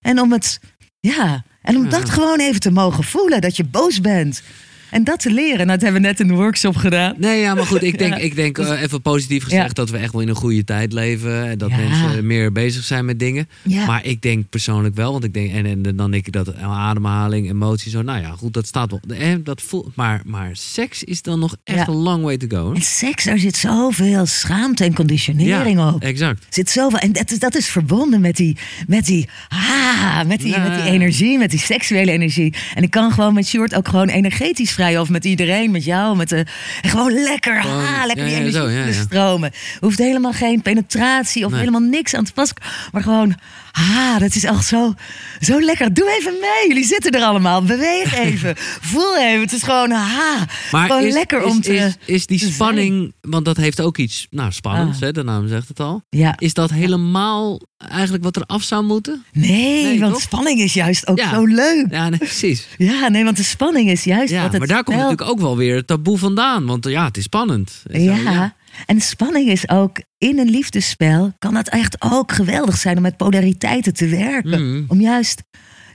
En 0.00 0.20
om 0.20 0.32
het, 0.32 0.60
ja, 1.00 1.44
en 1.68 1.76
om 1.76 1.84
Ja. 1.84 1.90
dat 1.90 2.10
gewoon 2.10 2.40
even 2.40 2.60
te 2.60 2.70
mogen 2.70 3.04
voelen, 3.04 3.40
dat 3.40 3.56
je 3.56 3.64
boos 3.64 4.00
bent. 4.00 4.42
En 4.90 5.04
dat 5.04 5.20
te 5.20 5.30
leren, 5.30 5.56
nou, 5.66 5.68
dat 5.78 5.80
hebben 5.82 6.00
we 6.02 6.06
net 6.06 6.20
in 6.20 6.26
de 6.26 6.34
workshop 6.34 6.76
gedaan. 6.76 7.14
Nee, 7.18 7.40
ja, 7.40 7.54
maar 7.54 7.66
goed, 7.66 7.82
ik 7.82 7.98
denk, 7.98 8.12
Ja. 8.14 8.20
ik 8.20 8.34
denk 8.34 8.58
eh, 8.58 8.82
even 8.82 9.02
positief 9.02 9.44
gezegd 9.44 9.66
Ja. 9.66 9.72
dat 9.72 9.90
we 9.90 9.96
echt 9.98 10.12
wel 10.12 10.20
in 10.22 10.28
een 10.28 10.34
goede 10.34 10.64
tijd 10.64 10.92
leven. 10.92 11.48
En 11.48 11.58
dat 11.58 11.70
Ja. 11.70 11.76
mensen 11.76 12.26
meer 12.26 12.52
bezig 12.52 12.84
zijn 12.84 13.04
met 13.04 13.18
dingen. 13.18 13.48
Maar 13.86 14.04
ik 14.04 14.22
denk 14.22 14.48
persoonlijk 14.48 14.94
wel, 14.94 15.12
want 15.12 15.24
ik 15.24 15.34
denk, 15.34 15.52
en, 15.52 15.66
en 15.66 15.96
dan 15.96 16.10
denk 16.10 16.26
ik 16.26 16.32
dat 16.32 16.56
ademhaling, 16.56 17.48
emotie, 17.50 17.90
zo, 17.90 18.02
nou 18.02 18.20
ja, 18.20 18.30
goed, 18.30 18.52
dat 18.52 18.66
staat 18.66 18.90
wel. 18.90 19.00
Eh, 19.18 19.34
dat 19.44 19.62
voelt, 19.62 19.96
maar, 19.96 20.22
maar 20.26 20.50
seks 20.52 21.04
is 21.04 21.22
dan 21.22 21.38
nog 21.38 21.56
echt 21.64 21.88
een 21.88 21.94
long 21.94 22.22
way 22.22 22.36
to 22.36 22.46
go. 22.48 22.72
En 22.72 22.82
seks, 22.82 23.24
daar 23.24 23.38
zit 23.38 23.56
zoveel 23.56 24.26
schaamte 24.26 24.84
en 24.84 24.94
conditionering 24.94 25.80
op. 25.80 26.02
exact. 26.02 26.46
zit 26.50 26.70
zoveel. 26.70 26.98
En 26.98 27.12
dat 27.12 27.30
is, 27.30 27.38
dat 27.38 27.54
is 27.54 27.66
verbonden 27.68 28.20
met 28.20 28.36
die, 28.36 28.56
met 28.86 29.06
die, 29.06 29.28
ah, 29.48 30.24
met 30.26 30.40
die, 30.40 30.58
met 30.58 30.74
die 30.82 30.92
energie, 30.92 31.38
met 31.38 31.50
die 31.50 31.60
seksuele 31.60 32.10
energie. 32.10 32.54
En 32.74 32.82
ik 32.82 32.90
kan 32.90 33.12
gewoon 33.12 33.34
met 33.34 33.46
Short 33.46 33.74
ook 33.74 33.88
gewoon 33.88 34.08
energetisch 34.08 34.72
vrij. 34.78 34.98
Of 34.98 35.08
met 35.08 35.24
iedereen, 35.24 35.70
met 35.70 35.84
jou. 35.84 36.16
Met 36.16 36.28
de, 36.28 36.46
en 36.82 36.90
gewoon 36.90 37.12
lekker, 37.12 37.62
Gewoon, 37.62 38.06
lekker 38.06 38.24
ja, 38.28 38.40
die 38.42 38.52
ja, 38.52 38.62
energie 38.64 38.92
zo, 38.92 39.02
stromen. 39.02 39.50
Hoeft 39.80 39.98
helemaal 39.98 40.32
geen 40.32 40.62
penetratie 40.62 41.44
of 41.44 41.50
Nee. 41.50 41.60
helemaal 41.60 41.80
niks 41.80 42.14
aan 42.14 42.24
te 42.24 42.32
passen. 42.32 42.56
Maar 42.92 43.02
gewoon, 43.02 43.34
ah, 43.72 44.18
dat 44.18 44.34
is 44.34 44.44
echt 44.44 44.66
zo, 44.66 44.94
zo 45.40 45.60
lekker. 45.60 45.94
Doe 45.94 46.16
even 46.18 46.32
mee. 46.40 46.68
Jullie 46.68 46.84
zitten 46.84 47.10
er 47.12 47.22
allemaal. 47.22 47.62
Beweeg 47.62 48.14
even. 48.14 48.54
Voel 48.90 49.18
even. 49.18 49.40
Het 49.40 49.52
is 49.52 49.62
gewoon, 49.62 49.92
ah, 49.92 50.40
Maar 50.72 50.86
gewoon 50.86 51.04
is, 51.04 51.12
lekker 51.12 51.42
is, 51.44 51.50
om 51.52 51.60
te... 51.60 51.74
is, 51.74 51.96
is 52.04 52.26
die 52.26 52.38
te 52.38 52.44
zijn. 52.44 52.54
spanning, 52.54 53.12
want 53.20 53.44
dat 53.44 53.56
heeft 53.56 53.80
ook 53.80 53.98
iets 53.98 54.26
nou, 54.30 54.52
spannends, 54.52 54.96
Ah. 54.98 55.02
hè, 55.04 55.12
de 55.12 55.22
naam 55.24 55.48
zegt 55.48 55.68
het 55.68 55.80
al. 55.80 56.02
ja. 56.08 56.34
Is 56.38 56.54
dat 56.54 56.70
helemaal 56.70 57.60
eigenlijk 57.78 58.24
wat 58.24 58.36
er 58.36 58.42
af 58.46 58.62
zou 58.62 58.84
moeten? 58.84 59.24
Nee, 59.32 59.84
Nee, 59.84 60.00
want 60.00 60.12
toch? 60.12 60.22
spanning 60.22 60.60
is 60.60 60.74
juist 60.74 61.06
ook 61.06 61.18
Ja. 61.18 61.30
zo 61.30 61.44
leuk. 61.44 61.86
Ja, 61.90 62.08
nee, 62.08 62.18
precies. 62.18 62.66
Ja, 62.78 63.08
nee, 63.08 63.24
want 63.24 63.36
de 63.36 63.42
spanning 63.42 63.90
is 63.90 64.04
juist 64.04 64.32
Ja, 64.32 64.42
wat 64.42 64.50
het 64.50 64.58
maar 64.58 64.68
daar 64.68 64.84
komt 64.84 64.96
natuurlijk 64.96 65.30
ook 65.30 65.40
wel 65.40 65.56
weer 65.56 65.76
het 65.76 65.86
taboe 65.86 66.18
vandaan. 66.18 66.66
Want 66.66 66.84
ja, 66.88 67.04
het 67.04 67.16
is 67.16 67.22
spannend. 67.24 67.82
Zo, 67.92 67.98
Ja. 67.98 68.54
En 68.86 69.00
spanning 69.00 69.48
is 69.48 69.68
ook 69.68 70.00
in 70.18 70.38
een 70.38 70.50
liefdesspel 70.50 71.32
kan 71.38 71.54
het 71.54 71.68
echt 71.68 72.02
ook 72.02 72.32
geweldig 72.32 72.76
zijn 72.76 72.96
om 72.96 73.02
met 73.02 73.16
polariteiten 73.16 73.92
te 73.92 74.08
werken. 74.08 74.72
Mhm. 74.72 74.84
Om 74.88 75.00
juist 75.00 75.42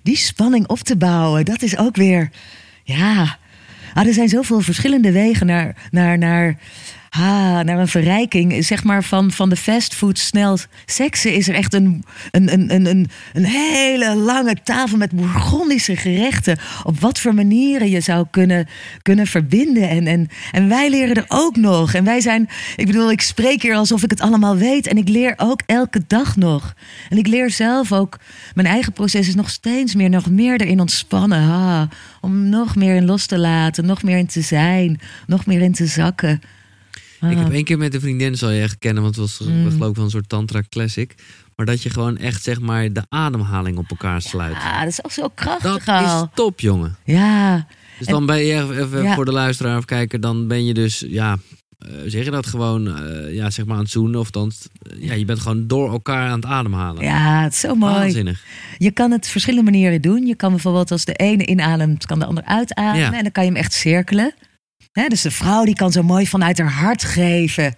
die 0.04 0.18
spanning 0.18 0.68
op 0.68 0.80
te 0.80 0.98
bouwen. 0.98 1.46
Dat 1.46 1.62
is 1.62 1.78
ook 1.78 1.96
weer, 1.96 2.30
ja. 2.84 3.38
Ah, 3.94 4.08
er 4.08 4.14
zijn 4.14 4.30
zoveel 4.30 4.62
verschillende 4.62 5.12
wegen 5.12 5.46
naar, 5.46 5.76
naar, 5.92 6.18
naar, 6.18 6.60
ah, 7.14 7.60
naar 7.60 7.80
een 7.80 7.88
verrijking. 7.88 8.66
Zeg 8.66 8.84
maar 8.84 9.04
van, 9.04 9.32
van 9.32 9.50
de 9.50 9.56
fastfood 9.56 10.20
snel 10.20 10.58
seksen 10.86 11.34
is 11.34 11.48
er 11.48 11.56
echt 11.56 11.74
een, 11.74 12.04
een, 12.32 12.54
een, 12.54 12.74
een, 12.76 13.10
een, 13.34 13.46
hele 13.46 14.16
lange 14.16 14.56
tafel 14.64 14.98
met 14.98 15.12
bourgondische 15.12 15.96
gerechten. 15.96 16.58
Op 16.84 17.00
wat 17.00 17.20
voor 17.20 17.34
manieren 17.34 17.90
je 17.90 18.00
zou 18.00 18.26
kunnen, 18.32 18.68
kunnen 19.02 19.28
verbinden. 19.28 19.90
En, 19.90 20.08
en, 20.08 20.28
en 20.52 20.70
wij 20.70 20.90
leren 20.90 21.16
er 21.16 21.26
ook 21.28 21.56
nog. 21.56 21.94
En 21.94 22.04
wij 22.04 22.22
zijn, 22.22 22.50
ik 22.76 22.86
bedoel, 22.86 23.12
ik 23.12 23.22
spreek 23.22 23.62
hier 23.62 23.76
alsof 23.76 24.04
ik 24.04 24.10
het 24.10 24.22
allemaal 24.22 24.58
weet. 24.58 24.88
En 24.88 24.98
ik 24.98 25.10
leer 25.10 25.34
ook 25.38 25.62
elke 25.66 26.02
dag 26.08 26.36
nog. 26.36 26.74
En 27.10 27.18
ik 27.18 27.28
leer 27.28 27.50
zelf 27.50 27.92
ook, 27.92 28.20
mijn 28.54 28.68
eigen 28.68 28.94
proces 28.94 29.28
is 29.28 29.36
nog 29.36 29.50
steeds 29.50 29.96
meer, 29.96 30.10
nog 30.10 30.30
meer 30.30 30.62
erin 30.62 30.80
ontspannen. 30.80 31.50
Ah, 31.50 31.82
om 32.22 32.50
nog 32.50 32.76
meer 32.76 32.96
in 32.96 33.06
los 33.06 33.26
te 33.26 33.40
laten, 33.40 33.86
nog 33.86 34.04
meer 34.04 34.18
in 34.18 34.28
te 34.28 34.42
zijn, 34.42 35.00
nog 35.28 35.46
meer 35.46 35.62
in 35.62 35.74
te 35.74 35.86
zakken. 35.86 36.42
Ik 37.32 37.38
Ah. 37.38 37.44
heb 37.44 37.52
één 37.54 37.64
keer 37.64 37.78
met 37.78 37.94
een 37.94 38.00
vriendin, 38.02 38.36
zal 38.36 38.50
je 38.50 38.62
echt 38.62 38.78
kennen, 38.80 39.04
want 39.04 39.16
het 39.16 39.24
was, 39.38 39.48
Mm. 39.48 39.72
geloof 39.72 39.90
ik 39.90 39.96
wel 39.96 40.06
een 40.06 40.12
soort 40.12 40.30
tantra 40.30 40.62
classic. 40.70 41.16
Maar 41.56 41.66
dat 41.66 41.84
je 41.84 41.90
gewoon 41.90 42.18
echt 42.18 42.44
zeg 42.44 42.60
maar 42.60 42.94
de 42.94 43.04
ademhaling 43.10 43.78
op 43.78 43.90
elkaar 43.90 44.22
sluit. 44.22 44.56
Ah, 44.56 44.80
dat 44.80 44.88
is 44.88 45.04
ook 45.06 45.12
zo 45.12 45.22
Dat 45.22 45.32
krachtig 45.36 45.88
al. 45.88 46.24
is 46.24 46.30
top, 46.34 46.60
jongen. 46.60 46.96
Ja, 47.06 47.68
Dus 47.98 48.08
dan 48.08 48.26
ben 48.26 48.38
je 48.38 48.54
even, 48.80 49.04
Ja. 49.04 49.14
voor 49.16 49.26
de 49.26 49.32
luisteraar 49.32 49.78
of 49.78 49.86
kijker, 49.86 50.20
dan 50.20 50.48
ben 50.48 50.66
je 50.66 50.74
dus, 50.74 51.04
ja, 51.08 51.38
eh, 51.78 51.90
zeg 52.06 52.26
je 52.26 52.32
dat 52.32 52.46
gewoon, 52.48 52.98
eh, 52.98 53.34
ja, 53.34 53.50
zeg 53.50 53.66
maar 53.66 53.76
aan 53.76 53.82
het 53.82 53.92
zoenen. 53.92 54.20
Of 54.20 54.32
dan, 54.32 54.52
eh, 54.82 55.04
ja, 55.08 55.14
je 55.14 55.26
bent 55.26 55.40
gewoon 55.40 55.68
door 55.68 55.92
elkaar 55.92 56.30
aan 56.30 56.36
het 56.36 56.46
ademhalen. 56.46 57.04
ja, 57.04 57.42
het 57.44 57.54
is 57.54 57.60
zo 57.60 57.76
mooi. 57.76 57.94
Waanzinnig. 57.94 58.44
Je 58.78 58.92
kan 58.92 59.12
het 59.12 59.28
verschillende 59.28 59.72
manieren 59.72 60.02
doen. 60.02 60.26
Je 60.26 60.36
kan 60.36 60.50
bijvoorbeeld 60.52 60.92
als 60.92 61.06
de 61.06 61.14
ene 61.14 61.46
inademt, 61.46 62.06
kan 62.06 62.20
de 62.20 62.26
ander 62.26 62.44
uitademen. 62.44 63.00
Ja. 63.00 63.14
En 63.14 63.24
dan 63.24 63.32
kan 63.32 63.44
je 63.44 63.50
hem 63.50 63.60
echt 63.60 63.74
cirkelen. 63.74 64.34
Dus 64.94 65.22
de 65.22 65.32
vrouw 65.32 65.64
die 65.66 65.76
kan 65.76 65.92
zo 65.92 66.04
mooi 66.04 66.28
vanuit 66.28 66.58
haar 66.58 66.72
hart 66.72 67.04
geven. 67.04 67.76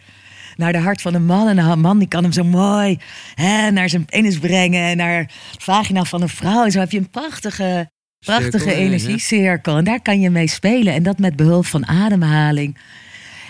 Naar 0.55 0.71
de 0.71 0.77
hart 0.79 1.01
van 1.01 1.11
de 1.11 1.19
man. 1.19 1.47
En 1.47 1.55
de 1.55 1.75
man 1.75 1.99
die 1.99 2.07
kan 2.07 2.23
hem 2.23 2.31
zo 2.31 2.43
mooi 2.43 2.99
hè, 3.35 3.71
naar 3.71 3.89
zijn 3.89 4.05
penis 4.05 4.39
brengen. 4.39 4.81
En 4.83 4.97
naar 4.97 5.23
de 5.27 5.33
vagina 5.57 6.03
van 6.03 6.21
een 6.21 6.29
vrouw. 6.29 6.65
En 6.65 6.71
zo 6.71 6.79
heb 6.79 6.91
je 6.91 6.97
een 6.97 7.09
prachtige, 7.09 7.89
prachtige 8.19 8.57
Cirkel, 8.57 8.83
energiecirkel. 8.83 9.77
En 9.77 9.83
daar 9.83 10.01
kan 10.01 10.19
je 10.19 10.29
mee 10.29 10.47
spelen. 10.47 10.93
En 10.93 11.03
dat 11.03 11.19
met 11.19 11.35
behulp 11.35 11.65
van 11.65 11.87
ademhaling. 11.87 12.77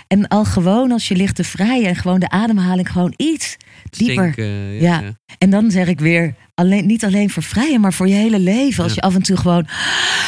En 0.07 0.27
al 0.27 0.45
gewoon 0.45 0.91
als 0.91 1.07
je 1.07 1.15
ligt 1.15 1.35
te 1.35 1.43
vrijen 1.43 1.87
en 1.89 1.95
gewoon 1.95 2.19
de 2.19 2.29
ademhaling 2.29 2.91
gewoon 2.91 3.13
iets 3.17 3.57
dieper. 3.89 4.31
Stink, 4.31 4.81
Ja. 4.81 4.99
ja. 4.99 5.01
En 5.37 5.49
dan 5.49 5.71
zeg 5.71 5.87
ik 5.87 5.99
weer, 5.99 6.35
alleen, 6.53 6.85
niet 6.85 7.05
alleen 7.05 7.29
voor 7.29 7.43
vrijen, 7.43 7.81
maar 7.81 7.93
voor 7.93 8.07
je 8.07 8.13
hele 8.13 8.39
leven. 8.39 8.83
Als 8.83 8.93
Ja. 8.93 8.97
je 9.01 9.07
af 9.07 9.15
en 9.15 9.21
toe 9.21 9.37
gewoon 9.37 9.67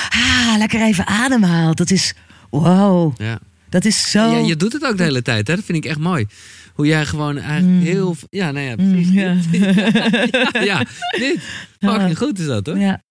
ah, 0.09 0.55
lekker 0.57 0.81
even 0.81 1.07
ademhaalt. 1.07 1.77
Dat 1.77 1.91
is, 1.91 2.13
wow, 2.49 3.13
ja. 3.17 3.39
dat 3.69 3.85
is 3.85 4.11
zo... 4.11 4.31
Ja, 4.31 4.37
je 4.47 4.55
doet 4.55 4.73
het 4.73 4.85
ook 4.85 4.97
de 4.97 5.03
hele 5.03 5.21
tijd, 5.21 5.47
hè? 5.47 5.55
Dat 5.55 5.65
vind 5.65 5.77
ik 5.77 5.85
echt 5.85 5.99
mooi. 5.99 6.25
Hoe 6.73 6.85
jij 6.85 7.05
gewoon 7.05 7.37
eigenlijk 7.37 7.83
heel... 7.83 8.13
v- 8.13 8.23
Ja, 8.29 8.51
nou 8.51 8.65
ja, 8.65 8.75
precies. 8.75 9.07
Mm, 9.07 9.13
ja. 9.17 9.35
dit. 9.51 9.61
ja, 10.53 10.61
ja, 10.63 10.83
dit. 11.19 11.39
Fucking 11.79 12.17
goed 12.17 12.39
is 12.39 12.45
dat, 12.45 12.65
hoor. 12.65 12.77
Ja. 12.77 13.01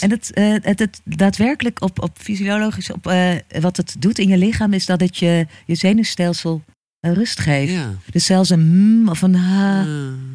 En 0.00 0.10
het, 0.10 0.32
eh, 0.32 0.54
het, 0.62 0.78
het 0.78 1.00
daadwerkelijk 1.04 1.82
op, 1.82 2.02
op 2.02 2.18
fysiologisch, 2.18 2.90
op, 2.92 3.06
eh, 3.06 3.30
wat 3.60 3.76
het 3.76 3.96
doet 3.98 4.18
in 4.18 4.28
je 4.28 4.36
lichaam, 4.38 4.72
is 4.72 4.86
dat 4.86 5.00
het 5.00 5.16
je, 5.18 5.46
je 5.66 5.74
zenuwstelsel 5.74 6.62
eh, 7.00 7.12
rust 7.12 7.40
geeft. 7.40 7.72
Ja. 7.72 7.90
Dus 8.10 8.24
zelfs 8.24 8.50
een 8.50 8.66
mm 8.66 9.08
of 9.08 9.22
een 9.22 9.34
ha, 9.34 9.78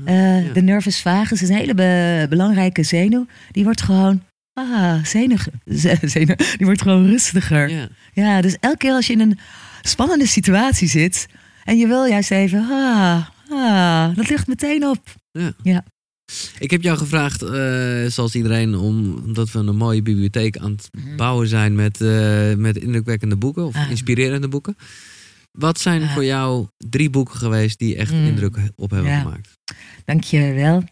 ja. 0.06 0.42
de 0.54 0.62
nervus 0.62 1.02
vagus 1.02 1.42
is 1.42 1.50
een 1.50 1.56
hele 1.56 1.74
be- 1.74 2.26
belangrijke 2.30 2.84
zenuw. 2.84 3.26
Die 3.52 3.64
wordt 3.64 3.82
gewoon, 3.82 4.24
ah, 4.72 5.04
zenuw, 5.06 5.38
ze- 5.82 5.98
zenuw, 6.02 6.36
die 6.36 6.66
wordt 6.66 6.82
gewoon 6.82 7.06
rustiger. 7.06 7.70
ja. 7.70 7.88
Ja, 8.14 8.42
dus 8.42 8.58
elke 8.60 8.78
keer 8.78 8.92
als 8.94 9.08
je 9.08 9.14
in 9.14 9.20
een 9.22 9.40
spannende 9.82 10.28
situatie 10.28 10.88
zit 10.88 11.26
en 11.64 11.78
je 11.78 11.88
wil 11.88 12.06
juist 12.06 12.32
even, 12.32 12.60
ah, 12.72 13.26
ah, 13.50 14.16
dat 14.16 14.30
ligt 14.30 14.48
meteen 14.48 14.86
op. 14.88 15.00
Ik 16.60 16.72
heb 16.72 16.82
jou 16.82 16.98
gevraagd, 16.98 17.42
eh, 17.42 18.06
zoals 18.08 18.36
iedereen, 18.36 18.76
om, 18.76 19.14
omdat 19.26 19.52
we 19.52 19.60
een 19.60 19.76
mooie 19.76 20.02
bibliotheek 20.02 20.58
aan 20.58 20.72
het 20.72 20.90
bouwen 21.18 21.48
zijn 21.48 21.76
met, 21.76 22.02
eh, 22.02 22.54
met 22.56 22.78
indrukwekkende 22.78 23.36
boeken 23.38 23.66
of 23.66 23.74
Mhm. 23.74 23.84
Ah. 23.84 23.90
inspirerende 23.90 24.48
boeken. 24.48 24.76
Wat 25.52 25.80
zijn 25.80 26.10
voor 26.10 26.26
jou 26.26 26.68
drie 26.78 27.10
boeken 27.10 27.36
geweest 27.36 27.80
die 27.80 27.96
echt 27.96 28.12
Mm. 28.14 28.26
indruk 28.26 28.58
op 28.76 28.90
hebben 28.92 29.12
Ja. 29.12 29.20
gemaakt? 29.20 29.58
Dank 30.06 30.24
je 30.24 30.54
wel. 30.54 30.84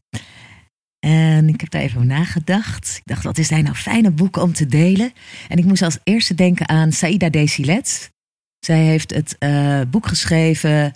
En 0.99 1.47
ik 1.49 1.61
heb 1.61 1.69
daar 1.69 1.81
even 1.81 1.95
over 1.95 2.07
nagedacht. 2.09 2.95
Ik 2.97 3.01
dacht, 3.05 3.23
wat 3.23 3.37
is 3.37 3.47
daar 3.47 3.63
nou 3.63 3.75
fijne 3.75 4.11
boeken 4.11 4.41
om 4.41 4.53
te 4.53 4.65
delen? 4.65 5.11
En 5.47 5.57
ik 5.57 5.65
moest 5.65 5.81
als 5.81 5.97
eerste 6.03 6.35
denken 6.35 6.69
aan 6.69 6.91
Saïda 6.91 7.29
Desilet. 7.29 8.11
Zij 8.59 8.79
heeft 8.83 9.13
het 9.13 9.35
eh, 9.39 9.79
boek 9.89 10.07
geschreven 10.07 10.93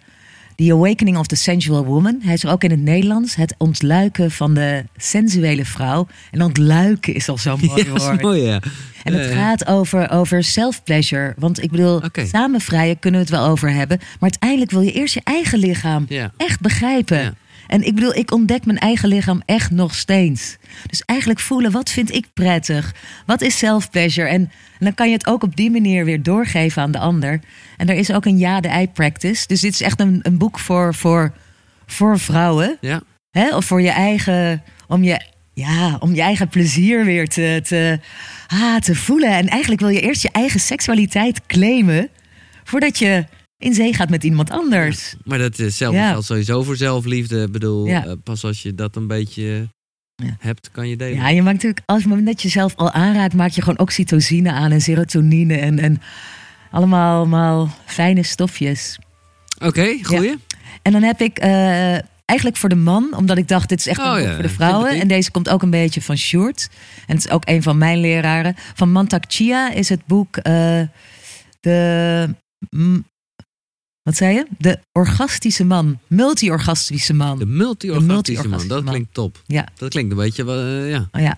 The 0.55 0.71
Awakening 0.73 1.17
of 1.17 1.27
the 1.27 1.35
Sensual 1.35 1.85
Woman. 1.85 2.19
Hij 2.23 2.33
is 2.33 2.43
er 2.43 2.49
ook 2.51 2.63
in 2.63 2.71
het 2.71 2.79
Nederlands. 2.81 3.35
Het 3.35 3.55
ontluiken 3.57 4.31
van 4.31 4.53
de 4.53 4.83
sensuele 4.97 5.65
vrouw. 5.65 6.07
En 6.31 6.41
ontluiken 6.41 7.13
is 7.13 7.29
al 7.29 7.37
zo'n 7.37 7.59
mooi 7.65 7.83
Ja, 7.83 7.89
woord. 7.89 8.01
is 8.15 8.21
mooi, 8.21 8.41
ja. 8.41 8.59
En 9.03 9.13
het 9.13 9.29
Ja, 9.29 9.35
gaat 9.35 9.65
over, 9.65 10.09
over 10.09 10.43
self-pleasure. 10.43 11.33
Want 11.37 11.63
ik 11.63 11.71
bedoel, 11.71 11.95
Oké. 11.95 12.25
samen 12.25 12.61
vrijen 12.61 12.99
kunnen 12.99 13.19
we 13.19 13.25
het 13.25 13.35
wel 13.35 13.47
over 13.47 13.71
hebben. 13.71 13.97
Maar 13.99 14.17
uiteindelijk 14.19 14.71
wil 14.71 14.81
je 14.81 14.91
eerst 14.91 15.13
je 15.13 15.21
eigen 15.23 15.59
lichaam 15.59 16.07
echt 16.37 16.59
begrijpen. 16.59 17.37
En 17.73 17.85
ik 17.85 17.95
bedoel, 17.95 18.15
ik 18.15 18.31
ontdek 18.31 18.65
mijn 18.65 18.77
eigen 18.77 19.09
lichaam 19.09 19.41
echt 19.45 19.71
nog 19.71 19.95
steeds. 19.95 20.57
Dus 20.87 21.01
eigenlijk 21.05 21.39
voelen, 21.39 21.71
wat 21.71 21.89
vind 21.89 22.13
ik 22.13 22.25
prettig? 22.33 22.93
Wat 23.25 23.41
is 23.41 23.57
self-pleasure? 23.57 24.27
En, 24.27 24.41
en 24.79 24.85
dan 24.85 24.93
kan 24.93 25.07
je 25.07 25.13
het 25.13 25.27
ook 25.27 25.43
op 25.43 25.55
die 25.55 25.71
manier 25.71 26.05
weer 26.05 26.23
doorgeven 26.23 26.81
aan 26.81 26.91
de 26.91 26.97
ander. 26.97 27.39
En 27.77 27.89
er 27.89 27.95
is 27.95 28.11
ook 28.11 28.25
een 28.25 28.37
ja-de-ei 28.37 28.87
practice. 28.87 29.47
Dus 29.47 29.61
dit 29.61 29.73
is 29.73 29.81
echt 29.81 29.99
een, 29.99 30.19
een 30.21 30.37
boek 30.37 30.59
voor, 30.59 30.95
voor, 30.95 31.33
voor 31.85 32.19
vrouwen. 32.19 32.77
Ja. 32.81 33.01
Hè? 33.31 33.55
Of 33.55 33.65
voor 33.65 33.81
je 33.81 33.91
eigen, 33.91 34.63
om 34.87 35.03
je, 35.03 35.21
ja, 35.53 35.97
om 35.99 36.15
je 36.15 36.21
eigen 36.21 36.47
plezier 36.47 37.05
weer 37.05 37.27
te, 37.27 37.59
te, 37.63 37.99
ah, 38.47 38.75
te 38.75 38.95
voelen. 38.95 39.29
En 39.29 39.47
eigenlijk 39.47 39.81
wil 39.81 39.89
je 39.89 40.01
eerst 40.01 40.21
je 40.21 40.31
eigen 40.31 40.59
seksualiteit 40.59 41.45
claimen... 41.45 42.09
voordat 42.63 42.99
je 42.99 43.25
in 43.63 43.73
zee 43.73 43.93
gaat 43.93 44.09
met 44.09 44.23
iemand 44.23 44.49
anders. 44.51 45.15
Maar 45.23 45.37
dat 45.37 45.59
is 45.59 45.77
zelf 45.77 45.93
Ja. 45.93 46.21
sowieso 46.21 46.63
voor 46.63 46.75
zelfliefde. 46.75 47.41
Ik 47.41 47.51
bedoel, 47.51 47.85
Ja. 47.85 48.05
eh, 48.05 48.11
pas 48.23 48.43
als 48.43 48.61
je 48.61 48.75
dat 48.75 48.95
een 48.95 49.07
beetje 49.07 49.67
hebt, 50.39 50.71
kan 50.71 50.87
je 50.89 50.95
delen. 50.97 51.15
Ja, 51.15 51.29
je 51.29 51.41
maakt 51.41 51.53
natuurlijk, 51.55 51.81
als 51.85 51.99
het 51.99 52.09
moment 52.09 52.27
dat 52.27 52.41
je 52.41 52.49
zelf 52.49 52.75
al 52.75 52.91
aanraakt, 52.91 53.33
maak 53.33 53.49
je 53.51 53.61
gewoon 53.61 53.79
oxytocine 53.79 54.51
aan 54.51 54.71
en 54.71 54.81
serotonine 54.81 55.57
en, 55.57 55.79
en 55.79 56.01
allemaal, 56.71 57.17
allemaal 57.17 57.69
fijne 57.85 58.23
stofjes. 58.23 58.97
Oké, 59.59 59.97
goeie. 60.03 60.35
En 60.81 60.91
dan 60.91 61.01
heb 61.03 61.21
ik 61.21 61.37
eh, 61.39 61.97
eigenlijk 62.25 62.57
voor 62.57 62.69
de 62.69 62.75
man, 62.75 63.15
omdat 63.15 63.37
ik 63.37 63.47
dacht, 63.47 63.69
dit 63.69 63.79
is 63.79 63.87
echt 63.87 63.99
een 63.99 64.05
Oh 64.05 64.15
boek 64.15 64.23
ja, 64.25 64.33
voor 64.33 64.43
de 64.43 64.49
vrouwen. 64.49 64.99
En 64.99 65.07
deze 65.07 65.31
komt 65.31 65.49
ook 65.49 65.61
een 65.61 65.69
beetje 65.69 66.01
van 66.01 66.17
Sjoerd. 66.17 66.69
En 67.07 67.15
het 67.15 67.25
is 67.25 67.31
ook 67.31 67.43
een 67.47 67.63
van 67.63 67.77
mijn 67.77 67.99
leraren. 67.99 68.55
Van 68.73 68.91
Mantak 68.91 69.23
Chia 69.27 69.71
is 69.71 69.89
het 69.89 70.05
boek 70.05 70.37
eh, 70.37 70.81
de... 71.59 72.35
wat 74.03 74.15
zei 74.15 74.33
je? 74.35 74.45
De 74.57 74.79
orgastische 74.91 75.63
man. 75.65 75.99
Multi-orgastische 76.07 77.13
man. 77.13 77.39
De 77.39 77.45
multi-orgastische 77.45 78.47
man, 78.47 78.67
dat 78.67 78.83
man. 78.83 78.93
klinkt 78.93 79.13
top. 79.13 79.41
Ja. 79.45 79.67
Dat 79.77 79.89
klinkt 79.89 80.11
een 80.11 80.17
beetje, 80.17 80.43
eh, 80.45 80.89
ja. 80.89 81.07
Oh 81.11 81.21
ja. 81.21 81.37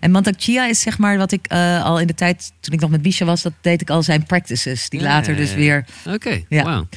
En 0.00 0.10
Mantak 0.10 0.34
Chia 0.38 0.66
is 0.66 0.80
zeg 0.80 0.98
maar 0.98 1.18
wat 1.18 1.32
ik 1.32 1.46
eh, 1.46 1.84
al 1.84 2.00
in 2.00 2.06
de 2.06 2.14
tijd, 2.14 2.52
toen 2.60 2.74
ik 2.74 2.80
nog 2.80 2.90
met 2.90 3.02
Bisha 3.02 3.24
was, 3.24 3.42
dat 3.42 3.52
deed 3.60 3.80
ik 3.80 3.90
al 3.90 4.02
zijn 4.02 4.24
practices. 4.26 4.88
Die 4.88 5.00
Ja, 5.00 5.06
later 5.06 5.36
dus 5.36 5.54
weer. 5.54 5.84
Oké, 6.08 6.42
Ja. 6.48 6.62
wauw. 6.64 6.88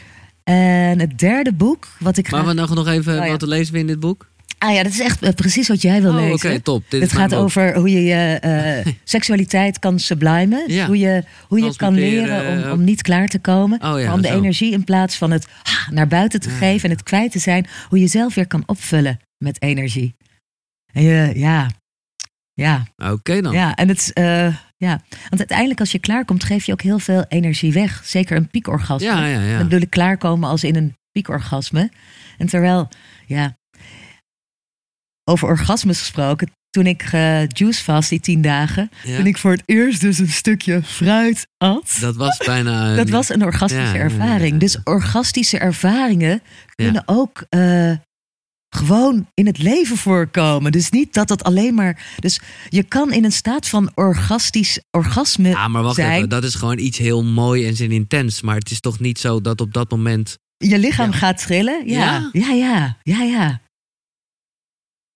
En 0.44 1.00
het 1.00 1.20
derde 1.20 1.54
boek, 1.54 1.88
wat 2.00 2.18
ik 2.18 2.32
Maar 2.32 2.40
graag... 2.42 2.54
we 2.54 2.60
nog, 2.62 2.76
nog 2.76 2.88
even, 2.88 3.20
Oh 3.20 3.26
ja. 3.26 3.32
wat 3.32 3.42
lezen 3.42 3.74
we 3.74 3.80
in 3.80 3.88
dit 3.88 4.00
boek? 4.00 4.28
Ah 4.58 4.74
ja, 4.74 4.84
dat 4.84 4.92
is 4.92 5.00
echt 5.00 5.22
eh, 5.22 5.34
precies 5.34 5.68
wat 5.68 5.82
jij 5.82 6.02
wil 6.02 6.12
Oh, 6.12 6.18
oké, 6.24 6.48
lezen. 6.48 6.62
top. 6.64 6.84
Dit 6.90 7.02
Het 7.02 7.12
gaat 7.14 7.30
boek. 7.30 7.40
over 7.40 7.76
hoe 7.76 7.90
je 7.92 8.04
je 8.04 8.16
eh, 8.40 8.94
seksualiteit 9.04 9.80
kan 9.80 10.00
sublimen. 10.00 10.64
Ja. 10.68 10.86
Hoe 10.86 10.98
je, 11.00 11.24
hoe 11.48 11.62
je 11.62 11.76
kan 11.76 11.94
leren 11.94 12.48
om, 12.58 12.64
eh, 12.64 12.72
om 12.72 12.84
niet 12.84 13.02
klaar 13.02 13.28
te 13.28 13.40
komen. 13.40 13.82
Oh 13.84 14.00
ja, 14.00 14.14
om 14.14 14.22
de 14.22 14.28
zo. 14.28 14.34
energie 14.38 14.72
in 14.72 14.84
plaats 14.84 15.16
van 15.16 15.32
het 15.32 15.48
ah, 15.64 15.90
naar 15.90 16.08
buiten 16.08 16.40
te 16.40 16.50
Ja. 16.50 16.56
geven 16.56 16.90
en 16.90 16.96
het 16.96 17.04
kwijt 17.04 17.32
te 17.32 17.40
zijn. 17.40 17.68
Hoe 17.90 18.00
je 18.00 18.08
zelf 18.08 18.36
weer 18.36 18.48
kan 18.48 18.64
opvullen 18.66 19.20
met 19.38 19.62
energie. 19.62 20.16
En 20.94 21.04
je, 21.04 21.32
ja, 21.36 21.70
ja, 22.54 22.84
Oké 23.12 23.42
dan. 23.42 23.54
ja. 23.54 23.76
En 23.76 23.88
het, 23.88 24.12
ja. 24.78 25.02
Want 25.30 25.38
uiteindelijk 25.38 25.80
als 25.80 25.92
je 25.92 26.00
klaarkomt 26.00 26.44
geef 26.44 26.66
je 26.66 26.72
ook 26.72 26.82
heel 26.82 27.00
veel 27.00 27.26
energie 27.28 27.74
weg. 27.74 28.02
Zeker 28.06 28.38
een 28.38 28.48
piekorgasme. 28.48 29.08
ja, 29.08 29.26
ja. 29.26 29.42
ja. 29.42 29.58
Dan 29.58 29.64
bedoel 29.68 29.82
ik 29.82 29.90
klaarkomen 29.90 30.50
als 30.50 30.64
in 30.64 30.76
een 30.76 30.96
piekorgasme. 31.12 31.90
En 32.38 32.48
terwijl, 32.48 32.90
ja, 33.26 33.58
over 35.30 35.48
orgasmes 35.48 36.00
gesproken. 36.00 36.52
Toen 36.70 36.86
ik 36.86 37.02
uh, 37.14 37.48
juice 37.48 37.84
vast 37.84 38.10
die 38.10 38.20
tien 38.20 38.42
dagen. 38.42 38.90
Ja. 39.04 39.16
Toen 39.18 39.26
ik 39.26 39.38
voor 39.38 39.52
het 39.52 39.64
eerst 39.66 40.02
dus 40.02 40.18
een 40.20 40.28
stukje 40.30 40.84
fruit 40.84 41.48
at. 41.58 41.98
Dat 42.00 42.16
was 42.16 42.38
bijna... 42.46 42.86
een- 42.90 42.96
Dat 42.96 43.10
was 43.10 43.30
een 43.30 43.44
orgastische 43.44 43.84
Ja, 43.94 44.00
ervaring. 44.00 44.52
ja. 44.52 44.58
Dus 44.60 44.78
orgastische 44.84 45.58
ervaringen 45.58 46.42
kunnen 46.76 47.04
ook 47.06 47.44
eh, 47.50 47.92
gewoon 48.70 49.28
in 49.34 49.46
het 49.46 49.58
leven 49.58 49.98
voorkomen. 49.98 50.72
Dus 50.72 50.90
niet 50.90 51.14
dat 51.14 51.28
dat 51.28 51.44
alleen 51.44 51.74
maar. 51.76 52.16
Dus 52.20 52.40
je 52.70 52.84
kan 52.84 53.14
in 53.14 53.24
een 53.24 53.32
staat 53.32 53.68
van 53.68 53.92
orgastisch 53.94 54.80
orgasme 54.92 55.50
Ja, 55.50 55.68
maar 55.68 55.84
wacht 55.84 55.96
zijn. 55.96 56.12
even. 56.18 56.30
Dat 56.30 56.44
is 56.44 56.56
gewoon 56.56 56.78
iets 56.80 56.98
heel 56.98 57.24
mooi 57.24 57.68
en 57.68 57.76
zin 57.76 57.92
intens. 57.92 58.42
Maar 58.42 58.56
het 58.56 58.72
is 58.72 58.80
toch 58.80 59.00
niet 59.00 59.20
zo 59.20 59.42
dat 59.42 59.62
op 59.62 59.74
dat 59.74 59.92
moment... 59.92 60.38
Je 60.58 60.80
lichaam 60.80 61.12
Ja. 61.12 61.18
gaat 61.18 61.38
trillen? 61.42 61.88
Ja. 61.88 62.00
Ja? 62.00 62.30
ja, 62.34 62.52
ja, 62.52 62.98
ja, 63.04 63.22
ja. 63.22 63.60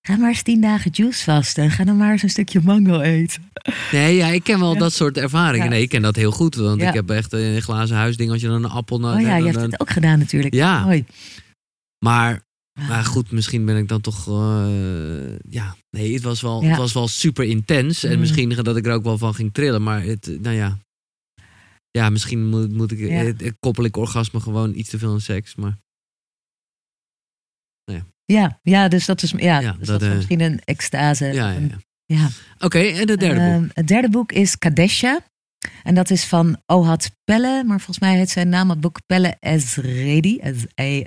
Ga 0.02 0.16
maar 0.16 0.30
eens 0.30 0.42
tien 0.42 0.62
dagen 0.62 0.92
juice 0.94 1.24
vasten. 1.24 1.64
En 1.64 1.72
ga 1.72 1.84
dan 1.84 1.98
maar 1.98 2.12
eens 2.12 2.24
een 2.24 2.30
stukje 2.30 2.62
mango 2.64 3.00
eten. 3.00 3.44
Nee, 3.92 4.16
ja, 4.16 4.28
ik 4.28 4.44
ken 4.44 4.60
wel 4.60 4.74
Ja. 4.74 4.80
dat 4.80 4.94
soort 4.94 5.18
ervaringen. 5.18 5.66
Ja. 5.66 5.72
Nee, 5.72 5.82
ik 5.82 5.90
ken 5.90 6.02
dat 6.02 6.16
heel 6.16 6.32
goed. 6.32 6.56
Want 6.56 6.82
Ja. 6.82 6.88
ik 6.88 6.94
heb 6.94 7.10
echt 7.10 7.34
een 7.34 7.62
glazen 7.62 7.96
huisding. 7.96 8.32
Als 8.32 8.42
je 8.42 8.48
dan 8.48 8.64
een 8.64 8.70
appel... 8.70 8.98
Oh 8.98 9.22
ja, 9.22 9.36
je 9.38 9.44
hebt 9.46 9.62
het 9.62 9.80
ook 9.80 9.90
gedaan 9.90 10.20
natuurlijk. 10.20 10.54
Ja. 10.54 10.84
Mooi. 10.84 11.06
Maar, 12.06 12.42
maar 12.88 13.04
goed, 13.06 13.32
misschien 13.32 13.66
ben 13.66 13.78
ik 13.78 13.88
dan 13.88 14.02
toch... 14.02 14.28
eh, 14.28 15.36
ja, 15.50 15.76
nee, 15.90 16.14
het 16.14 16.24
was 16.24 16.42
wel, 16.42 16.64
het 16.64 16.78
was 16.78 16.94
wel 16.94 17.08
super 17.08 17.44
intens. 17.46 18.04
En 18.04 18.14
Mm. 18.14 18.20
misschien 18.20 18.50
dat 18.50 18.78
ik 18.78 18.86
er 18.86 18.94
ook 18.94 19.04
wel 19.04 19.18
van 19.18 19.34
ging 19.36 19.54
trillen. 19.54 19.84
Maar 19.84 20.04
het, 20.04 20.38
nou 20.42 20.56
ja... 20.56 20.78
Ja, 21.92 22.10
misschien 22.10 22.48
moet, 22.48 22.72
moet 22.74 22.92
ik... 22.92 23.54
Koppel 23.60 23.84
ik 23.84 23.98
orgasme 23.98 24.40
gewoon 24.40 24.74
iets 24.76 24.90
te 24.90 24.98
veel 25.00 25.12
aan 25.12 25.22
seks. 25.22 25.56
Maar 25.56 25.78
Ja, 28.34 28.60
ja, 28.64 28.88
dus 28.88 29.06
dat 29.06 29.22
is, 29.24 29.34
ja, 29.38 29.60
Ja, 29.60 29.72
dus 29.80 29.88
dat, 29.88 30.00
dat, 30.00 30.02
is 30.02 30.08
eh, 30.08 30.16
misschien 30.16 30.42
een 30.42 30.62
extase. 30.66 31.26
ja, 31.26 31.54
ja. 32.06 32.28
Oké, 32.60 32.80
en 32.80 33.08
de 33.08 33.18
derde 33.18 33.40
boek. 33.40 33.54
Ehm, 33.54 33.68
het 33.74 33.88
derde 33.88 34.10
boek 34.10 34.32
is 34.32 34.58
Kadesha. 34.58 35.20
En 35.84 35.96
dat 35.96 36.10
is 36.10 36.26
van 36.26 36.58
Ohad 36.66 37.12
Pelle. 37.24 37.64
Maar 37.64 37.78
volgens 37.78 38.00
mij 38.00 38.16
heet 38.18 38.30
zijn 38.30 38.50
naam 38.50 38.70
het 38.70 38.80
boek 38.80 39.00
Pelle 39.06 39.36
Ezredi. 39.40 40.40
E 40.76 41.04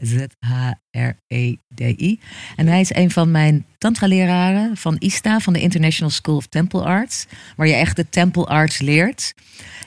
E-Z-H-R-E-D-I. 0.89 2.21
En 2.57 2.67
hij 2.67 2.81
is 2.81 2.95
een 2.95 3.11
van 3.11 3.31
mijn 3.31 3.67
tantra-leraren 3.79 4.77
van 4.77 4.97
ISTA, 4.99 5.41
van 5.41 5.53
de 5.53 5.61
International 5.61 6.11
School 6.11 6.37
of 6.37 6.47
Temple 6.47 6.83
Arts. 6.83 7.27
Waar 7.57 7.67
je 7.67 7.75
echt 7.75 7.97
de 7.97 8.09
Temple 8.09 8.45
Arts 8.47 8.79
leert. 8.79 9.35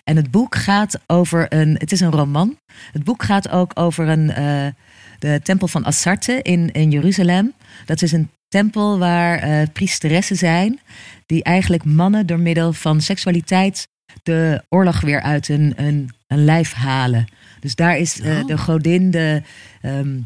En 0.04 0.16
het 0.16 0.32
boek 0.32 0.56
gaat 0.56 1.00
over 1.08 1.54
een... 1.54 1.76
Het 1.78 1.92
is 1.92 2.00
een 2.00 2.12
roman. 2.12 2.58
Het 2.92 3.04
boek 3.04 3.24
gaat 3.24 3.50
ook 3.50 3.72
over 3.80 4.08
een... 4.08 4.32
eh, 4.32 4.68
de 5.20 5.40
tempel 5.44 5.68
van 5.68 5.84
Assarte 5.84 6.42
in, 6.42 6.72
in 6.72 6.92
Jeruzalem. 6.92 7.54
Dat 7.86 8.02
is 8.02 8.12
een 8.12 8.30
tempel 8.48 8.98
waar 8.98 9.38
eh 9.40 9.68
priesteressen 9.74 10.36
zijn 10.36 10.80
die 11.26 11.44
eigenlijk 11.44 11.84
mannen 11.84 12.26
door 12.26 12.40
middel 12.40 12.74
van 12.74 13.02
seksualiteit 13.02 13.88
de 14.24 14.64
oorlog 14.70 15.02
weer 15.02 15.22
uit 15.22 15.50
een, 15.50 15.74
een, 15.76 16.10
een 16.28 16.46
lijf 16.46 16.74
halen. 16.74 17.28
Dus 17.60 17.76
daar 17.76 17.98
is 17.98 18.20
eh, 18.20 18.40
Oh. 18.40 18.48
de 18.48 18.58
godin, 18.58 19.12
de 19.12 19.42
ehm, 19.82 20.20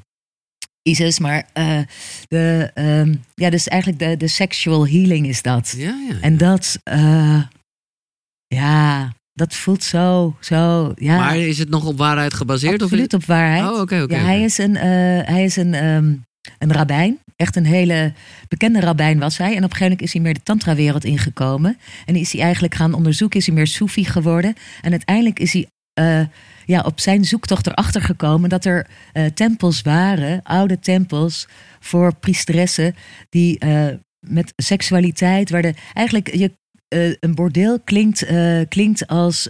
Isis, 0.81 1.19
maar 1.19 1.45
eh, 1.53 1.79
de, 2.27 2.71
ehm, 2.73 3.15
ja, 3.35 3.49
dus 3.49 3.67
eigenlijk 3.67 4.01
de, 4.01 4.17
de 4.17 4.27
sexual 4.27 4.87
healing 4.87 5.27
is 5.27 5.41
dat. 5.41 5.73
Ja, 5.77 5.95
ja. 6.09 6.19
En 6.21 6.37
dat, 6.37 6.79
ja, 8.47 9.13
dat 9.39 9.55
voelt 9.55 9.83
zo, 9.83 10.35
zo, 10.39 10.91
ja, 10.95 11.17
Maar 11.17 11.37
is 11.37 11.57
het 11.57 11.69
nog 11.69 11.85
op 11.85 11.97
waarheid 11.97 12.33
gebaseerd? 12.33 12.81
absoluut 12.81 13.13
of 13.13 13.21
op 13.21 13.27
waarheid. 13.27 13.63
Oh, 13.63 13.79
oké, 13.79 14.01
oké. 14.01 14.15
ja, 14.15 14.21
hij 14.21 14.41
is 14.41 14.57
een, 14.57 14.75
eh, 14.75 14.81
hij 15.27 15.43
is 15.43 15.55
een, 15.55 15.73
ehm, 15.73 16.13
een 16.57 16.73
rabbijn. 16.73 17.19
Echt 17.35 17.55
een 17.55 17.65
hele 17.65 18.13
bekende 18.47 18.79
rabbijn 18.79 19.19
was 19.19 19.37
hij. 19.37 19.49
En 19.49 19.57
op 19.57 19.63
een 19.63 19.69
gegeven 19.69 19.85
moment 19.85 20.01
is 20.01 20.13
hij 20.13 20.21
meer 20.21 20.33
de 20.33 20.43
tantra-wereld 20.43 21.03
ingekomen. 21.03 21.77
En 22.05 22.15
is 22.15 22.31
hij 22.31 22.41
eigenlijk 22.41 22.75
gaan 22.75 22.93
onderzoeken, 22.93 23.39
is 23.39 23.45
hij 23.45 23.55
meer 23.55 23.67
Soefi 23.67 24.05
geworden. 24.05 24.53
En 24.81 24.91
uiteindelijk 24.91 25.39
is 25.39 25.53
hij 25.53 25.67
uh, 25.99 26.25
ja, 26.65 26.81
op 26.81 26.99
zijn 26.99 27.25
zoektocht 27.25 27.67
erachter 27.67 28.01
gekomen 28.01 28.49
dat 28.49 28.65
er 28.65 28.87
uh, 29.13 29.25
tempels 29.25 29.81
waren, 29.81 30.43
oude 30.43 30.79
tempels 30.79 31.47
voor 31.79 32.15
priesteressen, 32.15 32.95
die 33.29 33.65
uh, 33.65 33.87
met 34.19 34.53
seksualiteit 34.55 35.49
werden. 35.49 35.75
Eigenlijk, 35.93 36.35
je, 36.35 36.51
een 37.19 37.35
bordeel 37.35 37.79
klinkt, 37.79 38.25
klinkt 38.69 39.07
als 39.07 39.49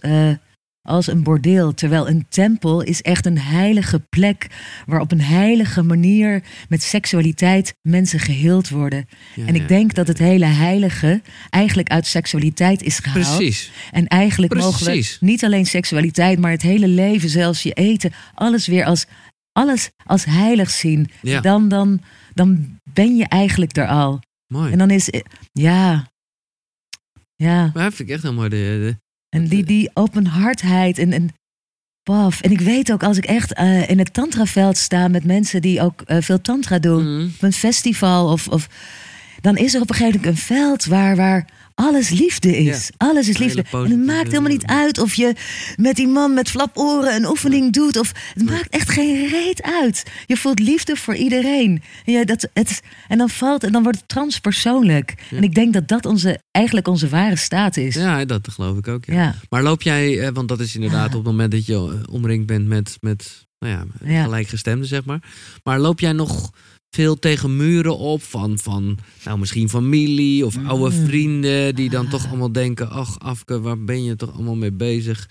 als 0.89 1.07
een 1.07 1.23
bordeel. 1.23 1.73
Terwijl 1.73 2.09
een 2.09 2.25
tempel 2.29 2.81
is 2.81 3.01
echt 3.01 3.25
een 3.25 3.39
heilige 3.39 3.99
plek 3.99 4.47
waar 4.85 4.99
op 4.99 5.11
een 5.11 5.21
heilige 5.21 5.83
manier 5.83 6.43
met 6.69 6.83
seksualiteit 6.83 7.73
mensen 7.81 8.19
geheeld 8.19 8.69
worden. 8.69 9.07
en 9.45 9.55
ik 9.55 9.67
denk 9.67 9.93
dat 9.93 10.07
het 10.07 10.17
hele 10.17 10.45
heilige 10.45 11.21
eigenlijk 11.49 11.89
uit 11.89 12.05
seksualiteit 12.05 12.83
is 12.83 12.99
gehaald. 12.99 13.35
Precies. 13.35 13.71
En 13.91 14.07
eigenlijk 14.07 14.55
mogen 14.55 14.85
we 14.85 15.17
niet 15.19 15.43
alleen 15.43 15.65
seksualiteit, 15.65 16.39
maar 16.39 16.51
het 16.51 16.61
hele 16.61 16.87
leven, 16.87 17.29
zelfs 17.29 17.63
je 17.63 17.73
eten, 17.73 18.11
alles 18.33 18.67
weer 18.67 18.85
als, 18.85 19.05
alles 19.51 19.89
als 20.05 20.25
heilig 20.25 20.69
zien. 20.69 21.09
Dan, 21.41 21.69
dan, 21.69 22.01
dan 22.33 22.79
ben 22.93 23.15
je 23.15 23.25
eigenlijk 23.27 23.77
er 23.77 23.87
al. 23.87 24.19
Mooi. 24.47 24.71
En 24.71 24.77
dan 24.77 24.89
is, 24.89 25.09
ja, 25.51 26.07
ja. 27.43 27.71
Maar 27.73 27.91
vind 27.91 28.09
ik 28.09 28.15
echt 28.15 28.23
helemaal 28.23 28.49
de, 28.49 28.95
en 29.29 29.47
die, 29.47 29.63
die 29.63 29.89
openhartheid 29.93 30.97
en, 30.97 31.13
en 31.13 31.29
paf. 32.03 32.41
En 32.41 32.51
ik 32.51 32.61
weet 32.61 32.91
ook 32.91 33.03
als 33.03 33.17
ik 33.17 33.25
echt 33.25 33.59
uh, 33.59 33.89
in 33.89 33.99
het 33.99 34.13
tantraveld 34.13 34.77
sta 34.77 35.07
met 35.07 35.23
mensen 35.23 35.61
die 35.61 35.81
ook 35.81 36.03
uh, 36.07 36.17
veel 36.19 36.41
tantra 36.41 36.79
doen, 36.79 37.15
mm. 37.15 37.31
op 37.35 37.41
een 37.41 37.53
festival 37.53 38.31
of, 38.31 38.47
of 38.47 38.69
dan 39.41 39.57
is 39.57 39.73
er 39.73 39.81
op 39.81 39.89
een 39.89 39.95
gegeven 39.95 40.19
moment 40.19 40.37
een 40.37 40.45
veld 40.45 40.85
waar, 40.85 41.15
waar 41.15 41.45
alles 41.79 42.09
liefde 42.09 42.57
is. 42.57 42.89
Alles 42.97 43.27
is 43.29 43.37
liefde. 43.37 43.65
En 43.71 43.89
het 43.89 44.05
maakt 44.05 44.27
helemaal 44.27 44.51
niet 44.51 44.65
uit 44.65 44.97
of 44.97 45.13
je 45.13 45.35
met 45.75 45.95
die 45.95 46.07
man 46.07 46.33
met 46.33 46.49
flaporen 46.49 47.15
een 47.15 47.25
oefening 47.25 47.73
doet. 47.73 47.97
Of, 47.97 48.11
het 48.33 48.45
maakt 48.45 48.69
echt 48.69 48.89
geen 48.89 49.27
reet 49.27 49.61
uit. 49.61 50.03
Je 50.25 50.37
voelt 50.37 50.59
liefde 50.59 50.95
voor 50.95 51.15
iedereen. 51.15 51.83
En, 52.05 52.13
ja, 52.13 52.25
dat, 52.25 52.49
het, 52.53 52.81
en 53.07 53.17
dan 53.17 53.29
valt 53.29 53.63
en 53.63 53.71
dan 53.71 53.83
wordt 53.83 53.97
het 53.97 54.07
transpersoonlijk. 54.07 55.13
En 55.31 55.43
ik 55.43 55.55
denk 55.55 55.73
dat 55.73 55.87
dat 55.87 56.05
onze, 56.05 56.39
eigenlijk 56.51 56.87
onze 56.87 57.09
ware 57.09 57.35
staat 57.35 57.77
is. 57.77 57.95
Ja, 57.95 58.25
dat 58.25 58.47
geloof 58.51 58.77
ik 58.77 58.87
ook. 58.87 59.05
Ja. 59.05 59.35
Maar 59.49 59.63
loop 59.63 59.81
jij, 59.81 60.19
eh, 60.19 60.33
want 60.33 60.47
dat 60.47 60.59
is 60.59 60.75
inderdaad 60.75 61.07
op 61.07 61.13
het 61.13 61.23
moment 61.23 61.51
dat 61.51 61.65
je 61.65 62.01
omringd 62.09 62.45
bent 62.45 62.67
met, 62.67 62.97
met 62.99 63.47
nou 63.59 63.87
ja, 64.03 64.23
gelijkgestemden, 64.23 64.87
zeg 64.87 65.05
maar. 65.05 65.19
Maar 65.63 65.79
loop 65.79 65.99
jij 65.99 66.13
nog 66.13 66.51
veel 66.89 67.19
tegen 67.19 67.55
muren 67.55 67.97
op 67.97 68.23
van, 68.23 68.59
van 68.59 68.97
nou, 69.25 69.39
misschien 69.39 69.69
familie 69.69 70.45
of 70.45 70.57
oude 70.65 70.95
mm. 70.95 71.05
vrienden 71.05 71.75
die 71.75 71.89
dan 71.89 72.07
toch 72.07 72.27
allemaal 72.27 72.51
denken, 72.51 72.89
ach 72.89 73.19
Afke, 73.19 73.61
waar 73.61 73.83
ben 73.83 74.03
je 74.03 74.15
toch 74.15 74.33
allemaal 74.33 74.55
mee 74.55 74.71
bezig? 74.71 75.29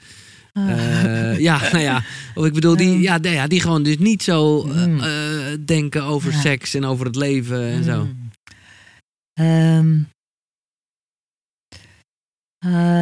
Uh, 0.52 1.38
ja, 1.38 1.60
nou 1.72 1.78
ja, 1.78 2.04
of 2.34 2.46
ik 2.46 2.52
bedoel, 2.52 2.76
die, 2.76 2.98
ja, 3.00 3.18
ja, 3.22 3.46
die 3.46 3.60
gewoon 3.60 3.82
dus 3.82 3.98
niet 3.98 4.22
zo 4.22 4.66
uh, 4.66 5.56
denken 5.64 6.02
over 6.02 6.32
seks 6.32 6.74
en 6.74 6.84
over 6.84 7.06
het 7.06 7.16
leven 7.16 7.62
en 7.62 7.84
zo. 7.84 8.08
Um, 9.40 10.08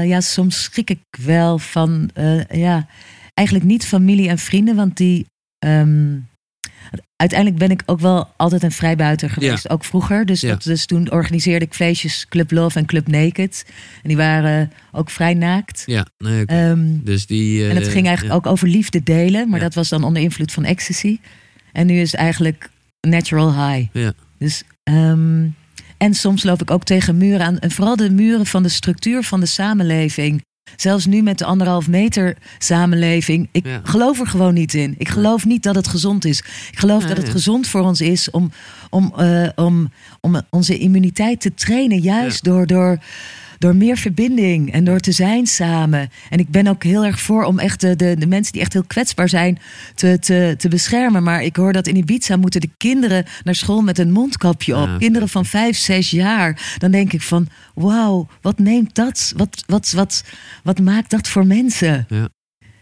ja, 0.05 0.21
soms 0.21 0.63
schrik 0.63 0.91
ik 0.91 1.01
wel 1.19 1.59
van, 1.59 2.11
ja, 2.51 2.89
eigenlijk 3.35 3.69
niet 3.69 3.87
familie 3.87 4.29
en 4.29 4.39
vrienden, 4.39 4.77
want 4.77 4.97
die, 4.97 5.27
um, 5.67 6.29
uiteindelijk 7.17 7.59
ben 7.59 7.71
ik 7.71 7.83
ook 7.87 8.01
wel 8.01 8.29
altijd 8.37 8.63
een 8.63 8.73
vrijbuiter 8.73 9.31
geweest. 9.31 9.71
Ook 9.71 9.85
vroeger. 9.85 10.27
Dus, 10.27 10.41
dat, 10.41 10.63
dus 10.63 10.87
toen 10.87 11.11
organiseerde 11.11 11.65
ik 11.65 11.75
feestjes 11.75 12.27
Club 12.29 12.51
Love 12.51 12.79
en 12.79 12.87
Club 12.87 13.09
Naked. 13.09 13.65
En 14.03 14.09
die 14.09 14.17
waren 14.17 14.73
ook 14.93 15.11
vrij 15.11 15.35
naakt. 15.35 15.83
Ja, 15.87 16.07
nee, 16.19 16.47
ehm, 16.47 16.99
dus 17.03 17.27
die, 17.27 17.69
en 17.69 17.77
het 17.77 17.89
ging 17.89 18.07
eigenlijk 18.07 18.37
ook 18.37 18.47
over 18.47 18.69
liefde 18.69 19.03
delen. 19.03 19.49
Maar 19.49 19.61
dat 19.61 19.75
was 19.75 19.89
dan 19.89 20.05
onder 20.05 20.23
invloed 20.23 20.53
van 20.53 20.65
ecstasy. 20.65 21.19
En 21.73 21.87
nu 21.87 22.01
is 22.01 22.13
het 22.13 22.21
eigenlijk 22.21 22.71
natural 23.01 23.69
high. 23.69 23.89
Ja. 23.93 24.13
Dus... 24.39 24.63
Um, 24.85 25.55
en 25.97 26.15
soms 26.15 26.43
loop 26.43 26.63
ik 26.63 26.71
ook 26.71 26.85
tegen 26.85 27.17
muren 27.17 27.47
aan. 27.47 27.59
En 27.59 27.71
vooral 27.71 27.97
de 27.97 28.11
muren 28.11 28.47
van 28.47 28.63
de 28.63 28.69
structuur 28.69 29.23
van 29.23 29.41
de 29.41 29.47
samenleving. 29.47 30.45
Zelfs 30.77 31.07
nu 31.07 31.23
met 31.23 31.39
de 31.39 31.45
anderhalf 31.45 31.89
meter 31.89 32.37
samenleving. 32.59 33.49
Ik 33.53 33.67
geloof 33.83 34.21
er 34.21 34.27
gewoon 34.27 34.55
niet 34.55 34.75
in. 34.75 34.95
Ik 34.99 35.09
geloof 35.09 35.45
niet 35.45 35.63
dat 35.63 35.75
het 35.75 35.89
gezond 35.89 36.25
is. 36.25 36.39
Ik 36.71 36.79
geloof 36.79 37.05
dat 37.05 37.17
het 37.17 37.29
gezond 37.29 37.69
voor 37.69 37.81
ons 37.81 38.01
is 38.01 38.31
om, 38.31 38.51
om, 38.91 39.13
uh, 39.19 39.49
om, 39.55 39.93
om 40.21 40.41
onze 40.51 40.79
immuniteit 40.79 41.41
te 41.41 41.55
trainen. 41.55 42.01
Juist 42.01 42.45
door, 42.45 42.67
door 42.67 42.99
door 43.59 43.77
meer 43.77 43.97
verbinding 43.97 44.73
en 44.73 44.85
door 44.85 45.01
te 45.01 45.13
zijn 45.13 45.47
samen. 45.47 46.09
En 46.31 46.39
ik 46.39 46.49
ben 46.51 46.67
ook 46.67 46.83
heel 46.83 47.05
erg 47.05 47.21
voor 47.21 47.45
om 47.45 47.59
echt 47.59 47.81
de, 47.81 47.97
de, 47.97 48.17
de 48.19 48.27
mensen 48.27 48.53
die 48.53 48.63
echt 48.63 48.73
heel 48.73 48.85
kwetsbaar 48.87 49.29
zijn 49.29 49.59
te, 49.95 50.19
te, 50.19 50.55
te 50.59 50.69
beschermen. 50.69 51.23
Maar 51.23 51.43
ik 51.43 51.57
hoor 51.57 51.73
dat 51.73 51.87
in 51.87 51.97
Ibiza 51.97 52.37
moeten 52.37 52.61
de 52.61 52.71
kinderen 52.77 53.25
naar 53.45 53.55
school 53.55 53.81
met 53.81 53.99
een 53.99 54.13
mondkapje 54.13 54.77
op. 54.77 54.99
kinderen 54.99 55.29
van 55.29 55.45
vijf, 55.45 55.77
zes 55.77 56.11
jaar. 56.11 56.77
Dan 56.79 56.91
denk 56.91 57.13
ik 57.13 57.23
van, 57.23 57.49
wauw, 57.75 58.29
wat 58.41 58.59
neemt 58.59 58.95
dat? 58.95 59.33
Wat, 59.37 59.65
wat, 59.67 59.91
wat, 59.91 60.25
wat 60.63 60.81
maakt 60.81 61.11
dat 61.11 61.29
voor 61.29 61.47
mensen? 61.47 62.07
Ja, 62.09 62.29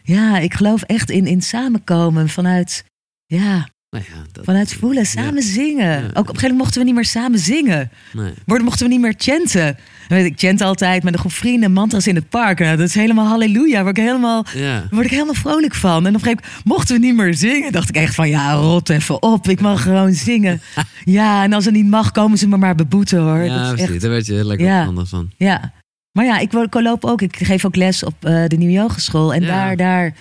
ja 0.03 0.39
ik 0.39 0.55
geloof 0.55 0.83
echt 0.83 1.11
in, 1.11 1.27
in 1.27 1.43
samenkomen 1.43 2.29
vanuit, 2.29 2.85
ja, 3.27 3.69
nou 3.95 4.07
ja, 4.09 4.23
dat, 4.33 4.45
Vanuit 4.45 4.75
voelen, 4.75 5.07
samen 5.07 5.43
zingen. 5.43 5.97
Ook 5.97 6.09
op 6.09 6.17
een 6.17 6.25
gegeven 6.25 6.41
moment 6.41 6.59
mochten 6.59 6.81
we 6.81 6.87
niet 6.87 6.95
meer 6.95 7.05
samen 7.05 7.39
zingen. 7.39 7.91
Nee. 8.13 8.33
Worden 8.47 8.65
mochten 8.65 8.87
we 8.87 8.93
niet 8.93 9.01
meer 9.01 9.15
chanten. 9.17 9.77
Weet 10.09 10.25
ik 10.25 10.33
chant 10.37 10.61
altijd 10.61 11.03
met 11.03 11.13
een 11.13 11.19
groep 11.19 11.33
vrienden, 11.33 11.73
mantras 11.73 12.07
in 12.07 12.15
het 12.15 12.29
park. 12.29 12.59
Nou, 12.59 12.77
dat 12.77 12.89
is 12.89 12.95
helemaal 12.95 13.27
halleluja. 13.27 13.83
Word 13.83 13.99
ik 13.99 14.05
helemaal, 14.05 14.45
word 14.91 15.05
ik 15.05 15.11
helemaal 15.11 15.35
vrolijk 15.35 15.75
van. 15.75 16.07
En 16.07 16.15
op 16.15 16.15
een 16.15 16.21
gegeven 16.21 16.43
moment 16.45 16.65
mochten 16.65 16.95
we 16.95 17.07
niet 17.07 17.17
meer 17.17 17.35
zingen. 17.35 17.73
Dacht 17.73 17.89
ik 17.89 17.97
echt 17.97 18.15
van 18.15 18.29
ja, 18.29 18.53
rot 18.53 18.89
even 18.89 19.23
op. 19.23 19.49
Ik 19.49 19.61
mag 19.61 19.83
gewoon 19.83 20.13
zingen. 20.13 20.61
ja, 21.05 21.45
en 21.45 21.53
als 21.53 21.65
het 21.65 21.75
niet 21.75 21.89
mag, 21.89 22.11
komen 22.11 22.39
ze 22.39 22.49
me 22.49 22.57
maar 22.57 22.75
beboeten 22.75 23.19
hoor. 23.19 23.43
Ja, 23.43 23.73
precies. 23.73 23.91
Echt... 23.91 24.01
Daar 24.01 24.11
werd 24.11 24.27
je 24.27 24.45
lekker 24.45 24.67
ja. 24.67 24.85
anders 24.85 25.11
van. 25.11 25.31
Ja. 25.37 25.73
Maar 26.13 26.25
ja, 26.25 26.39
ik, 26.39 26.53
ik 26.53 26.75
loop 26.75 27.05
ook. 27.05 27.23
Ik 27.23 27.37
geef 27.37 27.65
ook 27.65 27.77
les 27.77 28.05
op 28.05 28.15
uh, 28.23 28.45
de 28.47 28.57
Nieuwe 28.57 28.75
Yogeschool. 28.75 29.35
En 29.35 29.43
daar, 29.43 29.77
daar 29.77 30.15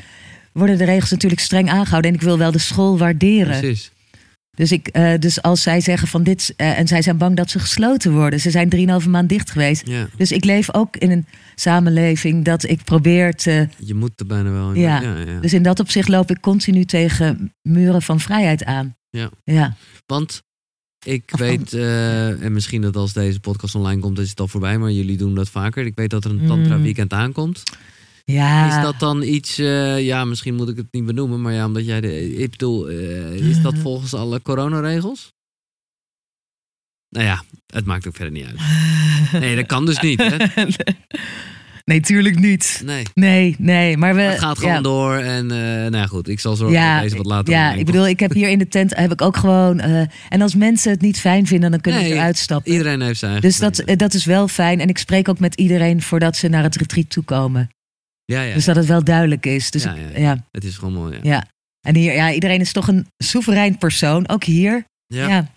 worden 0.54 0.78
de 0.78 0.86
regels 0.86 1.12
natuurlijk 1.12 1.42
streng 1.42 1.70
aangehouden. 1.70 2.12
En 2.12 2.18
ik 2.18 2.24
wil 2.24 2.38
wel 2.38 2.52
de 2.52 2.60
school 2.60 2.98
waarderen. 2.98 3.60
Precies. 3.60 3.92
Dus, 4.56 4.72
ik, 4.72 4.98
uh, 4.98 5.14
dus 5.20 5.42
als 5.42 5.62
zij 5.62 5.82
zeggen 5.82 6.08
van 6.08 6.24
dit, 6.24 6.54
uh, 6.58 6.80
en 6.80 6.88
zij 6.88 7.02
zijn 7.02 7.18
bang 7.18 7.36
dat 7.36 7.50
ze 7.50 7.60
gesloten 7.60 8.12
worden. 8.12 8.40
Ze 8.40 8.52
zijn 8.52 8.70
3,5 9.04 9.10
maand 9.10 9.30
dicht 9.30 9.52
geweest. 9.52 9.88
Ja. 9.88 10.08
Dus 10.18 10.32
ik 10.32 10.44
leef 10.44 10.74
ook 10.74 10.98
in 10.98 11.12
een 11.12 11.26
samenleving 11.56 12.46
dat 12.46 12.64
ik 12.64 12.84
probeer 12.84 13.36
te. 13.36 13.68
Je 13.78 13.94
moet 13.94 14.20
er 14.20 14.26
bijna 14.26 14.52
wel. 14.52 14.74
Ja. 14.74 15.02
ja, 15.02 15.18
ja. 15.18 15.40
Dus 15.40 15.54
in 15.54 15.64
dat 15.64 15.80
opzicht 15.80 16.08
loop 16.08 16.30
ik 16.30 16.40
continu 16.40 16.86
tegen 16.86 17.54
muren 17.62 18.02
van 18.02 18.20
vrijheid 18.20 18.64
aan. 18.64 18.96
Ja. 19.10 19.30
ja. 19.44 19.76
Want 20.06 20.42
ik 21.06 21.32
weet, 21.36 21.74
uh, 21.74 22.44
en 22.44 22.54
misschien 22.54 22.82
dat 22.82 22.96
als 22.96 23.14
deze 23.14 23.40
podcast 23.40 23.76
online 23.76 24.02
komt, 24.02 24.20
is 24.20 24.30
het 24.30 24.40
al 24.40 24.48
voorbij, 24.48 24.78
maar 24.78 24.92
jullie 24.92 25.18
doen 25.18 25.36
dat 25.36 25.50
vaker. 25.50 25.86
Ik 25.86 25.96
weet 25.96 26.10
dat 26.10 26.26
er 26.26 26.32
een 26.32 26.48
Tantra 26.48 26.78
mm. 26.78 26.84
weekend 26.84 27.14
aankomt. 27.14 27.64
Ja. 28.24 28.78
Is 28.78 28.84
dat 28.84 29.00
dan 29.00 29.24
iets, 29.24 29.60
uh, 29.60 30.06
ja, 30.06 30.26
misschien 30.26 30.56
moet 30.56 30.70
ik 30.70 30.78
het 30.78 30.88
niet 30.92 31.06
benoemen, 31.06 31.42
maar 31.42 31.54
ja, 31.54 31.66
omdat 31.66 31.86
jij 31.86 32.02
de. 32.02 32.36
Ik 32.36 32.50
bedoel, 32.50 32.90
uh, 32.90 33.50
is 33.50 33.62
dat 33.62 33.78
volgens 33.78 34.14
alle 34.14 34.42
coronaregels? 34.42 35.32
Nou 37.10 37.26
ja, 37.26 37.44
het 37.66 37.86
maakt 37.86 38.08
ook 38.08 38.16
verder 38.16 38.34
niet 38.34 38.46
uit. 38.46 38.60
Nee, 39.42 39.56
dat 39.56 39.66
kan 39.66 39.86
dus 39.86 40.00
niet. 40.00 40.20
Hè? 40.22 40.66
Nee, 41.86 42.02
tuurlijk 42.02 42.40
niet. 42.40 42.82
Nee. 42.86 43.04
Nee, 43.14 43.56
nee. 43.60 43.98
Maar 43.98 44.16
we, 44.16 44.22
het 44.22 44.40
gaat 44.40 44.58
gewoon 44.58 44.74
ja. 44.74 44.82
door. 44.82 45.16
En 45.16 45.44
uh, 45.44 45.58
nou 45.58 45.96
ja, 45.96 46.06
goed, 46.06 46.28
ik 46.28 46.40
zal 46.40 46.56
zorgen 46.56 46.78
ja, 46.78 46.94
dat 46.94 47.04
deze 47.04 47.16
wat 47.18 47.26
later. 47.26 47.54
Ja, 47.54 47.74
ik 47.74 47.86
bedoel, 47.86 48.08
ik 48.08 48.20
heb 48.20 48.32
hier 48.34 48.50
in 48.50 48.58
de 48.58 48.68
tent 48.68 48.96
heb 48.96 49.12
ik 49.12 49.22
ook 49.22 49.38
gewoon. 49.38 49.80
Uh, 49.80 50.02
en 50.30 50.42
als 50.42 50.56
mensen 50.56 50.92
het 50.92 51.02
niet 51.02 51.20
fijn 51.20 51.48
vinden, 51.48 51.72
dan 51.72 51.82
kunnen 51.82 52.02
nee, 52.02 52.10
ze 52.10 52.16
eruit 52.16 52.38
stappen. 52.38 52.72
Iedereen 52.72 53.02
heeft 53.02 53.20
zijn 53.20 53.42
Dus 53.42 53.58
dat, 53.58 53.84
dat 53.96 54.14
is 54.14 54.26
wel 54.26 54.48
fijn. 54.48 54.80
En 54.80 54.90
ik 54.90 54.98
spreek 54.98 55.30
ook 55.30 55.40
met 55.40 55.56
iedereen 55.56 56.02
voordat 56.02 56.36
ze 56.36 56.48
naar 56.48 56.64
het 56.64 56.76
retreat 56.76 57.10
toe 57.10 57.24
komen. 57.24 57.70
Ja, 58.26 58.42
ja, 58.42 58.54
dus 58.54 58.66
dat 58.66 58.76
het 58.76 58.86
wel 58.86 59.04
duidelijk 59.04 59.46
is. 59.46 59.72
Dus 59.72 59.84
ja, 59.84 59.96
ja, 59.96 60.20
ja. 60.20 60.48
Het 60.52 60.64
is 60.64 60.78
gewoon 60.78 60.94
mooi. 60.94 61.20
Ja. 61.22 61.48
En 61.88 61.96
hier, 61.96 62.14
ja, 62.14 62.32
iedereen 62.32 62.60
is 62.60 62.72
toch 62.72 62.88
een 62.88 63.08
soeverein 63.18 63.78
persoon. 63.78 64.30
Ook 64.30 64.44
hier. 64.44 64.86
Ja. 65.06 65.28
Ja, 65.28 65.52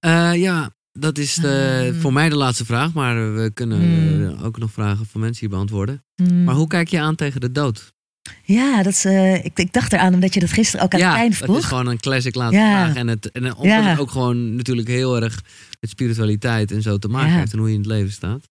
uh, 0.00 0.40
ja 0.42 0.70
dat 0.92 1.18
is 1.18 1.34
de, 1.34 1.96
voor 2.00 2.12
mij 2.12 2.28
de 2.28 2.36
laatste 2.36 2.64
vraag. 2.64 2.92
Maar 2.92 3.34
we 3.34 3.50
kunnen 3.50 3.80
mm. 3.80 4.42
ook 4.42 4.58
nog 4.58 4.70
vragen 4.72 5.06
van 5.06 5.20
mensen 5.20 5.40
hier 5.40 5.48
beantwoorden. 5.48 6.04
Mm. 6.22 6.44
Maar 6.44 6.54
hoe 6.54 6.66
kijk 6.66 6.88
je 6.88 7.00
aan 7.00 7.14
tegen 7.14 7.40
de 7.40 7.52
dood? 7.52 7.94
Ja, 8.42 8.82
dat 8.82 8.92
is, 8.92 9.04
uh, 9.04 9.44
ik, 9.44 9.58
ik, 9.58 9.72
dacht 9.72 9.92
eraan 9.92 10.14
omdat 10.14 10.34
je 10.34 10.40
dat 10.40 10.52
gisteren 10.52 10.84
ook 10.84 10.94
aan 10.94 11.00
ja, 11.00 11.10
het 11.10 11.18
eind 11.18 11.36
vroeg. 11.36 11.54
het 11.54 11.64
is 11.64 11.68
gewoon 11.68 11.86
een 11.86 11.98
classic 11.98 12.34
laatste 12.34 12.60
ja. 12.60 12.84
vraag. 12.84 12.96
En 12.96 13.08
het, 13.08 13.30
en 13.32 13.44
het 13.44 13.98
ook 13.98 14.10
gewoon 14.10 14.56
natuurlijk 14.56 14.88
heel 14.88 15.22
erg 15.22 15.42
met 15.80 15.90
spiritualiteit 15.90 16.72
en 16.72 16.82
zo 16.82 16.98
te 16.98 17.08
maken 17.08 17.32
heeft. 17.32 17.52
En 17.52 17.58
hoe 17.58 17.68
je 17.68 17.74
in 17.74 17.80
het 17.80 17.88
leven 17.88 18.12
staat. 18.12 18.48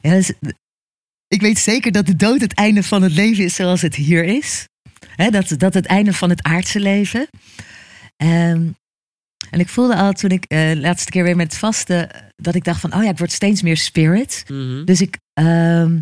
Ja, 0.00 0.10
dus, 0.10 0.32
ik 1.28 1.40
weet 1.40 1.58
zeker 1.58 1.92
dat 1.92 2.06
de 2.06 2.16
dood 2.16 2.40
het 2.40 2.54
einde 2.54 2.82
van 2.82 3.02
het 3.02 3.12
leven 3.12 3.44
is 3.44 3.54
zoals 3.54 3.82
het 3.82 3.94
hier 3.94 4.24
is. 4.24 4.68
He, 5.16 5.30
dat, 5.30 5.54
dat 5.56 5.74
het 5.74 5.86
einde 5.86 6.12
van 6.12 6.30
het 6.30 6.42
aardse 6.42 6.80
leven. 6.80 7.28
Um, 8.16 8.76
En 9.50 9.60
ik 9.60 9.68
voelde 9.68 9.96
al 9.96 10.12
toen 10.12 10.30
ik 10.30 10.44
eh, 10.44 10.68
de 10.68 10.80
laatste 10.80 11.10
keer 11.10 11.24
weer 11.24 11.36
met 11.36 11.46
het 11.46 11.58
vasten, 11.58 12.10
dat 12.36 12.54
ik 12.54 12.64
dacht 12.64 12.80
van, 12.80 12.94
oh 12.94 13.02
ja, 13.02 13.10
ik 13.10 13.18
word 13.18 13.32
steeds 13.32 13.62
meer 13.62 13.76
spirit. 13.76 14.44
Mhm. 14.48 14.84
Dus 14.84 15.00
ik, 15.00 15.18
ehm, 15.32 15.98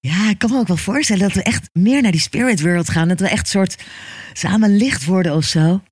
ja, 0.00 0.30
ik 0.30 0.38
kan 0.38 0.50
me 0.50 0.58
ook 0.58 0.66
wel 0.68 0.76
voorstellen 0.76 1.22
dat 1.22 1.32
we 1.32 1.42
echt 1.42 1.70
meer 1.72 2.02
naar 2.02 2.12
die 2.12 2.20
spirit 2.20 2.60
world 2.60 2.90
gaan. 2.90 3.08
Dat 3.08 3.20
we 3.20 3.28
echt 3.28 3.48
soort 3.48 3.84
samen 4.32 4.76
licht 4.76 5.04
worden 5.04 5.34
of 5.34 5.44
zo. 5.44 5.82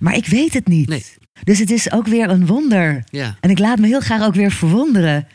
Maar 0.00 0.14
ik 0.16 0.26
weet 0.26 0.52
het 0.52 0.66
niet. 0.66 0.88
Nee. 0.88 1.04
Dus 1.44 1.58
het 1.58 1.70
is 1.70 1.92
ook 1.92 2.06
weer 2.06 2.30
een 2.30 2.46
wonder. 2.46 3.04
Ja. 3.10 3.36
En 3.40 3.50
ik 3.50 3.58
laat 3.58 3.78
me 3.78 3.86
heel 3.86 4.00
graag 4.00 4.22
ook 4.22 4.34
weer 4.34 4.50
verwonderen. 4.50 5.28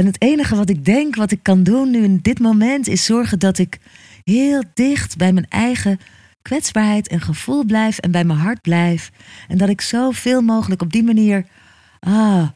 En 0.00 0.06
het 0.06 0.22
enige 0.22 0.56
wat 0.56 0.68
ik 0.68 0.84
denk, 0.84 1.14
wat 1.14 1.30
ik 1.30 1.42
kan 1.42 1.62
doen 1.62 1.90
nu 1.90 2.02
in 2.02 2.18
dit 2.22 2.38
moment, 2.38 2.88
is 2.88 3.04
zorgen 3.04 3.38
dat 3.38 3.58
ik 3.58 3.78
heel 4.24 4.62
dicht 4.74 5.16
bij 5.16 5.32
mijn 5.32 5.48
eigen 5.48 6.00
kwetsbaarheid 6.42 7.08
en 7.08 7.20
gevoel 7.20 7.64
blijf 7.64 7.98
en 7.98 8.10
bij 8.10 8.24
mijn 8.24 8.38
hart 8.38 8.60
blijf. 8.60 9.10
En 9.48 9.58
dat 9.58 9.68
ik 9.68 9.80
zoveel 9.80 10.40
mogelijk 10.42 10.82
op 10.82 10.92
die 10.92 11.02
manier 11.02 11.44
ah, 11.98 12.48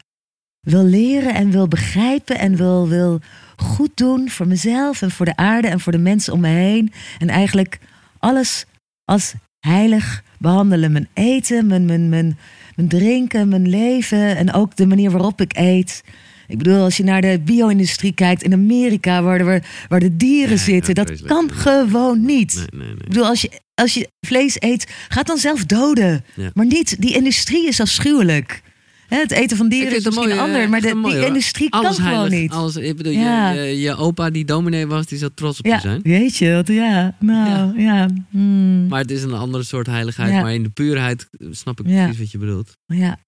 wil 0.61 0.85
leren 0.85 1.35
en 1.35 1.51
wil 1.51 1.69
begrijpen 1.69 2.39
en 2.39 2.57
wil, 2.57 2.89
wil 2.89 3.21
goed 3.57 3.97
doen 3.97 4.31
voor 4.31 4.47
mezelf 4.47 5.03
en 5.03 5.11
voor 5.11 5.27
de 5.27 5.37
aarde 5.37 5.69
en 5.69 5.81
voor 5.81 5.93
de 5.93 5.99
mensen 5.99 6.33
om 6.33 6.41
me 6.41 6.49
heen. 6.49 6.93
En 7.19 7.29
eigenlijk 7.29 7.79
alles 8.19 8.66
als 9.05 9.35
heilig 9.66 10.23
behandelen. 10.39 10.93
Mijn 10.93 11.09
eten, 11.12 11.66
mijn, 11.66 11.85
mijn, 11.85 12.09
mijn, 12.09 12.39
mijn 12.77 12.89
drinken, 12.89 13.49
mijn 13.49 13.69
leven 13.69 14.37
en 14.37 14.53
ook 14.53 14.77
de 14.77 14.87
manier 14.87 15.11
waarop 15.11 15.41
ik 15.41 15.57
eet. 15.57 16.03
Ik 16.47 16.59
bedoel, 16.59 16.83
als 16.83 16.97
je 16.97 17.05
naar 17.05 17.21
de 17.21 17.41
bio-industrie 17.45 18.12
kijkt 18.12 18.43
in 18.43 18.53
Amerika, 18.53 19.23
waar 19.23 19.39
de, 19.39 19.61
waar 19.89 20.01
de 20.01 20.16
dieren 20.16 20.59
zitten, 20.59 20.95
dat 20.95 21.07
vreselijk. 21.07 21.35
kan 21.35 21.51
gewoon 21.53 22.25
niet. 22.25 22.55
Nee, 22.55 22.66
nee, 22.81 22.87
nee. 22.89 22.97
Ik 22.97 23.09
bedoel, 23.09 23.27
als 23.27 23.41
je, 23.41 23.51
als 23.75 23.95
je 23.95 24.09
vlees 24.27 24.57
eet, 24.59 24.87
gaat 25.09 25.27
dan 25.27 25.39
zelf 25.39 25.65
doden. 25.65 26.25
Ja. 26.35 26.51
Maar 26.55 26.66
niet, 26.66 27.01
die 27.01 27.15
industrie 27.15 27.66
is 27.69 27.81
afschuwelijk. 27.81 28.62
Hè, 29.09 29.19
het 29.21 29.31
eten 29.31 29.57
van 29.57 29.69
dieren 29.69 29.97
is 29.97 30.05
misschien 30.05 30.29
mooi, 30.29 30.39
ander, 30.41 30.69
maar 30.69 30.81
de, 30.81 31.01
die 31.05 31.27
industrie 31.27 31.69
kan 31.69 31.95
gewoon 31.95 32.31
niet. 32.31 32.51
Alles, 32.53 32.77
ik 32.77 32.97
bedoel, 32.97 33.12
Ja. 33.12 33.51
je, 33.51 33.61
je, 33.61 33.81
je 33.81 33.97
opa 33.97 34.31
die 34.31 34.45
dominee 34.45 34.87
was, 34.87 35.07
die 35.07 35.19
zou 35.19 35.31
trots 35.35 35.59
op 35.59 35.65
je 35.65 35.71
Ja, 35.71 35.81
zijn. 35.81 36.01
weet 36.03 36.37
je 36.37 36.53
wat? 36.53 36.69
Ja, 36.69 37.16
nou, 37.21 37.81
ja. 37.83 38.09
hmm, 38.31 38.87
Maar 38.89 39.01
het 39.01 39.11
is 39.11 39.23
een 39.23 39.33
andere 39.35 39.65
soort 39.65 39.87
heiligheid. 39.87 40.33
Maar 40.33 40.55
in 40.55 40.62
de 40.62 40.69
puurheid 40.71 41.29
snap 41.51 41.81
ik 41.81 41.87
precies 41.87 42.19
wat 42.19 42.31
je 42.31 42.39
bedoelt. 42.39 42.73
ja. 42.87 43.19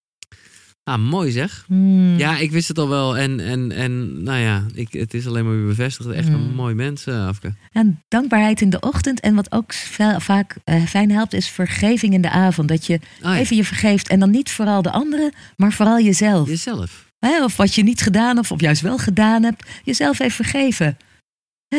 Ah, 0.89 0.99
mooi 0.99 1.31
zeg. 1.31 1.65
hmm. 1.67 2.19
Ja, 2.19 2.37
ik 2.39 2.51
wist 2.51 2.69
het 2.69 2.79
al 2.79 2.89
wel. 2.89 3.17
En, 3.19 3.41
en, 3.41 3.73
en 3.73 4.23
nou 4.23 4.39
ja, 4.39 4.65
ik, 4.75 4.93
het 4.93 5.15
is 5.15 5.27
alleen 5.27 5.45
maar 5.45 5.57
weer 5.57 5.67
bevestigd. 5.67 6.09
Echt 6.11 6.29
een 6.29 6.49
Mm. 6.49 6.55
mooi 6.55 6.75
mens, 6.75 7.07
eh, 7.07 7.27
Afke. 7.27 7.55
En 7.73 8.03
dankbaarheid 8.09 8.61
in 8.61 8.71
de 8.71 8.81
ochtend. 8.81 9.21
En 9.21 9.35
wat 9.35 9.53
ook 9.53 9.73
va- 9.75 10.21
vaak 10.21 10.57
eh, 10.65 10.83
fijn 10.85 11.11
helpt, 11.11 11.33
is 11.33 11.49
vergeving 11.49 12.15
in 12.15 12.21
de 12.21 12.31
avond. 12.31 12.69
Dat 12.69 12.87
je 12.87 12.95
Oh, 12.95 13.01
ja. 13.21 13.37
even 13.37 13.57
je 13.57 13.65
vergeeft. 13.65 14.09
En 14.09 14.21
dan 14.21 14.31
niet 14.31 14.51
vooral 14.51 14.83
de 14.83 14.91
anderen, 14.91 15.33
maar 15.57 15.73
vooral 15.73 16.01
jezelf. 16.01 16.49
Jezelf. 16.49 17.11
Hè, 17.19 17.45
of 17.45 17.57
wat 17.57 17.75
je 17.75 17.83
niet 17.83 18.01
gedaan 18.01 18.39
of, 18.39 18.53
of 18.53 18.61
juist 18.61 18.81
wel 18.81 18.99
gedaan 18.99 19.43
hebt. 19.43 19.69
Jezelf 19.85 20.19
even 20.19 20.45
vergeven. 20.45 20.97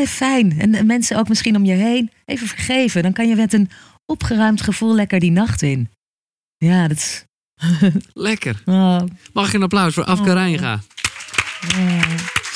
Fijn. 0.07 0.59
En 0.59 0.85
mensen 0.85 1.17
ook 1.17 1.27
misschien 1.29 1.55
om 1.55 1.65
je 1.65 1.73
heen. 1.73 2.11
Even 2.25 2.47
vergeven. 2.47 3.03
Dan 3.03 3.13
kan 3.13 3.27
je 3.27 3.35
met 3.35 3.53
een 3.53 3.69
opgeruimd 4.05 4.61
gevoel 4.61 4.95
lekker 4.95 5.19
die 5.19 5.31
nacht 5.31 5.61
in. 5.61 5.89
Ja, 6.57 6.87
dat 6.87 6.97
is... 6.97 7.25
Lekker. 8.13 8.61
Mag 9.33 9.47
ik 9.47 9.53
een 9.53 9.63
applaus 9.63 9.93
voor 9.93 10.03
Afke. 10.03 10.33
Rijnga? 10.33 10.79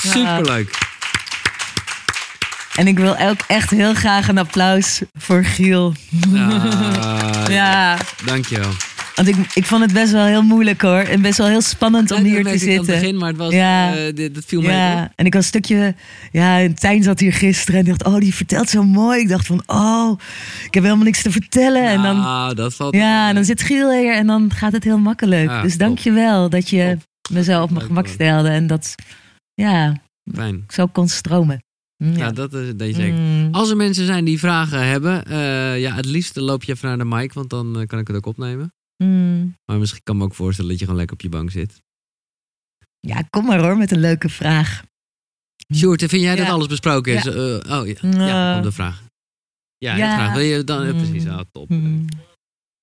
Superleuk. 0.03 0.89
En 2.75 2.87
ik 2.87 2.97
wil 2.97 3.17
ook 3.17 3.39
echt 3.47 3.69
heel 3.69 3.93
graag 3.93 4.27
een 4.27 4.37
applaus 4.37 5.01
voor 5.17 5.43
Giel. 5.43 5.93
Ja, 6.29 6.71
Ja, 7.49 7.97
Dankjewel. 8.25 8.71
Want 9.23 9.37
ik, 9.37 9.53
ik 9.53 9.65
vond 9.65 9.81
het 9.81 9.93
best 9.93 10.11
wel 10.11 10.25
heel 10.25 10.41
moeilijk 10.41 10.81
hoor. 10.81 10.99
En 10.99 11.21
best 11.21 11.37
wel 11.37 11.47
heel 11.47 11.61
spannend 11.61 12.11
om 12.11 12.23
hier 12.23 12.41
te 12.41 12.45
aan 12.45 12.51
het 12.51 12.61
zitten. 12.61 12.85
begin, 12.85 13.17
maar 13.17 13.27
het 13.27 13.37
was, 13.37 13.53
Ja. 13.53 13.95
eh, 13.95 14.15
dit, 14.15 14.35
dat 14.35 14.43
viel 14.45 14.61
hoor. 14.61 14.71
Ja, 14.71 15.11
en 15.15 15.25
ik 15.25 15.33
was 15.33 15.41
een 15.41 15.47
stukje. 15.47 15.95
Ja, 16.31 16.73
Tijn 16.73 17.03
zat 17.03 17.19
hier 17.19 17.33
gisteren 17.33 17.79
en 17.79 17.85
dacht: 17.85 18.03
Oh, 18.05 18.17
die 18.17 18.33
vertelt 18.33 18.69
zo 18.69 18.83
mooi. 18.83 19.19
Ik 19.19 19.27
dacht 19.29 19.45
van: 19.47 19.63
Oh, 19.65 20.19
ik 20.65 20.73
heb 20.73 20.83
helemaal 20.83 21.05
niks 21.05 21.21
te 21.21 21.31
vertellen. 21.31 21.87
En 21.89 22.01
dan, 22.01 22.55
dat 22.55 22.73
valt 22.73 22.95
ja, 22.95 23.29
en 23.29 23.35
dan 23.35 23.45
zit 23.45 23.61
Giel 23.61 23.91
hier 23.91 24.15
en 24.15 24.27
dan 24.27 24.51
gaat 24.53 24.71
het 24.71 24.83
heel 24.83 24.97
makkelijk. 24.97 25.49
Ja, 25.49 25.61
dus 25.61 25.77
dank 25.77 25.99
je 25.99 26.11
wel 26.11 26.49
dat 26.49 26.69
je 26.69 26.97
me 27.31 27.43
zo 27.43 27.61
op 27.61 27.71
mijn 27.71 27.85
gemak 27.85 28.07
stelde. 28.07 28.49
En 28.49 28.67
dat, 28.67 28.95
ja, 29.53 29.95
Fijn. 30.33 30.63
zo 30.67 30.85
kon 30.87 31.07
stromen. 31.07 31.63
Mm, 31.97 32.17
Ja, 32.17 32.31
dat 32.31 32.53
is 32.53 32.75
dat 32.75 32.87
zeker. 32.95 33.13
Mm. 33.19 33.47
Als 33.51 33.69
er 33.69 33.75
mensen 33.77 34.05
zijn 34.05 34.25
die 34.25 34.39
vragen 34.39 34.87
hebben, 34.87 35.25
eh, 35.25 35.79
ja, 35.79 35.95
het 35.95 36.05
liefst 36.05 36.35
loop 36.35 36.63
je 36.63 36.71
even 36.71 36.87
naar 36.87 36.97
de 36.97 37.05
mic, 37.05 37.33
want 37.33 37.49
dan 37.49 37.79
eh, 37.79 37.87
kan 37.87 37.99
ik 37.99 38.07
het 38.07 38.15
ook 38.17 38.25
opnemen. 38.25 38.73
Mm. 39.03 39.55
Maar 39.65 39.79
misschien 39.79 40.03
kan 40.03 40.15
ik 40.15 40.21
me 40.21 40.27
ook 40.27 40.35
voorstellen 40.35 40.69
dat 40.69 40.79
je 40.79 40.85
gewoon 40.85 40.99
lekker 40.99 41.15
op 41.17 41.21
je 41.21 41.29
bank 41.29 41.51
zit. 41.51 41.81
Ja, 42.99 43.21
kom 43.29 43.45
maar 43.45 43.59
hoor 43.59 43.77
met 43.77 43.91
een 43.91 43.99
leuke 43.99 44.29
vraag. 44.29 44.83
Sjoerd, 45.75 45.99
vind 45.99 46.21
jij 46.21 46.35
dat 46.35 46.47
alles 46.47 46.67
besproken 46.67 47.13
is? 47.13 47.23
Ja. 47.23 47.31
Eh, 47.31 47.79
oh 47.79 47.87
ja, 47.87 47.95
Nou. 48.01 48.21
ja 48.21 48.51
komt 48.53 48.63
de 48.63 48.71
vraag. 48.71 49.03
Ja, 49.77 49.95
Ja. 49.95 50.15
graag. 50.15 50.33
Wil 50.33 50.43
je 50.43 50.63
dan, 50.63 50.85
Mm. 50.87 50.97
precies, 50.97 51.27
ah, 51.27 51.41
top. 51.51 51.69
Mm. 51.69 52.05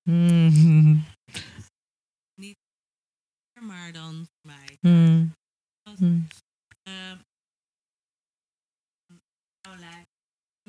Mm. 0.09 1.03
maar 3.61 3.91
dan 3.91 4.13
voor 4.13 4.51
mij. 4.51 4.77
Mm. 4.81 5.33
Mm. 5.99 6.27
Lijf 9.79 10.05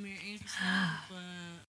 meer 0.00 0.22
ingesteld 0.22 1.10
op 1.10 1.16
eh, 1.16 1.59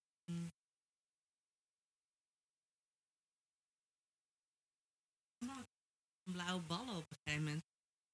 blauwe 6.43 6.61
ballen 6.68 6.95
op 6.95 7.05
een 7.09 7.18
gegeven 7.23 7.45
moment. 7.45 7.63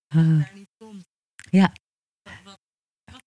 Ah. 0.08 0.46
Daar 0.46 0.52
niet 0.56 0.70
komt. 0.78 1.04
Ja. 1.50 1.74
Wat, 2.24 2.34
wat, 2.44 2.60
wat 3.12 3.22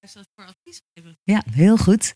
is 0.00 0.12
dat 0.12 0.26
voor 0.34 0.44
advies 0.44 0.80
geven? 0.94 1.18
Ja, 1.22 1.42
heel 1.50 1.76
goed. 1.76 2.14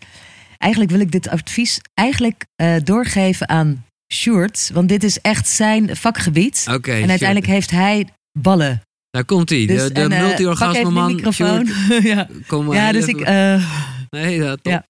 Eigenlijk 0.58 0.92
wil 0.92 1.00
ik 1.00 1.12
dit 1.12 1.28
advies 1.28 1.80
eigenlijk 1.94 2.44
eh, 2.54 2.76
doorgeven 2.84 3.48
aan 3.48 3.84
Sjoerd. 4.12 4.70
Want 4.72 4.88
dit 4.88 5.04
is 5.04 5.20
echt 5.20 5.48
zijn 5.48 5.96
vakgebied. 5.96 6.66
Oké, 6.70 6.92
en 6.92 7.08
uiteindelijk 7.10 7.50
heeft 7.50 7.70
hij 7.70 8.08
ballen. 8.38 8.82
Daar 9.10 9.24
komt 9.24 9.48
hij. 9.50 9.66
Dus, 9.66 9.82
de 9.82 9.92
de 9.92 10.00
en, 10.00 10.12
eh, 10.12 10.22
multi-orgasme 10.22 10.78
even 10.78 10.92
man. 10.92 11.08
de 11.08 11.14
microfoon. 11.14 11.66
Sjoerd, 11.66 12.02
ja, 12.14 12.28
kom 12.46 12.64
maar 12.64 12.76
ja 12.76 12.92
dus 12.92 13.06
ik... 13.06 13.20
eh, 13.20 13.72
Nee, 14.10 14.36
ja, 14.36 14.56
top. 14.56 14.72
Ja. 14.72 14.84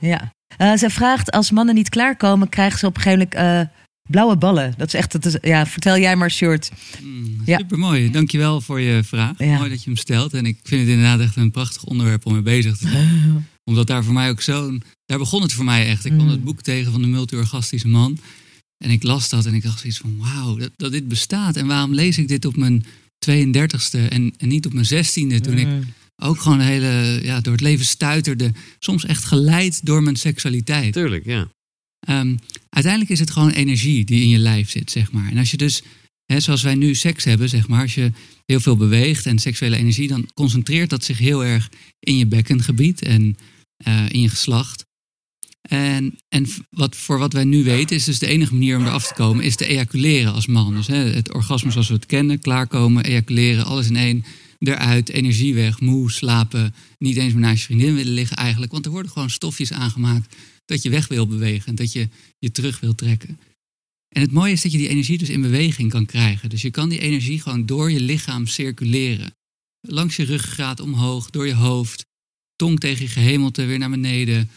ja. 0.00 0.32
Eh, 0.56 0.72
zij 0.76 0.90
vraagt, 0.90 1.30
als 1.30 1.50
mannen 1.50 1.74
niet 1.74 1.88
klaarkomen, 1.88 2.48
krijgen 2.48 2.78
ze 2.78 2.86
op 2.86 2.96
een 2.96 3.02
gegeven 3.02 3.28
moment 3.38 3.68
eh, 3.70 3.76
blauwe 4.10 4.36
ballen. 4.36 4.74
Dat 4.76 4.86
is 4.86 4.94
echt... 4.94 5.12
Dat 5.12 5.24
is, 5.24 5.36
ja, 5.40 5.66
vertel 5.66 5.98
jij 5.98 6.16
maar, 6.16 6.30
Sjoerd. 6.30 6.70
Mm, 7.02 7.40
Ja. 7.44 7.58
Supermooi. 7.58 8.10
Dankjewel 8.10 8.60
voor 8.60 8.80
je 8.80 9.02
vraag. 9.04 9.38
Ja. 9.38 9.56
Mooi 9.56 9.70
dat 9.70 9.82
je 9.82 9.90
hem 9.90 9.98
stelt. 9.98 10.34
En 10.34 10.46
ik 10.46 10.58
vind 10.62 10.80
het 10.80 10.90
inderdaad 10.90 11.20
echt 11.20 11.36
een 11.36 11.50
prachtig 11.50 11.84
onderwerp 11.84 12.26
om 12.26 12.32
mee 12.32 12.42
bezig 12.42 12.76
te 12.76 12.88
zijn. 12.88 13.46
Omdat 13.70 13.86
daar 13.86 14.04
voor 14.04 14.14
mij 14.14 14.30
ook 14.30 14.40
zo'n... 14.40 14.82
Daar 15.04 15.18
begon 15.18 15.42
het 15.42 15.52
voor 15.52 15.64
mij 15.64 15.86
echt. 15.86 16.04
Ik 16.04 16.12
kwam 16.12 16.24
Mm. 16.24 16.30
het 16.32 16.44
boek 16.44 16.62
tegen 16.62 16.92
van 16.92 17.00
de 17.02 17.08
multi-orgastische 17.08 17.88
man. 17.88 18.18
En 18.84 18.90
ik 18.90 19.02
las 19.02 19.28
dat 19.28 19.46
en 19.46 19.54
ik 19.54 19.62
dacht 19.62 19.80
zoiets 19.80 19.98
van... 19.98 20.16
Wauw, 20.18 20.56
dat, 20.56 20.70
dat 20.76 20.92
dit 20.92 21.08
bestaat. 21.08 21.56
En 21.56 21.66
waarom 21.66 21.94
lees 21.94 22.18
ik 22.18 22.28
dit 22.28 22.44
op 22.44 22.56
mijn 22.56 22.84
32e 23.30 24.08
en, 24.08 24.32
en 24.36 24.48
niet 24.48 24.66
op 24.66 24.72
mijn 24.72 24.86
16e? 24.86 25.40
Toen 25.40 25.58
ik 25.58 25.66
Mm. 25.66 25.84
ook 26.22 26.40
gewoon 26.40 26.60
een 26.60 26.66
hele... 26.66 27.20
Ja, 27.22 27.40
door 27.40 27.52
het 27.52 27.62
leven 27.62 27.84
stuiterde. 27.84 28.52
Soms 28.78 29.04
echt 29.04 29.24
geleid 29.24 29.80
door 29.86 30.02
mijn 30.02 30.16
seksualiteit. 30.16 30.92
Tuurlijk, 30.92 31.24
ja. 31.24 31.48
Ehm, 32.00 32.36
uiteindelijk 32.70 33.12
is 33.12 33.20
het 33.20 33.30
gewoon 33.30 33.50
energie 33.50 34.04
die 34.04 34.22
in 34.22 34.28
je 34.28 34.38
lijf 34.38 34.70
zit, 34.70 34.90
zeg 34.90 35.12
maar. 35.12 35.30
En 35.30 35.38
als 35.38 35.50
je 35.50 35.56
dus, 35.56 35.82
hè, 36.26 36.40
zoals 36.40 36.62
wij 36.62 36.74
nu 36.74 36.94
seks 36.94 37.24
hebben, 37.24 37.48
zeg 37.48 37.68
maar, 37.68 37.82
als 37.82 37.94
je 37.94 38.12
heel 38.46 38.60
veel 38.60 38.76
beweegt 38.76 39.26
en 39.26 39.38
seksuele 39.38 39.76
energie, 39.76 40.08
dan 40.08 40.28
concentreert 40.34 40.90
dat 40.90 41.04
zich 41.04 41.18
heel 41.18 41.44
erg 41.44 41.70
in 42.00 42.16
je 42.16 42.26
bekkengebied 42.26 43.02
en 43.02 43.36
eh, 43.76 44.08
in 44.08 44.20
je 44.20 44.28
geslacht. 44.28 44.88
En, 45.60 46.18
en 46.28 46.46
wat, 46.70 46.96
voor 46.96 47.18
wat 47.18 47.32
wij 47.32 47.44
nu 47.44 47.64
weten, 47.64 47.96
is 47.96 48.04
dus 48.04 48.18
de 48.18 48.26
enige 48.26 48.52
manier 48.52 48.76
om 48.76 48.86
eraf 48.86 49.06
te 49.06 49.14
komen, 49.14 49.44
is 49.44 49.56
te 49.56 49.66
ejaculeren 49.66 50.32
als 50.32 50.46
man. 50.46 50.74
Dus 50.74 50.86
hè, 50.86 50.96
het 50.96 51.34
orgasme 51.34 51.70
zoals 51.70 51.88
we 51.88 51.94
het 51.94 52.06
kennen, 52.06 52.38
klaarkomen, 52.38 53.04
ejaculeren, 53.04 53.64
alles 53.64 53.88
in 53.88 53.96
één, 53.96 54.24
eruit, 54.58 55.08
energie 55.08 55.54
weg, 55.54 55.80
moe, 55.80 56.10
slapen, 56.10 56.74
niet 56.98 57.16
eens 57.16 57.32
meer 57.32 57.42
naast 57.42 57.58
je 57.58 57.64
vriendin 57.64 57.94
willen 57.94 58.12
liggen 58.12 58.36
eigenlijk. 58.36 58.72
Want 58.72 58.84
er 58.84 58.90
worden 58.90 59.10
gewoon 59.10 59.30
stofjes 59.30 59.72
aangemaakt 59.72 60.36
dat 60.70 60.82
je 60.82 60.90
weg 60.90 61.08
wil 61.08 61.26
bewegen, 61.26 61.74
dat 61.74 61.92
je 61.92 62.08
je 62.38 62.50
terug 62.50 62.80
wil 62.80 62.94
trekken. 62.94 63.38
En 64.08 64.20
het 64.20 64.32
mooie 64.32 64.52
is 64.52 64.62
dat 64.62 64.72
je 64.72 64.78
die 64.78 64.88
energie 64.88 65.18
dus 65.18 65.28
in 65.28 65.40
beweging 65.40 65.90
kan 65.90 66.06
krijgen. 66.06 66.48
Dus 66.48 66.62
je 66.62 66.70
kan 66.70 66.88
die 66.88 66.98
energie 66.98 67.40
gewoon 67.40 67.66
door 67.66 67.90
je 67.90 68.00
lichaam 68.00 68.46
circuleren. 68.46 69.34
Langs 69.80 70.16
je 70.16 70.24
ruggengraat 70.24 70.80
omhoog, 70.80 71.30
door 71.30 71.46
je 71.46 71.54
hoofd, 71.54 72.06
tong 72.56 72.80
tegen 72.80 73.04
je 73.04 73.10
gehemelte 73.10 73.64
weer 73.64 73.78
naar 73.78 73.90
beneden. 73.90 74.50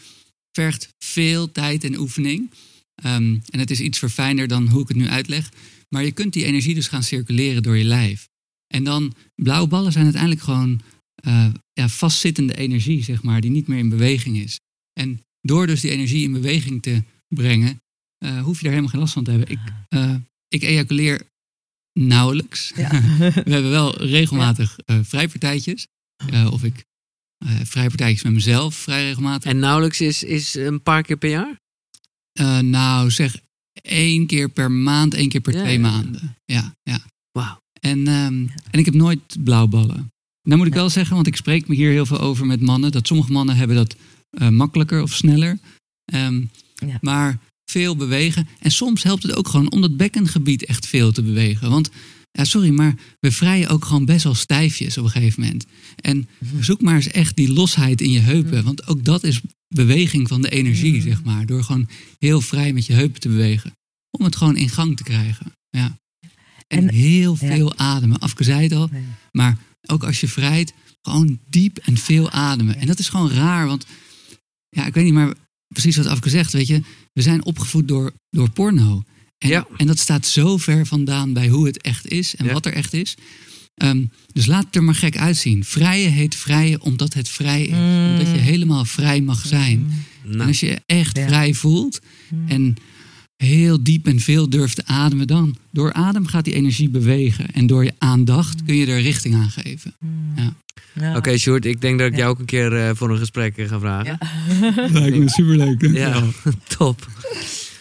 Vergt 0.52 0.88
veel 1.04 1.52
tijd 1.52 1.84
en 1.84 1.98
oefening. 1.98 2.50
Ehm, 2.94 3.38
en 3.48 3.58
het 3.58 3.70
is 3.70 3.80
iets 3.80 3.98
verfijnder 3.98 4.48
dan 4.48 4.68
hoe 4.68 4.82
ik 4.82 4.88
het 4.88 4.96
nu 4.96 5.08
uitleg. 5.08 5.52
Maar 5.88 6.04
je 6.04 6.12
kunt 6.12 6.32
die 6.32 6.44
energie 6.44 6.74
dus 6.74 6.88
gaan 6.88 7.02
circuleren 7.02 7.62
door 7.62 7.76
je 7.76 7.84
lijf. 7.84 8.28
En 8.66 8.84
dan, 8.84 9.14
blauwe 9.34 9.68
ballen 9.68 9.92
zijn 9.92 10.04
uiteindelijk 10.04 10.42
gewoon 10.42 10.80
eh, 11.14 11.46
ja, 11.72 11.88
vastzittende 11.88 12.56
energie, 12.56 13.02
zeg 13.02 13.22
maar, 13.22 13.40
die 13.40 13.50
niet 13.50 13.66
meer 13.66 13.78
in 13.78 13.88
beweging 13.88 14.38
is. 14.38 14.60
En 14.92 15.20
door 15.46 15.66
dus 15.66 15.80
die 15.80 15.90
energie 15.90 16.24
in 16.24 16.32
beweging 16.32 16.82
te 16.82 17.02
brengen, 17.28 17.82
eh, 18.18 18.42
hoef 18.42 18.56
je 18.56 18.62
daar 18.62 18.70
helemaal 18.70 18.90
geen 18.90 19.00
last 19.00 19.12
van 19.12 19.24
te 19.24 19.30
hebben. 19.30 19.48
Ik, 19.48 19.58
eh, 19.88 20.14
ik 20.48 20.62
ejaculeer 20.62 21.22
nauwelijks. 21.92 22.72
Ja. 22.76 22.90
We 23.44 23.52
hebben 23.52 23.70
wel 23.70 24.02
regelmatig 24.02 24.78
eh, 24.78 24.98
vrijpartijtjes. 25.02 25.86
Of 26.50 26.64
ik 26.64 26.84
vrijpartijtjes 27.64 28.22
met 28.22 28.32
mezelf 28.32 28.74
vrij 28.74 29.04
regelmatig. 29.04 29.50
En 29.50 29.58
nauwelijks 29.58 30.00
is, 30.00 30.22
is 30.22 30.54
een 30.54 30.82
paar 30.82 31.02
keer 31.02 31.16
per 31.16 31.30
jaar? 31.30 31.60
Nou, 32.62 33.10
zeg 33.10 33.40
één 33.82 34.26
keer 34.26 34.48
per 34.48 34.70
maand, 34.70 35.14
één 35.14 35.28
keer 35.28 35.40
per 35.40 35.52
Ja, 35.52 35.60
twee 35.60 35.74
ja. 35.74 35.80
maanden. 35.80 36.36
Ja, 36.44 36.74
ja. 36.82 37.04
Wauw. 37.32 37.60
En, 37.80 38.06
ehm, 38.06 38.46
en 38.70 38.78
ik 38.78 38.84
heb 38.84 38.94
nooit 38.94 39.44
blauwballen. 39.44 40.12
Nou 40.42 40.58
moet 40.58 40.66
ik 40.66 40.74
wel 40.74 40.90
zeggen, 40.90 41.14
want 41.14 41.26
ik 41.26 41.36
spreek 41.36 41.68
me 41.68 41.74
hier 41.74 41.90
heel 41.90 42.06
veel 42.06 42.20
over 42.20 42.46
met 42.46 42.60
mannen, 42.60 42.92
dat 42.92 43.06
sommige 43.06 43.32
mannen 43.32 43.56
hebben 43.56 43.76
dat 43.76 43.96
eh, 44.34 44.48
makkelijker 44.48 45.02
of 45.02 45.12
sneller. 45.14 45.58
Ehm, 46.04 46.42
Ja. 46.86 46.98
Maar 47.00 47.38
veel 47.70 47.96
bewegen. 47.96 48.48
En 48.60 48.70
soms 48.70 49.02
helpt 49.02 49.22
het 49.22 49.34
ook 49.34 49.48
gewoon 49.48 49.70
om 49.70 49.80
dat 49.80 49.96
bekkengebied 49.96 50.64
echt 50.64 50.86
veel 50.86 51.12
te 51.12 51.22
bewegen. 51.22 51.70
Want, 51.70 51.90
ja, 52.30 52.44
sorry, 52.44 52.70
maar 52.70 52.94
we 53.20 53.32
vrijen 53.32 53.68
ook 53.68 53.84
gewoon 53.84 54.04
best 54.04 54.24
wel 54.24 54.34
stijfjes 54.34 54.98
op 54.98 55.04
een 55.04 55.10
gegeven 55.10 55.42
moment. 55.42 55.66
En 55.96 56.28
zoek 56.60 56.80
maar 56.82 56.94
eens 56.94 57.08
echt 57.08 57.36
die 57.36 57.52
losheid 57.52 58.00
in 58.00 58.10
je 58.10 58.18
heupen. 58.20 58.64
Want 58.64 58.86
ook 58.86 59.04
dat 59.04 59.24
is 59.24 59.40
beweging 59.74 60.28
van 60.28 60.42
de 60.42 60.50
energie, 60.50 61.02
zeg 61.02 61.22
maar. 61.24 61.46
Door 61.46 61.64
gewoon 61.64 61.88
heel 62.18 62.40
vrij 62.40 62.72
met 62.72 62.86
je 62.86 62.92
heupen 62.92 63.20
te 63.20 63.28
bewegen. 63.28 63.72
Om 64.10 64.24
het 64.24 64.36
gewoon 64.36 64.56
in 64.56 64.68
gang 64.68 64.96
te 64.96 65.02
krijgen. 65.02 65.52
Ja. 65.70 65.98
En, 66.66 66.88
En- 66.88 66.94
heel 66.94 67.36
ja. 67.40 67.46
veel 67.46 67.76
ademen. 67.76 68.18
Afke 68.18 68.44
zei 68.44 68.62
het 68.62 68.72
al. 68.72 68.90
Maar 69.32 69.58
ook 69.86 70.04
als 70.04 70.20
je 70.20 70.28
vrijt, 70.28 70.72
gewoon 71.02 71.38
diep 71.50 71.76
en 71.78 71.96
veel 71.96 72.30
ademen. 72.30 72.76
En 72.76 72.86
dat 72.86 72.98
is 72.98 73.08
gewoon 73.08 73.30
raar, 73.30 73.66
want 73.66 73.86
ja, 74.74 74.86
ik 74.86 74.94
weet 74.94 75.04
niet, 75.04 75.12
maar 75.14 75.34
precies 75.68 75.96
wat 75.96 76.06
Afke 76.06 76.28
zegt, 76.28 76.52
weet 76.52 76.66
je, 76.66 76.80
we 77.12 77.22
zijn 77.22 77.44
opgevoed 77.44 77.88
door, 77.88 78.12
door 78.30 78.50
porno. 78.50 79.02
En, 79.38 79.48
Ja. 79.48 79.66
en 79.76 79.86
dat 79.86 79.98
staat 79.98 80.26
zo 80.26 80.56
ver 80.56 80.86
vandaan 80.86 81.32
bij 81.32 81.48
hoe 81.48 81.66
het 81.66 81.80
echt 81.82 82.08
is 82.08 82.36
en 82.36 82.44
Ja. 82.46 82.52
wat 82.52 82.66
er 82.66 82.72
echt 82.72 82.92
is. 82.92 83.14
Ehm, 83.74 84.04
dus 84.32 84.46
laat 84.46 84.64
het 84.64 84.76
er 84.76 84.84
maar 84.84 84.94
gek 84.94 85.18
uitzien. 85.18 85.64
Vrije 85.64 86.08
heet 86.08 86.34
vrije 86.34 86.80
omdat 86.82 87.14
het 87.14 87.28
vrij 87.28 87.62
is. 87.64 87.70
Mm. 87.76 88.10
Omdat 88.10 88.26
je 88.34 88.40
helemaal 88.40 88.84
vrij 88.84 89.20
mag 89.20 89.46
zijn. 89.46 89.92
En 90.24 90.36
Nou, 90.36 90.48
als 90.48 90.60
je 90.60 90.66
je 90.66 90.80
echt 90.86 91.16
Ja. 91.16 91.26
vrij 91.26 91.54
voelt 91.54 92.00
en 92.46 92.76
heel 93.36 93.82
diep 93.82 94.06
en 94.06 94.20
veel 94.20 94.48
durft 94.48 94.76
te 94.76 94.82
ademen, 94.86 95.26
dan 95.26 95.56
door 95.70 95.92
adem 95.92 96.26
gaat 96.26 96.44
die 96.44 96.54
energie 96.54 96.88
bewegen. 96.88 97.46
En 97.52 97.66
door 97.66 97.84
je 97.84 97.92
aandacht 97.98 98.64
kun 98.64 98.76
je 98.76 98.86
er 98.86 99.00
richting 99.00 99.34
aan 99.34 99.50
geven. 99.50 99.94
Ja. 100.36 101.16
Oké, 101.16 101.38
Sjoerd, 101.38 101.64
ik 101.64 101.80
denk 101.80 101.98
dat 101.98 102.06
ik 102.06 102.12
Ja. 102.12 102.18
jou 102.18 102.30
ook 102.30 102.38
een 102.38 102.44
keer 102.44 102.76
eh, 102.76 102.90
voor 102.94 103.10
een 103.10 103.18
gesprek 103.18 103.56
eh, 103.56 103.68
ga 103.68 103.78
vragen. 103.78 104.18
Lijkt 104.92 105.16
me 105.16 105.28
superleuk. 105.30 105.82
Ja, 105.92 106.22
top. 106.78 107.06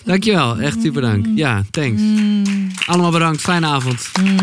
Dankjewel, 0.06 0.58
echt 0.60 0.82
super 0.82 1.02
dank. 1.02 1.26
Ja, 1.36 1.64
thanks. 1.72 2.02
Mm, 2.02 2.72
Allemaal 2.86 3.12
bedankt, 3.12 3.42
fijne 3.42 3.66
avond. 3.68 4.10
mm, 4.22 4.38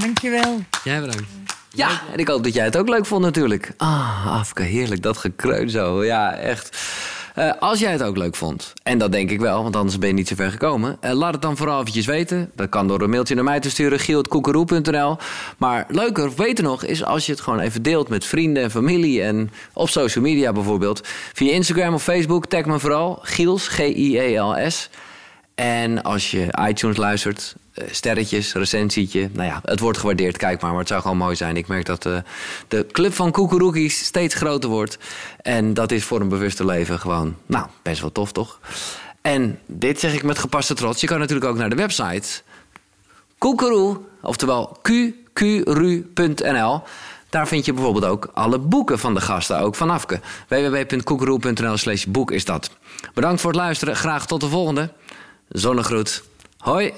dankjewel. 0.00 0.64
Jij 0.84 1.00
bedankt. 1.00 1.24
Ja, 1.74 2.02
en 2.12 2.18
ik 2.18 2.28
hoop 2.28 2.44
dat 2.44 2.54
jij 2.54 2.64
het 2.64 2.76
ook 2.76 2.88
leuk 2.88 3.06
vond 3.06 3.22
natuurlijk. 3.22 3.72
Ah, 3.76 4.26
Afke, 4.26 4.62
heerlijk, 4.62 5.02
dat 5.02 5.16
gekreun 5.16 5.70
zo. 5.70 6.04
Ja, 6.04 6.32
echt. 6.34 6.76
Eh, 7.38 7.52
als 7.58 7.78
jij 7.78 7.92
het 7.92 8.02
ook 8.02 8.16
leuk 8.16 8.34
vond, 8.34 8.72
en 8.82 8.98
dat 8.98 9.12
denk 9.12 9.30
ik 9.30 9.40
wel, 9.40 9.62
want 9.62 9.76
anders 9.76 9.98
ben 9.98 10.08
je 10.08 10.14
niet 10.14 10.28
zo 10.28 10.34
ver 10.34 10.50
gekomen. 10.50 10.96
eh, 11.00 11.12
laat 11.12 11.32
het 11.32 11.42
dan 11.42 11.56
vooral 11.56 11.80
eventjes 11.80 12.06
weten. 12.06 12.50
Dat 12.54 12.68
kan 12.68 12.88
door 12.88 13.00
een 13.02 13.10
mailtje 13.10 13.34
naar 13.34 13.44
mij 13.44 13.60
te 13.60 13.70
sturen, 13.70 13.98
giel.koekeroe.nl. 13.98 15.16
Maar 15.58 15.86
leuker, 15.88 16.26
of 16.26 16.62
nog, 16.62 16.84
is 16.84 17.04
als 17.04 17.26
je 17.26 17.32
het 17.32 17.40
gewoon 17.40 17.60
even 17.60 17.82
deelt 17.82 18.08
met 18.08 18.24
vrienden 18.24 18.62
en 18.62 18.70
familie. 18.70 19.22
En 19.22 19.50
op 19.72 19.88
social 19.88 20.24
media 20.24 20.52
bijvoorbeeld. 20.52 21.00
Via 21.32 21.52
Instagram 21.52 21.94
of 21.94 22.02
Facebook, 22.02 22.46
tag 22.46 22.64
me 22.64 22.78
vooral. 22.78 23.18
Giels, 23.22 23.68
G-I-E-L-S. 23.68 24.90
En 25.54 26.02
als 26.02 26.30
je 26.30 26.46
iTunes 26.68 26.96
luistert, 26.96 27.54
sterretjes, 27.90 28.52
recensietje. 28.52 29.30
Nou 29.32 29.48
ja, 29.48 29.60
het 29.64 29.80
wordt 29.80 29.98
gewaardeerd, 29.98 30.36
kijk 30.36 30.60
maar. 30.60 30.70
Maar 30.70 30.78
het 30.78 30.88
zou 30.88 31.00
gewoon 31.00 31.16
mooi 31.16 31.36
zijn. 31.36 31.56
Ik 31.56 31.68
merk 31.68 31.86
dat 31.86 32.06
eh, 32.06 32.16
de 32.68 32.86
club 32.92 33.14
van 33.14 33.30
koekeroekies 33.30 34.04
steeds 34.04 34.34
groter 34.34 34.70
wordt. 34.70 34.98
En 35.42 35.74
dat 35.74 35.92
is 35.92 36.04
voor 36.04 36.20
een 36.20 36.28
bewuste 36.28 36.64
leven 36.64 36.98
gewoon, 36.98 37.36
nou, 37.46 37.66
best 37.82 38.00
wel 38.00 38.12
tof, 38.12 38.32
toch? 38.32 38.60
En 39.20 39.58
dit 39.66 40.00
zeg 40.00 40.14
ik 40.14 40.22
met 40.22 40.38
gepaste 40.38 40.74
trots. 40.74 41.00
Je 41.00 41.06
kan 41.06 41.18
natuurlijk 41.18 41.50
ook 41.50 41.56
naar 41.56 41.70
de 41.70 41.76
website 41.76 42.42
koekeroe, 43.38 44.00
oftewel 44.22 44.76
qqru.nl. 45.32 46.82
Daar 47.30 47.48
vind 47.48 47.64
je 47.64 47.72
bijvoorbeeld 47.72 48.04
ook 48.04 48.30
alle 48.34 48.58
boeken 48.58 48.98
van 48.98 49.14
de 49.14 49.20
gasten, 49.20 49.58
ook 49.60 49.74
van 49.74 49.90
Afke. 49.90 50.20
www.koekeroe.nl 50.48 51.76
slash 51.76 52.04
boek 52.04 52.30
is 52.30 52.44
dat. 52.44 52.70
Bedankt 53.14 53.40
voor 53.40 53.50
het 53.50 53.60
luisteren. 53.60 53.96
Graag 53.96 54.26
tot 54.26 54.40
de 54.40 54.48
volgende. 54.48 54.92
Zonnegroet. 55.48 56.22
Hoi. 56.58 56.92